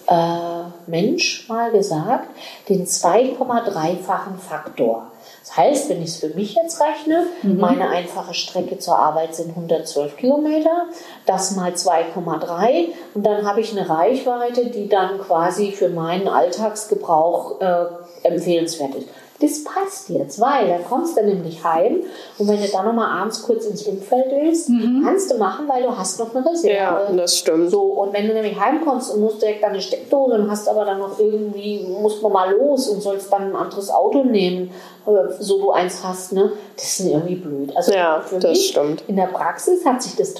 äh, 0.08 0.64
Mensch 0.88 1.48
mal 1.50 1.72
gesagt, 1.72 2.30
den 2.70 2.88
2,3-fachen 2.88 4.40
Faktor. 4.40 5.12
Das 5.50 5.58
heißt, 5.58 5.90
wenn 5.90 6.04
ich 6.04 6.10
es 6.10 6.18
für 6.18 6.30
mich 6.30 6.54
jetzt 6.54 6.80
rechne, 6.80 7.26
mhm. 7.42 7.58
meine 7.58 7.90
einfache 7.90 8.36
Strecke 8.36 8.78
zur 8.78 9.00
Arbeit 9.00 9.34
sind 9.34 9.50
112 9.50 10.16
Kilometer, 10.16 10.86
das 11.26 11.56
mal 11.56 11.72
2,3 11.72 12.90
und 13.16 13.26
dann 13.26 13.48
habe 13.48 13.60
ich 13.60 13.72
eine 13.72 13.90
Reichweite, 13.90 14.68
die 14.68 14.88
dann 14.88 15.18
quasi 15.20 15.72
für 15.72 15.90
meinen 15.90 16.28
Alltagsgebrauch 16.28 17.62
äh, 17.62 17.86
empfehlenswert 18.22 18.94
ist. 18.94 19.08
Das 19.42 19.64
passt 19.64 20.10
jetzt, 20.10 20.40
weil 20.42 20.68
dann 20.68 20.84
kommst 20.84 21.18
du 21.18 21.24
nämlich 21.24 21.64
heim 21.64 22.04
und 22.38 22.48
wenn 22.48 22.62
du 22.62 22.68
dann 22.68 22.86
nochmal 22.86 23.22
abends 23.22 23.42
kurz 23.42 23.66
ins 23.66 23.84
Umfeld 23.84 24.26
willst, 24.32 24.70
mhm. 24.70 25.02
kannst 25.04 25.32
du 25.32 25.38
machen, 25.38 25.68
weil 25.68 25.84
du 25.84 25.98
hast 25.98 26.20
noch 26.20 26.36
eine 26.36 26.46
Reserve. 26.46 26.74
Ja, 26.74 27.10
das 27.16 27.38
stimmt. 27.38 27.72
So, 27.72 27.82
und 27.82 28.12
wenn 28.12 28.28
du 28.28 28.34
nämlich 28.34 28.60
heimkommst 28.60 29.14
und 29.14 29.22
musst 29.22 29.42
direkt 29.42 29.64
deine 29.64 29.80
Steckdose 29.80 30.36
und 30.36 30.52
hast 30.52 30.68
aber 30.68 30.84
dann 30.84 31.00
noch 31.00 31.18
irgendwie, 31.20 31.88
musst 32.02 32.22
mal 32.22 32.54
los 32.54 32.90
und 32.90 33.02
sollst 33.02 33.32
dann 33.32 33.52
ein 33.52 33.56
anderes 33.56 33.90
Auto 33.90 34.24
nehmen, 34.24 34.72
äh, 35.06 35.34
so 35.40 35.60
du 35.60 35.72
eins 35.72 36.04
hast, 36.04 36.34
ne? 36.34 36.52
Das 36.76 37.00
ist 37.00 37.08
irgendwie 37.08 37.36
blöd. 37.36 37.76
Also 37.76 37.94
ja, 37.94 38.22
für 38.22 38.40
das 38.40 38.52
mich 38.52 38.70
stimmt. 38.70 39.04
in 39.08 39.16
der 39.16 39.28
Praxis 39.28 39.86
hat 39.86 40.04
sich 40.04 40.16
das 40.16 40.36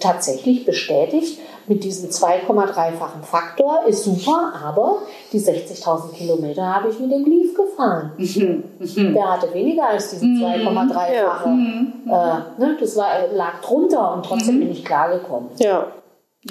tatsächlich 0.00 0.64
bestätigt, 0.64 1.38
mit 1.72 1.84
diesem 1.84 2.10
2,3-fachen 2.10 3.22
Faktor 3.22 3.84
ist 3.86 4.04
super, 4.04 4.52
aber 4.62 4.98
die 5.32 5.40
60.000 5.40 6.12
Kilometer 6.12 6.62
habe 6.62 6.90
ich 6.90 6.98
mit 6.98 7.10
dem 7.10 7.24
Leaf 7.24 7.54
gefahren. 7.54 8.12
Mhm. 8.18 9.14
Der 9.14 9.32
hatte 9.32 9.52
weniger 9.54 9.88
als 9.88 10.10
diesen 10.10 10.36
2,3-fache. 10.36 11.48
Mhm. 11.48 11.92
Äh, 12.06 12.60
ne, 12.60 12.76
das 12.78 12.96
war, 12.96 13.08
lag 13.34 13.60
drunter 13.62 14.14
und 14.14 14.26
trotzdem 14.26 14.56
mhm. 14.56 14.60
bin 14.60 14.70
ich 14.72 14.84
klargekommen. 14.84 15.48
Ja. 15.58 15.86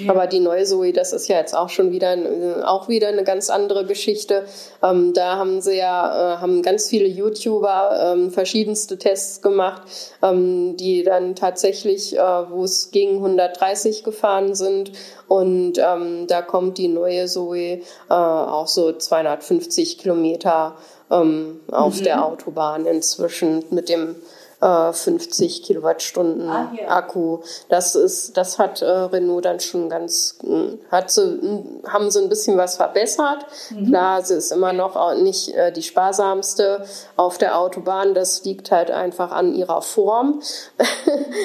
Ja. 0.00 0.10
Aber 0.10 0.26
die 0.26 0.40
neue 0.40 0.64
Zoe, 0.64 0.94
das 0.94 1.12
ist 1.12 1.28
ja 1.28 1.36
jetzt 1.36 1.54
auch 1.54 1.68
schon 1.68 1.90
wieder, 1.90 2.16
äh, 2.16 2.62
auch 2.62 2.88
wieder 2.88 3.08
eine 3.08 3.24
ganz 3.24 3.50
andere 3.50 3.84
Geschichte. 3.84 4.46
Ähm, 4.82 5.12
da 5.12 5.36
haben 5.36 5.60
sie 5.60 5.76
ja, 5.76 6.36
äh, 6.36 6.36
haben 6.38 6.62
ganz 6.62 6.88
viele 6.88 7.06
YouTuber 7.06 8.14
ähm, 8.14 8.30
verschiedenste 8.30 8.96
Tests 8.96 9.42
gemacht, 9.42 9.82
ähm, 10.22 10.78
die 10.78 11.02
dann 11.02 11.36
tatsächlich, 11.36 12.16
äh, 12.16 12.20
wo 12.20 12.64
es 12.64 12.90
gegen 12.90 13.16
130 13.16 14.02
gefahren 14.02 14.54
sind. 14.54 14.92
Und 15.28 15.74
ähm, 15.76 16.26
da 16.26 16.40
kommt 16.40 16.78
die 16.78 16.88
neue 16.88 17.26
Zoe 17.26 17.58
äh, 17.58 17.80
auch 18.08 18.68
so 18.68 18.92
250 18.92 19.98
Kilometer 19.98 20.74
ähm, 21.10 21.60
auf 21.70 22.00
mhm. 22.00 22.04
der 22.04 22.24
Autobahn 22.24 22.86
inzwischen 22.86 23.62
mit 23.68 23.90
dem 23.90 24.16
50 24.62 25.40
äh, 25.60 25.62
Kilowattstunden 25.64 26.48
ah, 26.48 26.72
Akku. 26.86 27.40
Das 27.68 27.96
ist, 27.96 28.36
das 28.36 28.58
hat 28.60 28.80
äh, 28.80 28.86
Renault 28.86 29.44
dann 29.44 29.58
schon 29.58 29.88
ganz, 29.88 30.38
hm, 30.40 30.78
hat 30.90 31.10
sie, 31.10 31.22
hm, 31.22 31.82
haben 31.88 32.10
sie 32.10 32.20
ein 32.20 32.28
bisschen 32.28 32.56
was 32.56 32.76
verbessert. 32.76 33.44
Mhm. 33.70 33.88
Klar, 33.88 34.22
sie 34.22 34.34
ist 34.34 34.52
immer 34.52 34.72
noch 34.72 35.14
nicht 35.14 35.54
äh, 35.54 35.72
die 35.72 35.82
sparsamste 35.82 36.84
auf 37.16 37.38
der 37.38 37.58
Autobahn. 37.58 38.14
Das 38.14 38.44
liegt 38.44 38.70
halt 38.70 38.92
einfach 38.92 39.32
an 39.32 39.54
ihrer 39.54 39.82
Form 39.82 40.40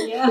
ja. 0.08 0.30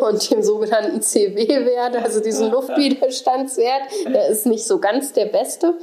und 0.06 0.30
dem 0.30 0.42
sogenannten 0.42 1.00
CW-Wert, 1.00 1.96
also 1.96 2.20
diesen 2.20 2.50
Luftwiderstandswert. 2.52 3.82
Der 4.06 4.28
ist 4.28 4.44
nicht 4.44 4.66
so 4.66 4.78
ganz 4.78 5.12
der 5.14 5.26
beste. 5.26 5.74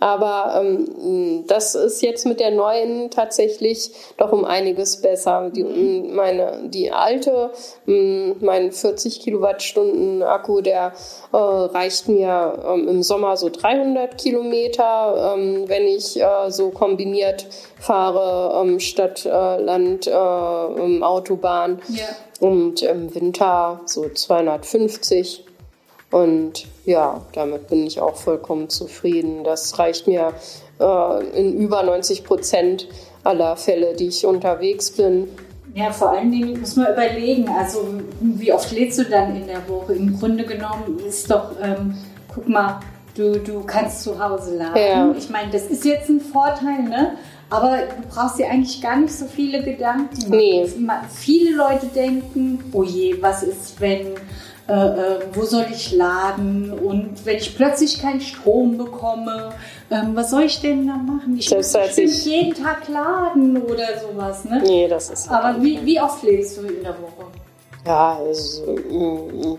Aber 0.00 0.60
ähm, 0.60 1.44
das 1.48 1.74
ist 1.74 2.02
jetzt 2.02 2.24
mit 2.24 2.38
der 2.38 2.52
neuen 2.52 3.10
tatsächlich 3.10 3.90
doch 4.16 4.30
um 4.32 4.44
einiges 4.44 5.00
besser. 5.00 5.50
Die, 5.50 5.64
meine, 5.64 6.68
die 6.68 6.92
alte, 6.92 7.50
mein 7.86 8.70
40 8.70 9.20
Kilowattstunden 9.20 10.22
Akku, 10.22 10.60
der 10.60 10.92
äh, 11.32 11.36
reicht 11.36 12.08
mir 12.08 12.62
ähm, 12.64 12.86
im 12.86 13.02
Sommer 13.02 13.36
so 13.36 13.48
300 13.48 14.16
Kilometer, 14.16 15.34
ähm, 15.36 15.64
wenn 15.66 15.86
ich 15.86 16.20
äh, 16.20 16.50
so 16.50 16.70
kombiniert 16.70 17.46
fahre 17.80 18.62
ähm, 18.62 18.78
Stadt, 18.78 19.26
äh, 19.26 19.30
Land, 19.30 20.06
äh, 20.06 20.10
Autobahn. 20.10 21.80
Ja. 21.88 22.06
Und 22.40 22.82
im 22.82 23.12
Winter 23.14 23.80
so 23.86 24.08
250. 24.08 25.47
Und 26.10 26.66
ja, 26.84 27.20
damit 27.32 27.68
bin 27.68 27.86
ich 27.86 28.00
auch 28.00 28.16
vollkommen 28.16 28.68
zufrieden. 28.70 29.44
Das 29.44 29.78
reicht 29.78 30.06
mir 30.06 30.32
äh, 30.80 31.38
in 31.38 31.58
über 31.58 31.82
90 31.82 32.24
Prozent 32.24 32.88
aller 33.24 33.56
Fälle, 33.56 33.94
die 33.94 34.08
ich 34.08 34.24
unterwegs 34.24 34.90
bin. 34.90 35.28
Ja, 35.74 35.92
vor 35.92 36.10
allen 36.10 36.32
Dingen 36.32 36.58
muss 36.58 36.76
man 36.76 36.92
überlegen, 36.92 37.48
also 37.48 37.86
wie 38.20 38.52
oft 38.52 38.72
lädst 38.72 38.98
du 38.98 39.04
dann 39.04 39.36
in 39.36 39.46
der 39.46 39.68
Woche? 39.68 39.92
Im 39.92 40.18
Grunde 40.18 40.44
genommen 40.44 40.98
ist 41.06 41.30
doch, 41.30 41.50
ähm, 41.62 41.94
guck 42.34 42.48
mal, 42.48 42.80
du, 43.14 43.38
du 43.38 43.62
kannst 43.64 44.02
zu 44.02 44.18
Hause 44.18 44.56
laden. 44.56 44.76
Ja. 44.76 45.14
Ich 45.16 45.28
meine, 45.28 45.50
das 45.50 45.66
ist 45.66 45.84
jetzt 45.84 46.08
ein 46.08 46.20
Vorteil, 46.20 46.84
ne? 46.84 47.12
Aber 47.50 47.78
du 47.78 48.08
brauchst 48.14 48.38
dir 48.38 48.48
eigentlich 48.48 48.80
gar 48.80 48.96
nicht 48.96 49.12
so 49.12 49.26
viele 49.26 49.62
Gedanken. 49.62 50.30
Nee. 50.30 50.66
Viele 51.14 51.56
Leute 51.56 51.86
denken, 51.86 52.62
oh 52.72 52.82
je, 52.82 53.20
was 53.22 53.42
ist, 53.42 53.80
wenn 53.80 54.14
äh, 54.68 54.72
äh, 54.72 55.20
wo 55.32 55.44
soll 55.44 55.64
ich 55.72 55.92
laden 55.92 56.70
und 56.70 57.24
wenn 57.24 57.38
ich 57.38 57.56
plötzlich 57.56 58.02
keinen 58.02 58.20
Strom 58.20 58.76
bekomme, 58.76 59.54
ähm, 59.90 60.14
was 60.14 60.28
soll 60.30 60.42
ich 60.42 60.60
denn 60.60 60.86
da 60.86 60.96
machen? 60.96 61.36
Ich 61.38 61.50
muss 61.50 61.72
bestimmt 61.72 62.24
jeden 62.26 62.54
Tag 62.54 62.86
laden 62.86 63.62
oder 63.62 63.86
sowas. 63.98 64.44
Ne? 64.44 64.62
Nee, 64.62 64.86
das 64.86 65.08
ist. 65.08 65.30
Aber 65.30 65.62
wie, 65.62 65.82
wie 65.86 65.98
oft 65.98 66.22
lädst 66.22 66.58
du 66.58 66.66
in 66.66 66.82
der 66.82 66.94
Woche? 67.00 67.28
Ja, 67.86 68.18
also, 68.18 68.72
mm, 68.72 69.58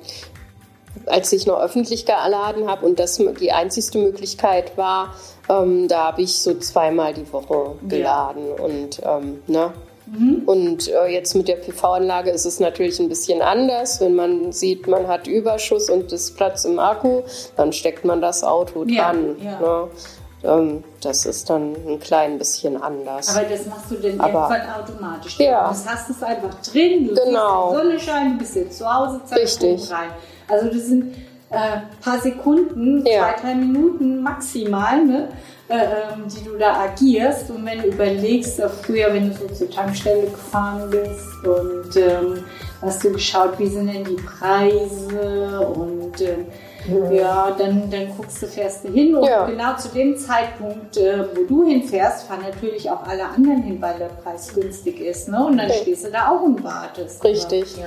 als 1.08 1.34
ich 1.34 1.48
noch 1.48 1.60
öffentlich 1.60 2.06
geladen 2.06 2.68
habe 2.68 2.86
und 2.86 3.00
das 3.00 3.18
die 3.18 3.52
einzigste 3.52 3.98
Möglichkeit 3.98 4.78
war, 4.78 5.16
ähm, 5.50 5.88
da 5.88 6.06
habe 6.08 6.22
ich 6.22 6.40
so 6.40 6.54
zweimal 6.60 7.16
die 7.16 7.34
Woche 7.34 7.76
geladen 7.88 8.44
ja. 8.48 8.64
und 8.64 9.02
ähm, 9.04 9.40
ne, 9.48 9.74
Mhm. 10.12 10.44
Und 10.46 10.88
äh, 10.88 11.08
jetzt 11.08 11.36
mit 11.36 11.48
der 11.48 11.56
PV-Anlage 11.56 12.32
ist 12.32 12.46
es 12.46 12.60
natürlich 12.60 13.00
ein 13.00 13.10
bisschen 13.10 13.42
anders. 13.42 14.02
Wenn 14.02 14.16
man 14.16 14.52
sieht, 14.52 14.88
man 14.88 15.08
hat 15.08 15.28
Überschuss 15.28 15.90
und 15.90 16.12
ist 16.12 16.36
Platz 16.36 16.66
im 16.66 16.80
Akku, 16.80 17.22
dann 17.56 17.74
steckt 17.74 18.06
man 18.06 18.22
das 18.22 18.44
Auto 18.44 18.86
dran. 18.86 19.36
Ja, 19.40 19.52
ja. 19.52 19.60
Ne? 19.60 19.88
Ähm, 20.42 20.84
das 21.02 21.26
ist 21.26 21.50
dann 21.50 21.76
ein 21.88 22.00
klein 22.00 22.38
bisschen 22.38 22.82
anders. 22.82 23.36
Aber 23.36 23.46
das 23.46 23.66
machst 23.66 23.92
du 23.92 23.96
denn 23.96 24.20
Aber, 24.20 24.50
irgendwann 24.50 24.82
automatisch. 24.82 25.40
Ja. 25.40 25.68
Das 25.68 25.86
hast 25.86 26.10
es 26.10 26.24
einfach 26.24 26.54
drin. 26.62 27.10
Du 27.10 27.16
genau. 27.16 27.72
die 27.72 27.78
Sonne 27.78 28.00
scheinen, 28.00 28.32
du 28.34 28.38
bist 28.40 28.56
jetzt 28.56 28.78
zu 28.78 28.92
Hause, 28.92 29.20
zack, 29.26 29.40
Richtig. 29.40 29.92
rein. 29.92 30.10
Also 30.48 30.68
das 30.68 30.86
sind 30.86 31.14
ein 31.50 31.58
äh, 31.58 32.04
paar 32.04 32.20
Sekunden, 32.20 33.06
ja. 33.06 33.36
zwei, 33.36 33.42
drei 33.42 33.56
Minuten 33.56 34.22
maximal. 34.22 35.06
Ne? 35.06 35.28
Äh, 35.70 35.76
ähm, 35.76 36.24
die 36.28 36.44
du 36.44 36.58
da 36.58 36.80
agierst. 36.80 37.52
Und 37.52 37.64
wenn 37.64 37.80
du 37.84 37.90
überlegst, 37.90 38.60
früher, 38.82 39.14
wenn 39.14 39.30
du 39.30 39.38
so 39.38 39.48
zur 39.54 39.70
Tankstelle 39.70 40.24
gefahren 40.24 40.90
bist 40.90 41.46
und 41.46 41.96
ähm, 41.96 42.44
hast 42.82 43.04
du 43.04 43.12
geschaut, 43.12 43.60
wie 43.60 43.68
sind 43.68 43.86
denn 43.86 44.04
die 44.04 44.16
Preise 44.16 45.60
und 45.60 46.20
ähm, 46.22 46.48
mhm. 46.88 47.12
ja, 47.14 47.52
dann, 47.56 47.88
dann 47.92 48.08
guckst 48.18 48.42
du, 48.42 48.48
fährst 48.48 48.84
du 48.84 48.92
hin 48.92 49.14
und 49.14 49.28
ja. 49.28 49.46
genau 49.46 49.76
zu 49.76 49.90
dem 49.90 50.18
Zeitpunkt, 50.18 50.98
äh, 50.98 51.26
wo 51.36 51.44
du 51.44 51.70
hinfährst, 51.70 52.28
fahren 52.28 52.42
natürlich 52.50 52.90
auch 52.90 53.04
alle 53.04 53.26
anderen 53.26 53.62
hin, 53.62 53.80
weil 53.80 54.00
der 54.00 54.08
Preis 54.24 54.52
günstig 54.52 55.00
ist. 55.00 55.30
Ne? 55.30 55.46
Und 55.46 55.58
dann 55.58 55.70
okay. 55.70 55.82
stehst 55.84 56.04
du 56.04 56.10
da 56.10 56.30
auch 56.30 56.42
und 56.42 56.64
wartest. 56.64 57.24
Richtig. 57.24 57.78
Ja. 57.78 57.86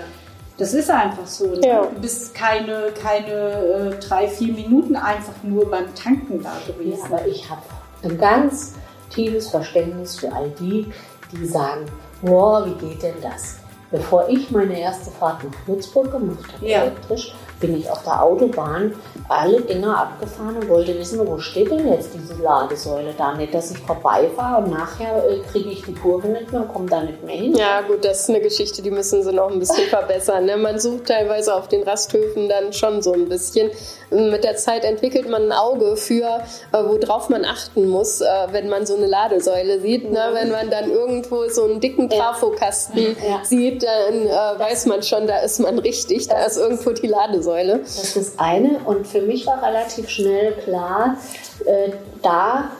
Das 0.56 0.72
ist 0.72 0.88
einfach 0.88 1.26
so. 1.26 1.46
Ne? 1.46 1.66
Ja. 1.66 1.82
Du 1.86 2.00
bist 2.00 2.32
keine, 2.32 2.92
keine 3.02 3.32
äh, 3.32 3.98
drei, 3.98 4.28
vier 4.28 4.52
Minuten 4.52 4.94
einfach 4.94 5.42
nur 5.42 5.68
beim 5.68 5.92
Tanken 5.96 6.40
da 6.40 6.52
gewesen. 6.64 7.00
Ja, 7.10 7.16
aber 7.16 7.26
ich 7.26 7.50
habe 7.50 7.62
ein 8.02 8.18
ganz 8.18 8.74
tiefes 9.10 9.50
Verständnis 9.50 10.18
für 10.18 10.32
all 10.32 10.50
die, 10.58 10.92
die 11.32 11.46
sagen, 11.46 11.86
boah, 12.22 12.64
wie 12.66 12.86
geht 12.86 13.02
denn 13.02 13.14
das? 13.22 13.56
bevor 13.92 14.26
ich 14.28 14.50
meine 14.50 14.80
erste 14.80 15.10
Fahrt 15.10 15.44
nach 15.44 15.52
Würzburg 15.68 16.10
gemacht 16.10 16.50
habe, 16.54 16.66
Ja. 16.66 16.82
elektrisch, 16.84 17.34
bin 17.62 17.78
ich 17.78 17.88
auf 17.88 18.02
der 18.02 18.22
Autobahn 18.22 18.94
alle 19.28 19.60
Dinger 19.62 19.96
abgefahren 19.96 20.56
und 20.56 20.68
wollte 20.68 20.98
wissen, 20.98 21.26
wo 21.26 21.38
steht 21.38 21.70
denn 21.70 21.88
jetzt 21.90 22.10
diese 22.12 22.42
Ladesäule 22.42 23.14
da? 23.16 23.34
Nicht, 23.34 23.54
dass 23.54 23.70
ich 23.70 23.78
vorbeifahre 23.78 24.62
und 24.64 24.70
nachher 24.72 25.24
äh, 25.30 25.38
kriege 25.50 25.70
ich 25.70 25.82
die 25.82 25.94
Kurve 25.94 26.26
nicht 26.28 26.50
mehr 26.52 26.62
und 26.62 26.68
komme 26.74 26.90
da 26.90 27.00
nicht 27.02 27.22
mehr 27.24 27.36
hin. 27.36 27.54
Ja, 27.54 27.80
gut, 27.82 28.04
das 28.04 28.20
ist 28.22 28.28
eine 28.30 28.40
Geschichte, 28.40 28.82
die 28.82 28.90
müssen 28.90 29.22
sie 29.22 29.32
noch 29.32 29.50
ein 29.50 29.58
bisschen 29.60 29.86
verbessern. 29.88 30.44
Ne? 30.44 30.56
Man 30.56 30.78
sucht 30.80 31.06
teilweise 31.06 31.54
auf 31.54 31.68
den 31.68 31.82
Rasthöfen 31.84 32.48
dann 32.48 32.72
schon 32.72 33.00
so 33.00 33.12
ein 33.12 33.28
bisschen. 33.28 33.70
Mit 34.10 34.44
der 34.44 34.56
Zeit 34.56 34.84
entwickelt 34.84 35.30
man 35.30 35.44
ein 35.44 35.52
Auge 35.52 35.96
für, 35.96 36.24
äh, 36.72 36.78
worauf 36.84 37.28
man 37.30 37.44
achten 37.46 37.88
muss, 37.88 38.20
äh, 38.20 38.26
wenn 38.50 38.68
man 38.68 38.84
so 38.84 38.96
eine 38.96 39.06
Ladesäule 39.06 39.80
sieht. 39.80 40.10
Ne? 40.10 40.30
Wenn 40.32 40.50
man 40.50 40.68
dann 40.68 40.90
irgendwo 40.90 41.48
so 41.48 41.64
einen 41.64 41.80
dicken 41.80 42.10
Ja. 42.10 42.18
Trafokasten 42.32 42.98
Ja. 43.26 43.42
sieht, 43.44 43.84
dann 43.84 44.26
äh, 44.26 44.58
weiß 44.58 44.86
man 44.86 45.02
schon, 45.02 45.26
da 45.28 45.38
ist 45.38 45.60
man 45.60 45.78
richtig, 45.78 46.26
da 46.28 46.44
ist 46.44 46.58
irgendwo 46.58 46.90
die 46.90 47.06
Ladesäule. 47.06 47.51
Das 47.82 48.16
ist 48.16 48.40
eine. 48.40 48.80
Und 48.84 49.06
für 49.06 49.22
mich 49.22 49.46
war 49.46 49.62
relativ 49.62 50.08
schnell 50.08 50.52
klar, 50.52 51.16
äh, 51.64 51.92
da 52.22 52.70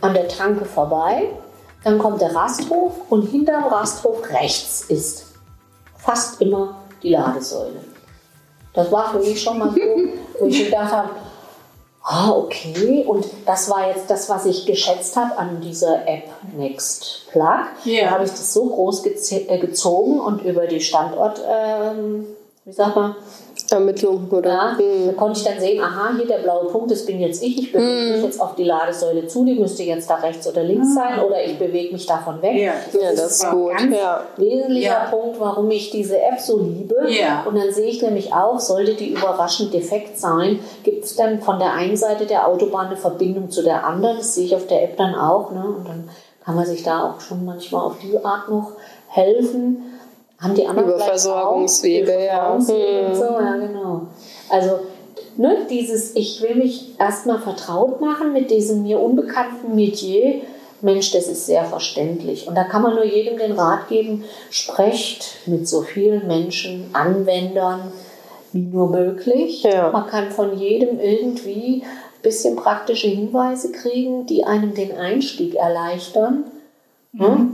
an 0.00 0.14
der 0.14 0.28
Tanke 0.28 0.64
vorbei, 0.64 1.30
dann 1.84 1.98
kommt 1.98 2.20
der 2.20 2.34
Rasthof 2.34 2.94
und 3.08 3.22
hinterm 3.22 3.64
Rasthof 3.64 4.28
rechts 4.30 4.82
ist 4.88 5.26
fast 5.96 6.40
immer 6.40 6.76
die 7.02 7.10
Ladesäule. 7.10 7.80
Das 8.72 8.90
war 8.92 9.12
für 9.12 9.18
mich 9.18 9.42
schon 9.42 9.58
mal 9.58 9.70
so, 9.70 9.80
wo 10.40 10.46
ich 10.46 10.64
gedacht 10.66 10.92
habe, 10.92 11.10
ah, 12.02 12.30
okay. 12.30 13.04
Und 13.06 13.26
das 13.44 13.70
war 13.70 13.88
jetzt 13.88 14.10
das, 14.10 14.28
was 14.28 14.46
ich 14.46 14.66
geschätzt 14.66 15.16
habe 15.16 15.36
an 15.38 15.60
dieser 15.60 16.06
App 16.06 16.28
Next 16.56 17.28
Plug. 17.30 17.66
Ja. 17.84 18.04
Da 18.04 18.10
habe 18.10 18.24
ich 18.24 18.30
das 18.30 18.52
so 18.52 18.66
groß 18.66 19.04
äh, 19.06 19.58
gezogen 19.58 20.20
und 20.20 20.42
über 20.42 20.66
die 20.66 20.80
Standort, 20.80 21.40
ähm, 21.48 22.26
wie 22.64 22.72
sagt 22.72 22.96
man, 22.96 23.16
Ermittlung 23.70 24.28
oder? 24.30 24.48
ja, 24.50 24.78
Hm. 24.78 25.06
da 25.06 25.12
konnte 25.14 25.38
ich 25.40 25.44
dann 25.44 25.58
sehen, 25.60 25.82
aha, 25.82 26.10
hier 26.16 26.26
der 26.26 26.38
blaue 26.38 26.66
Punkt, 26.66 26.90
das 26.90 27.04
bin 27.04 27.20
jetzt 27.20 27.42
ich. 27.42 27.58
Ich 27.58 27.72
bewege 27.72 28.12
mich 28.14 28.22
jetzt 28.24 28.40
auf 28.40 28.54
die 28.54 28.64
Ladesäule 28.64 29.26
zu, 29.26 29.44
die 29.44 29.54
müsste 29.54 29.82
jetzt 29.82 30.08
da 30.08 30.16
rechts 30.16 30.46
oder 30.48 30.62
links 30.62 30.94
sein 30.94 31.18
oder 31.20 31.42
ich 31.44 31.58
bewege 31.58 31.92
mich 31.92 32.06
davon 32.06 32.40
weg. 32.42 32.56
Ja, 32.56 32.72
Ja, 32.92 33.10
das 33.10 33.42
ist 33.42 33.50
gut. 33.50 33.72
Ganz 33.76 33.96
Ja. 33.96 34.22
wesentlicher 34.36 34.88
Ja. 34.88 35.08
Punkt, 35.10 35.40
warum 35.40 35.70
ich 35.70 35.90
diese 35.90 36.16
App 36.20 36.38
so 36.38 36.58
liebe. 36.60 36.94
Ja. 37.08 37.44
Und 37.46 37.56
dann 37.56 37.72
sehe 37.72 37.86
ich 37.86 38.00
nämlich 38.02 38.32
auch, 38.32 38.58
sollte 38.60 38.94
die 38.94 39.10
überraschend 39.12 39.72
defekt 39.74 40.18
sein, 40.18 40.60
gibt 40.84 41.04
es 41.04 41.16
dann 41.16 41.40
von 41.40 41.58
der 41.58 41.72
einen 41.72 41.96
Seite 41.96 42.26
der 42.26 42.46
Autobahn 42.46 42.86
eine 42.86 42.96
Verbindung 42.96 43.50
zu 43.50 43.62
der 43.62 43.84
anderen. 43.84 44.18
Das 44.18 44.34
sehe 44.34 44.44
ich 44.46 44.54
auf 44.54 44.66
der 44.66 44.84
App 44.84 44.96
dann 44.96 45.14
auch. 45.14 45.50
Ne? 45.50 45.64
Und 45.64 45.88
dann 45.88 46.08
kann 46.44 46.54
man 46.54 46.64
sich 46.66 46.84
da 46.84 47.02
auch 47.10 47.20
schon 47.20 47.44
manchmal 47.44 47.82
auf 47.86 47.94
die 48.00 48.16
Art 48.24 48.48
noch 48.48 48.72
helfen. 49.08 49.95
Haben 50.38 50.54
die 50.54 50.66
anderen 50.66 50.90
Über 50.90 50.98
Versorgungswege, 50.98 52.12
auch? 52.14 52.20
ja. 52.20 52.54
Hm. 52.54 52.60
so, 53.14 53.22
ja, 53.22 53.56
genau. 53.56 54.02
Also, 54.50 54.80
ne, 55.36 55.66
dieses, 55.70 56.14
ich 56.14 56.42
will 56.42 56.56
mich 56.56 56.98
erstmal 56.98 57.38
vertraut 57.38 58.00
machen 58.00 58.32
mit 58.32 58.50
diesem 58.50 58.82
mir 58.82 59.00
unbekannten 59.00 59.74
Metier. 59.74 60.42
Mensch, 60.82 61.10
das 61.12 61.26
ist 61.26 61.46
sehr 61.46 61.64
verständlich. 61.64 62.46
Und 62.46 62.54
da 62.54 62.64
kann 62.64 62.82
man 62.82 62.94
nur 62.94 63.04
jedem 63.04 63.38
den 63.38 63.52
Rat 63.52 63.88
geben, 63.88 64.24
sprecht 64.50 65.38
mit 65.46 65.66
so 65.66 65.80
vielen 65.80 66.26
Menschen, 66.26 66.90
Anwendern, 66.92 67.92
wie 68.52 68.60
nur 68.60 68.90
möglich. 68.90 69.62
Ja. 69.62 69.90
Man 69.90 70.06
kann 70.06 70.30
von 70.30 70.58
jedem 70.58 71.00
irgendwie 71.00 71.82
ein 71.82 72.22
bisschen 72.22 72.56
praktische 72.56 73.08
Hinweise 73.08 73.72
kriegen, 73.72 74.26
die 74.26 74.44
einem 74.44 74.74
den 74.74 74.96
Einstieg 74.96 75.54
erleichtern. 75.54 76.44
Ne? 77.12 77.48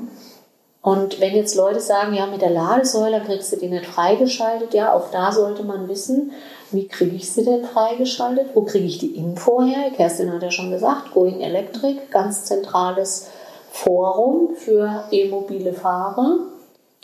Und 0.83 1.21
wenn 1.21 1.37
jetzt 1.37 1.55
Leute 1.55 1.79
sagen, 1.79 2.13
ja, 2.13 2.27
mit 2.27 2.43
der 2.43 2.51
Ladesäule 2.51 3.21
kriegst 3.21 3.53
du 3.53 3.57
die 3.57 3.69
nicht 3.69 3.87
freigeschaltet, 3.87 4.75
ja, 4.75 4.93
auch 4.93 5.13
da 5.13 5.31
sollte 5.31 5.63
man 5.63 5.89
wissen, 5.89 6.33
wie 6.73 6.89
kriege 6.89 7.15
ich 7.15 7.31
sie 7.31 7.45
denn 7.45 7.65
freigeschaltet? 7.65 8.49
Wo 8.55 8.63
kriege 8.63 8.87
ich 8.87 8.99
die 8.99 9.15
Info 9.15 9.63
her? 9.63 9.91
Kerstin 9.95 10.33
hat 10.33 10.43
ja 10.43 10.51
schon 10.51 10.73
gesagt, 10.73 11.13
Going 11.15 11.41
Electric, 11.41 11.99
ganz 12.11 12.47
zentrales 12.47 13.29
Forum 13.71 14.57
für 14.57 15.05
e-mobile 15.13 15.73
Fahrer. 15.73 16.39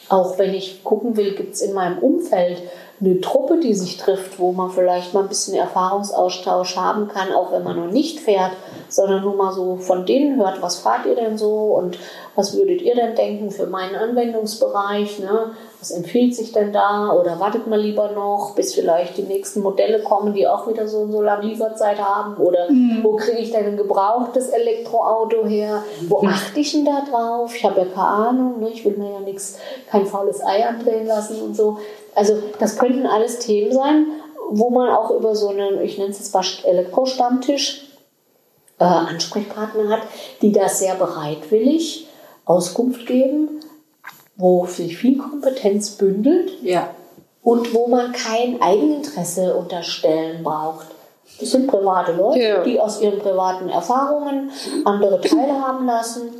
Auch 0.08 0.38
wenn 0.38 0.54
ich 0.54 0.82
gucken 0.82 1.16
will, 1.16 1.34
gibt 1.34 1.54
es 1.54 1.60
in 1.60 1.74
meinem 1.74 1.98
Umfeld 1.98 2.62
eine 3.00 3.20
Truppe, 3.20 3.60
die 3.60 3.74
sich 3.74 3.96
trifft, 3.96 4.40
wo 4.40 4.52
man 4.52 4.70
vielleicht 4.70 5.14
mal 5.14 5.22
ein 5.22 5.28
bisschen 5.28 5.54
Erfahrungsaustausch 5.54 6.76
haben 6.76 7.08
kann, 7.08 7.32
auch 7.32 7.52
wenn 7.52 7.62
man 7.62 7.76
noch 7.76 7.92
nicht 7.92 8.18
fährt, 8.18 8.52
sondern 8.88 9.22
nur 9.22 9.34
mal 9.34 9.52
so 9.52 9.76
von 9.76 10.06
denen 10.06 10.36
hört, 10.36 10.62
was 10.62 10.78
fahrt 10.78 11.06
ihr 11.06 11.14
denn 11.14 11.38
so 11.38 11.74
und 11.76 11.98
was 12.34 12.56
würdet 12.56 12.82
ihr 12.82 12.94
denn 12.94 13.14
denken 13.14 13.50
für 13.50 13.66
meinen 13.66 13.94
Anwendungsbereich, 13.94 15.18
ne? 15.18 15.50
was 15.80 15.90
empfiehlt 15.90 16.34
sich 16.34 16.52
denn 16.52 16.72
da 16.72 17.12
oder 17.12 17.38
wartet 17.38 17.66
mal 17.66 17.80
lieber 17.80 18.10
noch, 18.12 18.54
bis 18.54 18.74
vielleicht 18.74 19.16
die 19.16 19.22
nächsten 19.22 19.60
Modelle 19.60 20.02
kommen, 20.02 20.34
die 20.34 20.46
auch 20.46 20.68
wieder 20.68 20.88
so 20.88 20.98
und 20.98 21.12
so 21.12 21.22
lange 21.22 21.46
Lieferzeit 21.46 21.98
haben 21.98 22.36
oder 22.36 22.68
wo 23.02 23.16
kriege 23.16 23.38
ich 23.38 23.50
denn 23.50 23.66
ein 23.66 23.76
gebrauchtes 23.76 24.48
Elektroauto 24.48 25.46
her, 25.46 25.82
wo 26.08 26.26
achte 26.26 26.60
ich 26.60 26.72
denn 26.72 26.84
da 26.84 27.04
drauf, 27.08 27.54
ich 27.54 27.64
habe 27.64 27.80
ja 27.80 27.86
keine 27.86 28.06
Ahnung, 28.06 28.60
ne? 28.60 28.70
ich 28.70 28.84
will 28.84 28.96
mir 28.96 29.12
ja 29.12 29.20
nichts, 29.20 29.58
kein 29.90 30.06
faules 30.06 30.44
Ei 30.44 30.66
andrehen 30.66 31.06
lassen 31.06 31.40
und 31.42 31.56
so. 31.56 31.78
Also 32.14 32.34
das 32.58 32.78
könnten 32.78 33.06
alles 33.06 33.38
Themen 33.38 33.72
sein, 33.72 34.06
wo 34.50 34.70
man 34.70 34.90
auch 34.90 35.10
über 35.10 35.34
so 35.34 35.48
einen, 35.48 35.80
ich 35.82 35.98
nenne 35.98 36.10
es 36.10 36.18
jetzt 36.18 36.34
mal 36.34 36.44
Elektrostammtisch, 36.64 37.87
äh, 38.78 38.84
Ansprechpartner 38.84 39.88
hat, 39.88 40.02
die 40.42 40.52
da 40.52 40.68
sehr 40.68 40.94
bereitwillig 40.94 42.08
Auskunft 42.44 43.06
geben, 43.06 43.60
wo 44.36 44.66
sich 44.66 44.96
viel 44.96 45.18
Kompetenz 45.18 45.90
bündelt 45.92 46.52
Ja. 46.62 46.90
und 47.42 47.74
wo 47.74 47.88
man 47.88 48.12
kein 48.12 48.62
Eigeninteresse 48.62 49.54
unterstellen 49.56 50.42
braucht. 50.42 50.86
Das 51.40 51.50
sind 51.50 51.66
private 51.66 52.12
Leute, 52.12 52.40
Ja. 52.40 52.62
die 52.64 52.80
aus 52.80 53.00
ihren 53.00 53.18
privaten 53.18 53.68
Erfahrungen 53.68 54.50
andere 54.84 55.20
teilhaben 55.20 55.86
lassen, 55.86 56.30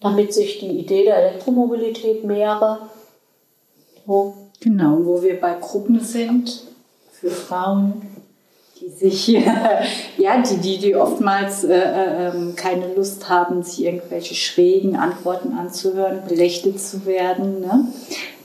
damit 0.00 0.32
sich 0.32 0.60
die 0.60 0.78
Idee 0.78 1.04
der 1.04 1.16
Elektromobilität 1.16 2.24
mehre. 2.24 2.78
So. 4.06 4.34
Genau, 4.60 4.98
wo 5.04 5.22
wir 5.22 5.40
bei 5.40 5.54
Gruppen 5.60 6.00
sind 6.00 6.62
für 7.12 7.30
Frauen, 7.30 8.02
die 8.80 8.88
sich, 8.88 9.28
ja, 10.18 10.42
die, 10.42 10.56
die, 10.56 10.78
die 10.78 10.96
oftmals 10.96 11.64
äh, 11.64 11.74
äh, 11.76 12.28
ähm, 12.28 12.54
keine 12.56 12.94
Lust 12.94 13.28
haben, 13.28 13.62
sich 13.62 13.84
irgendwelche 13.84 14.34
schrägen 14.34 14.96
Antworten 14.96 15.56
anzuhören, 15.56 16.22
belächelt 16.28 16.80
zu 16.80 17.06
werden. 17.06 17.60
Ne? 17.60 17.86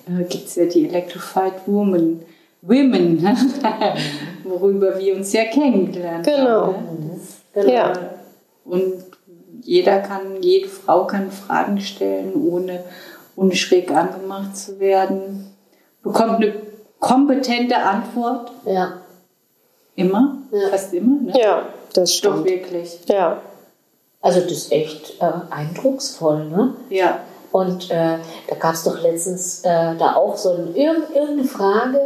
Äh, 0.07 0.23
Gibt 0.23 0.47
es 0.47 0.55
ja 0.55 0.65
die 0.65 0.87
Electrified 0.87 1.53
Woman, 1.65 2.21
Women, 2.61 3.21
ne? 3.21 3.35
worüber 4.43 4.97
wir 4.99 5.15
uns 5.15 5.33
ja 5.33 5.43
kennengelernt 5.45 6.25
Genau. 6.25 6.67
haben. 6.67 6.99
Ne? 6.99 7.11
Das, 7.13 7.43
Genau. 7.53 7.71
Ja. 7.71 7.93
Und 8.65 8.93
jeder 9.61 9.99
kann, 9.99 10.41
jede 10.41 10.67
Frau 10.67 11.05
kann 11.05 11.29
Fragen 11.31 11.79
stellen, 11.79 12.33
ohne, 12.35 12.83
ohne 13.35 13.55
schräg 13.55 13.91
angemacht 13.91 14.57
zu 14.57 14.79
werden. 14.79 15.53
Bekommt 16.01 16.37
eine 16.37 16.53
kompetente 16.99 17.77
Antwort. 17.77 18.51
Ja. 18.65 19.02
Immer. 19.95 20.37
Ja. 20.51 20.69
Fast 20.69 20.93
immer. 20.93 21.21
Ne? 21.21 21.33
Ja, 21.39 21.67
das 21.93 22.09
Doch 22.21 22.31
stimmt. 22.33 22.45
wirklich. 22.45 22.99
Ja. 23.07 23.41
Also 24.21 24.39
das 24.41 24.51
ist 24.51 24.71
echt 24.71 25.21
äh, 25.21 25.31
eindrucksvoll, 25.49 26.45
ne? 26.45 26.75
Ja. 26.89 27.19
Und 27.51 27.91
äh, 27.91 28.17
da 28.47 28.55
gab 28.59 28.73
es 28.73 28.83
doch 28.83 28.99
letztens 29.01 29.61
äh, 29.63 29.95
da 29.95 30.15
auch 30.15 30.37
so 30.37 30.53
ein, 30.53 30.75
irgend, 30.75 31.11
irgendeine 31.13 31.43
Frage, 31.43 31.99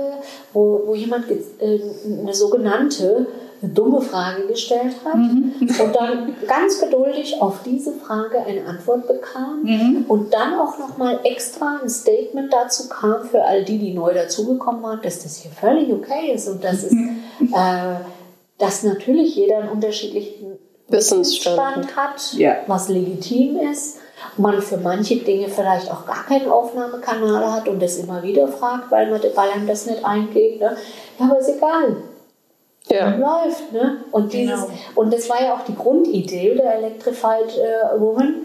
wo, 0.52 0.82
wo 0.88 0.96
jemand 0.96 1.32
äh, 1.32 1.80
eine 2.06 2.34
sogenannte 2.34 3.28
eine 3.62 3.72
dumme 3.74 4.02
Frage 4.02 4.46
gestellt 4.48 4.96
hat 5.04 5.16
und 5.16 5.96
dann 5.96 6.36
ganz 6.48 6.80
geduldig 6.80 7.42
auf 7.42 7.64
diese 7.66 7.92
Frage 7.94 8.40
eine 8.46 8.66
Antwort 8.66 9.08
bekam 9.08 10.06
und 10.08 10.34
dann 10.34 10.54
auch 10.60 10.78
nochmal 10.78 11.20
extra 11.24 11.80
ein 11.82 11.90
Statement 11.90 12.54
dazu 12.54 12.88
kam 12.88 13.24
für 13.26 13.44
all 13.44 13.64
die, 13.66 13.80
die 13.80 13.94
neu 13.94 14.14
dazugekommen 14.14 14.84
waren, 14.84 15.02
dass 15.02 15.24
das 15.24 15.38
hier 15.38 15.52
völlig 15.52 15.92
okay 15.92 16.32
ist 16.34 16.48
und 16.48 16.64
dass, 16.64 16.84
es, 16.84 16.92
äh, 16.94 17.96
dass 18.60 18.84
natürlich 18.84 19.36
jeder 19.36 19.58
einen 19.60 19.70
unterschiedlichen 19.70 20.58
Wissensstand 20.90 21.58
Wissensstand 21.78 21.96
hat, 21.98 22.34
Ja. 22.34 22.58
was 22.68 22.90
legitim 22.90 23.58
ist. 23.58 23.98
Man 24.38 24.62
für 24.62 24.78
manche 24.78 25.18
Dinge 25.18 25.48
vielleicht 25.48 25.92
auch 25.92 26.06
gar 26.06 26.26
keinen 26.26 26.50
Aufnahmekanal 26.50 27.52
hat 27.52 27.68
und 27.68 27.82
das 27.82 27.98
immer 27.98 28.24
wieder 28.24 28.48
fragt, 28.48 28.90
weil, 28.90 29.10
man, 29.12 29.22
weil 29.36 29.50
einem 29.52 29.68
das 29.68 29.86
nicht 29.86 30.04
eingeht. 30.04 30.60
Ne? 30.60 30.76
Ja, 31.20 31.26
aber 31.26 31.40
ist 31.40 31.50
egal. 31.50 31.98
Ja. 32.90 33.16
Läuft. 33.16 33.72
Ne? 33.74 33.98
Und, 34.12 34.34
dieses, 34.34 34.62
Genau. 34.62 34.74
und 34.96 35.14
das 35.14 35.30
war 35.30 35.42
ja 35.42 35.54
auch 35.56 35.66
die 35.66 35.76
Grundidee 35.76 36.56
der 36.56 36.76
Electrified 36.76 37.58
äh, 37.58 38.00
Woman 38.00 38.36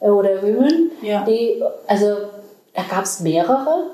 äh, 0.00 0.08
oder 0.08 0.42
Women. 0.42 0.90
Ja. 1.02 1.24
Die, 1.24 1.62
also 1.86 2.06
da 2.74 2.82
gab 2.90 3.04
es 3.04 3.20
mehrere, 3.20 3.84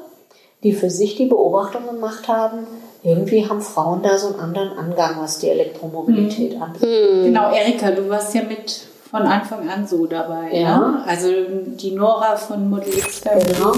die 0.62 0.72
für 0.72 0.90
sich 0.90 1.16
die 1.16 1.26
Beobachtung 1.26 1.86
gemacht 1.86 2.26
haben, 2.28 2.66
irgendwie 3.04 3.48
haben 3.48 3.60
Frauen 3.60 4.02
da 4.02 4.16
so 4.16 4.28
einen 4.28 4.38
anderen 4.40 4.78
Angang, 4.78 5.16
was 5.20 5.38
die 5.38 5.48
Elektromobilität 5.50 6.56
Mhm. 6.56 6.62
anbelangt. 6.62 7.24
Genau, 7.24 7.52
Erika, 7.52 7.90
du 7.90 8.08
warst 8.08 8.34
ja 8.34 8.42
mit 8.42 8.86
von 9.10 9.22
Anfang 9.22 9.68
an 9.68 9.86
so 9.86 10.06
dabei. 10.06 10.50
Ja. 10.52 10.78
Ne? 10.78 11.02
Also 11.06 11.28
die 11.76 11.90
Nora 11.92 12.36
von 12.36 12.70
Model 12.70 12.96
X. 12.96 13.20
Genau. 13.22 13.72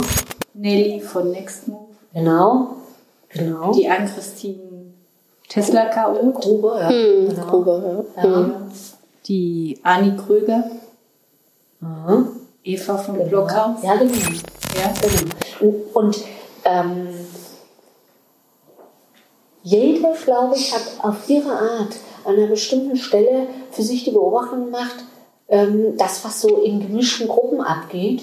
Nelly 0.55 1.01
von 1.01 1.31
Nextmove. 1.33 1.87
Genau. 2.13 2.69
Genau. 3.31 3.73
Die 3.73 3.89
Ann-Christine 3.89 4.61
Tesla 5.49 5.87
K.O. 5.87 6.31
Gruber, 6.33 6.81
ja. 6.81 6.89
Hm, 6.89 7.29
genau. 7.29 7.47
Gruber, 7.47 8.05
ja. 8.17 8.25
Ja. 8.25 8.51
Die 9.27 9.79
Anni 9.83 10.17
Kröger. 10.17 10.71
Aha. 11.83 12.25
Eva 12.65 12.97
vom 12.97 13.17
Genau. 13.17 13.29
Blockhaus. 13.29 13.83
Ja, 13.83 13.97
genau. 13.97 14.13
Ja. 14.15 14.93
Genau. 15.61 15.75
Und 15.93 16.17
ähm, 16.65 17.09
jede, 19.63 20.13
glaube 20.25 20.57
ich, 20.57 20.75
hat 20.75 20.83
auf 21.03 21.29
ihre 21.29 21.53
Art 21.53 21.95
an 22.25 22.35
einer 22.37 22.47
bestimmten 22.49 22.97
Stelle 22.97 23.47
für 23.71 23.83
sich 23.83 24.05
die 24.05 24.11
Beobachtung 24.11 24.67
gemacht, 24.67 25.05
ähm, 25.49 25.97
das, 25.99 26.25
was 26.25 26.41
so 26.41 26.57
in 26.63 26.81
gemischten 26.81 27.29
Gruppen 27.29 27.61
abgeht, 27.61 28.23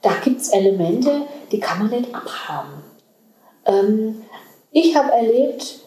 da 0.00 0.10
gibt 0.24 0.40
es 0.40 0.48
Elemente, 0.48 1.22
die 1.50 1.60
kann 1.60 1.78
man 1.78 1.90
nicht 1.90 2.14
abhaben. 2.14 2.82
Ähm, 3.66 4.22
ich 4.70 4.96
habe 4.96 5.12
erlebt, 5.12 5.80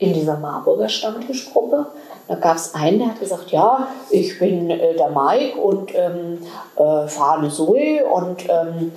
in 0.00 0.14
dieser 0.14 0.38
Marburger 0.38 0.88
Stammtischgruppe, 0.88 1.86
da 2.26 2.34
gab 2.34 2.56
es 2.56 2.74
einen, 2.74 2.98
der 3.00 3.08
hat 3.08 3.20
gesagt, 3.20 3.50
ja, 3.50 3.88
ich 4.10 4.38
bin 4.38 4.70
äh, 4.70 4.94
der 4.94 5.10
Mike 5.10 5.58
und 5.60 5.92
ähm, 5.94 6.38
äh, 6.76 7.06
fahre 7.06 7.40
eine 7.40 7.50
Zoe 7.50 8.04
und 8.04 8.48
ähm, 8.48 8.92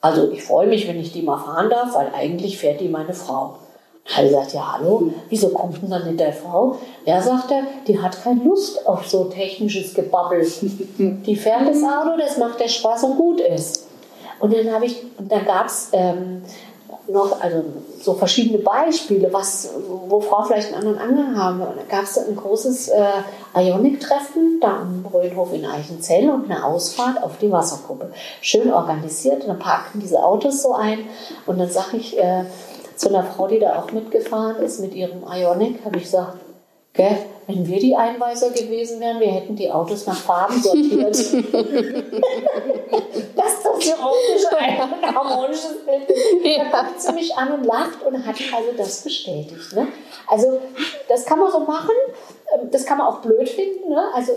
also 0.00 0.30
ich 0.30 0.42
freue 0.42 0.66
mich, 0.66 0.88
wenn 0.88 0.98
ich 0.98 1.12
die 1.12 1.22
mal 1.22 1.38
fahren 1.38 1.70
darf, 1.70 1.94
weil 1.94 2.10
eigentlich 2.14 2.58
fährt 2.58 2.80
die 2.80 2.88
meine 2.88 3.14
Frau. 3.14 3.56
Ich 4.04 4.16
gesagt, 4.16 4.52
ja 4.54 4.72
hallo, 4.72 5.12
wieso 5.28 5.50
kommt 5.50 5.80
denn 5.80 5.90
dann 5.90 6.06
nicht 6.06 6.18
der 6.18 6.32
Frau? 6.32 6.76
Ja, 7.04 7.22
sagt 7.22 7.52
er, 7.52 7.62
die 7.86 8.00
hat 8.00 8.20
keine 8.24 8.42
Lust 8.42 8.88
auf 8.88 9.06
so 9.06 9.24
technisches 9.24 9.94
Gebabbel. 9.94 10.44
Die 10.98 11.36
fährt 11.36 11.68
das 11.68 11.84
Auto, 11.84 12.18
das 12.18 12.36
macht 12.38 12.58
der 12.58 12.68
Spaß 12.68 13.04
und 13.04 13.16
gut 13.16 13.40
ist. 13.40 13.86
Und 14.40 14.54
dann 14.54 14.72
habe 14.72 14.86
ich, 14.86 15.02
und 15.18 15.30
dann 15.30 15.44
gab 15.44 15.66
es 15.66 15.90
ähm, 15.92 16.42
noch 17.10 17.40
also 17.40 17.64
so 18.00 18.14
verschiedene 18.14 18.58
Beispiele, 18.58 19.32
was, 19.32 19.70
wo 20.08 20.20
Frauen 20.20 20.46
vielleicht 20.46 20.72
einen 20.72 20.86
anderen 20.86 20.98
Angang 20.98 21.36
haben. 21.36 21.60
Und 21.60 21.76
da 21.76 21.82
gab 21.96 22.04
es 22.04 22.18
ein 22.18 22.36
großes 22.36 22.88
äh, 22.88 23.04
Ionic-Treffen 23.54 24.60
da 24.60 24.80
am 24.82 25.02
Bröllhof 25.02 25.52
in 25.52 25.64
Eichenzell 25.64 26.30
und 26.30 26.50
eine 26.50 26.64
Ausfahrt 26.64 27.22
auf 27.22 27.38
die 27.38 27.50
Wasserkuppe. 27.50 28.12
Schön 28.40 28.72
organisiert. 28.72 29.46
Dann 29.46 29.58
parkten 29.58 30.00
diese 30.00 30.22
Autos 30.22 30.62
so 30.62 30.74
ein. 30.74 31.00
Und 31.46 31.58
dann 31.58 31.70
sage 31.70 31.96
ich 31.96 32.18
äh, 32.18 32.44
zu 32.96 33.08
einer 33.08 33.24
Frau, 33.24 33.48
die 33.48 33.58
da 33.58 33.78
auch 33.80 33.92
mitgefahren 33.92 34.56
ist 34.62 34.80
mit 34.80 34.94
ihrem 34.94 35.22
Ionic, 35.30 35.84
habe 35.84 35.96
ich 35.96 36.04
gesagt, 36.04 36.36
Gell, 36.92 37.16
wenn 37.46 37.64
wir 37.66 37.78
die 37.78 37.94
Einweiser 37.94 38.50
gewesen 38.50 38.98
wären, 39.00 39.20
wir 39.20 39.30
hätten 39.30 39.54
die 39.54 39.70
Autos 39.70 40.06
nach 40.06 40.16
Farben 40.16 40.60
sortiert. 40.60 41.14
dass 41.14 41.30
das 43.62 43.78
hier 43.78 43.94
optisch 43.94 44.46
ein 44.58 45.14
harmonisches 45.14 45.84
Bild 45.84 46.10
ist. 46.10 46.72
Da 46.72 46.82
guckt 46.82 47.00
sie 47.00 47.12
mich 47.12 47.36
an 47.36 47.52
und 47.52 47.64
lacht 47.64 48.02
und 48.04 48.26
hat 48.26 48.34
also 48.54 48.72
das 48.76 49.02
bestätigt. 49.02 49.72
Ne? 49.74 49.86
Also 50.26 50.60
das 51.08 51.24
kann 51.24 51.38
man 51.38 51.52
so 51.52 51.60
machen, 51.60 51.94
ähm, 52.54 52.70
das 52.72 52.84
kann 52.84 52.98
man 52.98 53.06
auch 53.06 53.20
blöd 53.20 53.48
finden. 53.48 53.88
Ne? 53.88 54.02
Also, 54.12 54.32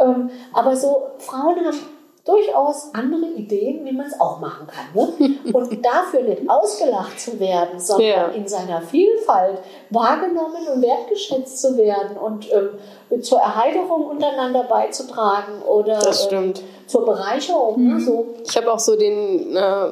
ähm, 0.00 0.30
aber 0.52 0.76
so 0.76 1.10
Frauen 1.18 1.64
haben 1.64 1.78
durchaus 2.24 2.90
andere 2.94 3.26
Ideen, 3.36 3.84
wie 3.84 3.92
man 3.92 4.06
es 4.06 4.20
auch 4.20 4.38
machen 4.38 4.66
kann. 4.68 4.86
Ne? 4.94 5.36
Und 5.52 5.84
dafür 5.84 6.22
nicht 6.22 6.48
ausgelacht 6.48 7.18
zu 7.18 7.38
werden, 7.40 7.80
sondern 7.80 8.06
Ja. 8.08 8.26
in 8.28 8.46
seiner 8.46 8.80
Vielfalt 8.80 9.58
wahrgenommen 9.90 10.66
und 10.72 10.82
wertgeschätzt 10.82 11.60
zu 11.60 11.76
werden 11.76 12.16
und 12.16 12.46
ähm, 12.52 13.22
zur 13.22 13.40
Erheiterung 13.40 14.06
untereinander 14.06 14.62
beizutragen 14.64 15.62
oder 15.62 16.00
ähm, 16.30 16.54
zur 16.86 17.04
Bereicherung. 17.04 17.88
Ne? 17.88 18.00
So. 18.00 18.26
Ich 18.44 18.56
habe 18.56 18.72
auch 18.72 18.78
so 18.78 18.96
den, 18.96 19.56
äh, 19.56 19.88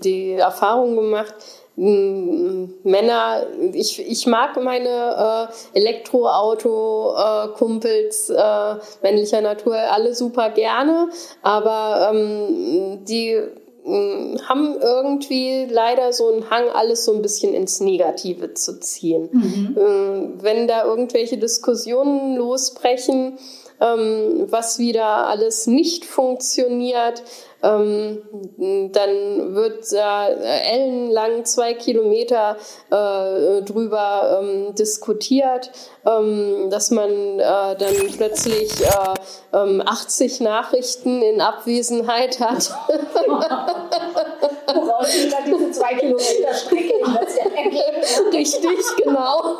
die 0.00 0.34
Erfahrung 0.34 0.94
gemacht, 0.96 1.34
Männer, 1.78 3.46
ich, 3.72 4.04
ich 4.04 4.26
mag 4.26 4.60
meine 4.60 5.48
äh, 5.74 5.78
Elektroauto-Kumpels 5.78 8.30
äh, 8.30 8.74
männlicher 9.02 9.40
Natur 9.40 9.76
alle 9.76 10.12
super 10.12 10.50
gerne, 10.50 11.08
aber 11.42 12.10
ähm, 12.12 13.04
die 13.04 13.40
haben 13.88 14.76
irgendwie 14.80 15.66
leider 15.70 16.12
so 16.12 16.32
einen 16.32 16.50
Hang, 16.50 16.68
alles 16.68 17.04
so 17.06 17.14
ein 17.14 17.22
bisschen 17.22 17.54
ins 17.54 17.80
Negative 17.80 18.52
zu 18.52 18.78
ziehen. 18.80 19.30
Ähm, 19.78 20.34
Wenn 20.42 20.68
da 20.68 20.84
irgendwelche 20.84 21.38
Diskussionen 21.38 22.36
losbrechen, 22.36 23.38
ähm, 23.80 24.46
was 24.48 24.78
wieder 24.78 25.26
alles 25.26 25.66
nicht 25.66 26.04
funktioniert, 26.04 27.22
ähm, 27.62 28.22
dann 28.92 29.54
wird 29.54 29.92
da 29.92 30.28
ellenlang 30.28 31.44
zwei 31.44 31.74
Kilometer 31.74 32.56
äh, 32.90 33.62
drüber 33.62 34.40
ähm, 34.40 34.74
diskutiert, 34.76 35.72
ähm, 36.06 36.70
dass 36.70 36.90
man 36.92 37.10
äh, 37.10 37.40
dann 37.40 37.94
plötzlich 38.16 38.70
äh, 38.80 39.56
ähm, 39.56 39.82
80 39.84 40.40
Nachrichten 40.40 41.20
in 41.20 41.40
Abwesenheit 41.40 42.38
hat. 42.38 42.70
Woraus 44.74 45.12
sich 45.12 45.30
dann 45.30 45.44
diese 45.46 45.72
zwei 45.72 45.94
Kilometer 45.94 46.54
Strecke 46.54 46.92
letztlich 47.06 47.37
ergeben. 47.64 48.32
Richtig, 48.32 48.78
genau. 49.02 49.56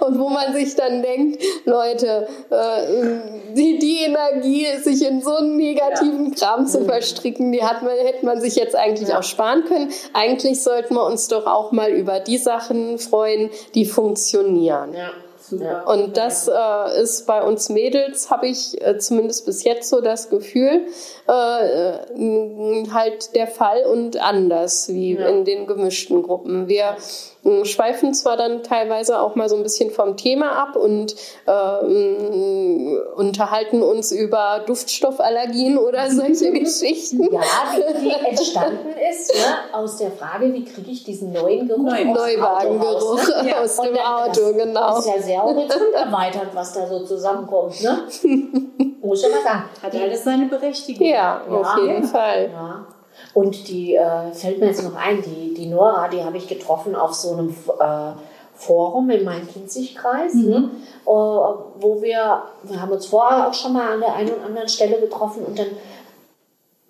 Und 0.00 0.18
wo 0.18 0.28
man 0.28 0.52
sich 0.54 0.74
dann 0.74 1.02
denkt, 1.02 1.42
Leute, 1.64 2.28
äh, 2.50 3.54
die, 3.54 3.78
die 3.78 4.04
Energie, 4.04 4.66
sich 4.82 5.06
in 5.06 5.22
so 5.22 5.36
einen 5.36 5.56
negativen 5.56 6.34
Kram 6.34 6.66
zu 6.66 6.84
verstricken, 6.84 7.52
die 7.52 7.62
hat 7.62 7.82
man, 7.82 7.92
hätte 7.92 8.24
man 8.24 8.40
sich 8.40 8.56
jetzt 8.56 8.76
eigentlich 8.76 9.14
auch 9.14 9.22
sparen 9.22 9.64
können. 9.64 9.90
Eigentlich 10.12 10.62
sollten 10.62 10.94
wir 10.94 11.04
uns 11.04 11.28
doch 11.28 11.46
auch 11.46 11.72
mal 11.72 11.90
über 11.90 12.20
die 12.20 12.38
Sachen 12.38 12.98
freuen, 12.98 13.50
die 13.74 13.84
funktionieren. 13.84 14.94
Ja. 14.94 15.10
Super. 15.48 15.86
Und 15.86 16.16
das 16.18 16.48
äh, 16.48 17.00
ist 17.00 17.26
bei 17.26 17.42
uns 17.42 17.70
Mädels, 17.70 18.30
habe 18.30 18.48
ich 18.48 18.80
äh, 18.84 18.98
zumindest 18.98 19.46
bis 19.46 19.64
jetzt 19.64 19.88
so 19.88 20.00
das 20.02 20.28
Gefühl, 20.28 20.86
äh, 21.28 21.96
äh, 21.96 22.86
halt 22.92 23.34
der 23.34 23.46
Fall 23.46 23.84
und 23.84 24.16
anders 24.22 24.88
wie 24.88 25.14
Ja. 25.14 25.28
in 25.28 25.44
den 25.44 25.66
gemischten 25.66 26.22
Gruppen. 26.22 26.68
Wir 26.68 26.96
äh, 27.44 27.64
schweifen 27.64 28.14
zwar 28.14 28.36
dann 28.38 28.62
teilweise 28.62 29.20
auch 29.20 29.34
mal 29.34 29.48
so 29.48 29.56
ein 29.56 29.62
bisschen 29.62 29.90
vom 29.90 30.16
Thema 30.16 30.52
ab 30.52 30.74
und 30.76 31.14
äh, 31.46 31.50
mh, 31.52 33.00
unterhalten 33.16 33.82
uns 33.82 34.10
über 34.12 34.62
Duftstoffallergien 34.66 35.76
oder 35.78 36.10
solche 36.10 36.50
Geschichten. 36.52 37.22
Ja, 37.32 37.40
die, 37.76 38.04
die 38.04 38.10
entstanden 38.26 38.88
ist 39.10 39.34
ne, 39.34 39.74
aus 39.76 39.98
der 39.98 40.10
Frage, 40.12 40.52
wie 40.54 40.64
kriege 40.64 40.90
ich 40.90 41.04
diesen 41.04 41.32
neuen 41.32 41.68
Geruch 41.68 41.86
aus 41.86 41.92
Auto 41.92 42.14
Neuwagengeruch 42.14 43.18
raus, 43.18 43.28
ne? 43.42 43.48
Ja, 43.50 43.60
aus 43.62 43.76
dem 43.76 43.94
dann- 43.94 44.04
Auto, 44.06 44.52
das 44.52 44.52
genau. 44.64 44.98
ist 44.98 45.06
ja 45.08 45.22
sehr 45.22 45.42
horizont 45.42 45.92
erweiternd, 45.94 46.54
was 46.54 46.72
da 46.72 46.86
so 46.86 47.04
zusammenkommt. 47.04 47.82
Ne? 47.82 47.98
Muss 49.08 49.24
ich 49.24 49.30
mal 49.32 49.42
sagen. 49.42 49.64
Hat 49.82 49.94
alles 49.94 50.24
seine 50.24 50.46
Berechtigung. 50.46 51.06
Ja, 51.06 51.40
auf 51.48 51.76
Ja. 51.78 51.84
jeden 51.84 52.04
Fall. 52.04 52.50
Ja. 52.52 52.86
Und 53.34 53.68
die 53.68 53.94
äh, 53.96 54.32
fällt 54.32 54.60
mir 54.60 54.66
jetzt 54.66 54.84
noch 54.84 54.94
ein, 54.96 55.22
die, 55.22 55.54
die 55.54 55.66
Nora, 55.66 56.08
die 56.08 56.22
habe 56.22 56.36
ich 56.36 56.46
getroffen 56.48 56.94
auf 56.94 57.12
so 57.14 57.32
einem 57.32 57.48
äh, 57.80 58.12
Forum 58.54 59.10
in 59.10 59.24
meinem 59.24 59.46
Kinzigkreis, 59.48 60.34
ne? 60.34 60.70
äh, 61.04 61.06
wo 61.06 61.98
wir, 62.00 62.42
wir 62.62 62.80
haben 62.80 62.92
uns 62.92 63.06
vorher 63.06 63.48
auch 63.48 63.54
schon 63.54 63.72
mal 63.72 63.92
an 63.92 64.00
der 64.00 64.14
einen 64.14 64.30
oder 64.30 64.44
anderen 64.46 64.68
Stelle 64.68 65.00
getroffen 65.00 65.44
und 65.44 65.58
dann 65.58 65.68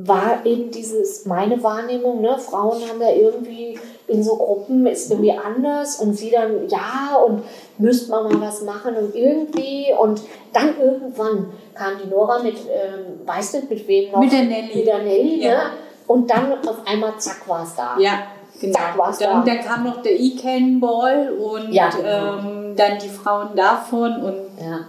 war 0.00 0.46
eben 0.46 0.70
dieses, 0.70 1.26
meine 1.26 1.60
Wahrnehmung, 1.62 2.20
ne, 2.20 2.38
Frauen 2.38 2.80
haben 2.88 3.00
da 3.00 3.10
irgendwie 3.10 3.78
in 4.06 4.22
so 4.22 4.36
Gruppen, 4.36 4.86
ist 4.86 5.10
irgendwie 5.10 5.32
anders 5.32 5.96
und 6.00 6.14
sie 6.14 6.30
dann, 6.30 6.68
ja, 6.68 7.16
und 7.26 7.42
müsste 7.78 8.10
man 8.10 8.24
mal 8.24 8.40
was 8.48 8.62
machen 8.62 8.94
und 8.96 9.14
irgendwie 9.14 9.86
und 9.98 10.20
dann 10.52 10.74
irgendwann 10.80 11.46
kam 11.74 11.92
die 12.02 12.08
Nora 12.08 12.42
mit, 12.42 12.56
ähm, 12.56 13.20
weiß 13.26 13.52
nicht 13.54 13.70
mit 13.70 13.86
wem 13.88 14.10
noch. 14.12 14.20
Mit 14.20 14.32
der 14.32 14.44
Nelly. 14.44 14.76
Mit 14.76 14.86
der 14.86 14.98
Nelly, 14.98 15.42
Ja. 15.44 15.50
ne? 15.50 15.58
Und 16.06 16.30
dann 16.30 16.52
auf 16.66 16.86
einmal, 16.86 17.12
zack, 17.18 17.46
war 17.48 17.62
es 17.64 17.74
da. 17.76 17.96
Ja, 18.00 18.22
genau. 18.60 18.78
Zack, 18.78 18.96
war's 18.98 19.18
dann, 19.18 19.44
da. 19.44 19.52
dann 19.54 19.62
kam 19.64 19.84
noch 19.84 20.00
der 20.02 20.18
E-Can 20.18 20.80
Ball 20.80 21.30
und 21.32 21.70
Ja, 21.72 21.90
genau. 21.90 22.38
ähm, 22.38 22.74
dann 22.76 22.98
die 22.98 23.08
Frauen 23.08 23.48
davon 23.54 24.22
und 24.22 24.36
Ja. 24.60 24.86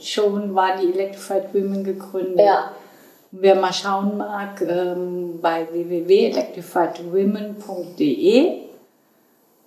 schon 0.00 0.54
war 0.54 0.76
die 0.80 0.90
Electrified 0.92 1.52
Women 1.54 1.84
gegründet. 1.84 2.46
Ja. 2.46 2.70
Wer 3.30 3.56
mal 3.56 3.72
schauen 3.72 4.16
mag, 4.16 4.62
ähm, 4.62 5.40
bei 5.42 5.66
www.electrifiedwomen.de 5.70 8.52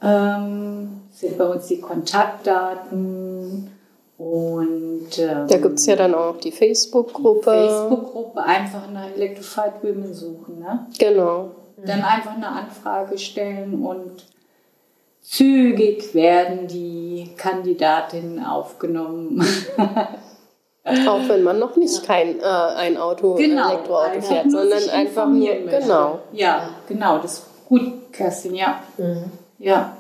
ähm, 0.01 1.01
sind 1.11 1.37
bei 1.37 1.45
uns 1.45 1.67
die 1.67 1.81
Kontaktdaten 1.81 3.71
und 4.17 5.19
ähm, 5.19 5.47
Da 5.47 5.57
gibt 5.57 5.79
es 5.79 5.85
ja 5.85 5.95
dann 5.95 6.15
auch 6.15 6.37
die 6.37 6.51
Facebook-Gruppe. 6.51 7.51
Facebook-Gruppe 7.51 8.43
einfach 8.43 8.89
nach 8.91 9.09
Electrified 9.15 9.83
Women 9.83 10.13
suchen. 10.13 10.59
Ne? 10.59 10.87
Genau. 10.97 11.51
Dann 11.85 12.01
einfach 12.01 12.35
eine 12.35 12.47
Anfrage 12.47 13.17
stellen 13.19 13.85
und 13.85 14.25
zügig 15.21 16.15
werden 16.15 16.67
die 16.67 17.29
Kandidatinnen 17.37 18.43
aufgenommen. 18.43 19.45
Auch 21.07 21.27
wenn 21.27 21.43
man 21.43 21.59
noch 21.59 21.75
nicht 21.75 22.03
kein 22.05 22.39
äh, 22.39 22.43
ein 22.43 22.97
Auto, 22.97 23.35
Genau, 23.35 23.69
Elektroauto 23.71 24.21
fährt, 24.21 24.49
sondern 24.49 24.89
einfach 24.89 25.27
nur, 25.27 25.53
genau. 25.53 26.19
Ja, 26.31 26.69
genau, 26.87 27.17
das 27.17 27.33
ist 27.39 27.45
gut, 27.67 28.13
Kerstin, 28.13 28.55
ja. 28.55 28.81
Ja. 29.59 29.97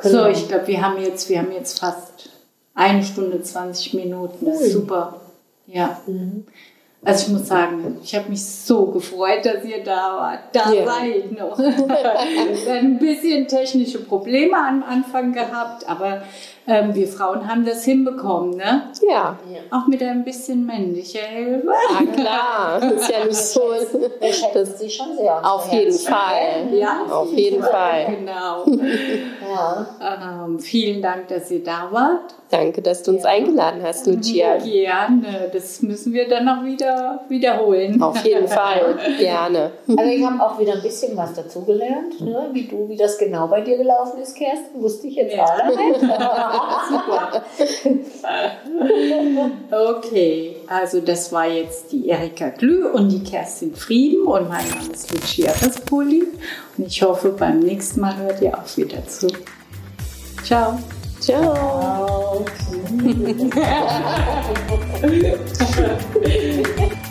So, 0.00 0.08
Genau. 0.10 0.28
ich 0.28 0.46
glaube, 0.48 0.66
wir 0.68 0.80
haben 0.82 1.00
jetzt, 1.02 1.28
wir 1.28 1.38
haben 1.40 1.52
jetzt 1.52 1.80
fast 1.80 2.30
eine 2.74 3.02
Stunde 3.02 3.42
20 3.42 3.94
Minuten. 3.94 4.46
Das 4.46 4.60
ist 4.60 4.72
super. 4.72 5.20
Ja. 5.66 6.00
Also 7.04 7.26
ich 7.26 7.32
muss 7.32 7.48
sagen, 7.48 7.98
ich 8.02 8.14
habe 8.14 8.28
mich 8.28 8.44
so 8.44 8.86
gefreut, 8.86 9.44
dass 9.44 9.64
ihr 9.64 9.82
da 9.82 10.16
wart. 10.16 10.40
Da 10.52 10.72
Ja. 10.72 10.84
seid 10.86 11.32
noch. 11.32 11.58
wir 11.58 12.74
hatten 12.74 12.86
ein 12.86 12.98
bisschen 12.98 13.46
technische 13.48 14.00
Probleme 14.04 14.56
am 14.56 14.82
Anfang 14.84 15.32
gehabt, 15.32 15.88
aber 15.88 16.22
ähm, 16.68 16.94
wir 16.94 17.08
Frauen 17.08 17.48
haben 17.48 17.64
das 17.64 17.84
hinbekommen, 17.84 18.56
ne? 18.56 18.90
Ja, 19.10 19.36
Auch 19.70 19.86
mit 19.86 20.02
ein 20.02 20.24
bisschen 20.24 20.64
männlicher 20.66 21.20
Hilfe. 21.20 21.68
ah, 21.70 22.02
klar. 22.14 22.92
Ist 22.92 23.10
ja 23.10 23.24
nicht 23.24 23.34
so. 23.36 23.62
Wir 24.20 24.32
schätzen 24.32 24.74
sie 24.76 24.90
schon 24.90 25.16
sehr. 25.16 25.40
Auf 25.44 25.72
jeden 25.72 25.92
Fall. 25.98 26.68
Ja, 26.72 27.00
Auf 27.10 27.32
jeden 27.32 27.62
Fall. 27.62 28.06
Genau. 28.18 28.64
Ja. 29.50 29.86
Ähm, 30.46 30.58
vielen 30.58 31.02
Dank, 31.02 31.28
dass 31.28 31.50
ihr 31.50 31.62
da 31.64 31.88
wart. 31.90 32.34
Danke, 32.50 32.80
dass 32.80 33.02
du 33.02 33.10
uns 33.10 33.24
eingeladen 33.26 33.82
hast, 33.82 34.06
Lucia. 34.06 34.56
Gerne, 34.56 35.50
das 35.52 35.82
müssen 35.82 36.14
wir 36.14 36.28
dann 36.28 36.46
noch 36.46 36.64
wieder 36.64 37.20
wiederholen. 37.28 38.00
Auf 38.02 38.24
jeden 38.24 38.48
Fall. 38.48 38.96
Gerne. 39.18 39.72
Also 39.86 40.10
ich 40.10 40.24
habe 40.24 40.42
auch 40.42 40.58
wieder 40.58 40.72
ein 40.72 40.80
bisschen 40.82 41.14
was 41.16 41.34
dazugelernt, 41.34 42.18
ne? 42.22 42.48
wie 42.52 42.64
du, 42.66 42.88
wie 42.88 42.96
das 42.96 43.18
genau 43.18 43.48
bei 43.48 43.60
dir 43.60 43.76
gelaufen 43.76 44.18
ist, 44.22 44.34
Kerstin, 44.34 44.80
wusste 44.80 45.08
ich 45.08 45.16
jetzt 45.16 45.34
Ja. 45.36 45.44
auch 45.44 45.66
nicht. 45.68 46.00
Okay, 49.70 50.56
also 50.66 51.00
das 51.00 51.32
war 51.32 51.46
jetzt 51.46 51.92
die 51.92 52.08
Erika 52.08 52.48
Glü 52.50 52.86
und 52.86 53.10
die 53.10 53.22
Kerstin 53.22 53.74
Frieden 53.74 54.26
und 54.26 54.48
mein 54.48 54.66
Name 54.68 54.92
ist 54.92 55.12
Lucia 55.12 55.52
Rispoli 55.52 56.24
und 56.76 56.86
ich 56.86 57.02
hoffe, 57.02 57.30
beim 57.30 57.60
nächsten 57.60 58.00
Mal 58.00 58.16
hört 58.16 58.40
ihr 58.40 58.56
auch 58.56 58.76
wieder 58.76 59.06
zu. 59.06 59.28
Ciao. 60.44 60.78
Ciao. 61.20 62.44
Ciao. 63.60 64.54